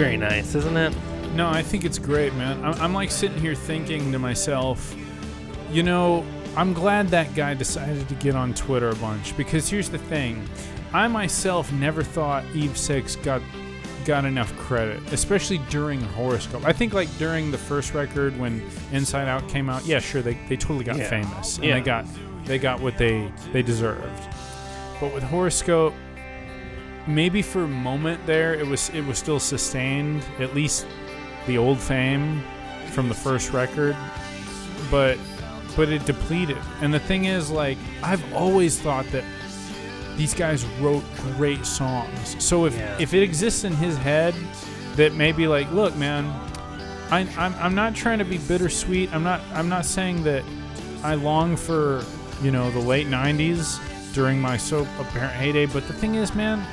Very 0.00 0.16
nice, 0.16 0.54
isn't 0.54 0.76
it? 0.78 0.94
No, 1.34 1.50
I 1.50 1.62
think 1.62 1.84
it's 1.84 1.98
great, 1.98 2.32
man. 2.34 2.64
I'm, 2.64 2.74
I'm 2.80 2.94
like 2.94 3.10
sitting 3.10 3.38
here 3.38 3.54
thinking 3.54 4.10
to 4.12 4.18
myself, 4.18 4.96
you 5.70 5.82
know, 5.82 6.24
I'm 6.56 6.72
glad 6.72 7.08
that 7.08 7.34
guy 7.34 7.52
decided 7.52 8.08
to 8.08 8.14
get 8.14 8.34
on 8.34 8.54
Twitter 8.54 8.88
a 8.88 8.94
bunch 8.96 9.36
because 9.36 9.68
here's 9.68 9.90
the 9.90 9.98
thing. 9.98 10.48
I 10.94 11.06
myself 11.06 11.70
never 11.72 12.02
thought 12.02 12.44
Eve 12.54 12.78
Six 12.78 13.16
got 13.16 13.42
got 14.06 14.24
enough 14.24 14.56
credit, 14.56 15.00
especially 15.12 15.58
during 15.68 16.00
Horrorscope. 16.00 16.64
I 16.64 16.72
think 16.72 16.94
like 16.94 17.14
during 17.18 17.50
the 17.50 17.58
first 17.58 17.92
record 17.92 18.36
when 18.40 18.62
Inside 18.92 19.28
Out 19.28 19.46
came 19.50 19.68
out, 19.68 19.84
yeah, 19.84 19.98
sure, 19.98 20.22
they, 20.22 20.34
they 20.48 20.56
totally 20.56 20.84
got 20.84 20.96
Yeah. 20.96 21.10
famous 21.10 21.56
and 21.56 21.66
Yeah. 21.66 21.74
they 21.74 21.80
got 21.82 22.06
they 22.46 22.58
got 22.58 22.80
what 22.80 22.96
they 22.96 23.30
they 23.52 23.62
deserved. 23.62 24.22
But 24.98 25.12
with 25.14 25.22
Horrorscope, 25.24 25.92
maybe 27.14 27.42
for 27.42 27.64
a 27.64 27.68
moment 27.68 28.24
there, 28.26 28.54
it 28.54 28.66
was 28.66 28.88
it 28.90 29.04
was 29.04 29.18
still 29.18 29.40
sustained, 29.40 30.24
at 30.38 30.54
least 30.54 30.86
the 31.46 31.58
old 31.58 31.78
fame 31.78 32.42
from 32.92 33.08
the 33.08 33.14
first 33.14 33.52
record, 33.52 33.96
but 34.90 35.18
but 35.76 35.88
it 35.88 36.04
depleted. 36.04 36.58
And 36.80 36.92
the 36.92 36.98
thing 36.98 37.26
is, 37.26 37.50
like, 37.50 37.78
I've 38.02 38.32
always 38.34 38.80
thought 38.80 39.06
that 39.12 39.24
these 40.16 40.34
guys 40.34 40.64
wrote 40.80 41.04
great 41.36 41.64
songs. 41.64 42.36
So 42.42 42.66
if 42.66 42.76
Yeah. 42.76 42.96
if 42.98 43.14
it 43.14 43.22
exists 43.22 43.64
in 43.64 43.72
his 43.74 43.96
head 43.96 44.34
that 44.96 45.14
maybe 45.14 45.46
like, 45.46 45.70
look, 45.72 45.96
man, 45.96 46.26
I, 47.10 47.26
I'm 47.38 47.54
I'm 47.58 47.74
not 47.74 47.94
trying 47.94 48.18
to 48.18 48.24
be 48.24 48.38
bittersweet. 48.38 49.12
I'm 49.14 49.22
not 49.22 49.40
I'm 49.54 49.68
not 49.68 49.84
saying 49.86 50.24
that 50.24 50.44
I 51.02 51.14
long 51.14 51.56
for 51.56 52.04
you 52.42 52.50
know 52.50 52.70
the 52.70 52.80
late 52.80 53.06
'90s 53.06 53.78
during 54.12 54.40
my 54.40 54.56
so 54.56 54.86
apparent 54.98 55.32
heyday. 55.32 55.66
But 55.66 55.86
the 55.86 55.92
thing 55.94 56.16
is, 56.16 56.34
man, 56.34 56.66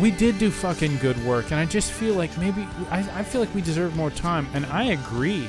we 0.00 0.10
did 0.10 0.38
do 0.38 0.50
fucking 0.50 0.98
good 0.98 1.22
work, 1.24 1.46
and 1.50 1.54
I 1.60 1.64
just 1.64 1.92
feel 1.92 2.14
like 2.14 2.36
maybe 2.38 2.66
I, 2.90 2.98
I 3.14 3.22
feel 3.22 3.40
like 3.40 3.54
we 3.54 3.60
deserve 3.62 3.96
more 3.96 4.10
time, 4.10 4.46
and 4.54 4.66
I 4.66 4.84
agree. 4.84 5.48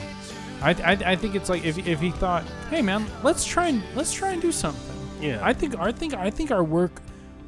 I, 0.61 0.72
I, 0.72 1.11
I 1.11 1.15
think 1.15 1.36
it's 1.36 1.49
like 1.49 1.65
if, 1.65 1.78
if 1.86 1.99
he 1.99 2.11
thought, 2.11 2.44
hey 2.69 2.82
man, 2.82 3.06
let's 3.24 3.45
try 3.45 3.68
and 3.68 3.84
let's 3.95 4.14
try 4.14 4.32
and 4.32 4.41
do 4.41 4.52
something. 4.52 4.95
Yeah. 5.22 5.40
I 5.41 5.53
think 5.53 5.78
I 5.78 5.91
think 5.91 6.14
I 6.14 6.30
think 6.30 6.52
our 6.52 6.64
work 6.64 7.02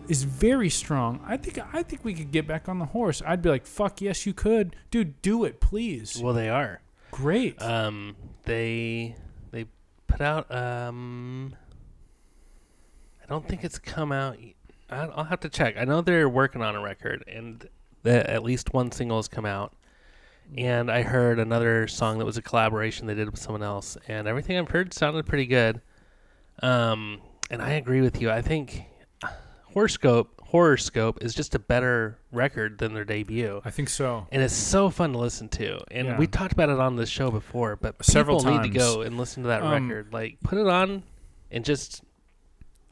is 0.08 0.24
very 0.24 0.70
strong. 0.70 1.20
I 1.26 1.38
think 1.38 1.60
I 1.74 1.84
think 1.84 2.04
we 2.04 2.14
could 2.14 2.32
get 2.32 2.48
back 2.48 2.68
on 2.68 2.80
the 2.80 2.86
horse. 2.86 3.22
I'd 3.26 3.42
be 3.42 3.50
like, 3.50 3.66
fuck 3.66 4.02
yes, 4.02 4.26
you 4.26 4.34
could, 4.34 4.76
dude. 4.92 5.22
Do 5.22 5.44
it, 5.44 5.60
please. 5.60 6.20
well, 6.22 6.34
they 6.34 6.50
are. 6.50 6.82
Great. 7.12 7.62
Um, 7.62 8.16
they 8.44 9.16
they 9.52 9.66
put 10.08 10.22
out. 10.22 10.54
Um, 10.54 11.56
I 13.24 13.28
don't 13.28 13.48
think 13.48 13.64
it's 13.64 13.80
come 13.80 14.12
out. 14.12 14.38
I'll 14.92 15.24
have 15.26 15.40
to 15.42 15.50
check. 15.50 15.76
I 15.78 15.86
know 15.86 16.02
they're 16.02 16.30
working 16.30 16.62
on 16.62 16.76
a 16.76 16.82
record, 16.82 17.24
and 17.28 17.68
that 18.04 18.28
at 18.28 18.44
least 18.44 18.74
one 18.74 18.92
single 18.92 19.18
has 19.18 19.28
come 19.28 19.46
out. 19.46 19.74
And 20.58 20.90
I 20.92 21.04
heard 21.04 21.38
another 21.38 21.88
song 21.88 22.18
that 22.18 22.26
was 22.26 22.38
a 22.38 22.42
collaboration 22.42 23.06
they 23.06 23.14
did 23.14 23.30
with 23.30 23.40
someone 23.40 23.62
else, 23.62 23.98
and 24.08 24.28
everything 24.28 24.58
I've 24.58 24.70
heard 24.70 24.94
sounded 24.94 25.26
pretty 25.28 25.46
good. 25.46 25.82
Um, 26.64 27.22
and 27.52 27.62
I 27.62 27.72
agree 27.74 28.02
with 28.02 28.20
you. 28.22 28.32
I 28.32 28.42
think 28.42 28.84
Horrorscope 29.76 30.28
Horrorscope 30.52 31.24
is 31.24 31.36
just 31.36 31.54
a 31.54 31.60
better 31.60 32.18
record 32.32 32.80
than 32.80 32.96
their 32.96 33.06
debut 33.06 33.62
I 33.64 33.70
think 33.70 33.88
so. 33.88 34.26
and 34.32 34.42
it's 34.42 34.54
so 34.56 34.90
fun 34.90 35.12
to 35.14 35.20
listen 35.20 35.48
to. 35.50 35.80
And 35.92 36.08
Yeah. 36.08 36.18
we 36.18 36.26
talked 36.26 36.54
about 36.54 36.70
it 36.70 36.80
on 36.80 36.96
the 36.96 37.06
show 37.06 37.30
before, 37.30 37.76
but 37.76 38.04
Several 38.04 38.40
people 38.40 38.58
need 38.60 38.74
to 38.74 38.78
go 38.78 39.02
and 39.02 39.16
listen 39.16 39.44
to 39.44 39.50
that 39.50 39.62
Um, 39.62 39.72
record. 39.88 40.12
Like, 40.12 40.40
put 40.44 40.58
it 40.58 40.66
on 40.68 41.04
and 41.52 41.64
just 41.64 42.04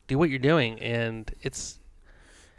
do 0.08 0.20
what 0.20 0.30
you're 0.30 0.38
doing, 0.38 0.80
and 0.80 1.30
it's 1.42 1.80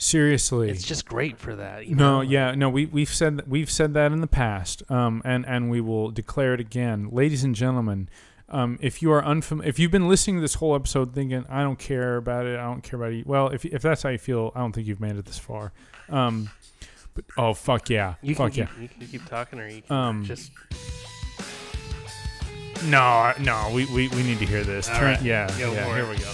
Seriously. 0.01 0.71
it's 0.71 0.85
just 0.85 1.05
great 1.07 1.39
for 1.39 1.57
that. 1.57 1.87
You 1.87 1.97
No, 1.97 2.17
know? 2.17 2.21
yeah, 2.23 2.55
no. 2.55 2.71
We 2.71 2.87
we've 2.87 3.13
said 3.13 3.37
that 3.39 3.49
we've 3.49 3.71
said 3.71 3.95
that 3.95 4.13
in 4.13 4.21
the 4.21 4.27
past, 4.29 4.89
um, 4.91 5.21
and 5.25 5.45
and 5.47 5.69
we 5.71 5.81
will 5.81 6.11
declare 6.11 6.55
it 6.55 6.61
again, 6.61 7.09
ladies 7.11 7.43
and 7.45 7.55
gentlemen. 7.55 8.09
Um, 8.51 8.79
if 8.81 9.03
you 9.03 9.13
are 9.13 9.21
unfam- 9.23 9.67
if 9.67 9.79
you've 9.79 9.91
been 9.91 10.09
listening 10.09 10.37
to 10.37 10.41
this 10.41 10.55
whole 10.55 10.75
episode 10.75 11.13
thinking 11.15 11.45
I 11.51 11.63
don't 11.63 11.79
care 11.79 12.17
about 12.17 12.47
it, 12.47 12.59
I 12.59 12.63
don't 12.65 12.83
care 12.83 12.99
about 12.99 13.13
it. 13.13 13.27
Well, 13.27 13.49
if 13.49 13.65
if 13.65 13.83
that's 13.83 14.03
how 14.05 14.09
you 14.11 14.19
feel, 14.19 14.53
I 14.55 14.61
don't 14.61 14.73
think 14.73 14.87
you've 14.87 15.01
made 15.01 15.17
it 15.17 15.27
this 15.27 15.39
far. 15.39 15.73
Um, 16.09 16.49
but 17.15 17.25
oh 17.37 17.53
fuck 17.53 17.91
yeah, 17.91 18.15
You 18.23 18.35
fuck 18.37 18.57
yeah. 18.57 18.67
keep, 18.67 18.81
you 18.81 18.89
can 18.89 19.07
keep 19.09 19.25
talking, 19.27 19.59
or 19.59 19.69
you 19.69 19.83
can 19.83 19.97
Um, 19.97 20.25
just 20.25 20.53
No, 22.85 23.33
no, 23.41 23.71
we, 23.75 23.85
we, 23.87 24.07
we 24.09 24.23
need 24.23 24.39
to 24.39 24.47
hear 24.47 24.63
this. 24.63 24.87
Turn, 24.87 25.03
right, 25.15 25.23
yeah, 25.23 25.51
yeah. 25.59 25.95
Here 25.95 26.09
we 26.09 26.17
go. 26.17 26.33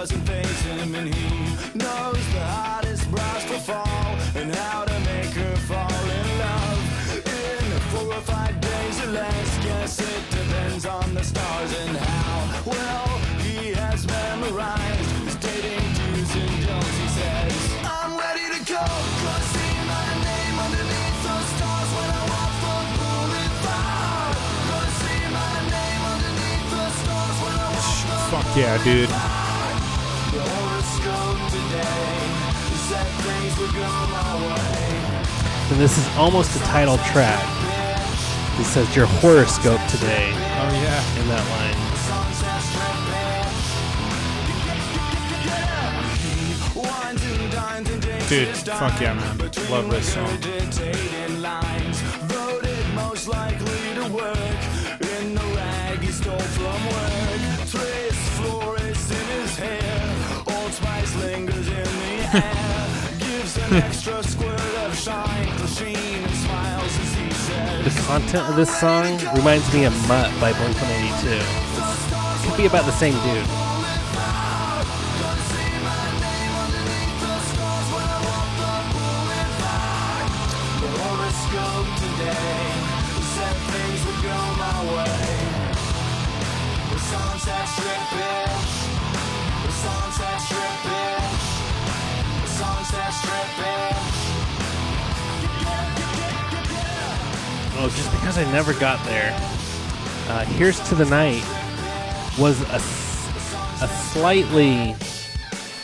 Doesn't 0.00 0.26
faze 0.26 0.62
him, 0.62 0.94
and 0.94 1.14
he 1.14 1.28
knows 1.76 2.24
the 2.32 2.40
hottest 2.40 3.10
bras 3.10 3.44
to 3.44 3.58
fall 3.58 4.16
and 4.34 4.54
how 4.54 4.82
to 4.86 4.98
make 5.00 5.34
her 5.34 5.56
fall 5.68 6.04
in 6.18 6.38
love. 6.38 7.16
In 7.16 7.80
four 7.90 8.14
or 8.14 8.22
five 8.22 8.58
days 8.62 9.04
or 9.04 9.08
less, 9.08 9.58
guess 9.62 10.00
it 10.00 10.30
depends 10.30 10.86
on 10.86 11.12
the 11.12 11.22
stars 11.22 11.78
and 11.80 11.96
how 11.98 12.62
well 12.64 13.18
he 13.42 13.72
has 13.72 14.06
memorized 14.06 14.79
my 28.56 28.78
dude. 28.84 29.10
and 35.70 35.78
this 35.80 35.96
is 35.96 36.06
almost 36.16 36.52
the 36.54 36.58
title 36.66 36.98
track. 36.98 37.40
It 38.58 38.64
says 38.64 38.94
your 38.96 39.06
horoscope 39.06 39.80
today 39.88 40.32
Oh 40.32 40.70
yeah. 40.72 41.20
in 41.20 41.28
that 41.28 41.44
line. 41.50 41.76
Sunset 41.96 42.62
strip, 42.62 42.98
bitch. 46.74 46.76
Wines 46.76 47.22
and 47.24 47.52
dines 47.52 47.90
and 47.90 48.02
dates 48.02 48.28
Dude, 48.28 48.48
fuck 48.74 49.00
yeah, 49.00 49.14
man. 49.14 49.38
Love 49.70 49.90
this 49.90 50.12
song. 50.12 51.19
The 63.70 63.76
content 68.04 68.48
of 68.48 68.56
this 68.56 68.80
song 68.80 69.16
reminds 69.36 69.72
me 69.72 69.84
of 69.84 69.92
Mutt 70.08 70.28
by 70.40 70.52
Blink 70.54 70.74
182. 70.82 71.28
It 71.30 72.48
could 72.48 72.56
be 72.56 72.66
about 72.66 72.84
the 72.84 72.90
same 72.90 73.14
dude. 73.22 73.59
I 98.40 98.50
never 98.52 98.72
got 98.72 99.04
there. 99.04 99.32
Uh, 100.28 100.46
Here's 100.46 100.80
to 100.88 100.94
the 100.94 101.04
Night 101.04 101.44
was 102.38 102.58
a, 102.70 102.76
a 103.84 103.88
slightly 103.88 104.96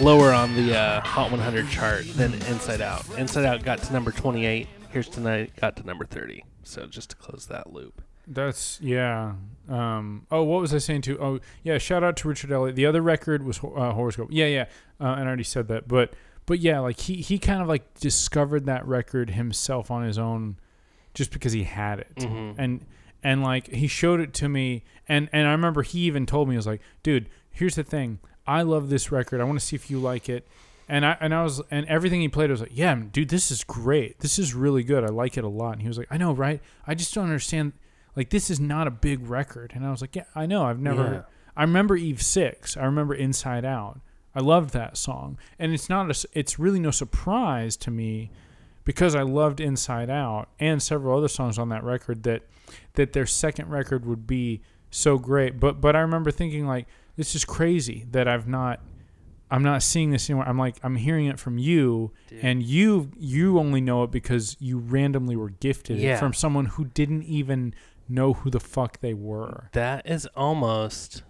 lower 0.00 0.32
on 0.32 0.56
the 0.56 0.74
uh, 0.74 1.02
Hot 1.02 1.30
100 1.30 1.68
chart 1.68 2.06
than 2.14 2.32
Inside 2.32 2.80
Out. 2.80 3.04
Inside 3.18 3.44
Out 3.44 3.62
got 3.62 3.82
to 3.82 3.92
number 3.92 4.10
28. 4.10 4.66
Here's 4.88 5.06
to 5.10 5.20
Night 5.20 5.54
got 5.56 5.76
to 5.76 5.86
number 5.86 6.06
30. 6.06 6.46
So 6.62 6.86
just 6.86 7.10
to 7.10 7.16
close 7.16 7.44
that 7.48 7.74
loop. 7.74 8.00
That's 8.26 8.80
yeah. 8.80 9.34
Um, 9.68 10.26
oh, 10.30 10.42
what 10.42 10.62
was 10.62 10.72
I 10.72 10.78
saying 10.78 11.02
too? 11.02 11.18
Oh, 11.20 11.40
yeah. 11.62 11.76
Shout 11.76 12.02
out 12.02 12.16
to 12.16 12.28
Richard 12.28 12.52
Elliott. 12.52 12.74
The 12.74 12.86
other 12.86 13.02
record 13.02 13.44
was 13.44 13.58
uh, 13.58 13.92
Horrorscope. 13.92 14.28
Yeah, 14.30 14.46
yeah. 14.46 14.64
Uh, 14.98 15.08
and 15.08 15.24
I 15.24 15.26
already 15.26 15.44
said 15.44 15.68
that, 15.68 15.88
but 15.88 16.14
but 16.46 16.60
yeah, 16.60 16.78
like 16.78 17.00
he 17.00 17.16
he 17.16 17.38
kind 17.38 17.60
of 17.60 17.68
like 17.68 18.00
discovered 18.00 18.64
that 18.64 18.86
record 18.86 19.30
himself 19.30 19.90
on 19.90 20.04
his 20.04 20.16
own, 20.16 20.56
just 21.16 21.32
because 21.32 21.52
he 21.52 21.64
had 21.64 21.98
it, 21.98 22.14
Mhm. 22.18 22.54
and 22.58 22.86
and 23.24 23.42
like 23.42 23.66
he 23.68 23.88
showed 23.88 24.20
it 24.20 24.32
to 24.34 24.48
me, 24.48 24.84
and 25.08 25.28
and 25.32 25.48
I 25.48 25.50
remember 25.50 25.82
he 25.82 26.00
even 26.02 26.26
told 26.26 26.46
me, 26.48 26.52
he 26.54 26.56
was 26.58 26.66
like, 26.68 26.80
dude, 27.02 27.28
here's 27.50 27.74
the 27.74 27.82
thing. 27.82 28.20
I 28.46 28.62
love 28.62 28.90
this 28.90 29.10
record. 29.10 29.40
I 29.40 29.44
want 29.44 29.58
to 29.58 29.64
see 29.66 29.74
if 29.74 29.90
you 29.90 29.98
like 29.98 30.28
it. 30.28 30.46
And 30.88 31.04
I 31.04 31.16
and 31.20 31.34
I 31.34 31.42
was 31.42 31.60
and 31.68 31.84
everything 31.86 32.20
he 32.20 32.28
played 32.28 32.48
I 32.50 32.52
was 32.52 32.60
like, 32.60 32.70
yeah, 32.72 32.94
dude, 32.94 33.30
this 33.30 33.50
is 33.50 33.64
great. 33.64 34.20
This 34.20 34.38
is 34.38 34.54
really 34.54 34.84
good. 34.84 35.02
I 35.02 35.08
like 35.08 35.36
it 35.36 35.42
a 35.42 35.48
lot. 35.48 35.72
And 35.72 35.82
he 35.82 35.88
was 35.88 35.98
like, 35.98 36.06
I 36.12 36.16
know, 36.16 36.32
right? 36.32 36.60
I 36.86 36.94
just 36.94 37.12
don't 37.12 37.24
understand. 37.24 37.72
Like 38.14 38.30
this 38.30 38.50
is 38.50 38.60
not 38.60 38.86
a 38.86 38.90
big 38.92 39.28
record. 39.28 39.72
And 39.74 39.84
I 39.84 39.90
was 39.90 40.00
like, 40.00 40.14
yeah, 40.14 40.24
I 40.36 40.46
know. 40.46 40.64
I've 40.64 40.78
never. 40.78 41.02
Yeah. 41.02 41.22
I 41.56 41.62
remember 41.62 41.96
Eve 41.96 42.22
Six. 42.22 42.76
I 42.76 42.84
remember 42.84 43.14
Inside 43.14 43.64
Out. 43.64 43.98
I 44.34 44.40
loved 44.40 44.74
that 44.74 44.96
song, 44.98 45.38
and 45.58 45.72
it's 45.72 45.88
not 45.88 46.10
a. 46.10 46.28
It's 46.34 46.58
really 46.58 46.78
no 46.78 46.90
surprise 46.90 47.74
to 47.78 47.90
me, 47.90 48.30
because 48.86 49.14
I 49.14 49.20
loved 49.20 49.60
Inside 49.60 50.08
Out 50.08 50.48
and 50.58 50.82
several 50.82 51.18
other 51.18 51.28
songs 51.28 51.58
on 51.58 51.68
that 51.68 51.84
record 51.84 52.22
that 52.22 52.42
that 52.94 53.12
their 53.12 53.26
second 53.26 53.68
record 53.68 54.06
would 54.06 54.26
be 54.26 54.62
so 54.90 55.18
great. 55.18 55.60
But 55.60 55.82
but 55.82 55.94
I 55.94 56.00
remember 56.00 56.30
thinking 56.30 56.66
like, 56.66 56.86
this 57.16 57.34
is 57.34 57.44
crazy 57.44 58.06
that 58.12 58.26
I've 58.26 58.48
not. 58.48 58.80
I'm 59.48 59.62
not 59.62 59.84
seeing 59.84 60.10
this 60.10 60.28
anywhere. 60.28 60.48
I'm 60.48 60.58
like 60.58 60.76
I'm 60.82 60.96
hearing 60.96 61.26
it 61.26 61.38
from 61.38 61.56
you, 61.58 62.10
Dude. 62.28 62.40
and 62.42 62.62
you 62.64 63.10
you 63.16 63.58
only 63.60 63.80
know 63.80 64.02
it 64.02 64.10
because 64.10 64.56
you 64.58 64.78
randomly 64.78 65.36
were 65.36 65.50
gifted 65.50 65.98
Yeah. 65.98 66.16
it 66.16 66.18
from 66.18 66.32
someone 66.32 66.64
who 66.66 66.86
didn't 66.86 67.22
even 67.24 67.72
know 68.08 68.32
who 68.32 68.50
the 68.50 68.58
fuck 68.58 69.00
they 69.00 69.14
were. 69.14 69.68
That 69.72 70.04
is 70.10 70.26
almost. 70.34 71.22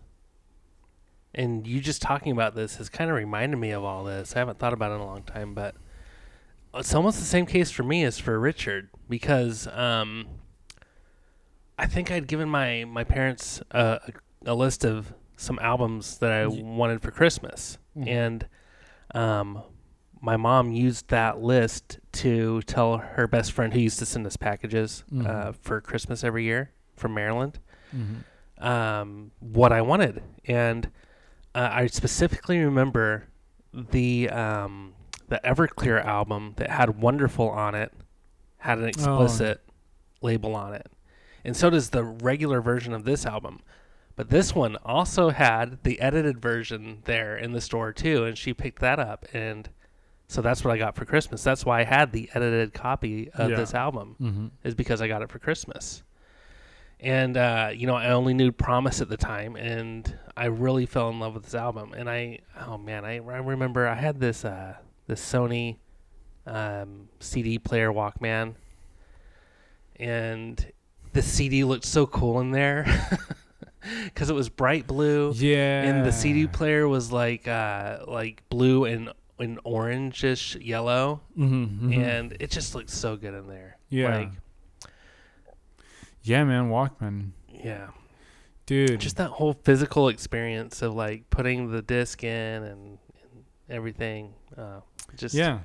And 1.35 1.67
you 1.67 1.81
just 1.81 2.01
talking 2.01 2.33
about 2.33 2.55
this 2.55 2.77
has 2.77 2.89
kind 2.89 3.11
of 3.11 3.17
reminded 3.17 3.59
me 3.59 3.71
of 3.73 3.85
all 3.85 4.05
this. 4.05 4.35
I 4.35 4.39
haven't 4.39 4.59
thought 4.59 4.73
about 4.73 4.93
it 4.93 4.95
in 4.95 5.01
a 5.03 5.07
long 5.07 5.23
time, 5.23 5.53
but 5.53 5.75
it's 6.79 6.95
almost 6.95 7.19
the 7.19 7.25
same 7.25 7.47
case 7.47 7.71
for 7.71 7.83
me 7.83 8.05
as 8.05 8.19
for 8.19 8.39
Richard 8.39 8.89
because 9.09 9.67
um, 9.69 10.27
I 11.79 11.87
think 11.87 12.11
I'd 12.11 12.27
given 12.27 12.49
my 12.49 12.85
my 12.85 13.05
parents 13.05 13.61
a, 13.71 14.01
a 14.45 14.55
list 14.55 14.85
of 14.85 15.13
some 15.37 15.59
albums 15.61 16.19
that 16.19 16.33
I 16.33 16.47
wanted 16.47 17.03
for 17.03 17.11
Christmas, 17.11 17.79
Mhm. 17.97 18.09
and 18.09 18.47
um, 19.15 19.63
my 20.21 20.37
mom 20.37 20.73
used 20.73 21.09
that 21.09 21.41
list 21.41 21.99
to 22.13 22.63
tell 22.63 22.97
her 22.99 23.27
best 23.27 23.53
friend 23.53 23.73
who 23.75 23.81
used 23.81 23.99
to 23.99 24.07
send 24.07 24.27
us 24.27 24.37
packages 24.37 25.05
uh, 25.13 25.15
Mhm. 25.15 25.57
for 25.57 25.81
Christmas 25.81 26.25
every 26.25 26.45
year 26.45 26.71
from 26.97 27.13
Maryland 27.15 27.59
Mhm. 27.95 28.65
um, 28.65 29.31
what 29.41 29.73
I 29.73 29.83
wanted, 29.83 30.23
and 30.47 30.91
uh, 31.55 31.69
I 31.71 31.87
specifically 31.87 32.59
remember 32.59 33.29
the 33.73 34.31
um, 34.31 34.95
the 35.29 35.41
Everclear 35.45 36.05
album 36.05 36.55
that 36.57 36.71
had 36.71 37.01
"Wonderful" 37.01 37.49
on 37.49 37.75
it 37.75 37.93
had 38.59 38.79
an 38.79 38.85
explicit 38.89 39.61
label 40.23 40.55
on 40.57 40.75
it, 40.75 40.87
and 41.45 41.57
so 41.57 41.71
does 41.71 41.91
the 41.91 42.03
regular 42.05 42.61
version 42.61 42.93
of 42.93 43.05
this 43.05 43.25
album. 43.27 43.61
But 44.17 44.31
this 44.31 44.55
one 44.55 44.77
also 44.85 45.29
had 45.29 45.83
the 45.83 46.01
edited 46.01 46.41
version 46.41 47.03
there 47.05 47.37
in 47.37 47.53
the 47.53 47.61
store 47.61 47.93
too, 47.93 48.25
and 48.25 48.37
she 48.39 48.55
picked 48.55 48.81
that 48.81 48.99
up, 48.99 49.27
and 49.35 49.69
so 50.29 50.41
that's 50.43 50.65
what 50.65 50.73
I 50.73 50.79
got 50.79 50.97
for 50.97 51.05
Christmas. 51.05 51.45
That's 51.45 51.65
why 51.67 51.81
I 51.81 51.85
had 51.85 52.13
the 52.13 52.31
edited 52.35 52.73
copy 52.73 53.31
of 53.33 53.51
Yeah. 53.51 53.57
this 53.57 53.75
album 53.75 54.17
Mhm. 54.21 54.51
is 54.65 54.75
because 54.75 55.01
I 55.03 55.07
got 55.09 55.23
it 55.23 55.31
for 55.31 55.39
Christmas. 55.39 56.03
And 56.99 57.37
uh, 57.37 57.71
you 57.75 57.87
know, 57.87 57.95
I 57.95 58.11
only 58.13 58.33
knew 58.33 58.51
Promise 58.53 59.03
at 59.03 59.09
the 59.11 59.19
time, 59.19 59.55
and 59.57 60.19
I 60.37 60.47
really 60.47 60.87
fell 60.87 61.11
in 61.11 61.21
love 61.21 61.35
with 61.35 61.45
this 61.45 61.55
album. 61.55 61.93
And 61.93 62.09
I, 62.09 62.39
oh 62.67 62.79
man, 62.79 63.05
I, 63.05 63.17
I 63.17 63.19
remember 63.39 63.87
I 63.87 63.95
had 63.95 64.19
this 64.19 64.45
uh, 64.47 64.77
this 65.07 65.21
Sony 65.21 65.77
um, 66.47 67.09
CD 67.21 67.59
player 67.59 67.93
Walkman, 67.93 68.55
and 69.99 70.73
the 71.13 71.23
CD 71.23 71.65
looked 71.65 71.85
so 71.85 72.07
cool 72.07 72.41
in 72.41 72.51
there 72.51 72.85
because 74.05 74.31
it 74.31 74.35
was 74.35 74.49
bright 74.49 74.87
blue, 74.87 75.33
Yeah. 75.35 75.83
and 75.83 76.05
the 76.05 76.13
CD 76.13 76.47
player 76.47 76.87
was 76.89 77.11
like 77.13 77.49
uh, 77.49 78.01
like 78.07 78.43
blue 78.49 78.85
and 78.85 79.11
and 79.39 79.59
orangish 79.65 80.57
yellow, 80.65 81.21
Mhm, 81.39 81.79
mhm. 81.81 81.97
and 81.99 82.37
it 82.41 82.51
just 82.51 82.75
looked 82.75 82.89
so 82.91 83.17
good 83.17 83.35
in 83.35 83.47
there. 83.49 83.77
Yeah. 83.91 84.17
Like, 84.17 84.31
yeah, 86.23 86.43
man, 86.45 86.71
Walkman, 86.71 87.31
yeah. 87.53 87.89
dude. 88.65 88.99
Just 88.99 89.17
that 89.19 89.31
whole 89.31 89.53
physical 89.53 90.09
experience 90.09 90.81
of 90.83 90.95
like 90.95 91.29
putting 91.31 91.71
the 91.71 91.83
disc 91.83 92.25
in 92.25 92.63
and, 92.63 92.99
and 93.23 93.45
everything. 93.69 94.33
Uh, 94.57 94.81
just 95.17 95.35
yeah. 95.35 95.61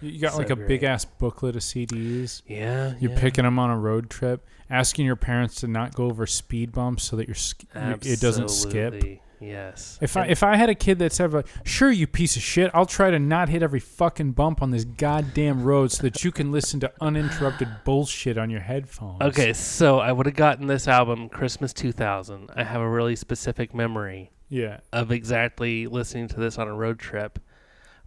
You 0.00 0.20
got 0.20 0.32
so 0.32 0.38
like 0.38 0.50
a 0.50 0.54
great. 0.54 0.68
big 0.68 0.82
ass 0.84 1.04
booklet 1.04 1.56
of 1.56 1.62
CDs. 1.62 2.42
yeah. 2.46 2.94
You're 3.00 3.12
yeah. 3.12 3.20
picking 3.20 3.44
them 3.44 3.58
on 3.58 3.70
a 3.70 3.78
road 3.78 4.10
trip, 4.10 4.46
asking 4.70 5.06
your 5.06 5.16
parents 5.16 5.56
to 5.56 5.66
not 5.66 5.94
go 5.94 6.04
over 6.04 6.26
speed 6.26 6.72
bumps 6.72 7.04
so 7.04 7.16
that 7.16 7.26
your 7.26 7.34
sk- 7.34 7.64
it 7.74 8.20
doesn't 8.20 8.50
skip. 8.50 9.02
Yes. 9.40 9.98
If 10.02 10.16
I 10.16 10.26
if 10.26 10.42
I 10.42 10.56
had 10.56 10.68
a 10.68 10.74
kid 10.74 10.98
that 10.98 11.12
said 11.12 11.32
like, 11.32 11.46
"Sure, 11.64 11.90
you 11.90 12.06
piece 12.08 12.34
of 12.36 12.42
shit, 12.42 12.70
I'll 12.74 12.86
try 12.86 13.10
to 13.10 13.18
not 13.20 13.48
hit 13.48 13.62
every 13.62 13.78
fucking 13.80 14.32
bump 14.32 14.60
on 14.62 14.72
this 14.72 14.84
goddamn 14.84 15.62
road 15.62 15.92
so 15.92 16.02
that 16.02 16.24
you 16.24 16.32
can 16.32 16.50
listen 16.50 16.80
to 16.80 16.92
uninterrupted 17.00 17.68
bullshit 17.84 18.36
on 18.36 18.50
your 18.50 18.60
headphones." 18.60 19.20
okay, 19.22 19.52
so 19.52 20.00
I 20.00 20.10
would 20.10 20.26
have 20.26 20.34
gotten 20.34 20.66
this 20.66 20.88
album 20.88 21.28
Christmas 21.28 21.72
2000. 21.72 22.50
I 22.56 22.64
have 22.64 22.80
a 22.80 22.88
really 22.88 23.14
specific 23.14 23.72
memory 23.74 24.32
Yeah. 24.48 24.80
of 24.92 25.12
exactly 25.12 25.86
listening 25.86 26.26
to 26.28 26.40
this 26.40 26.58
on 26.58 26.66
a 26.66 26.74
road 26.74 26.98
trip. 26.98 27.38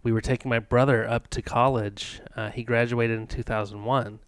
We 0.02 0.12
were 0.12 0.20
taking 0.20 0.48
my 0.48 0.58
brother 0.58 1.08
up 1.08 1.28
to 1.28 1.42
college. 1.42 2.20
Uh, 2.36 2.50
he 2.50 2.64
graduated 2.64 3.18
in 3.18 3.26
2001, 3.28 4.18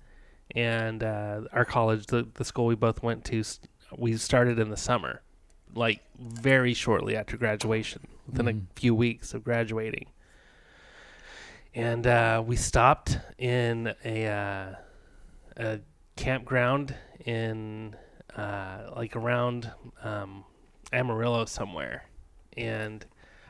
and 0.55 1.03
uh, 1.03 1.41
our 1.53 1.65
college, 1.65 2.07
the, 2.07 2.29
the 2.35 2.45
school 2.45 2.67
we 2.67 2.75
both 2.77 3.03
went 3.03 3.25
to, 3.27 3.43
we 3.97 4.17
started 4.17 4.59
in 4.59 4.71
the 4.71 4.77
summer, 4.77 5.23
like 5.75 6.01
very 6.19 6.75
shortly 6.75 7.17
after 7.17 7.37
graduation, 7.37 8.07
within 8.27 8.47
Mhm. 8.47 8.61
a 8.77 8.81
few 8.81 8.95
weeks 8.95 9.35
of 9.35 9.43
graduating. 9.43 10.07
And 11.75 12.07
uh, 12.07 12.43
we 12.47 12.55
stopped 12.55 13.19
in 13.37 13.95
a, 14.05 14.27
uh, 14.29 14.75
a 15.57 15.81
campground 16.15 16.95
in 17.27 17.97
uh, 18.37 18.91
like 18.95 19.17
around 19.17 19.73
um, 20.05 20.45
Amarillo 20.93 21.45
somewhere, 21.47 22.05
and 22.57 23.05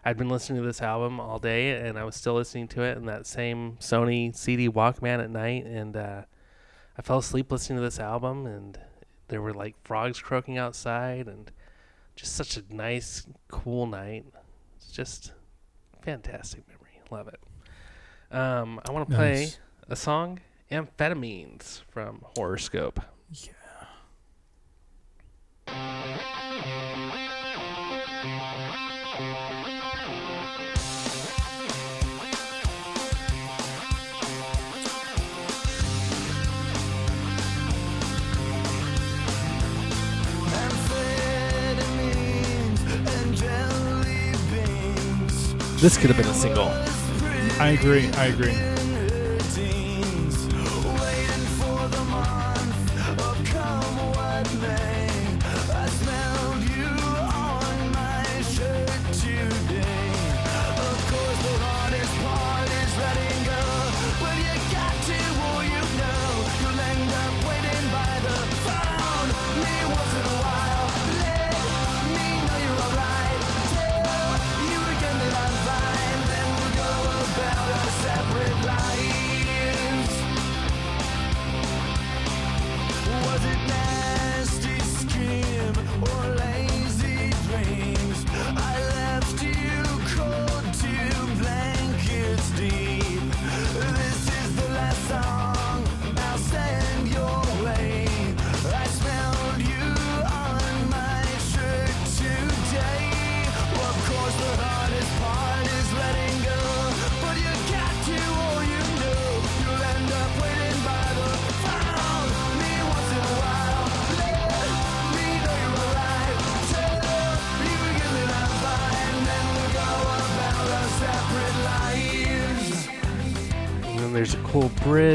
I'd 0.05 0.17
been 0.19 0.29
listening 0.29 0.61
to 0.61 0.67
this 0.67 0.83
album 0.83 1.19
all 1.19 1.39
day, 1.39 1.71
and 1.81 1.99
I 1.99 2.05
was 2.05 2.15
still 2.15 2.35
listening 2.35 2.69
to 2.69 2.83
it 2.83 2.97
in 2.99 3.07
that 3.07 3.27
same 3.27 3.77
Sony 3.81 4.35
CD 4.37 4.69
Walkman 4.69 5.23
at 5.23 5.31
night, 5.31 5.65
and 5.65 5.97
uh, 5.97 6.23
I 6.99 7.03
fell 7.03 7.19
asleep 7.19 7.51
listening 7.51 7.79
to 7.79 7.83
this 7.83 7.99
album, 7.99 8.45
and 8.47 8.79
there 9.29 9.41
were 9.41 9.55
like 9.55 9.77
frogs 9.85 10.21
croaking 10.21 10.59
outside, 10.59 11.27
and 11.27 11.51
just 12.17 12.37
such 12.37 12.57
a 12.59 12.63
nice, 12.69 13.27
cool 13.49 13.87
night. 13.87 14.27
It's 14.77 14.93
just 14.93 15.33
fantastic 16.03 16.69
memory. 16.69 17.01
Love 17.11 17.29
it. 17.29 17.41
Um, 18.31 18.81
I 18.87 18.93
want 18.93 19.09
to 19.09 19.15
play 19.17 19.33
Nice. 19.45 19.59
a 19.89 19.97
song, 19.97 20.41
"Amphetamines" 20.71 21.81
from 21.91 22.25
Horrorscope. 22.37 23.03
Yeah. 23.31 23.51
This 45.85 45.99
could 45.99 46.09
have 46.09 46.17
been 46.17 46.27
a 46.27 46.33
single. 46.33 46.69
I 47.61 47.77
agree. 47.79 48.11
I 48.13 48.29
agree. 48.29 48.74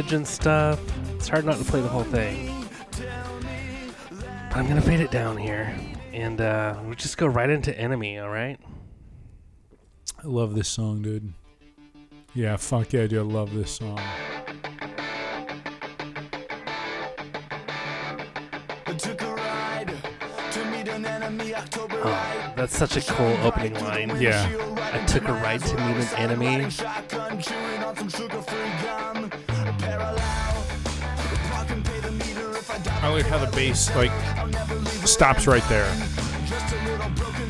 Bridge 0.09 0.17
and 0.17 0.27
stuff. 0.27 0.79
It's 1.15 1.27
hard 1.27 1.45
not 1.45 1.57
to 1.57 1.63
play 1.63 1.81
the 1.81 1.87
whole 1.87 2.03
thing. 2.03 2.65
But 4.49 4.57
I'm 4.57 4.67
gonna 4.67 4.81
fade 4.81 4.99
it 4.99 5.11
down 5.11 5.37
here, 5.37 5.75
and 6.11 6.41
uh, 6.41 6.79
we'll 6.83 6.95
just 6.95 7.17
go 7.17 7.27
right 7.27 7.49
into 7.49 7.77
enemy. 7.77 8.17
All 8.17 8.29
right. 8.29 8.59
I 10.23 10.27
love 10.27 10.55
this 10.55 10.67
song, 10.67 11.01
dude. 11.01 11.33
Yeah, 12.33 12.57
fuck 12.57 12.91
yeah, 12.93 13.07
dude. 13.07 13.19
I 13.19 13.21
love 13.21 13.53
this 13.53 13.71
song. 13.71 13.99
Took 18.97 19.21
a 19.21 19.35
ride 19.35 19.93
to 20.51 20.65
meet 20.65 20.87
an 20.89 21.05
enemy 21.05 21.55
October 21.55 22.01
Oh, 22.03 22.53
that's 22.57 22.75
such 22.75 22.97
a 22.97 23.01
cool 23.13 23.37
opening 23.43 23.75
line. 23.75 24.19
Yeah. 24.19 24.45
I 24.91 25.05
took 25.05 25.27
a 25.27 25.33
ride 25.33 25.61
to 25.61 25.75
meet 25.75 25.97
an 25.97 26.15
enemy. 26.15 26.69
I 33.09 33.13
like 33.13 33.25
how 33.25 33.39
the 33.43 33.49
bass 33.55 33.89
like 33.95 34.11
stops 35.07 35.47
right 35.47 35.63
there. 35.67 35.91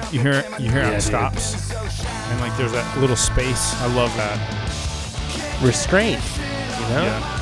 You 0.09 0.21
hear 0.21 0.45
you 0.57 0.71
hear 0.71 0.83
how 0.83 0.89
Yeah, 0.89 0.91
it 0.91 0.93
dude. 0.93 1.03
stops, 1.03 1.71
and 1.73 2.39
like 2.39 2.55
there's 2.55 2.71
that 2.71 2.97
little 2.97 3.17
space. 3.17 3.75
I 3.81 3.87
love 3.93 4.15
that. 4.15 4.39
Restraint. 5.61 6.21
You 6.79 6.87
know. 6.95 7.03
Yeah. 7.03 7.38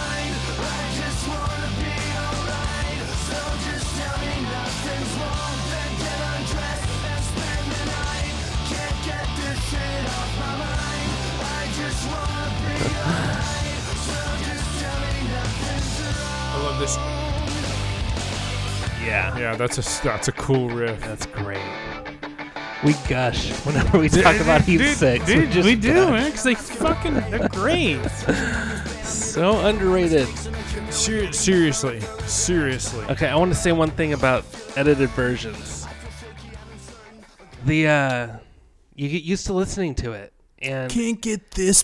That's 19.58 19.78
a 19.78 20.04
that's 20.04 20.28
a 20.28 20.32
cool 20.32 20.70
riff. 20.70 21.00
That's 21.02 21.26
great. 21.26 21.62
We 22.84 22.94
gush 23.10 23.52
whenever 23.66 23.98
we 23.98 24.08
talk 24.08 24.40
about 24.40 24.62
Heat 24.62 24.78
Dude, 24.78 24.96
Six. 24.98 25.26
dude, 25.26 25.52
just 25.52 25.66
we 25.66 25.76
do, 25.76 25.94
gush. 25.94 26.10
man, 26.12 26.26
because 26.32 26.44
they 26.44 26.56
fucking 26.56 27.14
they're 27.16 27.50
great. 27.50 28.04
So 29.04 29.60
underrated. 29.66 30.28
Ser- 30.92 31.32
seriously, 31.34 32.00
seriously. 32.28 33.04
Okay, 33.06 33.28
I 33.28 33.36
want 33.36 33.52
to 33.52 33.58
say 33.60 33.72
one 33.72 33.90
thing 33.92 34.14
about 34.14 34.46
edited 34.76 35.10
versions. 35.10 35.88
The 37.66 37.88
uh, 37.88 38.28
you 38.96 39.10
get 39.10 39.24
used 39.24 39.46
to 39.48 39.54
listening 39.54 39.96
to 39.96 40.14
it, 40.14 40.34
and 40.60 40.92
Can't 40.92 41.20
get 41.22 41.52
this. 41.52 41.84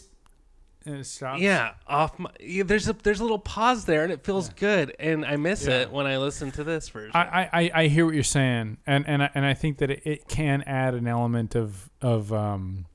And 0.85 0.95
it 0.97 1.05
stops. 1.05 1.41
yeah, 1.41 1.73
off 1.88 2.19
my, 2.19 2.30
yeah, 2.39 2.64
there's 2.64 2.89
a 2.89 2.93
there's 2.93 3.19
a 3.19 3.23
little 3.23 3.39
pause 3.39 3.85
there, 3.85 4.03
and 4.03 4.11
it 4.11 4.23
feels 4.26 4.49
good, 4.49 4.93
and 4.99 5.26
I 5.26 5.38
miss 5.38 5.65
Yeah. 5.65 5.81
it 5.84 5.91
when 5.91 6.05
I 6.05 6.18
listen 6.18 6.51
to 6.51 6.64
this 6.64 6.89
version. 6.89 7.11
I, 7.15 7.49
I, 7.53 7.72
I 7.73 7.88
hear 7.88 8.05
what 8.05 8.14
you're 8.15 8.23
saying, 8.23 8.77
and 8.85 9.07
and 9.07 9.23
I, 9.23 9.30
and 9.34 9.45
I 9.45 9.53
think 9.53 9.77
that 9.77 9.89
it, 9.91 10.01
it 10.05 10.27
can 10.27 10.61
add 10.64 10.93
an 10.93 11.07
element 11.07 11.55
of 11.55 11.89
of 12.01 12.34
um, 12.34 12.85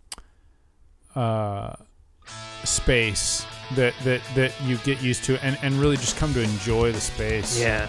uh, 1.14 1.74
space 2.64 3.46
that, 3.74 3.94
that 4.04 4.20
that 4.34 4.52
you 4.64 4.76
get 4.78 5.00
used 5.02 5.24
to, 5.24 5.42
and, 5.44 5.58
and 5.62 5.74
really 5.76 5.96
just 5.96 6.16
come 6.18 6.32
to 6.34 6.42
enjoy 6.42 6.92
the 6.92 7.00
space 7.00 7.58
yeah, 7.60 7.86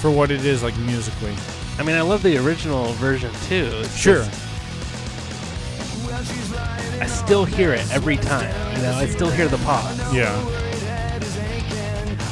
for 0.00 0.10
what 0.10 0.30
it 0.30 0.44
is, 0.44 0.62
like 0.62 0.76
musically. 0.78 1.34
I 1.78 1.82
mean, 1.82 1.96
I 1.96 2.00
love 2.00 2.22
the 2.22 2.38
original 2.38 2.86
version 2.94 3.30
too. 3.48 3.68
It's 3.82 3.96
Sure. 3.98 4.24
just- 4.24 4.42
I 6.18 7.06
still 7.06 7.44
hear 7.44 7.74
it 7.74 7.92
every 7.92 8.16
time. 8.16 8.48
You 8.74 8.82
know, 8.82 8.92
I 8.92 9.06
still 9.06 9.30
hear 9.30 9.48
the 9.48 9.58
pause. 9.58 10.14
Yeah. 10.14 10.34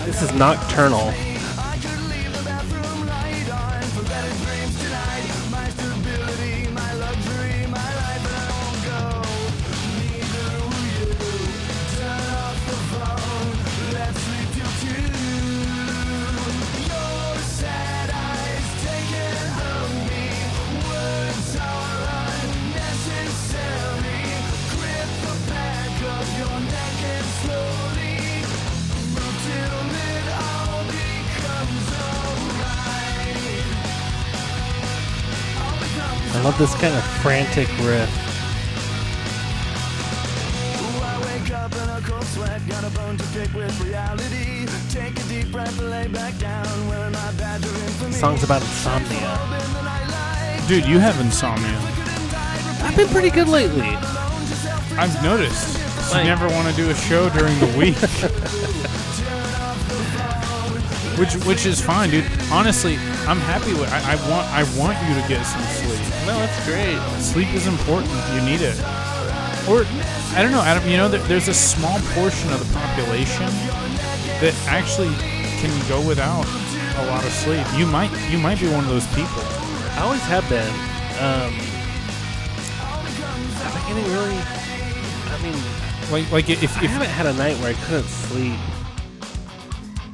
This 0.06 0.23
is 0.23 0.32
nocturnal. 0.32 1.12
Down, 46.39 46.89
wearing 46.89 47.12
my 47.12 47.33
badge 47.39 47.65
of 47.65 48.03
riff. 48.03 48.15
Songs 48.15 48.43
about 48.45 48.61
insomnia. 48.62 49.09
In 49.11 49.73
the 49.73 49.83
nightlight, 49.83 50.69
Dude, 50.69 50.85
you 50.87 50.99
have 50.99 51.19
insomnia. 51.21 51.79
I've 52.87 52.95
been 52.97 53.09
pretty 53.09 53.31
good 53.31 53.49
lately. 53.49 53.81
I've 54.99 55.23
noticed. 55.23 55.79
You 55.79 56.12
Like- 56.12 56.27
never 56.27 56.47
want 56.49 56.69
to 56.69 56.75
do 56.75 56.91
a 56.91 56.95
show 56.95 57.31
during 57.31 57.59
the 57.59 57.79
week. 57.79 57.97
which 61.19 61.35
which 61.47 61.66
is 61.66 61.81
fine, 61.81 62.11
dude. 62.11 62.24
Honestly, 62.51 62.97
I'm 63.27 63.39
happy 63.39 63.73
with 63.74 63.91
I, 63.93 64.12
I 64.12 64.16
want 64.31 64.47
I 64.51 64.62
want 64.78 64.97
you 65.09 65.15
to 65.20 65.28
get 65.28 65.45
some 65.45 65.62
sleep. 65.62 66.01
No, 66.27 66.39
that's 66.39 66.65
great. 66.66 66.99
Sleep 67.20 67.53
is 67.55 67.66
important. 67.66 68.11
You 68.35 68.41
need 68.43 68.61
it. 68.61 68.78
Or 69.69 69.85
I 70.36 70.43
don't 70.43 70.53
know, 70.53 70.62
Adam, 70.62 70.86
you 70.89 70.97
know 70.97 71.09
there, 71.09 71.23
there's 71.23 71.49
a 71.49 71.55
small 71.55 71.99
portion 72.12 72.53
of 72.53 72.59
the 72.61 72.70
population 72.78 73.47
that 74.43 74.55
actually 74.66 75.15
can 75.62 75.73
go 75.89 76.07
without 76.07 76.45
a 76.99 77.07
lot 77.07 77.24
of 77.24 77.32
sleep. 77.32 77.65
You 77.77 77.86
might 77.86 78.11
you 78.31 78.39
might 78.39 78.61
be 78.61 78.69
one 78.69 78.85
of 78.85 78.91
those 78.91 79.07
people. 79.15 79.43
I 79.97 80.01
always 80.03 80.23
have 80.23 80.49
been. 80.49 80.69
Um, 81.23 81.55
I 83.62 83.85
getting 83.89 84.05
really? 84.12 84.36
I 85.31 85.39
mean, 85.43 86.11
Like 86.11 86.31
like 86.32 86.51
if, 86.51 86.62
if 86.62 86.77
I 86.77 86.86
haven't 86.86 87.09
had 87.11 87.27
a 87.27 87.32
night 87.35 87.57
where 87.59 87.70
I 87.70 87.78
couldn't 87.86 88.05
sleep. 88.05 88.59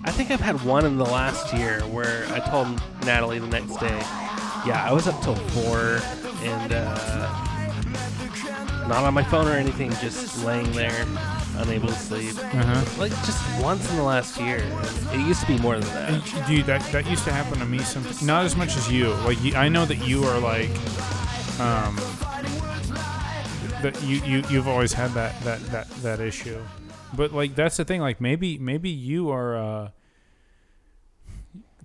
I 0.05 0.10
think 0.12 0.31
I've 0.31 0.40
had 0.40 0.62
one 0.64 0.85
in 0.86 0.97
the 0.97 1.05
last 1.05 1.52
year 1.55 1.81
where 1.82 2.27
I 2.32 2.39
told 2.40 2.81
Natalie 3.05 3.39
the 3.39 3.47
next 3.47 3.77
day, 3.77 3.98
yeah, 4.66 4.85
I 4.86 4.93
was 4.93 5.06
up 5.06 5.20
till 5.22 5.36
four 5.36 6.01
and 6.43 6.72
uh, 6.72 7.28
not 8.89 9.05
on 9.05 9.12
my 9.14 9.22
phone 9.22 9.47
or 9.47 9.52
anything, 9.52 9.90
just 10.01 10.43
laying 10.44 10.70
there, 10.72 11.06
unable 11.56 11.89
to 11.89 11.94
sleep. 11.94 12.35
uh-huh. 12.39 13.01
Like 13.01 13.12
just 13.24 13.43
once 13.62 13.89
in 13.90 13.97
the 13.97 14.02
last 14.02 14.40
year. 14.40 14.62
It 15.12 15.20
used 15.27 15.40
to 15.43 15.47
be 15.47 15.59
more 15.59 15.78
than 15.78 16.14
And, 16.14 16.22
that. 16.22 16.47
dude, 16.48 16.64
that 16.66 16.82
that 16.93 17.06
used 17.09 17.24
to 17.24 17.32
happen 17.32 17.59
to 17.59 17.66
me. 17.66 17.78
Some 17.81 18.05
not 18.27 18.44
as 18.47 18.56
much 18.56 18.77
as 18.77 18.90
you. 18.90 19.10
Like 19.27 19.39
I 19.55 19.68
know 19.68 19.85
that 19.85 20.06
you 20.06 20.24
are 20.24 20.39
like, 20.39 20.70
um, 21.60 21.97
that 23.82 23.98
you 24.02 24.16
you 24.24 24.43
you've 24.48 24.68
always 24.68 24.93
had 24.94 25.10
that 25.12 25.39
that 25.43 25.60
that 25.66 25.89
that 26.02 26.20
issue. 26.20 26.59
But 27.16 27.32
like 27.32 27.55
that's 27.55 27.77
the 27.77 27.85
thing. 27.85 28.01
Like 28.01 28.20
maybe 28.20 28.59
maybe 28.59 28.91
you 28.91 29.31
are. 29.31 29.57
uh 29.57 29.89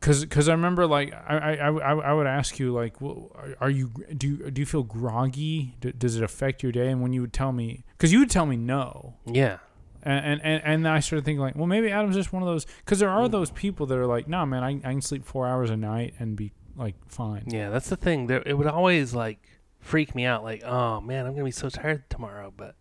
Cause, 0.01 0.23
cause 0.25 0.47
I 0.49 0.51
remember 0.51 0.85
like 0.85 1.13
I, 1.13 1.37
I, 1.55 1.67
I, 1.69 1.93
I 1.95 2.13
would 2.13 2.27
ask 2.27 2.59
you 2.59 2.71
like, 2.71 3.01
well, 3.01 3.31
are, 3.33 3.55
are 3.61 3.69
you 3.71 3.91
do 4.15 4.27
you, 4.27 4.51
do 4.51 4.61
you 4.61 4.65
feel 4.65 4.83
groggy? 4.83 5.73
D- 5.79 5.93
does 5.97 6.15
it 6.15 6.21
affect 6.23 6.61
your 6.61 6.71
day? 6.71 6.89
And 6.89 7.01
when 7.01 7.11
you 7.11 7.21
would 7.21 7.33
tell 7.33 7.51
me, 7.51 7.85
cause 7.97 8.11
you 8.11 8.19
would 8.19 8.29
tell 8.29 8.45
me 8.45 8.55
no, 8.55 9.15
Yeah. 9.25 9.57
and 10.03 10.23
and 10.23 10.41
and, 10.43 10.63
and 10.63 10.87
I 10.87 10.99
started 10.99 11.25
thinking 11.25 11.39
like, 11.41 11.55
well, 11.55 11.65
maybe 11.65 11.89
Adam's 11.89 12.15
just 12.15 12.31
one 12.33 12.43
of 12.43 12.47
those 12.47 12.65
because 12.83 12.99
there 12.99 13.09
are 13.09 13.27
those 13.27 13.49
people 13.49 13.87
that 13.87 13.97
are 13.97 14.05
like, 14.05 14.27
no, 14.27 14.45
man, 14.45 14.63
I, 14.63 14.71
I 14.87 14.91
can 14.91 15.01
sleep 15.01 15.25
four 15.25 15.47
hours 15.47 15.71
a 15.71 15.77
night 15.77 16.13
and 16.19 16.35
be 16.35 16.51
like 16.75 16.95
fine. 17.07 17.45
Yeah, 17.47 17.69
that's 17.71 17.89
the 17.89 17.95
thing. 17.97 18.27
There, 18.27 18.43
it 18.45 18.53
would 18.55 18.67
always 18.67 19.15
like 19.15 19.39
freak 19.79 20.13
me 20.13 20.25
out. 20.25 20.43
Like, 20.43 20.63
oh 20.65 21.01
man, 21.01 21.25
I'm 21.25 21.31
gonna 21.33 21.45
be 21.45 21.51
so 21.51 21.69
tired 21.69 22.07
tomorrow. 22.11 22.53
But 22.55 22.75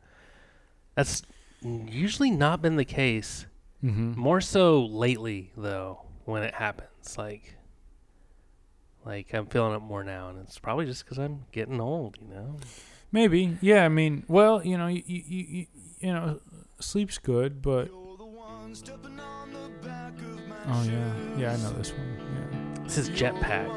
that's 0.94 1.22
usually 1.64 2.30
not 2.30 2.62
been 2.62 2.76
the 2.76 2.84
case. 2.84 3.46
Mm-hmm. 3.82 4.18
More 4.18 4.40
so 4.40 4.84
lately, 4.84 5.52
though, 5.56 6.02
when 6.24 6.42
it 6.42 6.54
happens. 6.54 7.18
Like, 7.18 7.56
like 9.04 9.34
I'm 9.34 9.46
feeling 9.46 9.74
it 9.74 9.80
more 9.80 10.04
now, 10.04 10.28
and 10.30 10.38
it's 10.40 10.58
probably 10.58 10.86
just 10.86 11.04
because 11.04 11.18
I'm 11.18 11.44
getting 11.52 11.80
old. 11.80 12.16
You 12.20 12.34
know. 12.34 12.56
Maybe, 13.12 13.56
yeah. 13.60 13.84
I 13.84 13.88
mean, 13.88 14.24
well, 14.26 14.64
you 14.64 14.78
know, 14.78 14.86
you 14.86 15.02
you, 15.06 15.22
you, 15.26 15.66
you 16.00 16.12
know, 16.12 16.40
sleep's 16.80 17.18
good, 17.18 17.62
but 17.62 17.88
you're 17.88 18.16
the 18.16 18.24
one 18.24 18.74
stepping 18.74 19.20
on 19.20 19.52
the 19.52 19.86
back 19.86 20.14
of 20.18 20.48
my 20.48 20.56
oh 20.68 20.82
yeah, 20.84 21.38
yeah, 21.38 21.52
I 21.52 21.56
know 21.58 21.70
this 21.72 21.92
one. 21.92 22.18
Yeah. 22.18 22.84
This 22.84 22.98
is 22.98 23.10
Jetpack. 23.10 23.68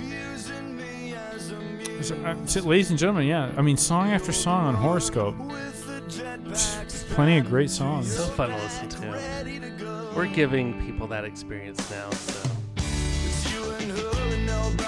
using 0.00 0.76
me 0.76 1.14
as 1.14 1.50
a 1.50 1.56
muse 1.60 1.88
Yeah, 1.88 2.02
so, 2.02 2.16
uh, 2.16 2.46
so, 2.46 2.60
ladies 2.62 2.90
and 2.90 2.98
gentlemen, 2.98 3.26
yeah. 3.26 3.52
I 3.56 3.62
mean, 3.62 3.76
song 3.76 4.10
after 4.10 4.32
song 4.32 4.74
on 4.74 4.76
Horrorscope. 4.76 5.75
With 6.06 6.16
the 6.16 6.22
jetpack 6.22 7.14
plenty 7.14 7.38
of 7.38 7.46
great 7.46 7.70
songs. 7.70 8.14
So 8.16 8.24
fun 8.24 8.50
to 8.50 8.56
listen 8.56 8.88
to. 8.88 10.12
We're 10.14 10.26
giving 10.26 10.84
people 10.86 11.06
that 11.08 11.24
experience 11.24 11.90
now, 11.90 12.10
so 12.10 12.48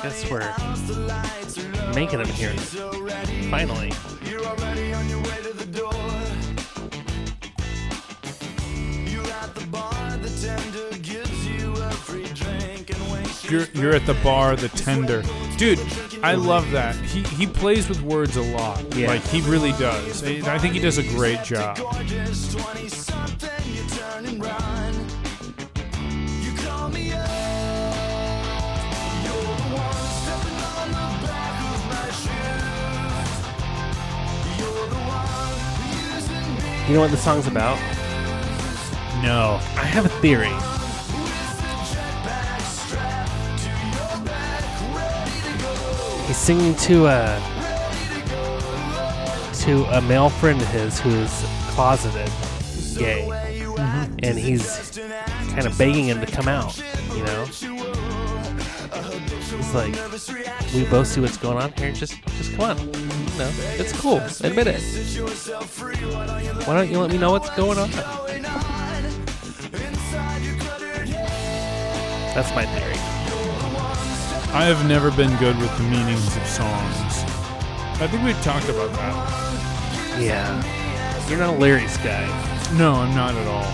guess 0.02 0.30
we're 0.30 1.94
making 1.94 2.18
them 2.18 2.28
hear 2.28 2.50
it. 2.50 2.60
Finally. 3.50 3.92
You're 4.24 4.44
already 4.44 4.92
on 4.92 5.08
your 5.08 5.20
way 5.22 5.42
to 5.42 5.52
the 5.52 5.66
door. 5.66 5.92
You're 9.10 9.26
at 9.26 9.54
the 9.54 9.66
bar, 9.70 10.16
the 10.18 10.30
tender 10.40 10.98
gives 10.98 11.46
you 11.46 11.72
a 11.72 11.90
free 11.90 12.26
drink 12.34 12.90
and 12.90 13.00
waits 13.02 13.07
You're 13.50 13.66
you're 13.74 13.94
at 13.94 14.04
the 14.06 14.14
bar, 14.22 14.56
the 14.56 14.68
tender, 14.68 15.22
dude. 15.56 15.80
I 16.22 16.34
love 16.34 16.70
that. 16.72 16.94
He 16.96 17.22
he 17.22 17.46
plays 17.46 17.88
with 17.88 18.02
words 18.02 18.36
a 18.36 18.42
lot. 18.42 18.82
Yeah. 18.96 19.08
Like 19.08 19.22
he 19.22 19.40
really 19.42 19.72
does. 19.72 20.22
I 20.24 20.54
I 20.54 20.58
think 20.58 20.74
he 20.74 20.80
does 20.80 20.98
a 20.98 21.02
great 21.02 21.42
job. 21.44 21.76
gorgeous 21.78 22.54
20 22.54 22.88
something, 22.88 23.74
you 23.74 23.82
turn 23.88 24.26
and 24.26 24.42
run. 24.42 24.94
You 26.42 26.52
call 26.62 26.88
me 26.88 27.12
up. 27.12 27.28
You're 29.24 29.54
the 29.56 29.68
one 29.76 29.94
stepping 30.20 30.58
on 30.74 30.88
the 30.90 31.08
back 31.26 31.56
of 31.72 31.80
my 31.92 32.08
shoes. 32.22 33.30
You're 34.58 34.88
the 34.88 35.02
one 35.08 35.56
using 36.14 36.54
me 36.54 36.88
You 36.88 36.94
know 36.94 37.00
what 37.00 37.10
the 37.10 37.16
song's 37.16 37.46
about? 37.46 37.78
No. 39.22 39.60
I 39.76 39.84
have 39.84 40.04
a 40.06 40.10
theory. 40.20 40.52
He's 46.28 46.36
singing 46.36 46.74
to 46.74 47.06
a 47.06 47.40
to 49.60 49.84
a 49.96 50.00
male 50.02 50.28
friend 50.28 50.60
of 50.60 50.68
his 50.68 51.00
who's 51.00 51.42
closeted 51.70 52.30
gay, 52.98 53.26
mm-hmm. 53.26 54.18
and 54.22 54.38
he's 54.38 55.00
kind 55.52 55.66
of 55.66 55.78
begging 55.78 56.04
him 56.04 56.20
to 56.20 56.26
come 56.26 56.46
out. 56.46 56.76
You 57.16 57.24
know, 57.24 57.46
it's 59.54 59.74
like, 59.74 59.94
"We 60.74 60.84
both 60.90 61.06
see 61.06 61.22
what's 61.22 61.38
going 61.38 61.56
on 61.56 61.72
here. 61.72 61.92
Just, 61.92 62.22
just 62.36 62.52
come 62.52 62.72
on. 62.72 62.78
You 62.78 63.38
know, 63.38 63.50
it's 63.78 63.98
cool. 63.98 64.20
Admit 64.42 64.66
it. 64.66 64.82
Why 66.66 66.74
don't 66.74 66.90
you 66.90 66.98
let 66.98 67.10
me 67.10 67.16
know 67.16 67.30
what's 67.30 67.48
going 67.56 67.78
on?" 67.78 67.90
That's 72.34 72.54
my 72.54 72.66
theory. 72.66 73.07
I 74.54 74.64
have 74.64 74.86
never 74.88 75.10
been 75.10 75.36
good 75.38 75.56
with 75.58 75.76
the 75.76 75.84
meanings 75.84 76.36
of 76.36 76.46
songs. 76.46 77.24
I 78.00 78.06
think 78.06 78.24
we've 78.24 78.40
talked 78.42 78.68
about 78.68 78.90
that. 78.92 80.18
Yeah. 80.20 81.28
You're 81.28 81.38
not 81.38 81.54
a 81.54 81.58
lyrics 81.58 81.96
guy. 81.98 82.24
No, 82.76 82.94
I'm 82.94 83.14
not 83.14 83.34
at 83.34 83.46
all. 83.46 83.66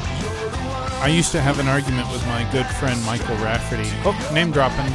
I 1.00 1.08
used 1.08 1.30
to 1.32 1.40
have 1.40 1.58
an 1.60 1.68
argument 1.68 2.10
with 2.10 2.26
my 2.26 2.48
good 2.50 2.66
friend 2.66 3.00
Michael 3.04 3.36
Rafferty. 3.36 3.88
Oh, 4.04 4.14
name 4.32 4.50
dropping. 4.50 4.92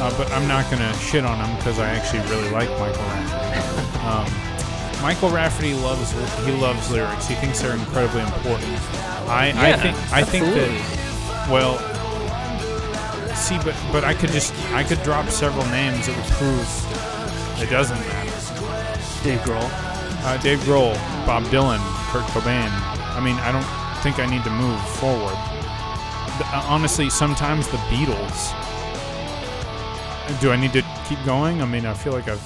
Uh, 0.00 0.14
but 0.16 0.30
I'm 0.32 0.48
not 0.48 0.64
going 0.70 0.80
to 0.80 0.92
shit 0.98 1.24
on 1.24 1.36
him 1.44 1.54
because 1.56 1.78
I 1.78 1.90
actually 1.90 2.20
really 2.30 2.48
like 2.50 2.70
Michael 2.78 3.02
Rafferty. 3.04 3.98
um, 4.06 5.02
Michael 5.02 5.30
Rafferty 5.30 5.74
loves 5.74 6.12
he 6.44 6.52
loves 6.52 6.90
lyrics. 6.90 7.26
He 7.26 7.34
thinks 7.34 7.60
they're 7.60 7.74
incredibly 7.76 8.22
important. 8.22 8.68
I, 9.28 9.52
I 9.54 9.68
Yeah, 9.68 9.76
think 9.82 9.96
I 10.12 10.22
think 10.24 10.44
absolutely. 10.46 10.78
that 10.78 11.48
well 11.50 11.76
see 13.34 13.56
but 13.58 13.74
but 13.92 14.04
I 14.04 14.14
could 14.14 14.30
just 14.30 14.54
I 14.72 14.84
could 14.84 15.02
drop 15.02 15.28
several 15.30 15.64
names 15.66 16.06
that 16.06 16.16
would 16.16 16.26
prove 16.36 17.62
it 17.62 17.70
doesn't 17.70 17.98
matter. 17.98 18.30
Dave 19.22 19.40
Grohl. 19.40 19.70
Uh, 20.22 20.36
Dave 20.42 20.58
Grohl, 20.60 20.94
Bob 21.26 21.44
Dylan, 21.44 21.78
Kurt 22.10 22.24
Cobain. 22.32 22.68
I 23.16 23.20
mean, 23.22 23.36
I 23.36 23.50
don't 23.52 23.64
think 24.02 24.18
I 24.18 24.26
need 24.26 24.44
to 24.44 24.50
move 24.50 24.80
forward. 24.98 25.36
The- 26.38 26.46
uh, 26.46 26.64
honestly, 26.68 27.08
sometimes 27.10 27.68
the 27.68 27.76
Beatles. 27.88 28.52
Do 30.40 30.50
I 30.52 30.56
need 30.56 30.72
to 30.74 30.82
keep 31.08 31.18
going? 31.24 31.60
I 31.60 31.66
mean, 31.66 31.84
I 31.86 31.94
feel 31.94 32.12
like 32.12 32.28
I've. 32.28 32.40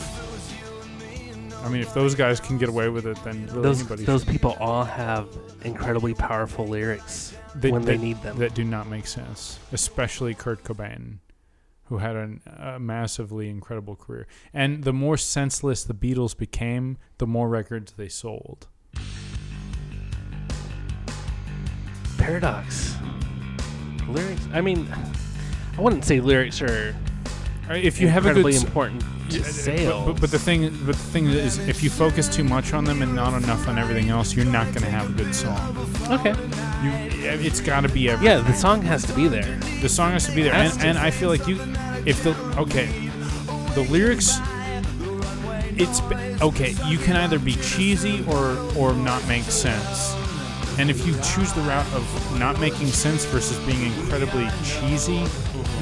I 1.64 1.68
mean, 1.68 1.80
if 1.80 1.94
those 1.94 2.14
guys 2.14 2.40
can 2.40 2.58
get 2.58 2.68
away 2.68 2.88
with 2.88 3.06
it, 3.06 3.16
then 3.24 3.46
really 3.46 3.62
Those 3.62 3.80
anybody 3.80 4.04
those 4.04 4.22
should. 4.22 4.30
people 4.32 4.56
all 4.60 4.84
have 4.84 5.26
incredibly 5.64 6.14
powerful 6.14 6.66
lyrics 6.66 7.34
That- 7.56 7.72
when 7.72 7.84
they 7.84 7.96
that- 7.96 8.02
need 8.02 8.22
them. 8.22 8.38
that 8.38 8.54
do 8.54 8.64
not 8.64 8.88
make 8.88 9.06
sense, 9.06 9.58
especially 9.72 10.34
Kurt 10.34 10.64
Cobain, 10.64 11.18
who 11.84 11.98
had 11.98 12.16
an, 12.16 12.40
a 12.58 12.78
massively 12.80 13.48
incredible 13.48 13.94
career. 13.96 14.26
And 14.52 14.84
the 14.84 14.92
more 14.92 15.16
senseless 15.16 15.84
the 15.84 15.94
Beatles 15.94 16.36
became, 16.36 16.98
the 17.18 17.26
more 17.26 17.48
records 17.48 17.92
they 17.92 18.08
sold. 18.08 18.66
Paradox. 22.18 22.96
Lyrics. 24.08 24.46
I 24.52 24.60
mean, 24.60 24.88
I 25.76 25.80
wouldn't 25.80 26.04
say 26.04 26.20
lyrics 26.20 26.62
are 26.62 26.94
If 27.70 28.00
you 28.00 28.08
have 28.08 28.26
a 28.26 28.28
incredibly 28.28 28.52
good 28.52 28.64
important 28.64 29.00
to 29.30 29.38
Yeah, 29.38 29.42
sales. 29.44 30.04
But, 30.06 30.12
but, 30.12 30.20
but 30.22 30.30
the 30.30 30.38
thing, 30.38 30.68
but 30.84 30.94
the 30.94 31.02
thing 31.10 31.26
is, 31.26 31.58
if 31.68 31.82
you 31.82 31.90
focus 31.90 32.28
too 32.34 32.44
much 32.44 32.72
on 32.72 32.84
them 32.84 33.02
and 33.02 33.14
not 33.14 33.34
enough 33.42 33.66
on 33.68 33.78
everything 33.78 34.10
else, 34.10 34.34
you're 34.34 34.44
not 34.46 34.66
going 34.66 34.82
to 34.82 34.90
have 34.90 35.10
a 35.10 35.12
good 35.12 35.34
song. 35.34 35.76
okay. 36.10 36.34
You, 36.84 36.90
it's 37.40 37.60
got 37.60 37.80
to 37.80 37.88
be 37.88 38.08
everything. 38.10 38.36
Yeah, 38.38 38.42
the 38.42 38.52
song 38.54 38.82
has 38.82 39.02
to 39.04 39.12
be 39.14 39.28
there. 39.28 39.58
the 39.80 39.88
song 39.88 40.12
has 40.12 40.26
to 40.26 40.32
be 40.34 40.42
there, 40.42 40.52
Has 40.52 40.72
and, 40.72 40.80
to. 40.82 40.86
and 40.88 40.98
I 40.98 41.10
feel 41.10 41.28
like 41.28 41.46
you, 41.48 41.56
if 42.06 42.22
the 42.22 42.34
okay, 42.58 42.86
the 43.74 43.86
lyrics, 43.90 44.38
it's 45.76 46.00
okay. 46.42 46.74
You 46.86 46.98
can 46.98 47.16
either 47.16 47.38
be 47.38 47.54
cheesy 47.56 48.24
or 48.28 48.56
or 48.76 48.92
not 48.92 49.26
make 49.26 49.44
sense. 49.44 50.14
And 50.78 50.90
if 50.90 51.06
you 51.06 51.12
choose 51.22 51.52
the 51.52 51.60
route 51.62 51.86
of 51.94 52.38
not 52.38 52.58
making 52.60 52.88
sense 52.88 53.24
versus 53.26 53.58
being 53.64 53.92
incredibly 53.92 54.48
cheesy, 54.64 55.24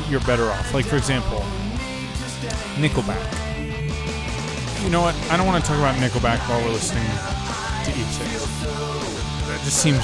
you're 0.08 0.20
better 0.20 0.44
off. 0.50 0.72
Like 0.74 0.84
for 0.84 0.96
example, 0.96 1.40
Nickelback. 2.76 3.38
You 4.84 4.90
know 4.90 5.00
what? 5.02 5.14
I 5.30 5.36
don't 5.36 5.46
want 5.46 5.62
to 5.64 5.68
talk 5.68 5.78
about 5.78 5.96
Nickelback 5.96 6.38
while 6.48 6.60
we're 6.64 6.72
listening 6.72 7.04
to 7.84 7.90
each 7.90 8.20
other. 8.20 8.46
That 9.48 9.60
just 9.64 9.78
seems 9.82 9.98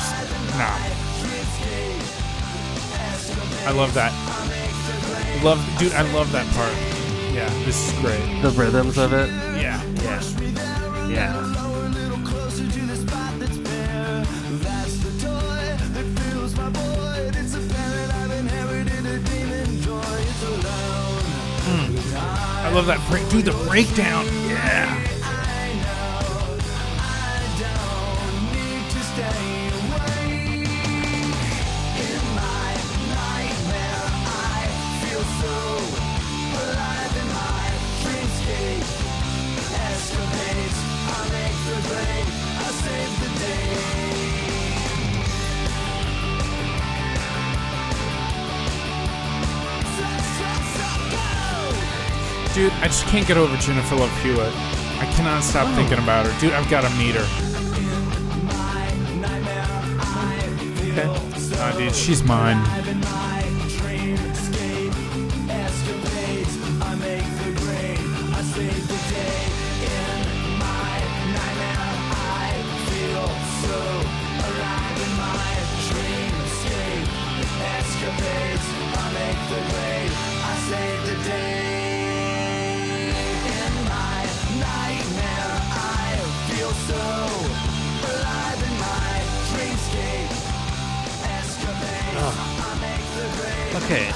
nah. 0.58 0.76
I 3.64 3.70
love 3.70 3.94
that. 3.94 4.12
Love, 5.44 5.64
dude. 5.78 5.92
I 5.92 6.02
love 6.12 6.32
that 6.32 6.46
part. 6.54 6.74
Yeah, 7.32 7.48
this 7.64 7.86
is 7.86 7.98
great. 8.00 8.42
The 8.42 8.50
rhythms 8.50 8.98
of 8.98 9.12
it. 9.12 9.28
Yeah, 9.60 9.80
Yeah. 10.02 10.20
Yeah. 11.08 11.32
Hmm. 21.70 22.66
I 22.66 22.70
love 22.72 22.86
that 22.86 23.00
break, 23.08 23.28
dude. 23.28 23.44
The 23.44 23.52
breakdown. 23.68 24.24
Yeah. 24.48 25.17
Dude, 52.54 52.72
I 52.72 52.86
just 52.86 53.04
can't 53.06 53.26
get 53.26 53.36
over 53.36 53.56
Jennifer 53.58 53.96
Love 53.96 54.22
Hewitt. 54.22 54.52
I 55.00 55.06
cannot 55.14 55.44
stop 55.44 55.72
thinking 55.76 55.98
about 55.98 56.26
her. 56.26 56.40
Dude, 56.40 56.52
I've 56.54 56.68
got 56.68 56.80
to 56.80 56.90
meet 56.96 57.14
her. 57.14 57.26
Okay. 60.90 61.58
Uh, 61.60 61.78
dude, 61.78 61.94
she's 61.94 62.22
mine. 62.24 62.56
Okay. 93.90 94.12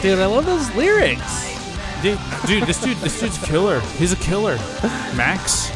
Dude, 0.00 0.18
I 0.18 0.24
love 0.24 0.46
those 0.46 0.74
lyrics. 0.74 1.52
Dude, 2.00 2.18
dude, 2.46 2.62
this 2.62 2.80
dude, 2.80 2.96
this 2.96 3.20
dude's 3.20 3.36
killer. 3.44 3.80
He's 3.98 4.12
a 4.12 4.16
killer. 4.16 4.56
Max, 5.14 5.70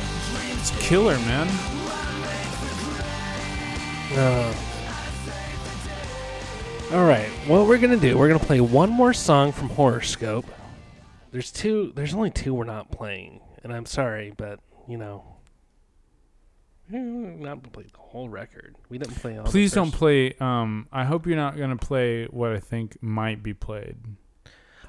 it's 0.55 0.75
a 0.75 0.79
killer, 0.81 1.17
man. 1.19 1.49
Uh, 4.15 4.55
all 6.95 7.05
right. 7.05 7.29
What 7.47 7.67
we're 7.67 7.77
gonna 7.77 7.99
do? 7.99 8.17
We're 8.17 8.29
gonna 8.29 8.41
play 8.41 8.63
one 8.63 8.89
more 8.89 9.13
song 9.13 9.53
from 9.53 9.69
Horrorscope. 9.69 10.47
There's 11.33 11.53
two. 11.53 11.93
There's 11.95 12.15
only 12.15 12.31
two 12.31 12.55
we're 12.55 12.65
not 12.65 12.91
playing, 12.91 13.43
and 13.65 13.71
I'm 13.71 13.85
sorry, 13.85 14.33
but 14.35 14.61
you 14.89 14.97
know, 14.97 15.36
not 16.89 17.73
play 17.73 17.85
the 17.85 17.99
whole 17.99 18.29
record. 18.29 18.77
We 18.89 18.99
didn't 18.99 19.17
play 19.17 19.37
all. 19.37 19.45
the 19.45 19.51
Please 19.51 19.73
don't 19.73 19.91
play. 19.91 20.35
Um, 20.41 20.87
I 20.93 21.05
hope 21.05 21.27
you're 21.27 21.37
not 21.37 21.57
gonna 21.57 21.77
play 21.77 22.27
what 22.27 22.53
I 22.53 22.61
think 22.61 22.97
might 23.03 23.43
be 23.43 23.55
played. 23.55 23.97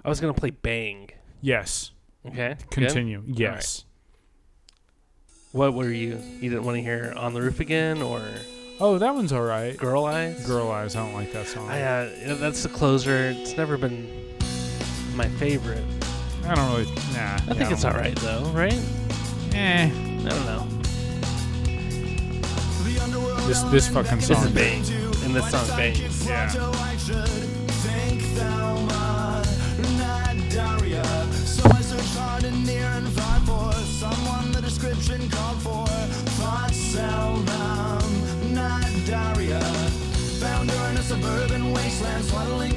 I 0.05 0.09
was 0.09 0.19
gonna 0.19 0.33
play 0.33 0.51
Bang. 0.51 1.09
Yes. 1.41 1.91
Okay. 2.25 2.55
good? 2.59 2.69
Continue. 2.71 3.23
Yes. 3.25 3.85
What 5.51 5.73
were 5.73 5.91
you? 5.91 6.19
You 6.39 6.49
didn't 6.49 6.65
want 6.65 6.77
to 6.77 6.81
hear 6.81 7.13
"On 7.17 7.33
the 7.33 7.41
Roof" 7.41 7.59
again 7.59 8.01
or 8.01 8.21
Oh, 8.79 8.99
that 8.99 9.15
one's 9.15 9.33
all 9.33 9.41
right. 9.41 9.75
"Girl 9.75 10.05
Eyes"? 10.05 10.45
Girl 10.45 10.69
Eyes. 10.69 10.95
I 10.95 11.03
don't 11.03 11.13
like 11.15 11.31
that 11.33 11.47
song. 11.47 11.67
I, 11.69 11.81
uh, 11.81 12.09
yeah, 12.19 12.33
that's 12.35 12.63
the 12.63 12.69
closer. 12.69 13.29
It's 13.35 13.57
never 13.57 13.77
been 13.77 14.07
my 15.15 15.27
favorite. 15.39 15.83
I 16.45 16.53
don't 16.55 16.71
really. 16.71 16.85
Nah. 17.13 17.35
I 17.35 17.53
think 17.55 17.71
it's 17.71 17.83
all 17.83 17.93
right 17.93 18.15
though, 18.17 18.43
right? 18.53 18.79
Eh. 19.53 19.85
I 19.85 20.29
don't 20.29 20.45
know. 20.45 20.76
This 23.47 23.61
this 23.63 23.87
fucking 23.87 24.17
This 24.17 24.27
song. 24.27 24.45
is 24.45 24.51
Bang, 24.51 24.83
and 25.23 25.35
this 25.35 25.49
song 25.51 25.67
Bang. 25.77 25.95
Yeah. 26.25 26.49
So 31.33 31.63
I 31.69 31.81
searched 31.81 32.15
hard 32.17 32.43
and 32.43 32.65
near 32.65 32.85
and 32.85 33.07
far 33.09 33.39
for 33.41 33.73
someone 33.85 34.51
the 34.51 34.61
description 34.61 35.29
called 35.29 35.61
for. 35.61 35.85
Thought 36.39 36.71
seldom, 36.73 38.53
not 38.53 38.85
Daria. 39.05 39.61
Found 40.39 40.69
her 40.71 40.91
in 40.91 40.97
a 40.97 41.03
suburban 41.03 41.71
wasteland, 41.73 42.25
swaddling, 42.25 42.76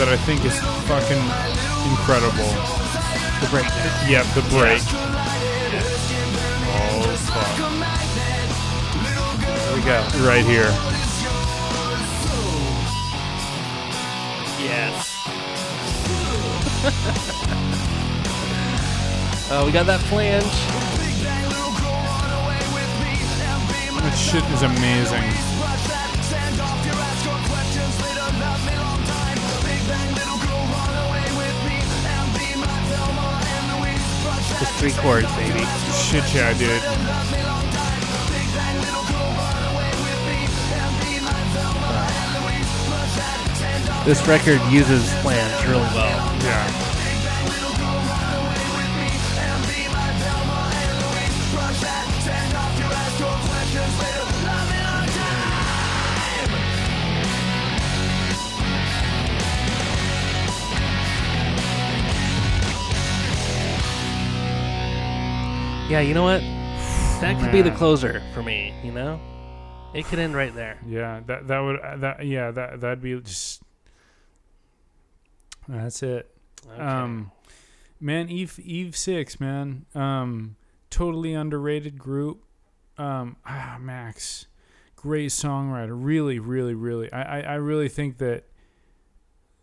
that 0.00 0.08
I 0.08 0.16
think 0.16 0.42
is 0.46 0.58
fucking 0.88 1.20
incredible. 1.92 2.48
The 3.44 3.48
break. 3.52 3.68
Yep, 4.08 4.24
the 4.32 4.40
break. 4.48 4.80
collided. 4.88 5.76
Her 5.76 5.92
skin 5.92 6.24
drew 6.40 6.56
me 6.56 6.64
in 6.64 6.72
Oh 6.72 7.04
fuck. 7.28 7.52
we 9.76 9.84
go. 9.84 10.00
Right 10.24 10.40
here. 10.40 10.72
Yes. 14.64 15.04
Oh, 19.52 19.62
we 19.66 19.72
got 19.72 19.84
that 19.84 20.00
flange. 20.08 20.44
Big 20.96 21.20
bang, 21.22 21.44
little 21.44 21.76
girl, 21.76 21.92
run 21.92 22.32
away 22.40 22.64
with 22.72 22.88
me 23.04 23.20
and 23.20 23.68
be 23.68 23.92
my 23.92 24.00
That 24.00 24.16
shit 24.16 24.44
is 24.48 24.62
amazing. 24.62 25.39
Three 34.80 34.92
chords, 34.92 35.30
baby. 35.36 35.60
Shit, 35.92 36.24
yeah, 36.32 36.56
dude. 36.56 36.70
love 36.70 37.30
me 37.30 37.44
long 37.44 37.68
time. 37.68 38.00
Big 38.32 38.48
bang, 38.56 38.80
little 38.80 39.04
girl, 39.12 39.28
run 39.36 39.62
away 39.74 39.92
with 40.00 40.20
me 40.24 40.40
and 40.72 40.92
be 41.04 41.20
my 41.20 41.36
Thelma 41.52 42.08
and 42.08 42.30
Louise. 42.40 42.70
Splash 42.80 43.16
that 43.16 43.56
sand 43.56 43.90
off 43.90 44.06
This 44.06 44.26
record 44.26 44.60
uses 44.72 45.12
flange 45.20 45.66
really 45.66 45.82
well. 45.92 46.16
Yeah. 46.44 46.79
Yeah, 65.90 65.98
you 65.98 66.14
know 66.14 66.22
what? 66.22 66.40
That 67.20 67.40
could 67.40 67.50
be 67.50 67.62
the 67.62 67.70
Man. 67.70 67.78
closer 67.78 68.22
for 68.32 68.44
me. 68.44 68.72
You 68.84 68.92
know, 68.92 69.20
it 69.92 70.04
could 70.04 70.20
end 70.20 70.36
right 70.36 70.54
there. 70.54 70.78
Yeah, 70.86 71.20
that 71.26 71.48
that 71.48 71.58
would 71.58 71.80
uh, 71.80 71.96
that 71.96 72.24
yeah 72.24 72.52
that 72.52 72.80
that'd 72.80 73.02
be 73.02 73.20
just. 73.20 73.60
That's 75.66 76.00
it. 76.04 76.32
Okay. 76.72 76.80
Um, 76.80 77.32
man, 78.00 78.28
Eve 78.28 78.56
Eve 78.60 78.96
Six, 78.96 79.40
man, 79.40 79.84
um, 79.96 80.54
totally 80.90 81.34
underrated 81.34 81.98
group. 81.98 82.44
Um, 82.96 83.34
ah, 83.44 83.76
Max, 83.80 84.46
great 84.94 85.30
songwriter. 85.30 85.90
Really, 85.92 86.38
really, 86.38 86.74
really. 86.74 87.12
I, 87.12 87.40
I, 87.40 87.40
I 87.40 87.54
really 87.54 87.88
think 87.88 88.18
that, 88.18 88.44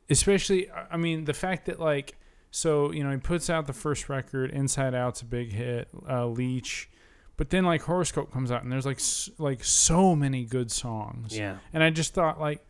especially, 0.10 0.70
I 0.72 0.88
I 0.92 0.98
mean, 0.98 1.24
the 1.24 1.34
fact 1.34 1.68
that 1.68 1.80
like, 1.80 2.18
so 2.58 2.92
you 2.92 3.04
know, 3.04 3.12
he 3.12 3.18
puts 3.18 3.50
out 3.50 3.68
the 3.68 3.74
first 3.74 4.10
record, 4.10 4.50
Inside 4.52 4.96
Out's 4.96 5.22
a 5.22 5.26
big 5.26 5.54
hit, 5.54 5.88
uh, 6.10 6.26
Leech, 6.26 6.90
but 7.38 7.50
then 7.52 7.64
like 7.66 7.84
Horrorscope 7.84 8.32
comes 8.32 8.52
out 8.52 8.64
and 8.64 8.72
there's 8.72 8.86
like 8.86 8.98
s- 8.98 9.30
like 9.38 9.64
so 9.64 10.16
many 10.16 10.44
good 10.44 10.72
songs. 10.72 11.38
yeah. 11.38 11.58
And 11.74 11.84
I 11.84 11.90
just 11.92 12.14
thought, 12.14 12.40
like, 12.40 12.66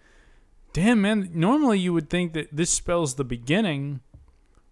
damn, 0.74 1.02
man, 1.02 1.30
normally 1.34 1.80
you 1.80 1.94
would 1.94 2.10
think 2.10 2.34
that 2.34 2.50
this 2.52 2.70
spells 2.70 3.16
the 3.16 3.24
beginning 3.24 4.02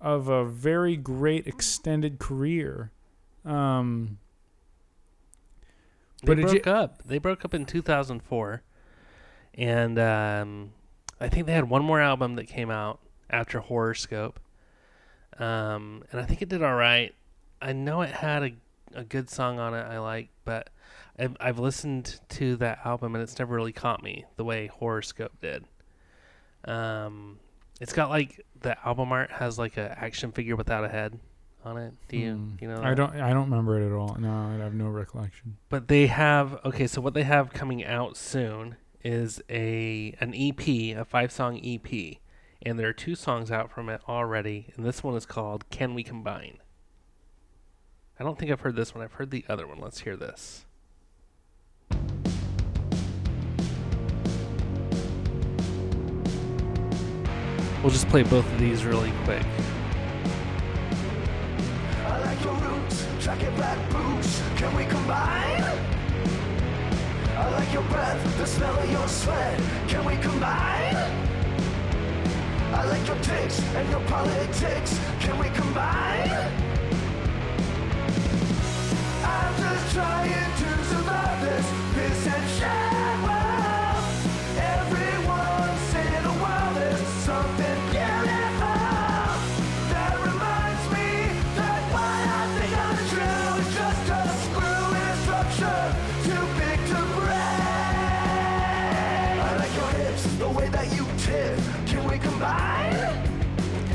of 0.01 0.27
a 0.27 0.43
very 0.43 0.97
great 0.97 1.47
extended 1.47 2.19
career. 2.19 2.91
Um, 3.45 4.17
They 6.23 6.33
But 6.35 6.41
broke 6.41 6.63
ju- 6.63 6.69
up. 6.71 7.03
They 7.03 7.17
broke 7.19 7.45
up 7.45 7.53
in 7.53 7.65
2004, 7.65 8.63
and 9.55 9.99
um, 9.99 10.71
I 11.21 11.29
think 11.29 11.45
they 11.45 11.53
had 11.53 11.69
one 11.69 11.83
more 11.85 12.01
album 12.01 12.35
that 12.35 12.45
came 12.47 12.69
out 12.71 12.99
after 13.29 13.61
Horrorscope, 13.61 14.35
um, 15.39 16.03
and 16.11 16.21
I 16.21 16.25
think 16.25 16.41
it 16.41 16.49
did 16.49 16.63
all 16.63 16.75
right. 16.75 17.13
I 17.61 17.73
know 17.73 18.01
it 18.01 18.11
had 18.11 18.43
a 18.43 18.51
a 18.93 19.03
good 19.03 19.29
song 19.29 19.59
on 19.59 19.73
it 19.73 19.81
I 19.81 19.99
like, 19.99 20.29
but 20.45 20.69
I've, 21.19 21.35
I've 21.39 21.59
listened 21.59 22.19
to 22.29 22.55
that 22.57 22.79
album 22.85 23.15
and 23.15 23.21
it's 23.21 23.37
never 23.37 23.55
really 23.55 23.73
caught 23.73 24.01
me 24.01 24.25
the 24.37 24.45
way 24.45 24.69
Horrorscope 24.81 25.39
did. 25.41 25.65
Um, 26.63 27.39
it's 27.81 27.93
got 27.93 28.09
like 28.09 28.45
the 28.61 28.77
album 28.87 29.11
art 29.11 29.31
has 29.31 29.59
like 29.59 29.77
an 29.77 29.91
action 29.97 30.31
figure 30.31 30.55
without 30.55 30.85
a 30.85 30.89
head 30.89 31.19
on 31.65 31.77
it? 31.77 31.93
Do 32.07 32.17
you? 32.17 32.33
Hmm. 32.33 32.55
You 32.61 32.67
know? 32.69 32.81
I 32.81 32.93
don't. 32.93 33.15
I 33.15 33.33
don't 33.33 33.49
remember 33.49 33.81
it 33.81 33.85
at 33.85 33.91
all. 33.91 34.15
No, 34.19 34.31
I 34.31 34.63
have 34.63 34.73
no 34.73 34.87
recollection. 34.87 35.57
But 35.69 35.87
they 35.87 36.07
have 36.07 36.59
okay. 36.63 36.87
So 36.87 37.01
what 37.01 37.13
they 37.13 37.23
have 37.23 37.51
coming 37.51 37.83
out 37.83 38.15
soon 38.15 38.75
is 39.03 39.41
a 39.49 40.15
an 40.19 40.33
EP, 40.35 40.67
a 40.97 41.03
five 41.03 41.31
song 41.31 41.59
EP, 41.63 42.17
and 42.65 42.79
there 42.79 42.89
are 42.89 42.93
two 42.93 43.15
songs 43.15 43.51
out 43.51 43.69
from 43.69 43.89
it 43.89 44.01
already. 44.09 44.73
And 44.75 44.85
this 44.85 45.03
one 45.03 45.15
is 45.15 45.25
called 45.25 45.69
"Can 45.69 45.93
We 45.93 46.03
Combine." 46.03 46.57
I 48.19 48.23
don't 48.23 48.39
think 48.39 48.51
I've 48.51 48.61
heard 48.61 48.75
this 48.75 48.95
one. 48.95 49.03
I've 49.03 49.13
heard 49.13 49.29
the 49.29 49.45
other 49.47 49.67
one. 49.67 49.79
Let's 49.79 49.99
hear 49.99 50.15
this. 50.15 50.65
We'll 57.83 57.91
just 57.91 58.07
play 58.07 58.23
both 58.23 58.51
of 58.51 58.59
these 58.59 58.83
really 58.83 59.13
quick. 59.25 59.45
I 62.05 62.19
like 62.21 62.43
your 62.43 62.55
roots, 62.55 63.05
jacket 63.19 63.55
black 63.55 63.77
boots. 63.91 64.41
Can 64.55 64.75
we 64.75 64.85
combine? 64.85 65.61
I 67.37 67.51
like 67.51 67.71
your 67.71 67.83
breath, 67.83 68.37
the 68.39 68.47
smell 68.47 68.75
of 68.79 68.91
your 68.91 69.07
sweat. 69.07 69.59
Can 69.87 70.03
we 70.03 70.15
combine? 70.17 71.24
I 72.75 72.83
like 72.83 73.07
your 73.07 73.17
ticks 73.19 73.59
and 73.77 73.89
your 73.89 74.01
politics. 74.01 74.99
Can 75.21 75.39
we 75.39 75.47
combine? 75.49 76.29
I'm 79.23 79.53
just 79.63 79.93
trying 79.95 80.51
to 80.61 80.83
survive 80.91 81.41
this 81.41 81.67
piss 81.95 82.27
and 82.27 82.49
shit 82.49 82.94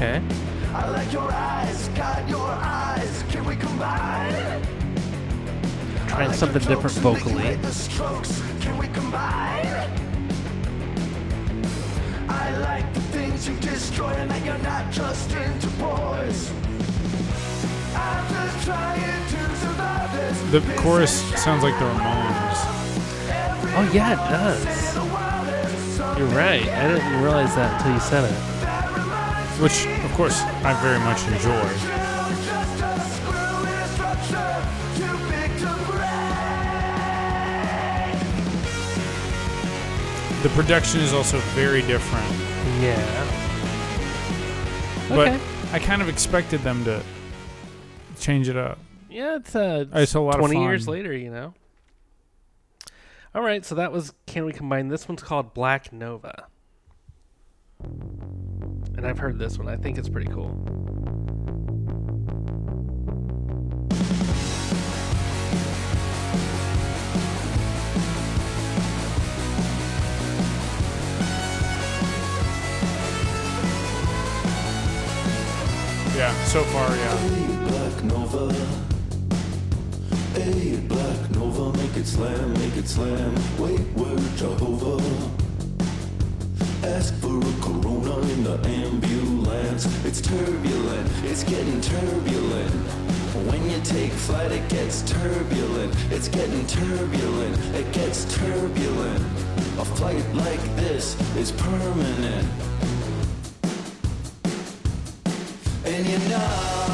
Okay. 0.03 0.23
I 0.73 0.89
like 0.89 1.13
your 1.13 1.31
eyes, 1.31 1.89
got 1.89 2.27
your 2.27 2.41
eyes. 2.41 3.23
Can 3.29 3.45
we 3.45 3.55
combine? 3.55 4.33
Trying 6.09 6.29
like 6.29 6.37
something 6.39 6.63
different 6.63 6.97
jokes, 7.03 7.23
make 7.27 7.27
you 7.27 7.33
vocally. 7.35 7.57
the 7.57 7.71
strokes. 7.71 8.43
Can 8.63 8.79
we 8.79 8.89
combine? 8.89 9.67
I 12.31 12.57
like 12.61 12.95
the 12.95 13.01
things 13.13 13.47
you 13.47 13.55
destroy 13.57 14.09
and 14.09 14.31
that 14.31 14.43
you're 14.43 14.57
not 14.61 14.91
just 14.91 15.33
into 15.33 15.67
boys. 15.77 16.51
I'm 17.95 18.27
just 18.33 18.65
trying 18.65 19.01
to 19.03 19.57
survive 19.57 20.13
this. 20.15 20.51
The 20.51 20.77
chorus 20.81 21.13
sounds 21.43 21.63
like 21.63 21.75
the 21.75 21.81
shower. 21.81 22.01
Ramones. 22.01 23.77
Oh 23.77 23.91
yeah, 23.93 24.15
it 24.15 24.31
does. 24.31 24.65
Everyone's 24.65 24.81
saying 24.81 25.09
the 25.09 25.15
world 25.15 25.49
is 25.67 25.95
something 25.95 26.25
You're 26.25 26.35
right. 26.39 26.67
I 26.71 26.89
didn't 26.89 27.23
realize 27.23 27.55
that 27.57 27.77
until 27.77 27.93
you 27.93 28.01
said 28.01 28.25
it. 28.25 28.60
Which, 29.61 29.87
of 29.87 30.13
course, 30.15 30.41
I 30.65 30.73
very 30.81 30.99
much 31.01 31.23
enjoy. 31.29 31.69
Just 31.69 32.83
a 32.83 32.99
screw 33.11 33.63
in 33.63 33.69
a 33.69 33.89
structure 33.89 34.63
too 34.97 35.19
big 35.29 35.51
to 35.59 35.75
break. 35.91 36.21
The 40.43 40.49
production 40.55 41.01
is 41.01 41.13
also 41.13 41.39
very 41.55 41.83
different. 41.83 42.27
Yeah. 42.81 43.27
But 45.11 45.29
Okay. 45.29 45.39
I 45.73 45.79
kind 45.79 46.01
of 46.01 46.09
expected 46.09 46.63
them 46.63 46.83
to 46.85 47.03
change 48.19 48.49
it 48.49 48.57
up. 48.57 48.79
Yeah, 49.11 49.37
it's 49.37 49.55
uh, 49.55 49.85
It's 49.93 50.15
a 50.15 50.21
lot 50.21 50.37
of 50.37 50.41
20 50.41 50.59
years 50.63 50.89
later, 50.89 51.13
you 51.13 51.31
know. 51.31 51.53
All 53.35 53.43
right, 53.43 53.63
so 53.65 53.75
that 53.75 53.93
was 53.93 54.15
Can 54.27 54.47
We 54.47 54.53
Combine? 54.53 54.89
This 54.89 55.07
one's 55.07 55.23
called 55.23 55.53
Black 55.53 55.93
Nova. 55.93 56.47
And 58.97 59.07
I've 59.07 59.19
heard 59.19 59.39
this 59.39 59.59
one. 59.59 59.69
I 59.69 59.77
think 59.77 59.99
it's 59.99 60.09
pretty 60.09 60.31
cool. 60.31 60.55
Yeah, 76.21 76.35
so 76.45 76.63
far, 76.65 76.95
yeah. 76.95 77.69
Black 77.69 78.05
Nova. 78.05 78.53
Hey, 80.35 80.77
Black 80.87 81.31
Nova, 81.31 81.73
make 81.79 81.97
it 81.97 82.07
slam, 82.07 82.53
make 82.53 82.77
it 82.77 82.87
slam. 82.87 83.35
Wait, 83.59 83.81
word 83.95 84.21
Jehovah. 84.37 85.40
Ask 86.83 87.15
for 87.17 87.39
a 87.39 87.53
corona 87.61 88.21
in 88.33 88.43
the 88.43 88.59
ambulance. 88.67 89.85
It's 90.07 90.23
turbulent, 90.23 91.11
it's 91.25 91.45
getting 91.45 91.79
turbulent. 91.83 92.73
When 93.51 93.71
you 93.71 93.79
take 93.83 94.13
flight, 94.13 94.51
it 94.51 94.67
gets 94.71 95.03
turbulent. 95.03 95.95
It's 96.11 96.29
getting 96.29 96.67
turbulent, 96.67 97.59
it 97.75 97.93
gets 97.93 98.25
turbulent. 98.35 99.21
A 99.79 99.85
flight 99.85 100.25
like 100.35 100.63
this 100.77 101.17
is 101.37 101.53
permanent. 101.53 102.49
And 105.85 106.07
you 106.07 106.19
know, 106.31 106.91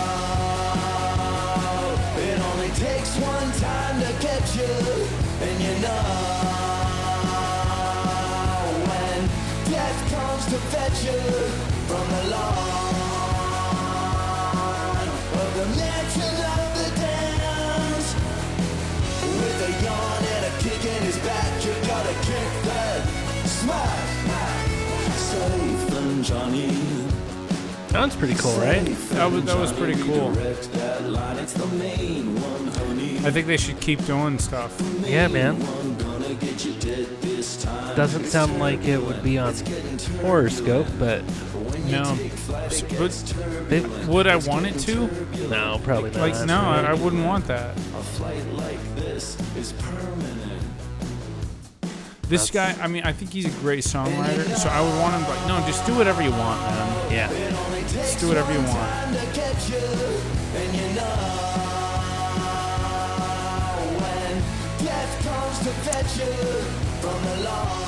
it 2.19 2.41
only 2.41 2.71
takes 2.71 3.17
one 3.19 3.53
time 3.61 4.01
to 4.01 4.13
get 4.21 4.43
you. 4.57 5.07
And 5.43 5.63
you 5.63 5.83
know, 5.83 6.36
to 10.51 10.59
fetch 10.71 11.05
you 11.05 11.21
from 11.89 12.07
the 12.15 12.23
lawn 12.31 12.67
of 15.43 15.51
the 15.59 15.67
mansion 15.77 16.35
of 16.55 16.69
the 16.79 16.89
dams, 17.01 18.07
with 19.23 19.67
a 19.69 19.71
yawn 19.85 20.23
and 20.35 20.45
a 20.47 20.53
kick 20.63 20.83
in 20.85 21.03
his 21.03 21.19
back, 21.19 21.65
you 21.65 21.73
gotta 21.87 22.15
kick 22.23 22.51
that 22.65 23.01
smack. 23.47 24.07
Safe 25.17 25.97
and 25.99 26.25
Johnny. 26.25 26.71
Sounds 27.91 28.15
pretty 28.15 28.35
cool, 28.35 28.57
right? 28.61 28.85
That 29.11 29.31
was- 29.33 29.45
that 29.45 29.59
was 29.59 29.73
pretty 29.73 30.01
cool. 30.03 30.31
Redirect 30.31 30.73
that 30.75 31.09
line, 31.09 31.39
it's 31.39 31.55
the 31.55 31.67
main 31.67 32.35
one, 32.41 32.67
honey. 32.75 33.19
I 33.25 33.31
think 33.31 33.47
they 33.49 33.57
should 33.57 33.81
keep 33.81 34.05
doing 34.07 34.39
stuff. 34.39 34.73
Yeah, 35.05 35.29
man. 35.29 35.57
One 36.27 36.35
gonna 36.35 36.53
get 36.53 36.65
you 36.65 36.73
dead 36.81 37.07
this 37.21 37.63
time. 37.63 37.95
Doesn't 37.97 38.25
sound 38.25 38.59
like 38.59 38.85
it 38.85 38.99
would 39.01 39.23
be 39.23 39.39
on 39.39 39.53
Horrorscope, 39.53 40.99
but 40.99 41.23
No. 41.87 42.19
But 42.99 43.69
they, 43.69 43.81
would 44.09 44.27
I 44.27 44.35
want 44.35 44.67
it 44.67 44.77
to? 44.81 45.09
no, 45.49 45.81
probably 45.85 46.11
not. 46.11 46.21
Like, 46.21 46.47
no, 46.47 46.59
I, 46.59 46.81
I 46.81 46.95
wouldn't 46.95 47.25
want 47.25 47.47
that. 47.47 47.77
A 47.77 48.03
flight 48.03 48.45
like 48.55 48.97
this 48.97 49.37
is 49.57 49.73
permanent. 49.75 50.63
This 52.23 52.51
guy, 52.51 52.75
I 52.81 52.89
mean, 52.89 53.05
I 53.05 53.13
think 53.13 53.31
he's 53.33 53.47
a 53.47 53.61
great 53.61 53.85
songwriter, 53.85 54.53
so 54.57 54.69
I 54.69 54.81
would 54.81 54.99
want 55.01 55.15
him, 55.15 55.23
like, 55.31 55.47
no, 55.47 55.65
just 55.65 55.87
do 55.87 55.95
whatever 55.95 56.23
you 56.23 56.33
want, 56.33 56.61
man. 56.61 57.13
Yeah. 57.13 57.29
Just 57.87 58.19
do 58.19 58.27
whatever 58.27 58.53
you 58.53 58.59
want. 58.63 59.17
To 65.67 65.73
fetch 65.73 66.19
you 66.19 66.33
from 67.01 67.25
the 67.25 67.37
lawn 67.43 67.83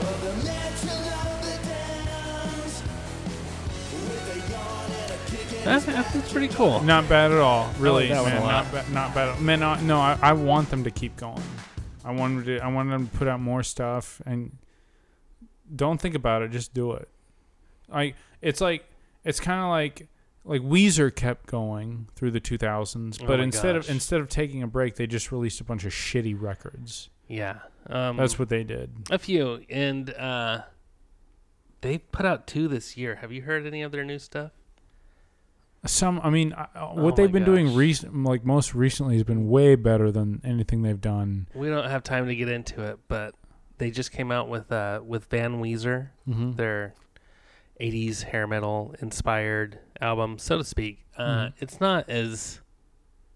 of 0.00 0.16
the 0.24 0.32
mansion 0.46 1.00
of 1.12 1.36
the 1.44 1.56
dams 1.68 2.82
with 3.92 4.32
a 4.32 4.38
yawn 4.50 4.90
and 4.90 5.10
a 5.10 5.14
kick 5.26 5.62
That's, 5.62 5.84
that's 5.84 6.32
pretty 6.32 6.48
cool. 6.48 6.80
Not 6.80 7.06
bad 7.06 7.32
at 7.32 7.38
all, 7.38 7.70
really, 7.78 8.08
that 8.08 8.24
man. 8.24 8.42
Not, 8.42 8.72
ba- 8.72 8.86
not 8.92 9.14
bad. 9.14 9.38
Man, 9.42 9.60
no, 9.60 9.74
no 9.80 10.00
I, 10.00 10.18
I 10.22 10.32
want 10.32 10.70
them 10.70 10.84
to 10.84 10.90
keep 10.90 11.16
going. 11.16 11.42
I 12.02 12.12
want 12.12 12.36
them 12.36 12.44
to. 12.46 12.58
I 12.64 12.68
want 12.68 12.88
them 12.88 13.06
to 13.06 13.18
put 13.18 13.28
out 13.28 13.40
more 13.40 13.62
stuff, 13.62 14.22
and 14.24 14.56
don't 15.76 16.00
think 16.00 16.14
about 16.14 16.40
it. 16.40 16.50
Just 16.50 16.72
do 16.72 16.92
it. 16.92 17.10
Like 17.90 18.16
it's 18.40 18.62
like 18.62 18.88
it's 19.22 19.38
kind 19.38 19.60
of 19.60 19.68
like 19.68 20.08
like 20.44 20.62
Weezer 20.62 21.14
kept 21.14 21.46
going 21.46 22.08
through 22.14 22.30
the 22.32 22.40
2000s, 22.40 23.18
Oh 23.22 23.26
but 23.26 23.38
my 23.38 23.44
instead 23.44 23.74
gosh. 23.76 23.84
of 23.84 23.90
instead 23.90 24.20
of 24.20 24.28
taking 24.28 24.62
a 24.62 24.66
break, 24.66 24.96
they 24.96 25.06
just 25.06 25.30
released 25.32 25.60
a 25.60 25.64
bunch 25.64 25.84
of 25.84 25.92
shitty 25.92 26.40
records. 26.40 27.10
Yeah. 27.28 27.58
Um, 27.86 28.16
That's 28.16 28.38
what 28.38 28.48
they 28.48 28.64
did. 28.64 28.90
a 29.10 29.18
few, 29.18 29.64
and 29.70 30.10
uh, 30.14 30.62
they 31.80 31.98
put 31.98 32.26
out 32.26 32.46
two 32.46 32.68
this 32.68 32.96
year. 32.96 33.16
Have 33.16 33.32
you 33.32 33.42
heard 33.42 33.66
any 33.66 33.82
of 33.82 33.92
their 33.92 34.04
new 34.04 34.18
stuff? 34.18 34.50
Some, 35.86 36.20
I 36.22 36.28
mean, 36.28 36.52
uh, 36.52 36.66
Oh 36.76 37.02
what 37.02 37.16
they've 37.16 37.32
my 37.32 37.38
been 37.38 37.44
doing 37.46 37.74
recent, 37.74 38.14
like 38.24 38.44
most 38.44 38.74
recently, 38.74 39.14
has 39.14 39.24
been 39.24 39.48
way 39.48 39.76
better 39.76 40.10
than 40.12 40.40
anything 40.44 40.82
they've 40.82 41.00
done. 41.00 41.46
We 41.54 41.68
don't 41.68 41.88
have 41.88 42.02
time 42.02 42.26
to 42.26 42.36
get 42.36 42.50
into 42.50 42.82
it, 42.82 42.98
but 43.08 43.34
they 43.78 43.90
just 43.90 44.12
came 44.12 44.30
out 44.30 44.48
with 44.50 44.70
uh, 44.70 45.00
with 45.02 45.24
Van 45.26 45.62
Weezer, 45.62 46.08
Mm-hmm. 46.28 46.56
their 46.56 46.94
'80s 47.80 48.22
hair 48.24 48.46
metal 48.46 48.94
inspired 49.00 49.78
album, 50.00 50.38
so 50.38 50.58
to 50.58 50.64
speak. 50.64 51.04
Uh, 51.16 51.22
Mhm. 51.46 51.52
It's 51.60 51.80
not 51.80 52.08
as 52.08 52.60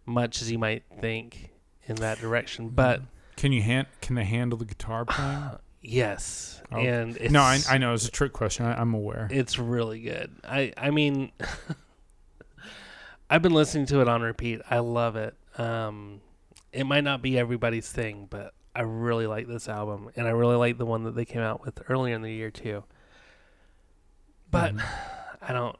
much 0.07 0.41
as 0.43 0.51
you 0.51 0.59
might 0.59 0.83
think 1.01 1.51
in 1.87 1.97
that 1.97 2.19
direction, 2.19 2.69
but 2.71 3.03
Can 3.37 3.53
you 3.53 3.63
hand? 3.63 3.87
Can 4.01 4.15
they 4.17 4.25
handle 4.25 4.59
the 4.59 4.65
guitar 4.65 5.05
playing? 5.05 5.51
yes, 5.83 6.63
Oh. 6.73 6.79
and 6.79 7.17
it's, 7.19 7.33
no, 7.33 7.41
I, 7.43 7.59
I 7.69 7.79
know 7.79 7.93
it's 7.95 8.07
a 8.07 8.11
trick 8.11 8.33
question. 8.33 8.65
I, 8.67 8.81
I'm 8.81 8.95
aware. 8.95 9.29
It's 9.31 9.59
really 9.59 10.01
good. 10.01 10.31
I 10.45 10.73
I 10.77 10.91
mean, 10.91 11.33
I've 13.31 13.43
been 13.43 13.55
listening 13.55 13.87
to 13.87 14.01
it 14.01 14.09
on 14.09 14.23
repeat. 14.23 14.61
I 14.71 14.79
love 14.79 15.17
it. 15.17 15.35
Um, 15.59 16.21
it 16.73 16.85
might 16.85 17.05
not 17.05 17.23
be 17.23 17.39
everybody's 17.39 17.91
thing, 17.91 18.27
but 18.31 18.55
I 18.75 18.83
really 18.83 19.27
like 19.27 19.47
this 19.49 19.69
album, 19.69 20.11
and 20.17 20.27
I 20.27 20.31
really 20.31 20.57
like 20.57 20.79
the 20.79 20.87
one 20.87 21.05
that 21.05 21.15
they 21.15 21.25
came 21.25 21.43
out 21.43 21.65
with 21.65 21.81
earlier 21.89 22.15
in 22.15 22.23
the 22.23 22.33
year 22.33 22.51
too. 22.51 22.85
But 24.55 24.75
Mhm. 24.77 24.85
I 25.43 25.53
don't. 25.53 25.77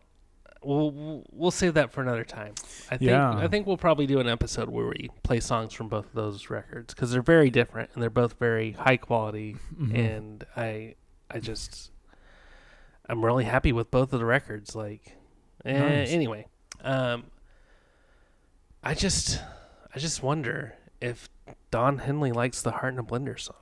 We'll 0.63 1.23
we'll- 1.31 1.51
save 1.51 1.75
that 1.75 1.93
for 1.93 2.01
another 2.03 2.25
time. 2.25 2.55
I 2.91 2.97
think 2.97 3.11
Yeah. 3.11 3.37
I 3.37 3.49
think 3.49 3.67
we'll 3.67 3.77
probably 3.77 4.07
do 4.07 4.19
an 4.21 4.29
episode 4.29 4.69
where 4.71 4.87
we 4.87 5.11
play 5.23 5.41
songs 5.41 5.73
from 5.75 5.89
both 5.89 6.07
of 6.07 6.13
those 6.15 6.49
records 6.51 6.93
because 6.95 7.11
they're 7.13 7.21
very 7.23 7.51
different 7.51 7.91
and 7.95 8.03
they're 8.03 8.09
both 8.11 8.39
very 8.39 8.73
high 8.73 8.97
quality 8.97 9.57
Mhm. 9.79 9.95
and 9.99 10.45
I 10.57 10.95
I 11.31 11.39
just 11.41 11.91
I'm 13.09 13.23
really 13.25 13.45
happy 13.45 13.73
with 13.73 13.91
both 13.91 14.13
of 14.15 14.19
the 14.21 14.25
records. 14.25 14.75
Like, 14.75 15.17
eh, 15.67 15.79
Nice. 15.79 16.11
anyway, 16.11 16.47
um, 16.83 17.25
I 18.83 18.95
just 18.95 19.43
I 19.95 19.99
just 19.99 20.23
wonder 20.23 20.75
if 21.03 21.29
Don 21.71 21.99
Henley 21.99 22.33
likes 22.33 22.63
the 22.63 22.71
Heart 22.73 22.95
in 22.95 22.99
a 22.99 23.05
Blender 23.05 23.39
song. 23.39 23.57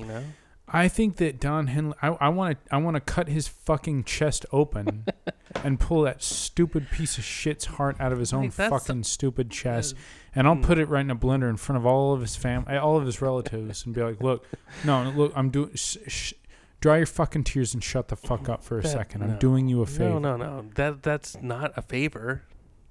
You 0.00 0.06
know, 0.06 0.24
I 0.70 0.88
think 0.88 1.16
that 1.16 1.40
Don 1.40 1.68
Henley. 1.68 1.94
I 2.02 2.28
want 2.28 2.64
to. 2.64 2.74
I 2.74 2.78
want 2.78 2.94
to 2.96 3.00
cut 3.00 3.28
his 3.28 3.48
fucking 3.48 4.04
chest 4.04 4.44
open 4.52 5.06
and 5.64 5.80
pull 5.80 6.02
that 6.02 6.22
stupid 6.22 6.90
piece 6.90 7.16
of 7.16 7.24
shit's 7.24 7.64
heart 7.64 7.96
out 7.98 8.12
of 8.12 8.18
his 8.18 8.32
own 8.32 8.50
fucking 8.50 9.04
stupid 9.04 9.50
chest, 9.50 9.94
and 10.34 10.46
I'll 10.46 10.56
mm. 10.56 10.62
put 10.62 10.78
it 10.78 10.88
right 10.88 11.00
in 11.00 11.10
a 11.10 11.16
blender 11.16 11.48
in 11.48 11.56
front 11.56 11.78
of 11.78 11.86
all 11.86 12.12
of 12.12 12.20
his 12.20 12.36
fam, 12.36 12.66
eh, 12.68 12.76
all 12.76 12.96
of 12.96 13.06
his 13.06 13.22
relatives, 13.22 13.86
and 13.86 13.94
be 13.94 14.02
like, 14.02 14.20
"Look, 14.20 14.44
no, 14.84 15.10
look, 15.16 15.32
I'm 15.34 15.50
doing. 15.50 15.74
Sh- 15.74 15.96
sh- 16.06 16.32
dry 16.80 16.98
your 16.98 17.06
fucking 17.06 17.44
tears 17.44 17.74
and 17.74 17.82
shut 17.82 18.08
the 18.08 18.16
fuck 18.16 18.48
up 18.48 18.62
for 18.62 18.78
a 18.78 18.82
That- 18.82 18.88
second. 18.88 19.22
I'm 19.22 19.32
no. 19.32 19.38
doing 19.38 19.68
you 19.68 19.80
a 19.82 19.86
favor." 19.86 20.20
no, 20.20 20.36
no, 20.36 20.36
no. 20.36 20.64
That 20.74 21.02
that's 21.02 21.40
not 21.40 21.72
a 21.76 21.82
favor. 21.82 22.42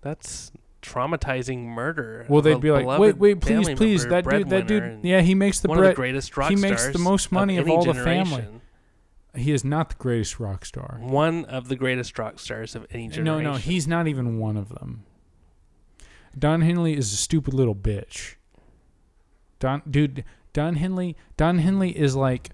That's 0.02 0.52
traumatizing 0.94 1.66
murder. 1.66 2.26
Well, 2.30 2.42
they'd 2.42 2.60
be 2.62 2.72
like, 2.72 2.86
"Wait, 3.00 3.18
wait, 3.18 3.42
please, 3.42 3.70
please, 3.76 4.06
that 4.08 4.28
dude, 4.28 4.50
that 4.50 4.68
dude, 4.68 5.00
yeah, 5.04 5.22
he 5.22 5.36
makes 5.36 5.60
the 5.60 5.68
one 5.68 5.80
of 5.80 5.84
the 5.86 5.94
greatest 5.94 6.36
rock 6.38 6.50
he 6.50 6.56
makes 6.56 6.88
the 6.88 7.00
most 7.00 7.32
money 7.32 7.58
of 7.58 7.66
any 7.68 7.76
all 7.76 7.84
the 7.86 7.94
family. 7.94 8.46
He 9.36 9.52
is 9.52 9.64
not 9.64 9.90
the 9.90 9.96
greatest 9.96 10.40
rock 10.40 10.66
star. 10.66 10.98
One 11.00 11.46
of 11.46 11.68
the 11.68 11.76
greatest 11.76 12.18
rock 12.18 12.40
stars 12.40 12.76
of 12.76 12.88
any 12.92 13.08
generation. 13.10 13.24
No, 13.24 13.40
no, 13.54 13.58
he's 13.58 13.88
not 13.88 14.08
even 14.08 14.40
one 14.40 14.58
of 14.58 14.70
them. 14.70 15.04
Don 16.38 16.62
Henley 16.62 16.96
is 16.96 17.14
a 17.14 17.18
stupid 17.18 17.54
little 17.54 17.76
bitch. 17.76 18.36
Don, 19.60 19.82
dude, 19.90 20.24
Don 20.54 20.76
Henley, 20.76 21.16
Don 21.36 21.60
Henley 21.60 21.98
is 21.98 22.16
like. 22.16 22.50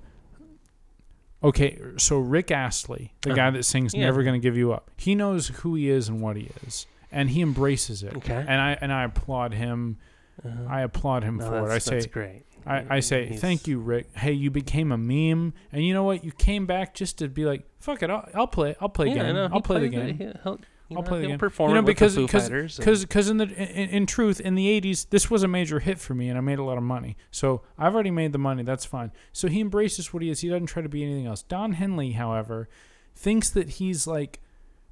Okay, 1.43 1.77
so 1.97 2.17
Rick 2.19 2.51
Astley, 2.51 3.13
the 3.21 3.31
Uh, 3.31 3.35
guy 3.35 3.49
that 3.49 3.63
sings 3.63 3.93
yeah. 3.93 4.05
"Never 4.05 4.23
Gonna 4.23 4.39
Give 4.39 4.55
You 4.55 4.71
Up," 4.71 4.89
he 4.97 5.13
knows 5.13 5.49
who 5.49 5.75
he 5.75 5.89
is 5.89 6.07
and 6.07 6.21
what 6.21 6.37
he 6.37 6.49
is, 6.65 6.85
and 7.13 7.29
he 7.29 7.41
embraces 7.41 8.03
it. 8.03 8.15
Okay. 8.17 8.33
And 8.47 8.59
I 8.61 8.77
and 8.81 8.91
I 8.91 9.03
applaud 9.05 9.53
him. 9.53 9.97
Uh-huh. 10.43 10.63
I 10.67 10.81
applaud 10.81 11.23
him 11.23 11.37
No, 11.37 11.45
for 11.47 11.69
it. 11.69 11.73
I 11.73 11.77
say, 11.77 11.95
that's 11.95 12.07
great. 12.07 12.43
I, 12.65 12.95
I 12.97 12.99
say, 13.01 13.27
He's- 13.27 13.39
thank 13.41 13.67
you, 13.67 13.79
Rick. 13.79 14.15
Hey, 14.15 14.31
you 14.31 14.49
became 14.49 14.91
a 14.91 14.97
meme, 14.97 15.53
and 15.71 15.85
you 15.85 15.93
know 15.93 16.03
what? 16.03 16.23
You 16.23 16.31
came 16.31 16.65
back 16.65 16.93
just 16.95 17.17
to 17.19 17.27
be 17.27 17.45
like, 17.45 17.65
fuck 17.79 18.01
it, 18.01 18.09
I'll, 18.09 18.27
I'll 18.33 18.47
play. 18.47 18.75
I'll 18.81 18.89
play 18.89 19.07
Yeah, 19.09 19.13
the 19.13 19.19
game. 19.25 19.35
no, 19.35 19.49
I'll 19.53 19.61
play 19.61 19.79
the 19.81 19.89
game. 19.89 20.17
He'll- 20.43 20.59
I'll 20.91 20.97
know, 21.01 21.07
play 21.07 21.21
the 21.21 21.27
game. 21.27 21.39
Perform 21.39 21.69
You 21.69 21.73
know, 21.75 21.79
it 21.79 21.83
with 21.85 21.95
because 21.95 22.15
the 22.15 22.21
because 22.23 22.77
because 22.77 23.01
because 23.05 23.29
in 23.29 23.37
the 23.37 23.45
in, 23.45 23.89
in 23.89 24.05
truth, 24.05 24.39
in 24.39 24.53
the 24.55 24.67
'80s, 24.81 25.09
this 25.09 25.29
was 25.31 25.41
a 25.41 25.47
major 25.47 25.79
hit 25.79 25.97
for 25.97 26.13
me, 26.13 26.29
and 26.29 26.37
I 26.37 26.41
made 26.41 26.59
a 26.59 26.63
lot 26.63 26.77
of 26.77 26.83
money. 26.83 27.15
So 27.31 27.63
I've 27.79 27.93
already 27.95 28.11
made 28.11 28.31
the 28.31 28.37
money. 28.37 28.61
That's 28.63 28.85
fine. 28.85 29.11
So 29.31 29.47
he 29.47 29.59
embraces 29.61 30.13
what 30.13 30.21
he 30.21 30.29
is. 30.29 30.41
He 30.41 30.49
doesn't 30.49 30.67
try 30.67 30.83
to 30.83 30.89
be 30.89 31.03
anything 31.03 31.25
else. 31.25 31.41
Don 31.41 31.73
Henley, 31.73 32.11
however, 32.11 32.69
thinks 33.15 33.49
that 33.51 33.69
he's 33.71 34.05
like 34.05 34.41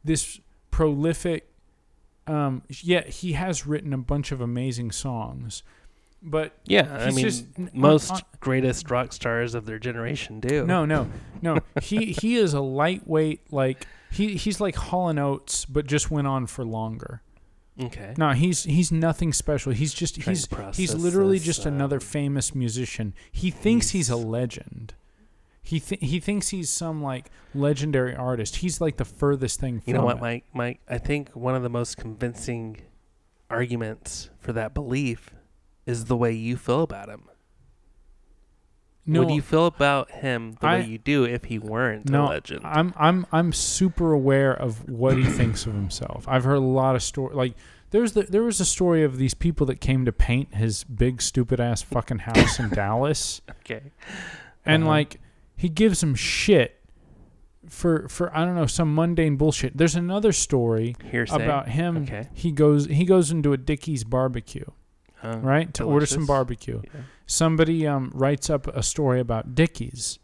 this 0.03 0.39
prolific. 0.71 1.50
Um, 2.27 2.63
yeah, 2.69 3.05
he 3.05 3.33
has 3.33 3.65
written 3.65 3.93
a 3.93 3.97
bunch 3.97 4.31
of 4.31 4.41
amazing 4.41 4.91
songs, 4.91 5.63
but 6.21 6.53
yeah, 6.65 6.97
I 6.99 7.11
mean, 7.11 7.25
just 7.25 7.45
most 7.73 8.11
on- 8.11 8.21
greatest 8.39 8.89
rock 8.91 9.11
stars 9.11 9.55
of 9.55 9.65
their 9.65 9.79
generation 9.79 10.39
do. 10.39 10.65
No, 10.65 10.85
no, 10.85 11.09
no. 11.41 11.59
he 11.81 12.13
he 12.13 12.35
is 12.35 12.53
a 12.53 12.61
lightweight 12.61 13.51
like 13.51 13.87
he 14.11 14.35
he's 14.35 14.61
like 14.61 14.75
Hall 14.75 15.09
and 15.09 15.19
Oates, 15.19 15.65
but 15.65 15.87
just 15.87 16.11
went 16.11 16.27
on 16.27 16.45
for 16.45 16.63
longer. 16.63 17.21
Okay. 17.79 18.13
No, 18.17 18.31
he's 18.31 18.63
he's 18.63 18.91
nothing 18.91 19.33
special. 19.33 19.71
He's 19.71 19.93
just 19.93 20.17
he's 20.17 20.47
he's 20.75 20.93
literally 20.93 21.37
this, 21.37 21.45
just 21.45 21.65
another 21.65 21.95
um, 21.97 22.01
famous 22.01 22.53
musician. 22.53 23.13
He 23.31 23.49
thinks 23.49 23.91
he's, 23.91 24.09
a 24.09 24.15
legend. 24.15 24.93
He 25.63 25.79
th- 25.79 26.01
he 26.01 26.19
thinks 26.19 26.49
he's 26.49 26.69
some 26.69 27.01
like 27.03 27.29
legendary 27.53 28.15
artist. 28.15 28.57
He's 28.57 28.81
like 28.81 28.97
the 28.97 29.05
furthest 29.05 29.59
thing 29.59 29.79
from 29.79 29.83
You 29.85 29.93
know 29.99 30.05
what, 30.05 30.17
it. 30.17 30.21
Mike? 30.21 30.45
Mike, 30.53 30.79
I 30.89 30.97
think 30.97 31.29
one 31.29 31.55
of 31.55 31.61
the 31.63 31.69
most 31.69 31.97
convincing 31.97 32.81
arguments 33.49 34.29
for 34.39 34.53
that 34.53 34.73
belief 34.73 35.29
is 35.85 36.05
the 36.05 36.17
way 36.17 36.31
you 36.31 36.57
feel 36.57 36.81
about 36.81 37.09
him. 37.09 37.23
No, 39.05 39.21
Would 39.21 39.31
you 39.31 39.41
feel 39.41 39.65
about 39.65 40.11
him 40.11 40.57
the 40.61 40.67
I- 40.67 40.79
way 40.79 40.85
you 40.85 40.97
do 40.99 41.23
if 41.25 41.45
he 41.45 41.57
weren't 41.57 42.07
no, 42.09 42.27
a 42.27 42.29
legend? 42.29 42.61
I'm 42.63 42.93
I'm 42.95 43.25
I'm 43.31 43.51
super 43.51 44.11
aware 44.13 44.53
of 44.53 44.87
what 44.87 45.17
he 45.17 45.23
thinks 45.23 45.65
of 45.65 45.73
himself. 45.73 46.25
I've 46.27 46.43
heard 46.43 46.55
a 46.57 46.59
lot 46.59 46.95
of 46.95 47.01
story 47.01 47.35
like 47.35 47.55
there's 47.89 48.13
the 48.13 48.23
there 48.23 48.43
was 48.43 48.59
a 48.59 48.65
story 48.65 49.03
of 49.03 49.17
these 49.17 49.33
people 49.33 49.65
that 49.67 49.81
came 49.81 50.05
to 50.05 50.11
paint 50.11 50.53
his 50.55 50.83
big 50.83 51.21
stupid 51.21 51.59
ass 51.59 51.81
fucking 51.81 52.19
house 52.19 52.59
in 52.59 52.69
Dallas, 52.73 53.41
okay. 53.61 53.91
and 54.65 54.83
Uh-huh. 54.83 54.89
like 54.91 55.19
he 55.61 55.69
gives 55.69 56.01
him 56.01 56.15
shit 56.15 56.79
for 57.69 58.07
for 58.09 58.35
I 58.35 58.45
don't 58.45 58.55
know 58.55 58.65
some 58.65 58.93
mundane 58.95 59.35
bullshit. 59.37 59.77
There's 59.77 59.95
another 59.95 60.31
story 60.31 60.95
Hearsay. 61.11 61.35
about 61.43 61.69
him. 61.69 62.03
Okay. 62.03 62.27
He 62.33 62.51
goes 62.51 62.87
he 62.87 63.05
goes 63.05 63.31
into 63.31 63.53
a 63.53 63.57
Dickey's 63.57 64.03
barbecue, 64.03 64.65
Uh, 65.23 65.37
right, 65.41 65.71
to 65.75 65.83
order 65.83 66.05
some 66.07 66.25
barbecue. 66.25 66.81
yeah. 66.83 67.01
Somebody 67.27 67.85
um 67.87 68.11
writes 68.15 68.49
up 68.49 68.67
a 68.67 68.81
story 68.83 69.19
about 69.19 69.53
Dickey's. 69.55 70.17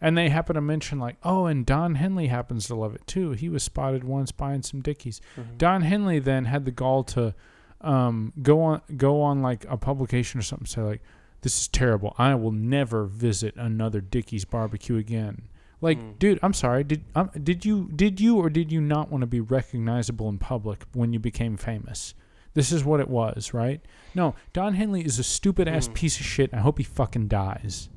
And 0.00 0.18
they 0.18 0.28
happen 0.28 0.54
to 0.56 0.60
mention 0.60 0.98
like, 0.98 1.16
oh, 1.22 1.46
and 1.46 1.64
Don 1.64 1.94
Henley 1.94 2.26
happens 2.26 2.66
to 2.66 2.74
love 2.74 2.96
it 2.96 3.06
too. 3.06 3.30
He 3.32 3.48
was 3.48 3.62
spotted 3.62 4.02
once 4.02 4.32
buying 4.32 4.62
some 4.62 4.80
Dickies. 4.80 5.20
Mhm. 5.36 5.56
Don 5.56 5.82
Henley 5.82 6.18
then 6.18 6.46
had 6.46 6.64
the 6.64 6.72
gall 6.72 7.04
to 7.04 7.32
um, 7.80 8.32
go 8.42 8.60
on 8.62 8.80
go 8.96 9.20
on 9.22 9.40
like 9.40 9.64
a 9.68 9.76
publication 9.76 10.40
or 10.40 10.42
something, 10.42 10.66
say 10.66 10.80
like, 10.82 11.02
"This 11.42 11.60
is 11.60 11.68
terrible. 11.68 12.14
I 12.18 12.34
will 12.34 12.52
never 12.52 13.04
visit 13.06 13.54
another 13.56 14.00
Dickey's 14.00 14.44
barbecue 14.44 14.96
again." 14.96 15.42
Like, 15.80 15.98
Mm. 15.98 16.18
dude, 16.18 16.38
I'm 16.42 16.52
sorry. 16.54 16.82
Did 16.84 17.04
um, 17.14 17.30
did 17.42 17.64
you 17.64 17.88
did 17.94 18.20
you 18.20 18.36
or 18.38 18.50
did 18.50 18.72
you 18.72 18.80
not 18.80 19.10
want 19.10 19.22
to 19.22 19.26
be 19.26 19.40
recognizable 19.40 20.28
in 20.28 20.38
public 20.38 20.84
when 20.92 21.12
you 21.12 21.18
became 21.20 21.56
famous? 21.56 22.14
This 22.54 22.72
is 22.72 22.82
what 22.84 22.98
it 22.98 23.08
was, 23.08 23.54
right? 23.54 23.80
No, 24.14 24.34
Don 24.52 24.74
Henley 24.74 25.04
is 25.04 25.18
a 25.20 25.22
stupid 25.22 25.68
ass 25.68 25.86
Mm. 25.86 25.94
piece 25.94 26.18
of 26.18 26.26
shit. 26.26 26.52
I 26.52 26.58
hope 26.58 26.78
he 26.78 26.84
fucking 26.84 27.28
dies. 27.28 27.88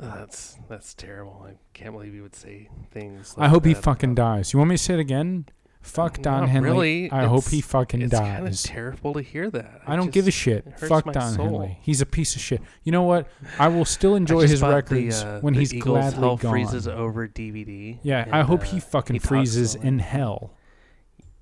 Oh, 0.00 0.12
that's 0.16 0.58
that's 0.68 0.94
terrible. 0.94 1.44
I 1.48 1.54
can't 1.74 1.92
believe 1.92 2.14
you 2.14 2.22
would 2.22 2.34
say 2.34 2.68
things. 2.90 3.36
Like 3.36 3.46
I 3.46 3.48
hope 3.48 3.64
he 3.64 3.74
fucking 3.74 4.14
dies. 4.14 4.52
You 4.52 4.58
want 4.58 4.70
me 4.70 4.76
to 4.76 4.82
say 4.82 4.94
it 4.94 5.00
again? 5.00 5.46
Fuck 5.82 6.22
Don 6.22 6.40
Not 6.42 6.48
Henley. 6.48 6.70
really. 6.70 7.10
I 7.10 7.26
hope 7.26 7.48
he 7.48 7.60
fucking 7.60 8.00
dies. 8.00 8.12
It's 8.12 8.18
kind 8.20 8.38
of 8.38 8.44
dies. 8.44 8.62
terrible 8.62 9.14
to 9.14 9.20
hear 9.20 9.50
that. 9.50 9.82
I 9.86 9.96
don't 9.96 10.12
give 10.12 10.28
a 10.28 10.30
shit. 10.30 10.64
it 10.66 10.72
hurts 10.74 10.88
Fuck 10.88 11.06
my 11.06 11.12
Don 11.12 11.32
soul. 11.34 11.44
Henley. 11.44 11.78
He's 11.82 12.00
a 12.00 12.06
piece 12.06 12.34
of 12.36 12.40
shit. 12.40 12.62
You 12.84 12.92
know 12.92 13.02
what? 13.02 13.28
I 13.58 13.68
will 13.68 13.84
still 13.84 14.14
I 14.14 14.18
enjoy 14.18 14.42
just 14.42 14.52
his 14.52 14.60
bought 14.60 14.74
records 14.74 15.22
the, 15.22 15.28
uh, 15.28 15.40
when 15.40 15.54
the 15.54 15.60
he's 15.60 15.74
Eagles 15.74 15.98
gladly 15.98 16.20
Hell 16.20 16.36
gone. 16.36 16.50
freezes 16.52 16.88
over 16.88 17.26
DVD. 17.28 17.98
yeah, 18.02 18.22
and, 18.24 18.34
I 18.34 18.42
hope 18.42 18.60
uh, 18.60 18.64
he 18.64 18.80
fucking 18.80 19.14
he 19.14 19.18
talks 19.18 19.28
freezes 19.28 19.74
in 19.74 19.98
hell. 19.98 20.52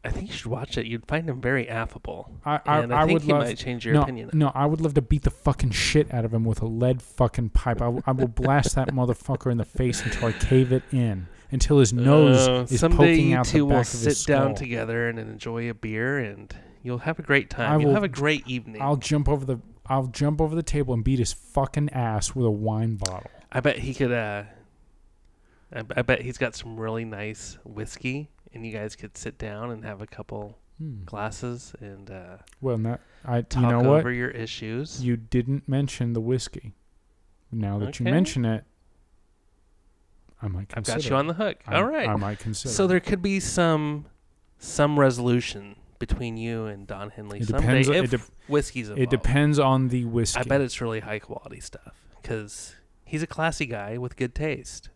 I 0.03 0.09
think 0.09 0.29
you 0.29 0.33
should 0.33 0.47
watch 0.47 0.79
it. 0.79 0.87
You'd 0.87 1.07
find 1.07 1.29
him 1.29 1.43
very 1.43 1.69
affable. 1.69 2.33
I 2.43 2.61
I, 2.65 2.79
and 2.81 2.95
I, 2.95 3.05
think 3.05 3.13
would 3.17 3.23
he 3.23 3.33
love. 3.33 3.43
might 3.43 3.59
change 3.59 3.85
your 3.85 3.93
no, 3.93 4.03
opinion. 4.03 4.31
no, 4.33 4.51
I 4.55 4.65
would 4.65 4.81
love 4.81 4.95
to 4.95 5.03
beat 5.03 5.25
the 5.25 5.31
fucking 5.31 5.73
shit 5.73 6.13
out 6.15 6.25
of 6.25 6.33
him 6.33 6.45
with 6.45 6.63
a 6.63 6.67
lead 6.67 7.03
fucking 7.03 7.51
pipe. 7.51 7.83
I, 7.83 7.93
I 8.07 8.13
will 8.13 8.29
blast 8.29 8.75
that 8.77 8.89
motherfucker 8.95 9.53
in 9.53 9.59
the 9.59 9.67
face 9.67 10.03
until 10.03 10.29
I 10.29 10.33
cave 10.33 10.73
it 10.73 10.85
in, 10.91 11.29
until 11.53 11.79
his 11.79 11.93
nose 11.93 12.49
Uh, 12.49 12.67
is 12.69 12.81
someday 12.81 12.97
poking 12.97 13.31
you 13.31 13.37
out 13.37 13.45
two 13.47 13.59
the 13.59 13.65
will 13.65 13.71
back 13.73 13.81
of 13.81 13.87
sit 13.87 14.09
his 14.09 14.25
down 14.25 14.55
together 14.55 15.09
and 15.09 15.19
enjoy 15.19 15.69
a 15.71 15.75
beer, 15.75 16.19
and 16.19 16.55
you'll 16.83 16.99
have 16.99 17.19
a 17.19 17.23
great 17.23 17.51
time. 17.51 17.71
I 17.73 17.77
you'll 17.77 17.87
will- 17.89 17.95
have 17.95 18.05
a 18.05 18.09
great 18.09 18.47
evening. 18.47 18.81
I'll 18.83 18.97
jump 18.97 19.29
over 19.29 19.45
the 19.45 19.59
I'll 19.87 20.07
jump 20.07 20.41
over 20.41 20.55
the 20.55 20.63
table 20.63 20.95
and 20.95 21.03
beat 21.03 21.19
his 21.19 21.33
fucking 21.33 21.91
ass 21.91 22.35
with 22.35 22.47
a 22.47 22.51
wine 22.51 22.95
bottle. 22.97 23.29
I 23.51 23.59
bet 23.61 23.79
he 23.79 23.93
could. 23.93 24.13
Uh, 24.13 24.45
I, 25.75 25.83
I 25.97 26.03
bet 26.03 26.23
he's 26.23 26.39
got 26.39 26.55
some 26.55 26.79
really 26.79 27.05
nice 27.05 27.59
whiskey, 27.65 28.31
and 28.55 28.65
you 28.65 28.73
guys 28.73 28.95
could 28.97 29.17
sit 29.17 29.37
down 29.39 29.71
and 29.71 29.85
have 29.85 30.01
a 30.01 30.07
couple 30.07 30.59
Hmm. 30.79 31.05
glasses 31.05 31.75
and 31.81 32.11
uh, 32.11 32.39
Well, 32.63 32.79
not 32.79 33.01
I. 33.25 33.43
talk 33.43 33.63
you 33.65 33.69
know 33.69 33.79
what? 33.91 34.01
over 34.01 34.11
your 34.13 34.31
issues. 34.31 35.05
You 35.05 35.17
didn't 35.19 35.69
mention 35.69 36.15
the 36.15 36.21
whiskey. 36.23 36.73
Now 37.53 37.79
that 37.81 37.99
you 38.01 38.05
mention 38.05 38.45
it, 38.47 38.65
I 40.43 40.49
might 40.49 40.71
I've 40.75 40.85
got 40.85 41.05
you 41.09 41.15
on 41.17 41.27
the 41.27 41.35
hook. 41.35 41.59
I, 41.67 41.77
All 41.77 41.85
right. 41.85 42.09
I 42.09 42.17
might 42.17 42.39
consider. 42.39 42.73
so 42.73 42.87
there 42.87 43.01
could 43.01 43.21
be 43.23 43.41
some 43.41 44.07
some 44.59 44.99
resolution 44.99 45.77
between 45.99 46.37
you 46.39 46.65
and 46.67 46.87
Don 46.87 47.11
Henley 47.11 47.41
It 47.41 47.49
someday 47.49 47.83
depends. 47.83 47.89
if 47.89 48.15
It, 48.15 48.17
de- 48.19 48.23
whiskey's 48.53 48.89
involved. 48.89 49.03
it 49.03 49.11
depends 49.11 49.59
on 49.59 49.89
the 49.89 50.05
whiskey. 50.07 50.41
I 50.41 50.45
bet 50.45 50.61
it's 50.63 50.81
really 50.81 51.01
high 51.01 51.19
quality 51.19 51.61
stuff 51.61 51.95
because 52.23 52.75
he's 53.05 53.23
a 53.23 53.27
classy 53.27 53.67
guy 53.67 53.99
with 53.99 54.17
good 54.17 54.35
taste. 54.35 54.89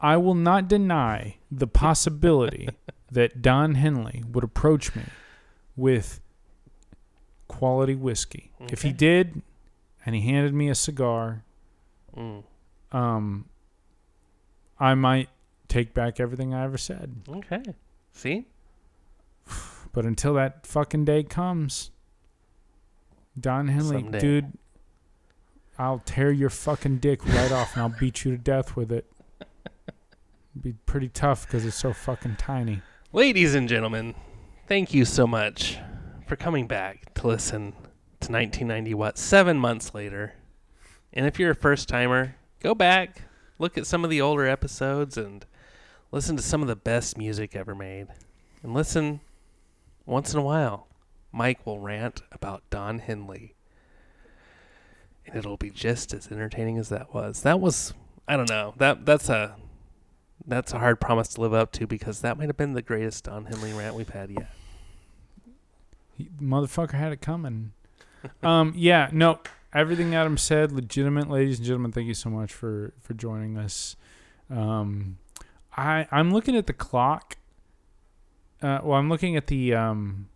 I 0.00 0.16
will 0.16 0.34
not 0.34 0.68
deny 0.68 1.36
the 1.50 1.66
possibility 1.84 2.68
that 3.10 3.42
Don 3.42 3.74
Henley 3.74 4.22
would 4.30 4.44
approach 4.44 4.94
me 4.94 5.02
with 5.76 6.20
quality 7.48 7.94
whiskey. 7.94 8.50
If 8.70 8.82
he 8.82 8.92
did, 8.92 9.42
and 10.06 10.14
he 10.14 10.20
handed 10.22 10.54
me 10.54 10.68
a 10.68 10.74
cigar, 10.74 11.42
Mm. 12.16 12.42
um, 12.92 13.44
I 14.80 14.94
might 14.94 15.28
take 15.68 15.92
back 15.94 16.20
everything 16.20 16.54
I 16.54 16.64
ever 16.64 16.78
said. 16.78 17.22
Okay. 17.28 17.62
See? 18.12 18.46
But 19.90 20.04
until 20.04 20.34
that 20.34 20.66
fucking 20.66 21.06
day 21.06 21.22
comes, 21.22 21.90
Don 23.40 23.68
Henley, 23.68 24.02
Someday. 24.02 24.20
dude, 24.20 24.52
I'll 25.78 26.00
tear 26.04 26.30
your 26.30 26.50
fucking 26.50 26.98
dick 26.98 27.24
right 27.26 27.50
off 27.50 27.72
and 27.74 27.82
I'll 27.82 27.98
beat 27.98 28.24
you 28.24 28.30
to 28.32 28.36
death 28.36 28.76
with 28.76 28.92
it. 28.92 29.10
Be 30.60 30.74
pretty 30.86 31.08
tough 31.08 31.46
because 31.46 31.64
it's 31.64 31.76
so 31.76 31.92
fucking 31.92 32.36
tiny. 32.36 32.82
Ladies 33.12 33.54
and 33.54 33.68
gentlemen, 33.68 34.14
thank 34.66 34.92
you 34.92 35.04
so 35.04 35.26
much 35.26 35.78
for 36.26 36.36
coming 36.36 36.66
back 36.66 37.14
to 37.14 37.26
listen 37.26 37.72
to 38.20 38.30
1990 38.30 38.94
What 38.94 39.16
seven 39.18 39.56
months 39.58 39.94
later. 39.94 40.34
And 41.14 41.26
if 41.26 41.38
you're 41.38 41.52
a 41.52 41.56
first 41.56 41.88
timer, 41.88 42.36
go 42.60 42.74
back, 42.74 43.22
look 43.58 43.78
at 43.78 43.86
some 43.86 44.04
of 44.04 44.10
the 44.10 44.20
older 44.20 44.46
episodes, 44.46 45.16
and 45.16 45.44
listen 46.10 46.36
to 46.36 46.42
some 46.42 46.62
of 46.62 46.68
the 46.68 46.76
best 46.76 47.18
music 47.18 47.54
ever 47.56 47.74
made. 47.74 48.08
And 48.62 48.74
listen 48.74 49.20
once 50.06 50.32
in 50.32 50.40
a 50.40 50.42
while. 50.42 50.88
Mike 51.30 51.64
will 51.66 51.78
rant 51.78 52.22
about 52.32 52.62
Don 52.70 52.98
Henley. 52.98 53.54
And 55.26 55.36
it'll 55.36 55.58
be 55.58 55.70
just 55.70 56.14
as 56.14 56.32
entertaining 56.32 56.78
as 56.78 56.88
that 56.88 57.12
was. 57.12 57.42
That 57.42 57.60
was 57.60 57.92
I 58.26 58.36
don't 58.36 58.48
know. 58.48 58.74
That 58.76 59.06
that's 59.06 59.28
a 59.28 59.56
that's 60.46 60.72
a 60.72 60.78
hard 60.78 61.00
promise 61.00 61.28
to 61.30 61.40
live 61.40 61.54
up 61.54 61.72
to 61.72 61.86
because 61.86 62.20
that 62.20 62.38
might 62.38 62.48
have 62.48 62.56
been 62.56 62.74
the 62.74 62.82
greatest 62.82 63.24
Don 63.24 63.46
Henley 63.46 63.72
rant 63.72 63.94
we've 63.94 64.08
had 64.08 64.30
yet. 64.30 64.50
He, 66.16 66.28
motherfucker 66.40 66.92
had 66.92 67.12
it 67.12 67.20
coming. 67.20 67.72
um, 68.42 68.72
yeah, 68.76 69.08
no, 69.12 69.40
everything 69.78 70.14
Adam 70.14 70.36
said, 70.36 70.72
legitimate, 70.72 71.30
ladies 71.30 71.58
and 71.58 71.66
gentlemen. 71.66 71.92
Thank 71.92 72.08
you 72.08 72.14
so 72.14 72.28
much 72.30 72.52
for 72.52 72.92
for 73.00 73.14
joining 73.14 73.56
us. 73.56 73.96
Um, 74.50 75.18
I 75.76 76.06
I'm 76.10 76.32
looking 76.32 76.56
at 76.56 76.66
the 76.66 76.72
clock. 76.72 77.36
Uh, 78.60 78.80
well, 78.82 78.98
I'm 78.98 79.08
looking 79.08 79.36
at 79.36 79.46
the 79.46 79.74
um 79.74 80.28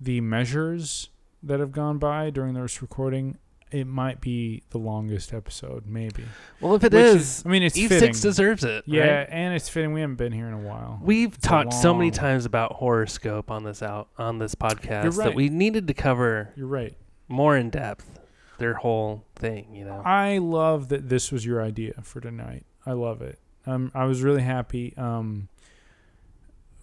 the 0.00 0.20
measures 0.20 1.08
that 1.42 1.58
have 1.60 1.72
gone 1.72 1.98
by 1.98 2.30
during 2.30 2.54
this 2.54 2.80
recording. 2.80 3.38
It 3.70 3.88
might 3.88 4.20
be 4.20 4.62
the 4.70 4.78
longest 4.78 5.32
episode, 5.32 5.84
maybe. 5.84 6.22
Well, 6.60 6.76
if 6.76 6.84
it 6.84 6.94
is, 6.94 7.38
is, 7.38 7.42
I 7.44 7.48
mean, 7.48 7.64
it's 7.64 7.76
Eve 7.76 7.88
fitting. 7.88 8.08
Six 8.14 8.20
deserves 8.20 8.62
it. 8.62 8.84
yeah, 8.86 9.18
right? 9.18 9.28
and 9.28 9.52
it's 9.52 9.68
fitting. 9.68 9.92
We 9.92 10.00
haven't 10.00 10.14
been 10.14 10.30
here 10.30 10.46
in 10.46 10.54
a 10.54 10.58
while. 10.58 11.00
We've 11.02 11.34
It's 11.34 11.44
talked 11.44 11.72
so 11.72 11.92
many 11.92 12.12
times 12.12 12.44
about 12.44 12.78
horrorscope 12.78 13.50
on 13.50 13.64
this 13.64 13.82
out 13.82 14.08
on 14.16 14.38
this 14.38 14.54
podcast 14.54 15.04
You're 15.04 15.24
that 15.24 15.34
we 15.34 15.48
needed 15.48 15.88
to 15.88 15.94
cover 15.94 16.52
You're 16.54 16.68
right. 16.68 16.94
more 17.26 17.56
in 17.56 17.70
depth 17.70 18.20
their 18.58 18.74
whole 18.74 19.24
thing. 19.36 19.74
You 19.74 19.84
know, 19.84 20.02
I 20.04 20.38
love 20.38 20.88
that 20.88 21.08
this 21.08 21.32
was 21.32 21.44
your 21.44 21.62
idea 21.62 21.94
for 22.02 22.20
tonight. 22.20 22.64
I 22.86 22.92
love 22.92 23.22
it. 23.22 23.38
Um, 23.66 23.90
I 23.94 24.04
was 24.04 24.22
really 24.22 24.42
happy. 24.42 24.94
Um, 24.96 25.48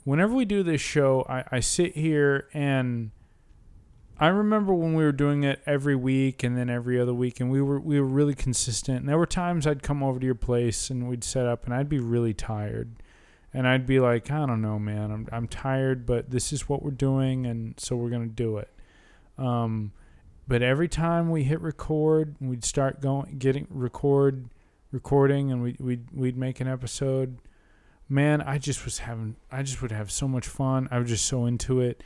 whenever 0.04 0.34
we 0.34 0.46
do 0.46 0.64
this 0.64 0.82
show, 0.82 1.26
I, 1.30 1.44
I 1.52 1.60
sit 1.60 1.96
here 1.96 2.48
and 2.54 3.12
I 4.20 4.28
remember 4.28 4.72
when 4.74 4.94
we 4.94 5.04
were 5.04 5.12
doing 5.12 5.44
it 5.44 5.62
every 5.66 5.96
week 5.96 6.44
and 6.44 6.56
then 6.56 6.70
every 6.70 7.00
other 7.00 7.14
week, 7.14 7.40
and 7.40 7.50
we 7.50 7.60
were 7.60 7.80
we 7.80 8.00
were 8.00 8.06
really 8.08 8.36
consistent. 8.36 9.00
And 9.00 9.10
there 9.10 9.18
were 9.18 9.26
times 9.26 9.66
I'd 9.66 9.82
come 9.82 10.04
over 10.04 10.20
to 10.20 10.26
your 10.26 10.36
place 10.36 10.92
and 10.92 11.10
we'd 11.10 11.24
set 11.24 11.48
up, 11.48 11.66
and 11.66 11.74
I'd 11.74 11.90
be 11.90 12.00
really 12.00 12.34
tired, 12.34 13.02
and 13.52 13.68
I'd 13.68 13.88
be 13.88 14.00
like, 14.00 14.30
I 14.30 14.46
don't 14.46 14.62
know, 14.62 14.78
man, 14.78 15.12
I'm 15.12 15.28
I'm 15.32 15.48
tired, 15.48 16.06
but 16.06 16.30
this 16.30 16.54
is 16.54 16.70
what 16.70 16.84
we're 16.84 16.92
doing, 16.92 17.48
and 17.48 17.80
so 17.80 17.96
we're 17.96 18.12
gonna 18.12 18.28
do 18.28 18.58
it. 18.58 18.70
Um, 19.40 19.92
but 20.52 20.62
every 20.62 20.90
time 20.90 21.32
we 21.32 21.46
hit 21.46 21.62
record, 21.62 22.36
we'd 22.42 22.66
start 22.66 23.00
going, 23.00 23.38
getting 23.38 23.68
record, 23.70 24.50
recording, 24.92 25.50
and 25.50 25.64
we 25.64 25.78
we'd 25.80 26.12
we'd 26.12 26.36
make 26.36 26.60
an 26.60 26.68
episode. 26.68 27.38
Man, 28.10 28.42
I 28.42 28.58
just 28.58 28.84
was 28.84 29.00
having, 29.00 29.38
I 29.50 29.64
just 29.64 29.82
would 29.82 29.94
have 29.94 30.12
so 30.12 30.28
much 30.28 30.46
fun. 30.46 30.90
I 30.92 31.00
was 31.00 31.08
just 31.08 31.24
so 31.24 31.46
into 31.46 31.80
it. 31.80 32.04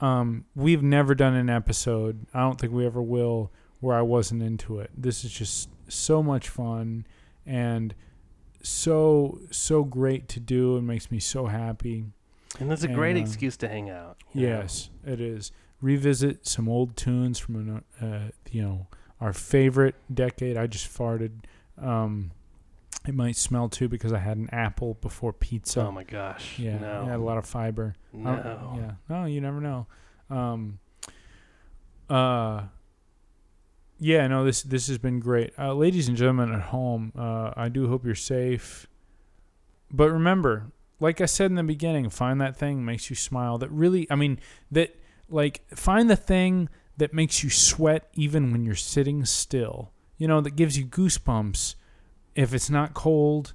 Um, 0.00 0.46
we've 0.56 0.82
never 0.82 1.14
done 1.14 1.34
an 1.34 1.48
episode. 1.48 2.26
I 2.34 2.40
don't 2.40 2.60
think 2.60 2.72
we 2.72 2.84
ever 2.84 3.00
will 3.00 3.52
where 3.78 3.96
I 3.96 4.02
wasn't 4.02 4.42
into 4.42 4.80
it. 4.80 4.90
This 4.96 5.24
is 5.24 5.30
just 5.30 5.68
so 5.86 6.24
much 6.24 6.48
fun 6.48 7.06
and 7.46 7.94
so 8.64 9.38
so 9.52 9.84
great 9.84 10.26
to 10.30 10.40
do. 10.40 10.76
It 10.76 10.82
makes 10.82 11.08
me 11.12 11.20
so 11.20 11.46
happy. 11.46 12.06
and 12.58 12.68
that's 12.68 12.82
a 12.82 12.88
great 12.88 13.16
uh, 13.16 13.20
excuse 13.20 13.56
to 13.58 13.68
hang 13.68 13.90
out. 13.90 14.16
you 14.32 14.48
know? 14.48 14.58
Yes, 14.58 14.90
it 15.06 15.20
is. 15.20 15.52
Revisit 15.80 16.46
some 16.46 16.68
old 16.68 16.96
tunes 16.96 17.38
from 17.38 17.56
an, 17.56 17.84
uh, 18.06 18.30
you 18.50 18.62
know 18.62 18.86
our 19.20 19.32
favorite 19.32 19.94
decade. 20.12 20.56
I 20.56 20.66
just 20.66 20.86
farted. 20.92 21.30
Um, 21.80 22.32
it 23.08 23.14
might 23.14 23.36
smell 23.36 23.68
too 23.68 23.88
because 23.88 24.12
I 24.12 24.18
had 24.18 24.36
an 24.36 24.50
apple 24.52 24.94
before 25.00 25.32
pizza. 25.32 25.80
Oh 25.86 25.90
my 25.92 26.04
gosh. 26.04 26.58
yeah, 26.58 26.78
No. 26.78 27.06
had 27.06 27.18
a 27.18 27.22
lot 27.22 27.38
of 27.38 27.46
fiber. 27.46 27.94
No. 28.12 28.74
yeah. 28.76 28.92
No, 29.08 29.24
you 29.24 29.40
never 29.40 29.60
know. 29.60 29.86
Um, 30.28 30.78
uh, 32.08 32.64
yeah, 33.98 34.26
no, 34.26 34.44
this 34.44 34.62
this 34.62 34.88
has 34.88 34.98
been 34.98 35.20
great, 35.20 35.52
uh, 35.58 35.74
ladies 35.74 36.08
and 36.08 36.16
gentlemen 36.16 36.52
at 36.52 36.60
home. 36.62 37.12
Uh, 37.16 37.52
I 37.56 37.68
do 37.68 37.88
hope 37.88 38.04
you're 38.04 38.14
safe. 38.14 38.86
But 39.90 40.10
remember, 40.10 40.70
like 41.00 41.20
I 41.20 41.26
said 41.26 41.46
in 41.50 41.56
the 41.56 41.62
beginning, 41.62 42.08
find 42.10 42.40
that 42.40 42.56
thing 42.56 42.84
makes 42.84 43.10
you 43.10 43.16
smile. 43.16 43.58
That 43.58 43.70
really, 43.70 44.06
I 44.10 44.14
mean, 44.14 44.38
that 44.70 44.96
like 45.30 45.62
find 45.74 46.10
the 46.10 46.16
thing 46.16 46.68
that 46.96 47.14
makes 47.14 47.42
you 47.42 47.50
sweat 47.50 48.08
even 48.14 48.52
when 48.52 48.64
you're 48.64 48.74
sitting 48.74 49.24
still. 49.24 49.92
You 50.18 50.28
know, 50.28 50.40
that 50.40 50.56
gives 50.56 50.76
you 50.78 50.84
goosebumps 50.84 51.74
if 52.34 52.52
it's 52.52 52.70
not 52.70 52.94
cold. 52.94 53.54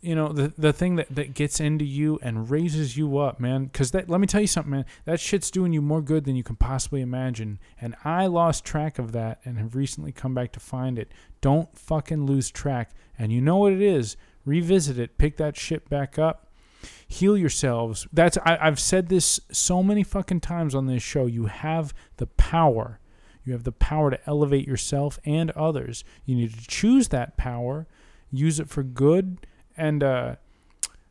You 0.00 0.14
know 0.14 0.32
the 0.32 0.54
the 0.56 0.72
thing 0.72 0.96
that, 0.96 1.14
that 1.14 1.34
gets 1.34 1.60
into 1.60 1.84
you 1.84 2.18
and 2.22 2.50
raises 2.50 2.96
you 2.96 3.18
up 3.18 3.38
man 3.38 3.64
because 3.64 3.90
that 3.90 4.08
let 4.08 4.18
me 4.18 4.26
tell 4.26 4.40
you 4.40 4.46
something 4.46 4.70
man 4.70 4.86
that 5.04 5.20
shit's 5.20 5.50
doing 5.50 5.74
you 5.74 5.82
more 5.82 6.00
good 6.00 6.24
than 6.24 6.36
you 6.36 6.42
can 6.42 6.56
possibly 6.56 7.02
imagine. 7.02 7.58
And 7.78 7.94
i 8.02 8.26
lost 8.26 8.64
track 8.64 8.98
of 8.98 9.12
that 9.12 9.40
and 9.44 9.58
have 9.58 9.76
recently 9.76 10.10
come 10.10 10.32
back 10.32 10.52
to 10.52 10.60
find 10.60 10.98
it. 10.98 11.12
Don't 11.42 11.76
fucking 11.76 12.24
lose 12.24 12.50
track. 12.50 12.92
And 13.18 13.30
you 13.30 13.42
know 13.42 13.58
what 13.58 13.74
it 13.74 13.82
is? 13.82 14.16
Revisit 14.46 14.98
it. 14.98 15.18
Pick 15.18 15.36
that 15.36 15.58
shit 15.58 15.90
back 15.90 16.18
up 16.18 16.49
heal 17.06 17.36
yourselves. 17.36 18.06
That's 18.12 18.38
I, 18.44 18.58
i've 18.60 18.80
said 18.80 19.08
this 19.08 19.40
so 19.50 19.82
many 19.82 20.02
fucking 20.02 20.40
times 20.40 20.74
on 20.74 20.86
this 20.86 21.02
show. 21.02 21.26
You 21.26 21.46
have 21.46 21.92
the 22.16 22.26
power. 22.26 23.00
You 23.44 23.52
have 23.52 23.64
the 23.64 23.72
power 23.72 24.10
to 24.10 24.20
elevate 24.28 24.66
yourself 24.66 25.18
and 25.24 25.50
others. 25.52 26.04
You 26.24 26.36
need 26.36 26.54
to 26.54 26.66
choose 26.66 27.08
that 27.08 27.36
power. 27.36 27.86
Use 28.30 28.60
it 28.60 28.68
for 28.68 28.82
good. 28.82 29.46
And 29.76 30.02
uh 30.02 30.36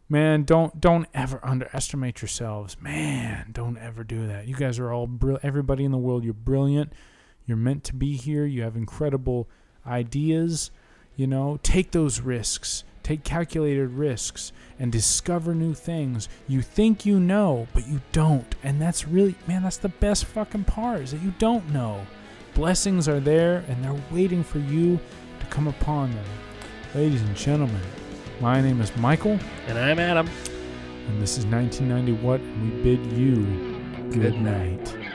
man 0.07 0.43
don't 0.43 0.79
don't 0.79 1.07
ever 1.13 1.39
underestimate 1.43 2.21
yourselves. 2.21 2.77
Man 2.79 3.49
don't 3.51 3.77
ever 3.77 4.03
do 4.03 4.27
that. 4.27 4.47
You 4.47 4.55
guys 4.55 4.79
are 4.79 4.91
all 4.91 5.07
brill- 5.07 5.39
everybody 5.43 5.85
in 5.85 5.91
the 5.91 5.97
world 5.97 6.23
you're 6.23 6.33
brilliant. 6.33 6.93
You're 7.45 7.57
meant 7.57 7.83
to 7.85 7.95
be 7.95 8.15
here. 8.15 8.45
You 8.45 8.61
have 8.61 8.75
incredible 8.75 9.49
ideas. 9.85 10.71
You 11.15 11.27
know 11.27 11.59
take 11.63 11.91
those 11.91 12.21
risks 12.21 12.83
take 13.09 13.23
calculated 13.23 13.89
risks 13.89 14.51
and 14.77 14.91
discover 14.91 15.55
new 15.55 15.73
things 15.73 16.29
you 16.47 16.61
think 16.61 17.07
you 17.07 17.19
know 17.19 17.67
but 17.73 17.87
you 17.87 17.99
don't 18.11 18.53
and 18.61 18.79
that's 18.79 19.07
really 19.07 19.33
man 19.47 19.63
that's 19.63 19.77
the 19.77 19.89
best 19.89 20.25
fucking 20.25 20.63
part 20.63 21.01
is 21.01 21.09
that 21.11 21.21
you 21.23 21.33
don't 21.39 21.67
know 21.73 22.05
blessings 22.53 23.09
are 23.09 23.19
there 23.19 23.63
and 23.67 23.83
they're 23.83 23.99
waiting 24.11 24.43
for 24.43 24.59
you 24.59 24.99
to 25.39 25.45
come 25.47 25.67
upon 25.67 26.11
them 26.11 26.25
ladies 26.93 27.23
and 27.23 27.35
gentlemen 27.35 27.81
my 28.39 28.61
name 28.61 28.79
is 28.79 28.95
Michael, 28.97 29.39
And 29.67 29.77
I'm 29.79 29.97
Adam. 29.97 30.29
and 31.07 31.19
this 31.19 31.37
is 31.39 31.45
1990 31.47 32.23
What, 32.23 32.39
and 32.39 32.73
we 32.75 32.83
bid 32.83 33.11
you 33.11 33.35
good, 34.11 34.21
Good 34.21 34.35
night. 34.35 34.95
night. 34.95 35.08